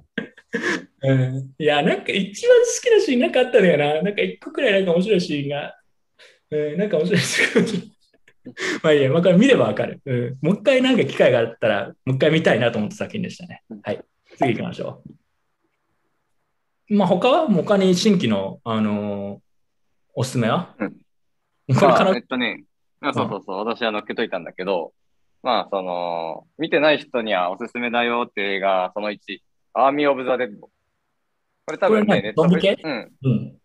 [1.03, 4.01] うん、いや、なんか一番好きなシーンなんかあったのよな。
[4.03, 5.75] なんか一個くらいなんか面白いシーンが。
[6.51, 8.51] うん、なんか面白いシーンが。
[8.83, 10.37] まあいいや、まあ、これ見ればわかる、うん。
[10.41, 13.63] もう一回なんか機会があったら、もう一回見たいなと思った作品でしたね。
[13.83, 14.03] はい。
[14.37, 15.20] 次行きましょう。
[16.91, 19.39] まあ他は他に新規の、あのー
[20.13, 20.91] おすすめは、うん。
[20.91, 20.97] こ
[21.69, 22.03] れから？
[22.03, 22.65] まあ、えっとね、
[22.99, 24.91] あそうそうそう、私は載っけといたんだけど、
[25.41, 29.19] まあ、その、見てない人にはおすすめだよっていう映画、その1、
[29.73, 30.67] アーミー・オブ・ザ・デッド。
[30.67, 30.71] こ
[31.71, 32.77] れ多分ね、これ何ゾンビ系？
[32.83, 33.11] うん。
[33.23, 33.57] うん。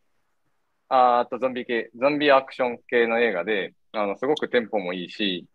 [0.88, 5.46] あとゾンビ系、ゾンビアクション系の映画で、あの、すごくテンポもいいし、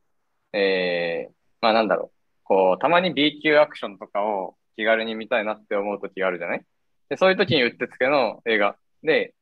[0.51, 2.17] えー、まあなんだろう。
[2.43, 6.65] こう、たまに B 級アクションとかを気軽に見たいなって思う時があるじゃない？
[7.11, 9.33] で、そういう時にうってつけの映画で、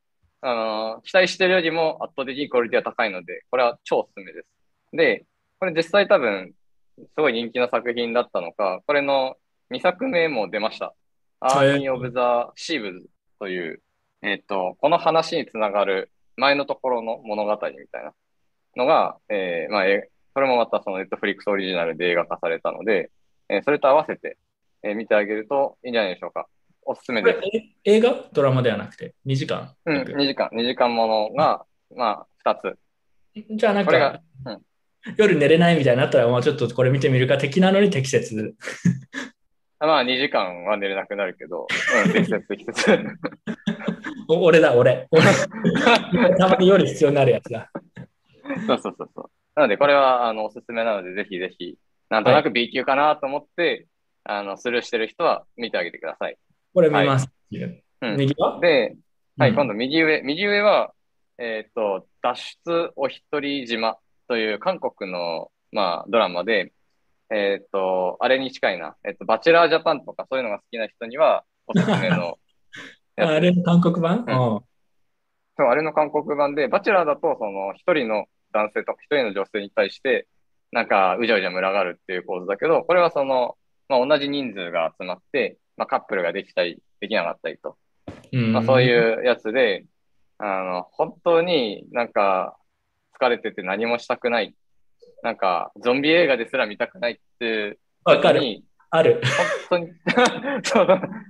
[0.42, 4.48] あのー期待してるよりも圧倒的にクオリティは高いので、これは超おすすめです。
[4.92, 5.28] で、
[5.60, 6.54] これ実際多分、
[6.98, 9.36] すごい人気な作品だったのか、これの
[9.70, 10.96] 2作目も出ました。
[11.42, 13.08] アーミー・オブ・ザ・シーブズ
[13.38, 13.84] という、
[14.24, 18.14] えっ、と、この話につながる前のところの物語みたいな
[18.78, 19.84] のが、えーまあ、
[20.34, 23.12] それもまたそのネットフリックスオリジナルで映画化されたので、
[23.48, 24.40] えーそれと合わせて、
[24.82, 26.48] えー見てあげるといいんじゃないでしょうか。
[26.84, 27.40] おすすめです。
[27.86, 28.30] え映画？
[28.34, 29.76] ドラマではなくて、2時間？
[29.86, 32.78] うん、2時間、2時間ものが、まあ、2つ。
[33.52, 34.60] じゃあなんか、うん
[35.18, 38.56] 夜寝れないみたいになったら、まあちょっとこれ見てみるか的なのに適切。
[39.80, 41.68] まあ、2時間は寝れなくなるけど、
[42.06, 43.00] うん、適切、適切。
[44.28, 45.08] お俺だ、俺。
[45.10, 45.24] 俺
[46.38, 47.72] たまに夜必要になるやつだ。
[48.68, 49.32] そうそうそうそう。
[49.56, 51.78] なので、これは、あの、おすすめなので、ぜひぜひ、
[52.10, 53.88] なんとなく B 級かなと思って、
[54.26, 56.38] あの、スルーしてる人は見てあげてください。
[56.74, 57.30] これ見ます。
[57.52, 58.18] うん。
[58.18, 58.96] 右はで、
[59.38, 59.56] はい、うん。
[59.56, 60.22] 今度右上。
[60.24, 60.94] 右上は、
[61.38, 66.74] えっ、と、脱出お一人島という韓国の、まあ、ドラマで、
[67.32, 68.96] えっ、と、あれに近いな。
[69.06, 72.38] えっ、と、バチェラージャパンとかそういうのが好きな人には、おすすめの
[73.18, 74.56] あれの韓国版、うん。
[74.56, 74.60] うん。
[75.58, 80.28] そう、あれの韓国版で、バチェラーだと、その、一人の男性と一人の女性に対して、
[80.72, 83.58] なんか、うじゃうじゃ群がるっていう構図だけど、これはその、
[83.88, 87.78] まあ、同じ人数が集まって、まあ、カップルができたり、できなかったりと。
[88.34, 89.86] うんまあ、そういうやつで、
[90.38, 92.58] あの、本当になんか、
[93.18, 94.54] 疲れてて何もしたくない。
[95.24, 98.42] なんか、ゾンビ映画ですら見たくないっていうわかる。
[98.42, 99.22] に、ある。
[99.70, 99.94] 本当に、
[100.64, 100.86] そう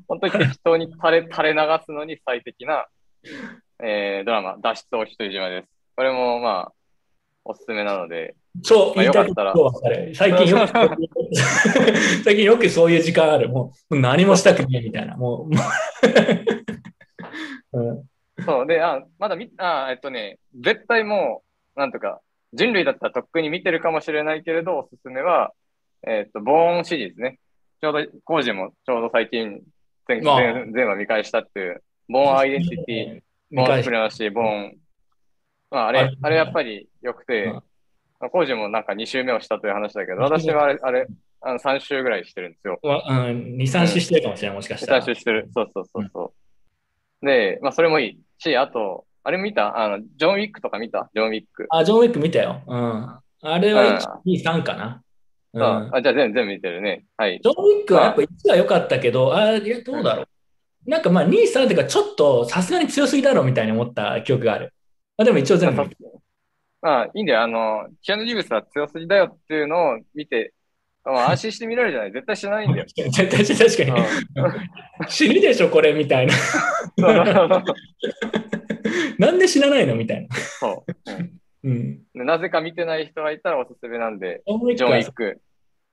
[0.08, 2.88] 本当に適当に垂れ、垂れ流すのに最適な、
[3.84, 5.70] えードラマ、脱出お一人島です。
[5.96, 6.74] これもまあ、
[7.46, 10.16] おすすめなので、超言いたいこまあよかったらと。
[10.16, 10.74] 最近よく、
[12.24, 13.50] 最近よくそういう時間ある。
[13.50, 15.16] もう何もしたくないみたいな。
[15.16, 15.62] もう、も
[17.74, 18.10] う うん
[18.46, 21.44] そう、で、あ、まだ見、あ、えっとね、絶対も
[21.76, 22.22] う、なんとか、
[22.54, 25.54] 人類だったらとっくに見てるかもしれないけれど、おすすめは、
[26.08, 27.40] えっと、ボーンシリーズね。
[27.82, 29.62] ちょうど、コージもちょうど最近、
[30.08, 34.78] 前、ああ前、前話見返したっていう、ボーンアイデンティティ、ボーンスプレマシー、ボーン。
[35.72, 37.54] まあ、あれ、あれやっぱり良くて
[38.22, 41.08] うん、コージもなんか2週目をしたという話だけど、私はあれ、 あれ、
[41.42, 42.80] あの3週ぐらいしてるんですよ。
[42.84, 45.02] わうん、2、3周してるかもしれない、もしかしたら。
[45.02, 45.50] 3週してる。
[45.54, 46.34] そうそうそうそ
[47.22, 47.26] う。
[47.26, 49.78] で、まあ、それもいいし、あと、あれ見た？
[49.78, 51.10] あの、ジョン・ウィックとか見た？
[51.14, 51.68] ジョン・ウィック。
[51.70, 52.62] あ、ジョン・ウィック見たよ。
[52.66, 53.20] うん。
[53.42, 55.02] あれはうん1、2、3かな。
[55.54, 57.06] うんああ、じゃあ全部見てるね。
[57.18, 57.40] はい。
[57.42, 60.90] ジョン・ウィックはやっぱ1は良かったけど、あ、いや、どうだろう。
[60.90, 64.74] なんかまあ2、3っていうか、ちょっとさすがに強すぎだろうみたいに思った記憶がある。
[65.18, 65.84] まあでも一応全部。
[66.82, 67.42] まあ、いいんだよ。
[67.42, 70.54] あの、キアヌ・リーブスは強すぎだよっていうのを見て、
[71.04, 72.12] まあ、 安心して見られるじゃない。
[72.12, 72.86] 絶対しないんだよ。
[72.88, 75.10] 絶対確かに。
[75.10, 76.34] 死ぬでしょ、これみたいな。
[79.18, 79.96] なんで死なないの？
[79.96, 80.36] みたいな。
[80.36, 81.12] そう。
[81.12, 82.04] うんうん。
[82.14, 85.42] でなぜか見てない人がいたらおすすめなんで、ジョンウィックク。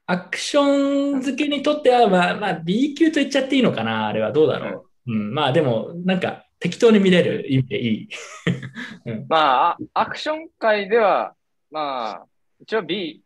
[0.06, 5.12] アクション好きにとっては、まあ、まあ、B 級と言っちゃっていいのかな、あれはどうだろう。
[5.12, 8.09] うん、まあでも、なんか適当に見れる意味でいい。
[9.07, 11.35] うん、まあ、あアクション界では、
[11.70, 12.27] まあ、
[12.61, 13.23] 一応 B、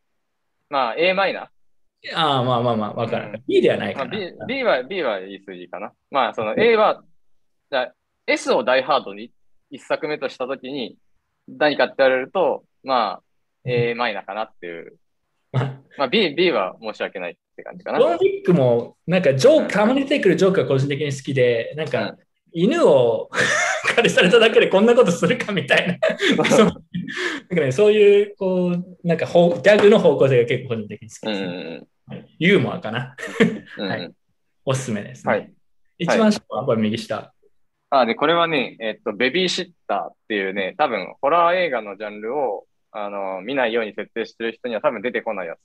[0.68, 2.16] まあ A マイナー。
[2.16, 3.30] ああ、まあまあまあ、わかる。
[3.34, 4.18] うん B ではないまあ、かな。
[4.18, 5.92] B, B は、B は言い過ぎかな。
[6.10, 7.02] まあ、その A は、
[7.70, 7.94] じゃあ
[8.26, 9.32] S をダイハードに
[9.70, 10.98] 一作目としたときに、
[11.48, 13.22] 何かって言われると、まあ、
[13.64, 14.96] A マイナーかなっていう。
[15.96, 18.00] まあ、B、B は申し訳ないって感じかな。
[18.00, 22.16] ジョン・ウィックも、なんかジョーク、たまに出てくるジョークが個人的に好きで、なんか、
[22.52, 23.30] 犬を
[23.96, 25.86] 狩りされただけでこんなことするかみたい
[26.36, 26.44] な。
[26.46, 26.80] そうなんか
[27.56, 33.16] ね、そういう、こう、なんかギャグの方向性が結構個人的に好きうんです、ねユーモアかな。
[33.78, 33.88] うん。
[33.88, 34.14] はいうん
[34.64, 35.32] おすすめです、ね。
[35.32, 35.52] はい。
[35.98, 37.32] 一番下はこれ右下。
[37.90, 45.58] あ、で、これはね、えっと、ベビーシッターっていうね、多分、ホラー映画のジャンルを、あの、見ないように設定してる人には多分出てこないやつ。
[45.58, 45.62] で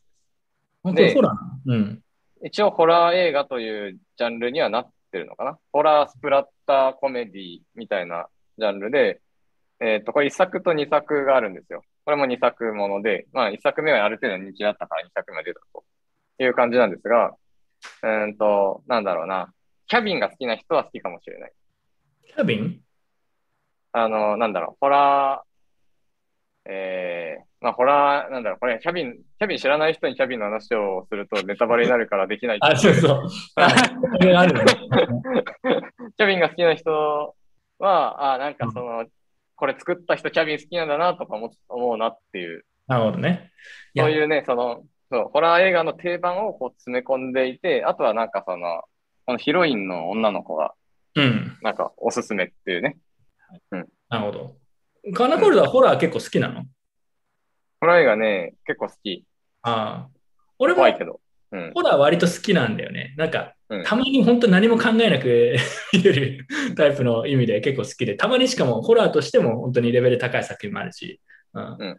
[0.83, 1.59] 本当そうだな。
[1.67, 2.01] うん。
[2.43, 5.58] 一応、ホラー映画というジャンルにはなってるのかな？
[5.72, 8.27] ホラースプラッターコメディみたいな
[8.58, 9.22] ジャンルで、
[9.80, 11.84] えっと、これ1作と2作があるんですよ。
[12.03, 15.84] これも2作もので、まあ1作目はある程度人気だったから2作目が出たと
[16.44, 17.34] いう感じなんですが、
[18.03, 19.53] うーんと、なんだろうな。
[19.88, 21.52] キャビンが好きな人は好きかもしれない。
[22.27, 22.82] キャビン？
[23.94, 32.60] あの、なんだろう、ホラー、えー、まあ、ホラー、なんだろう、これ、キャビン、キャビン知らない人にキャビンの話をするとネタバレになるからできない。
[32.61, 33.27] あ、そうそう。
[33.58, 34.66] あるね。
[36.16, 37.35] キャビンが好きな人
[37.80, 39.08] は、あ、なんかその、
[39.56, 43.50] これ作った人キャビン好きなんだなとか思思うなっていう、なるほどね。
[43.98, 48.84] そういうね、その、そう、ホラー映画の定番をこう詰め込んでいて、あとはなんかその、
[49.26, 50.76] このヒロインの女の子が、
[51.16, 51.58] うん。
[51.64, 52.98] なんかおすすめっていうね。
[54.10, 54.56] なるほど。
[55.16, 56.64] カナコールドはホラー結構好きなの？
[57.85, 59.23] ホラー映画ね、結構好き。
[59.61, 60.09] ああ。
[60.57, 61.22] 俺も怖いけど。
[61.51, 61.72] うん。
[61.75, 63.14] ホラー割と好きなんだよね。
[63.15, 65.55] なんか、うんたまに本当何も考えなく
[65.93, 66.47] 見れる
[66.77, 71.22] タイプの意味で結構好きで、たまにしかもホラーとしても本当にレベル高い作品もあるし。
[71.53, 71.97] うん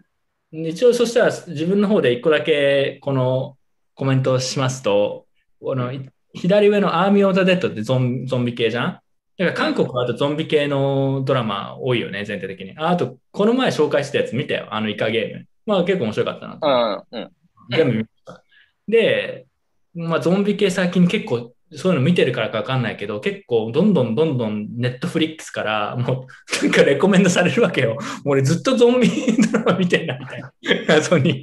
[0.53, 3.57] 一応そしたら自分の方で一個だけこの
[3.95, 5.27] コメントをしますと、
[5.61, 9.01] このい左上のアーミー・オブ・ザ・デッドってゾンゾンビ系じゃん？
[9.39, 12.75] だから韓国はあとゾンビ系のドラマ多いよね、全体的に。
[12.79, 15.47] ああと、この前紹介したやつ見たよ、あのイカゲーム。
[15.67, 17.31] まあ結構面白かったなとうん、うん。
[17.71, 18.43] 全部見ました。
[18.89, 19.47] で、
[19.95, 26.27] まあ、ゾンビ系最近結構そういうの見てるからかわかんないけど、結構どんどんどんどん Netflix からも
[26.63, 27.95] うなんかレコメンドされるわけよ。
[27.95, 29.09] もう俺ずっとゾンビ
[29.53, 30.53] ドラマ見てんなみたいな。
[30.87, 31.43] 謎に。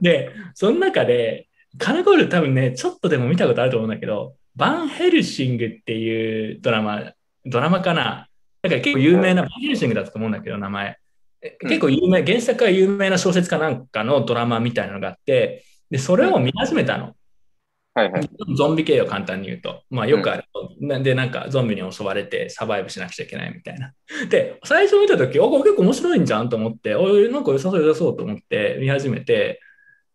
[0.00, 7.12] で、その中で、カナゴール多分ね、ちょっとでも見たことあると思うんだけど、バンヘルシングっていうドラマ、
[7.44, 8.28] ドラマかな
[8.62, 10.98] なんか結構有名な、バンヘルシングだったと思うんだけど、名前。
[11.42, 17.14] え結構有名、原作は有名な小説かなんかのドラマみたいなのがあって、で、それを見始めたの。
[17.94, 18.30] はいはい。
[18.56, 19.82] ゾンビ系を簡単に言うと。
[19.90, 20.44] まあよくある。
[20.80, 23.92] なんで、なんかゾンビに襲われてサバイブしなくちゃいけないみたいな。
[24.30, 29.60] で、最初見たとき、お、これ結構面白いんじゃんと思って、おい、なんか良さそう良さそうと思って見始めて、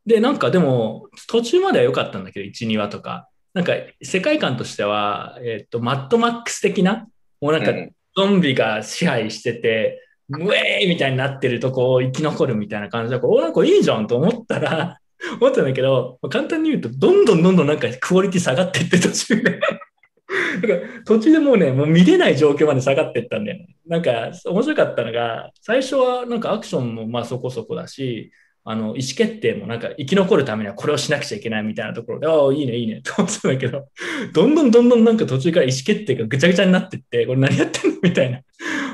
[0.07, 3.27] で、なんかでも、途中までは良かったんだけど、1、2話とか。
[3.53, 7.07] なんか、世界観としては、えっ、と、マッドマックス的な、
[7.41, 14.99] もうなんかうん、ゾンビが支配してて、ウェーイみたいになってるとこを生き残るみたいな感じで、お、なんかいいじゃんと思ったら、
[15.39, 19.59] 思ったんだけど、簡単に言うと、どんどんどんどんなんかクオリティ下がってって途中で。
[20.61, 23.65] だか途中でもうね、もう見れない状況まで下がってったんだよ。
[23.85, 28.31] なんか面白かったのが、最初はなんかアクションもまあそこそこだし、
[28.69, 33.87] あの意思決定もなんか生き残るためにはこれをしなくちゃいけないみたいなところで、ああ、いいね、いいねと思ってたんだけど、
[34.33, 38.41] どんどんどんどんなんか途中から意思決定がぐちゃぐちゃになってって、これ何やってんのみたいな。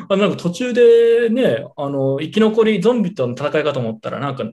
[0.09, 4.43] あなんか途中でね、あの生き残り、ゾンビとの戦いかと思ったら、なんか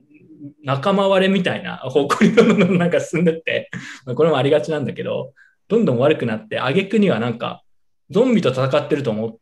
[0.63, 3.69] 仲間割れみたいな方向にどんどんなんか進んでって、
[4.15, 5.33] これもありがちなんだけど、
[5.67, 7.61] どんどん悪くなって、挙句にはなんか、
[8.09, 9.35] ゾンビと戦ってると思っ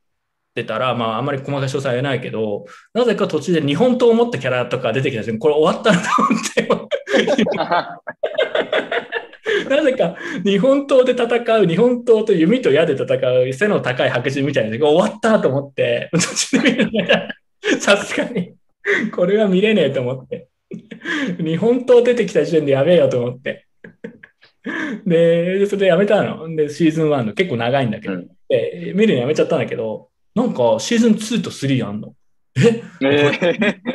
[0.53, 6.99] てたら、まあ、あんまり細かい詳細は言えないけど、なぜか途中で日本刀を持ったキャラとか出てきた瞬間、これ終わったなと思って。
[9.69, 17.07] なぜか日本刀で戦う、日本刀と弓と矢で戦う背の高い白人みたいなのが終わったと思って、途中で見る
[17.79, 18.53] さすがに、
[19.11, 20.47] これは見れねえと思って。
[21.39, 23.65] 日本刀出てきた時点でやべえよと思って。
[25.05, 26.55] で、それでやめたの。
[26.55, 30.08] で、シーズン1の結構長いんだけど、うんで見るのやめちゃったんだけど、
[30.39, 32.13] なんかシーズン2と3あんの？
[32.55, 32.83] え？
[33.01, 33.49] え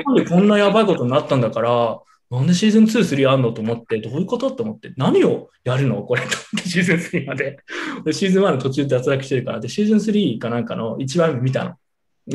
[0.04, 2.00] なんでこんなやばいことになったんだから、
[2.30, 3.52] なんでシーズン2、3あんの？
[3.52, 4.50] と思って、どういうこと？
[4.50, 6.02] と思って、何をやるの？
[6.02, 6.22] これ。
[6.22, 7.58] と思って、シーズン3まで。
[8.04, 11.76] で、シーズン1の途中で脱落してるから、で、シーズン3かなんかの1話目見たの。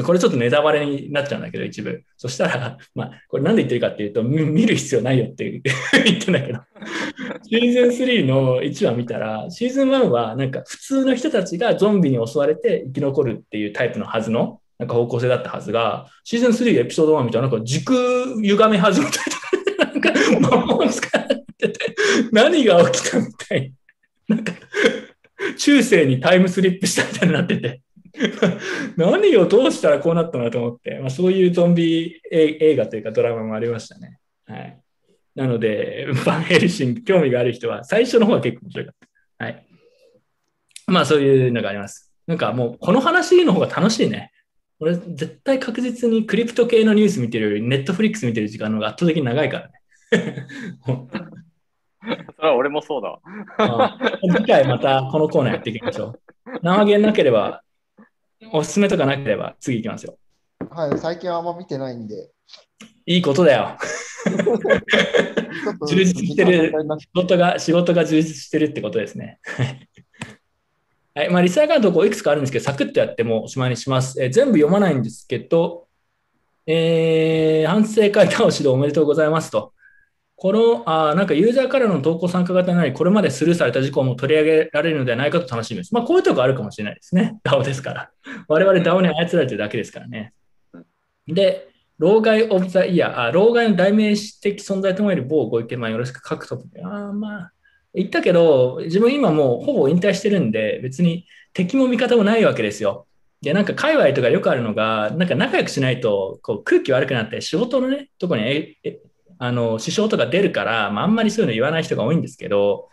[0.04, 2.04] これちょっとネタバレになっちゃうんだけど、一部。
[2.16, 5.50] そしたら、 まあ、これなんで言ってるかっていうと、見る必要ないよって
[6.06, 6.60] 言ってんだけど、
[7.50, 21.22] シーズン3の1話見たら、シーズン1はなんか普通の人たちがゾンビに襲われて生き残るっていうタイプのはずの、なんか方向性だったはずが、シーズン3エピソード1見たら、なんか軸歪め始めたりとか、なんか魔法使っ
[21.58, 21.96] てて、
[22.32, 23.74] 何が起きたみたい
[24.28, 24.36] な。
[24.36, 24.54] なんか、
[25.58, 27.82] 中世にタイムスリップしたみたいになってて。
[28.98, 34.20] 何をどうしたらこうなったのかと思って、まあ、そういうゾンビ映映画というかドラマもありましたね。
[34.46, 34.80] はい。
[35.36, 38.96] なので、 ファンヘルシング、興味がある人は、最初の方は結構面白かっ
[39.38, 39.46] た。
[39.46, 39.66] はい。
[40.88, 42.12] まあ、そういうのがあります。
[42.28, 44.32] なんかもう、この話の方が楽しいね。
[44.80, 49.74] 俺、絶対確実にクリプト系のニュース見てるより、ネットフリックス見てる時間の方が圧倒的に長いからね。
[52.36, 53.20] それは俺もそうだわ。
[53.58, 56.16] あ次回またこのコーナーやっていきましょ
[56.46, 56.60] う。
[56.64, 57.62] 生ゲンなければ、
[58.52, 60.18] おすすめとかなければ次行きますよ。
[60.70, 62.30] はい、最近はあんま見てないんで。
[63.06, 63.78] いいことだよ。
[65.88, 69.40] 充実してる仕事が、仕事が充実してるってことですね。
[71.16, 71.30] はい。
[71.30, 74.22] まあ、リサーカードこういくつかあるんですけど、サクッとやってもおしまいにします。
[74.22, 75.88] えー全部読まないんですけど、
[76.66, 79.74] えー反省会倒しでおめでとうございますと。
[80.42, 85.94] この、あーなんかユーザーからの投稿参加型になり、これまでスルーされた事項も取り上げられるのではないかと楽しみです。
[85.94, 87.38] まあ、こういうとこあるかもしれないですね。
[87.44, 88.10] DAO ですから。
[88.48, 90.34] 我々 DAO に操られてるだけですからね。
[91.28, 96.56] で、老害オブザイヤー、あ老害の代名詞的存在ともいえる某ご意見、まあよろしく書くと。
[96.56, 97.52] あーまあ、
[97.94, 103.08] 言ったけど、自分今もうほぼ引退してるんで、別に敵も味方もないわけですよ。
[103.42, 109.02] で、なんか界隈とかよくあるのが、なんか仲良くしないとこう空気悪くなって仕事のね、とこにええ
[109.40, 112.90] あの支障とか出るから、まあ、あんまりそういうの言わない人が多いんですけど、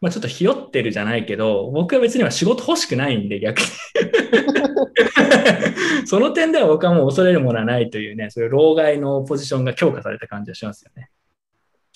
[0.00, 3.66] まあ、ちょっとひよってるじゃないけど、僕は別には仕事欲しくないんで、逆に。
[6.06, 11.10] その点では僕はもう恐れるものはないというね、そういう老害のポジションが強化された感じがしますよね。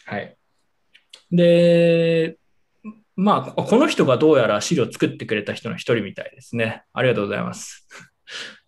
[0.05, 0.36] はい。
[1.33, 2.36] で、
[3.16, 6.84] まあ、この人がどうやら資料を作ってくれた人の一人みたいですね。
[6.92, 7.89] ありがとうございます。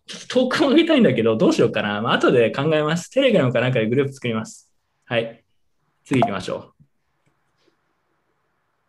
[0.07, 2.01] ちょっとトークも上げたいんだけど、どうしようかな。
[2.01, 3.09] まあ、後で考えます。
[3.11, 4.68] テレグラムかなんかでグループ作ります。
[5.09, 5.43] はい。
[6.05, 6.75] 次行きましょ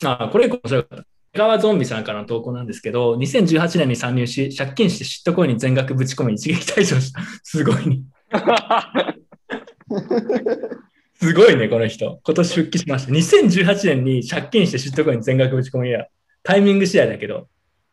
[0.03, 0.07] う。
[0.07, 1.07] あ、これ面白かった。
[1.33, 7.23] 川ゾンビさんからの投稿なんですけど、2018年に参入し、借金してシットコインに全額ぶち込み一撃退場した。
[7.43, 8.03] すごいね。
[11.19, 12.21] すごいね、この人。
[12.23, 13.13] 今年復帰しました。
[13.13, 16.05] 2018年に借金してシットコインに全額ぶち込みや、
[16.43, 17.49] タイミング次第だけど、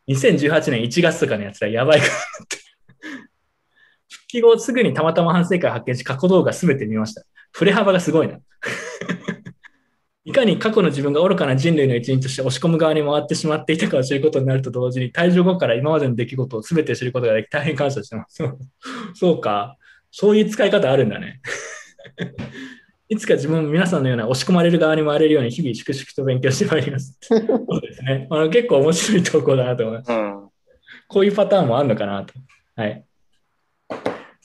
[0.10, 2.18] 2018年1月とかのやつらやばいからっ
[2.50, 2.67] て。
[4.28, 7.24] 復帰後すぐにたまたま反省会発見し、過去動画すべて見ました。
[7.54, 8.40] 振れ幅がすごいな。
[10.26, 18.44] いかに過去の自分が愚かな人類の一員として押し込む側に回ってしまっていたかを知ることになると同時に、退場後から今までの出来事を全て知ることができ、大変感謝してます。
[19.16, 19.78] そうか。
[20.12, 21.40] そういう使い方あるんだね。
[23.08, 27.18] いつか自分も皆さんのような押し込まれる側に回れるように日々粛々と勉強してまいります。
[27.22, 27.42] そう
[27.82, 28.28] ですね。
[28.30, 30.12] あの結構面白い投稿だなと思います。
[30.12, 30.50] うん。
[31.08, 32.34] こういうパターンもあるのかなと。
[32.76, 33.07] はい。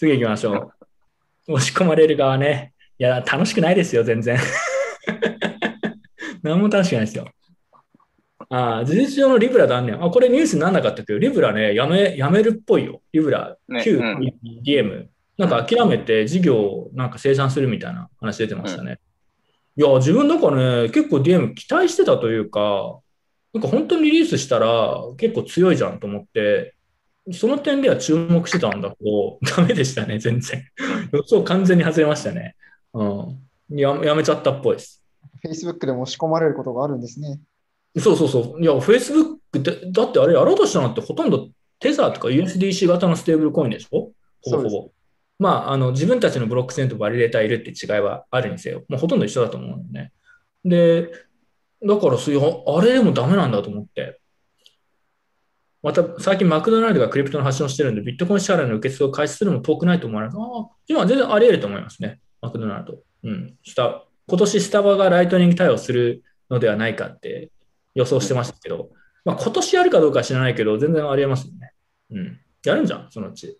[0.02, 0.72] 次行きましょ
[1.46, 1.52] う。
[1.52, 2.72] 押し込まれる側ね。
[2.98, 4.36] いや、楽しくないですよ、全然。
[6.42, 7.28] 何も楽しくないですよ。
[8.48, 10.04] ああ、事実上のリブラ断念。
[10.04, 13.00] あ、これニュースにならなかったけど、リブラね、やめ、やめるっぽいよ。
[13.12, 14.18] リブラ、ね旧うん
[14.64, 15.06] DM。
[15.38, 18.98] なんか諦めて事業をなんか生産するみたいな話出てましたね。
[19.76, 22.98] いや、自分だからね、結構 DM 期待してたというか、
[23.54, 26.74] なんか本当にリリースしたら結構強いじゃんと思って、
[27.30, 30.64] その点では注目してたんだけど、 ダメでしたね、全然。
[31.12, 32.56] 予想完全に外れましたね。
[32.94, 33.78] うん。
[33.78, 35.04] ややめちゃったっぽいです。
[35.44, 37.40] Facebook でも仕込まれることがあるんですね。
[37.98, 38.62] そうそうそう。
[38.62, 44.12] いや、Facebook で、だってあれやろうとしたのってほとんどテザーとか USDC 型のステーブルコインでしょ？
[44.42, 44.90] ほぼほぼ。
[45.38, 48.84] まあ、あの、自分たちのブロックチェーンとバリデータいるって違いはあるにせよ。
[48.88, 50.12] もうほとんど一緒だと思うのね。
[50.64, 51.10] で、
[51.84, 54.20] だからそういう、あれでもダメなんだと思って。
[55.82, 60.38] また、最近マクドナルドがクリプトの発信をしてるんで、ビットコイン支払いの受付を開始するのも遠くないと思われます。
[60.38, 62.20] ああ、今全然あり得ると思いますね。
[62.40, 62.98] マクドナルド。
[63.24, 63.54] うん。
[63.62, 67.50] した今年スタバがライトニング対応するのではないかって
[67.94, 68.90] 予想してましたけど、
[69.24, 71.72] まあ、今年やるかどうかは知らないけど、全然ありえますよね。
[72.10, 72.40] うん。
[72.64, 73.48] やるんじゃん、そのうち。
[73.48, 73.56] うん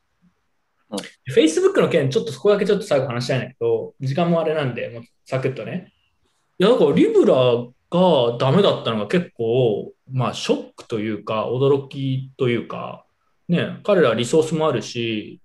[1.35, 5.91] Facebook の件、ちょっとそこだけちょっと最後話したいんだけど、時間もあれなんで、もうサクッとね。
[6.59, 7.35] いや、だからリブラ
[7.93, 13.07] がダメだったのが結構、まあ、ショックというか、驚きというか、
[13.49, 15.41] ね、彼らリソースもあるし、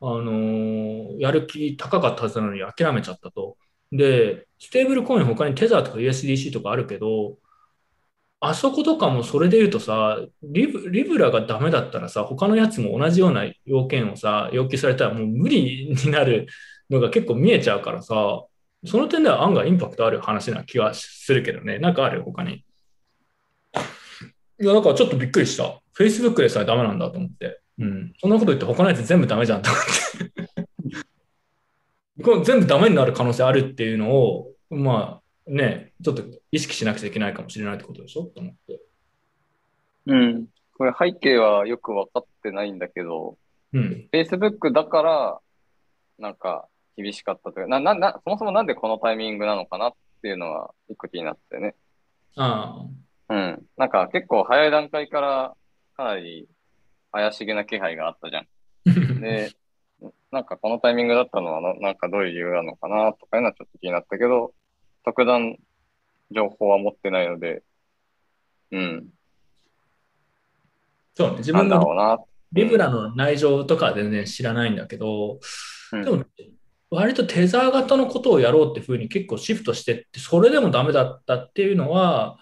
[0.00, 3.56] あのーやる気高かったはずなのに諦めちゃったと。
[3.92, 7.38] で、ステーブルコイン他にテザーとか USDC とかあるけど、
[8.40, 16.46] あそことかもそれで言うとさ、リブリブラがダメだったらさ、他のやつも同じような要件をさ、要求されたらもう無理になる
[16.88, 18.44] のが結構見えちゃうからさ、
[18.84, 21.78] その点では案外インパクトある話な気はするけどね。
[21.78, 22.64] なんかある他に。
[24.60, 25.80] いや、だからちょっとびっくりした。
[25.96, 27.60] Facebook でさえダメなんだと思って。
[27.78, 28.12] うん。
[28.18, 30.68] そんなこと言って他のやつ全部ダメじゃんと思って。
[32.22, 38.24] これ全部ダメになる可能性あるっていうのを、まあね、ちょっと意識しなくちゃいけないかもしれないってことでしょ？
[38.24, 38.80] と思って。
[40.06, 40.46] うん。
[40.76, 43.36] これ背景はよく分かってないんだけど、
[43.72, 44.08] うん。
[44.12, 45.40] Facebook だから、
[46.18, 46.68] なんか
[47.00, 51.76] 厳しかったというか、な、な、な、そもそもなんでこのタイミングなのかなっていうのは一個気になってね。
[52.36, 52.84] あ
[53.28, 53.66] うん。
[53.76, 55.54] なんか結構早い段階から
[55.96, 56.48] かなり
[57.12, 58.42] 怪しげな気配があったじゃん。
[58.42, 58.46] あ。
[59.20, 59.52] で、
[60.32, 64.52] なんかこのタイミングだったのはな、なんかどういう理由なのかなとかいうのはちょっと気になったけど、
[65.04, 65.56] 特段
[66.32, 67.62] 情報は持ってないので、
[68.72, 69.08] うん。
[71.14, 71.38] そうね。
[71.38, 72.18] 自分のだろうな。
[72.52, 75.38] リブラの内情とかは全然知らないんだけど、
[75.92, 76.24] うんでも、
[76.90, 82.38] 割とテザー型のことをやろうっていうふうに結構シフトしてって、それでもダメだったっていうのは、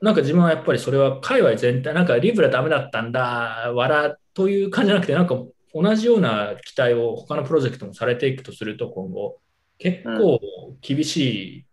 [0.00, 5.36] なんか自分はやっぱりそれは界隈全体、なんかリブラダメだったんだ、わらという感じじゃなくて、なんか
[5.72, 9.38] 同じような期待を他のプロジェクトもされていくとすると、今後、
[9.78, 10.40] 結構
[10.80, 11.16] 厳し
[11.58, 11.66] い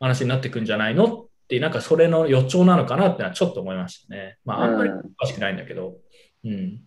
[0.00, 4.38] 話になってくんじゃないのって、なんかそれの予兆なのかなってのはちょっと思いましたね。
[4.44, 5.96] まあ、あんまりうん詳しくないんだけど。
[6.44, 6.80] うん。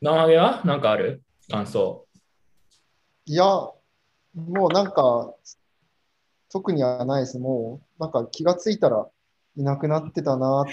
[0.00, 1.22] 生揚げはなんかある？
[1.50, 2.05] 感想。
[3.26, 3.74] いや、も
[4.34, 5.34] うなんか、
[6.50, 7.38] 特にはないです。
[7.38, 9.08] もう、なんか気がついたら
[9.56, 10.72] いなくなってたなっ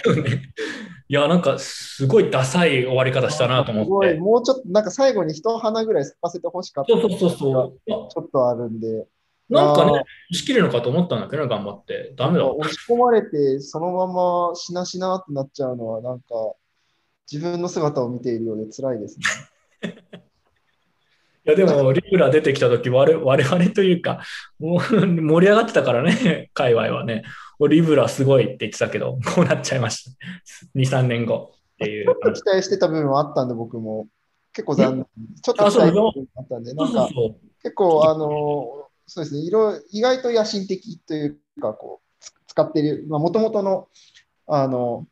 [1.08, 4.14] いや、なんかすごいダサい終わり方したなとすごい、思って。
[4.20, 7.80] もうちょっと、なんか最後に一花ぐらい咲かせてほしかったそうそうそう。
[7.86, 9.06] ちょっとあるんで、
[9.48, 12.14] なんかね、仕切るのかと思ったんだけどね、頑張って。
[12.16, 12.46] ダメだ。
[12.46, 16.26] 押し込まれて、そのまましなしなってなっちゃうのは、なんか、
[17.30, 19.18] 自分の姿を見ているようで辛いです
[19.82, 19.92] ね。
[21.46, 24.22] いや、でも、リブラ出てきたとき、我々というか、
[24.58, 27.22] もう 盛り上がってたからね、 界隈はね。
[27.58, 30.10] おリブラすごいって言ってたけど、こうなっちゃいました。
[30.74, 32.42] 2、3年後っていう話。
[32.42, 34.08] 期待してた部分はあったんで、僕も。
[34.52, 35.06] 結構残念。
[35.42, 37.36] ちょっと期待部分があったんで、そなんそうそう。
[37.62, 43.88] 結構、あの、そうですね、いろ意外と野心的というか、こう、つ使っている、まあ、もともとの、
[44.46, 45.06] あの、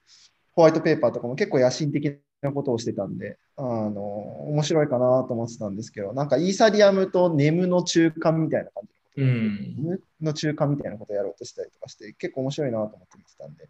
[0.55, 4.03] ホワイトペーパーとかも結構野心的なことをしてたんで、あの、
[4.49, 9.77] 面白いかなと思ってたんですけど、なんかイーサリアムとネムの中間みたいな感じうん。
[9.77, 13.69] ネムの中間みたいなことをやろうとしたりとかして、結構面白いなと思って見てたんで。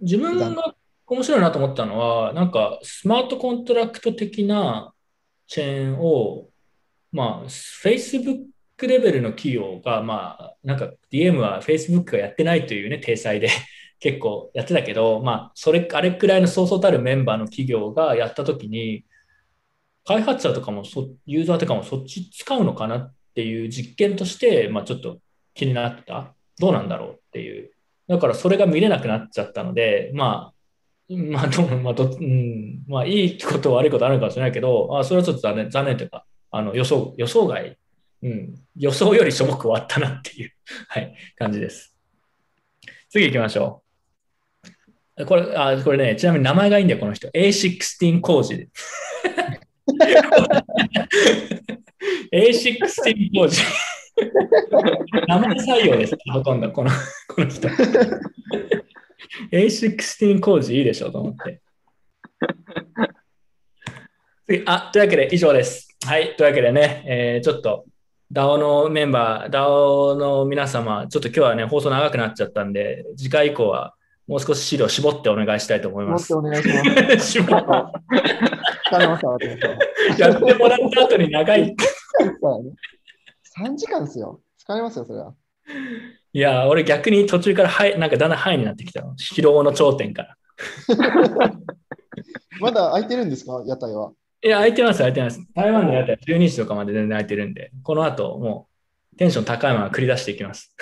[0.00, 0.74] 自分が
[1.06, 4.92] 面白いなと思ったのは、なんかスマートコントラクト的な
[5.46, 6.48] チェーンを、
[7.12, 8.46] まあ、Facebook
[8.82, 13.48] レベルの企業が、まあ、なんか DM は Facebook がやってないというね、体裁で
[14.00, 19.04] 結構やってたけど、まあ、それ、あれくらいのそうそうたるメンバーの企業がやったときに、
[20.04, 25.18] 開発者とかもそ、ユーザーとかもそっち使うのかなっていう実験として、まあ、ちょっと
[25.54, 26.34] 気になってた。
[26.58, 27.70] どうなんだろうっていう。
[28.08, 37.78] だからそれが見れなくなっちゃったので、まあ、まあ、どまあどうん、まあ、いいこと悪いことあるかもしれないけど、あそれはちょっと残念、残念というか、あの予想、予想外、
[38.22, 40.52] うん、予想よりしょぼく終わったなっていう、
[40.88, 41.94] はい、感じです。
[43.10, 43.87] 次行きましょう。
[45.26, 47.28] これ、あ、これね、ちなみに名前がいいんだよ、この人。
[47.28, 48.68] A16 工事。
[52.32, 53.62] A16 工事。
[55.28, 56.90] 名前採用です、ほとんど、この
[57.28, 57.68] この人。
[59.52, 61.60] A16 工事いいでしょうと思って。
[64.46, 65.96] 次あ、というわけで以上です。
[66.06, 67.84] はい、というわけでね、えーちょっと
[68.32, 73.94] DAO のメンバー、DAO の皆様、ちょっと今日はね、放送長くなっちゃったんで、次回以降は
[74.28, 76.34] もう少し資料絞ってお願いしたいと思います。
[76.34, 77.58] もっとお願いします。
[80.20, 81.74] やってもらった後に長い。
[83.58, 84.40] 3時間ですよ。
[84.68, 85.34] 疲れますよ、それは。
[86.34, 89.14] いや、俺逆に途中からハイ、なんかだんだんハイになってきたの。
[89.16, 90.36] 疲労の頂点から。
[92.60, 94.12] まだ空いてるんですか、屋台は。
[94.44, 95.40] いや、空いてます、空いてます。
[95.54, 98.68] 台湾のやったら12時とかまで全然空いてるんで、この後も
[99.14, 100.74] うテンション高いまま繰り出していきます。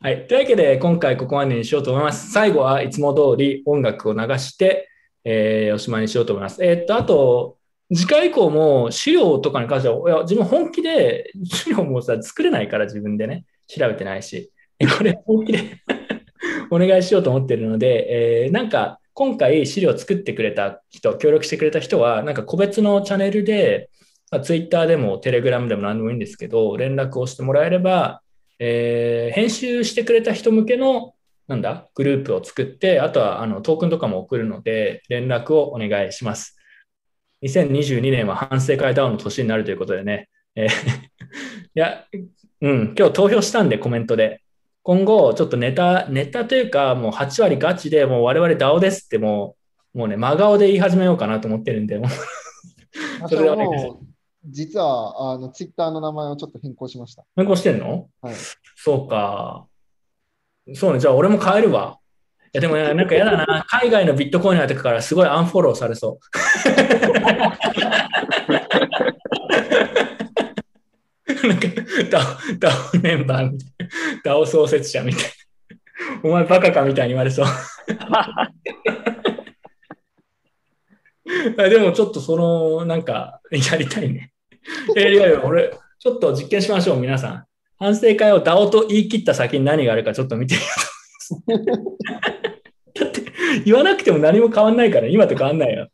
[0.00, 0.26] はい。
[0.26, 2.32] というわけで、今回ここまでにしようと思います。
[2.32, 4.88] 最後はいつも通り音楽を流して、
[5.24, 6.64] えーおしまいにしようと思います。
[6.64, 7.58] えーっと、あと、
[7.94, 14.50] 次回以降も資料とかに関しては、いや自分本気で資料もさ、作れないから自分でね、調べてないし、
[14.98, 15.58] これ本気で
[16.70, 23.90] お願いしようと思ってるので、えーなんか今回資料作ってくれた人、協力してくれた人は、なんか個別のチャンネルで、
[24.30, 28.22] まあ、Twitter でも Telegram でも何でもいいんですけど、連絡をしてもらえれば、
[28.64, 31.14] えー編集してくれた人向けの、
[31.48, 36.56] なんだ、グループを作って、あとはあのトークンとかも送るので、連絡をお願いします。
[37.42, 40.68] 2022年は反省会ダウンの年になるということでね、えー
[41.74, 42.04] いや、
[42.60, 44.40] うん、今日投票したんで、コメントで。
[44.84, 49.56] 今後、ちょっとネタ、ネタというか、もう8割ガチで、もう我々 DAO ですって、も
[49.94, 54.11] う、もうね、真顔で言い始めようかなと思ってるんで、もうそれでお願いします
[54.44, 57.24] 実はあのツイッターの名前をちょっと変更しました。
[57.36, 58.08] 変更してんの？
[58.20, 58.34] はい。
[58.76, 59.66] そうか。
[60.74, 61.98] そうね、じゃあ俺も変えるわ。
[62.46, 63.64] いやでもね、なんか嫌だな。
[63.66, 66.20] 海外のビットコインのとかからすごいアンフォローされそう。
[71.48, 71.66] なんか、
[72.58, 73.86] ダオ、メンバーみたいな。
[74.22, 75.30] ダオ創設者みたいな。
[76.24, 77.46] お前バカかみたいに言われそう。
[81.58, 84.31] あでもちょっとその、なんか、やりたいね。
[84.96, 87.44] いやいや、俺、ちょっと実験しましょう、皆さん。
[87.78, 90.66] 反省会を DAO と言い切った先に何があるかちょっと見てみよ
[91.58, 91.64] う。
[92.98, 93.22] だって、
[93.64, 95.88] 言わなくても何も変わんないから、今と変わんないよ。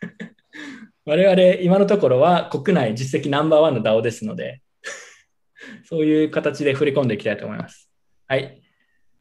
[1.06, 4.60] 我々、今のところは国内実績ナンバーワンの DAO ですので、
[5.84, 7.90] そういう形で振り込んでいきたいと思います。
[8.26, 8.60] はい。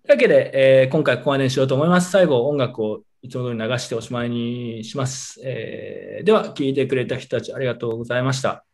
[0.06, 2.12] というわけで、えー今回ここまでにしようと思います。
[2.12, 5.42] 最後、音楽をいつも通り流しておしまいにします。
[5.46, 8.66] えーでは、聞いてくれた人たちありがとうございました。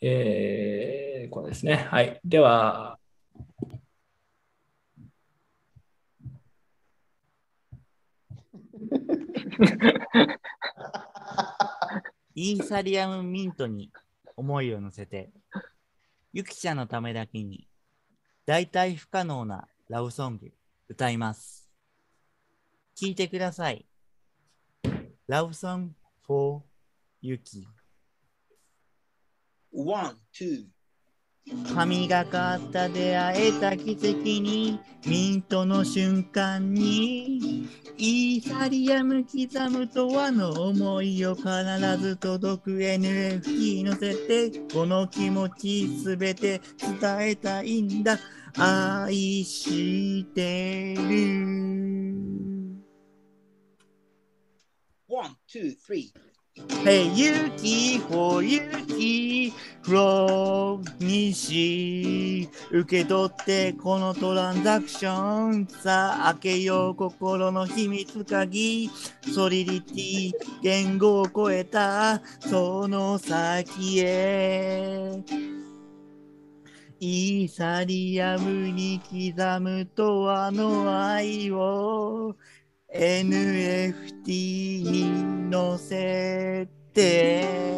[0.00, 1.76] えーこれですね。
[1.76, 2.20] はい。
[2.24, 2.98] では、
[12.34, 13.92] イーサリアムミントに
[14.36, 15.30] 思いを乗せて、
[16.32, 17.68] ゆきちゃんのためだけに、
[18.46, 20.50] 大体不可能なラブソング
[20.88, 21.70] 歌います。
[23.00, 23.86] 聞いてください。
[25.28, 25.94] ラブソング
[26.26, 26.62] for
[27.20, 27.66] ゆき。
[29.72, 30.66] One, two.
[31.74, 41.48] 神がかった出会えた奇跡にミントの瞬間にイーサリアム刻むとはの思いを必
[41.98, 46.60] ず届く NFT 乗せてこの気持ちすべて
[47.00, 48.18] 伝えたいんだ
[48.56, 51.60] 愛してる
[55.08, 56.12] One, two, three.
[56.84, 68.90] Hey Yuki for Yuki from 西受け取ってこのトランザクションさあ開けよう心の秘密鍵
[69.34, 70.32] ソリリティ
[70.62, 75.22] 言語を超えたその先へ
[77.02, 82.36] イーサリアムに刻むとあの愛を
[82.92, 87.70] NFT に乗せて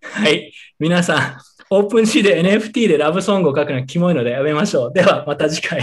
[0.00, 0.52] はい。
[0.78, 1.38] 皆さん、
[1.70, 4.92] オープンシーで NFT でラブソングを書くのはキモいのでやめましょう。
[4.92, 5.80] では、また次回。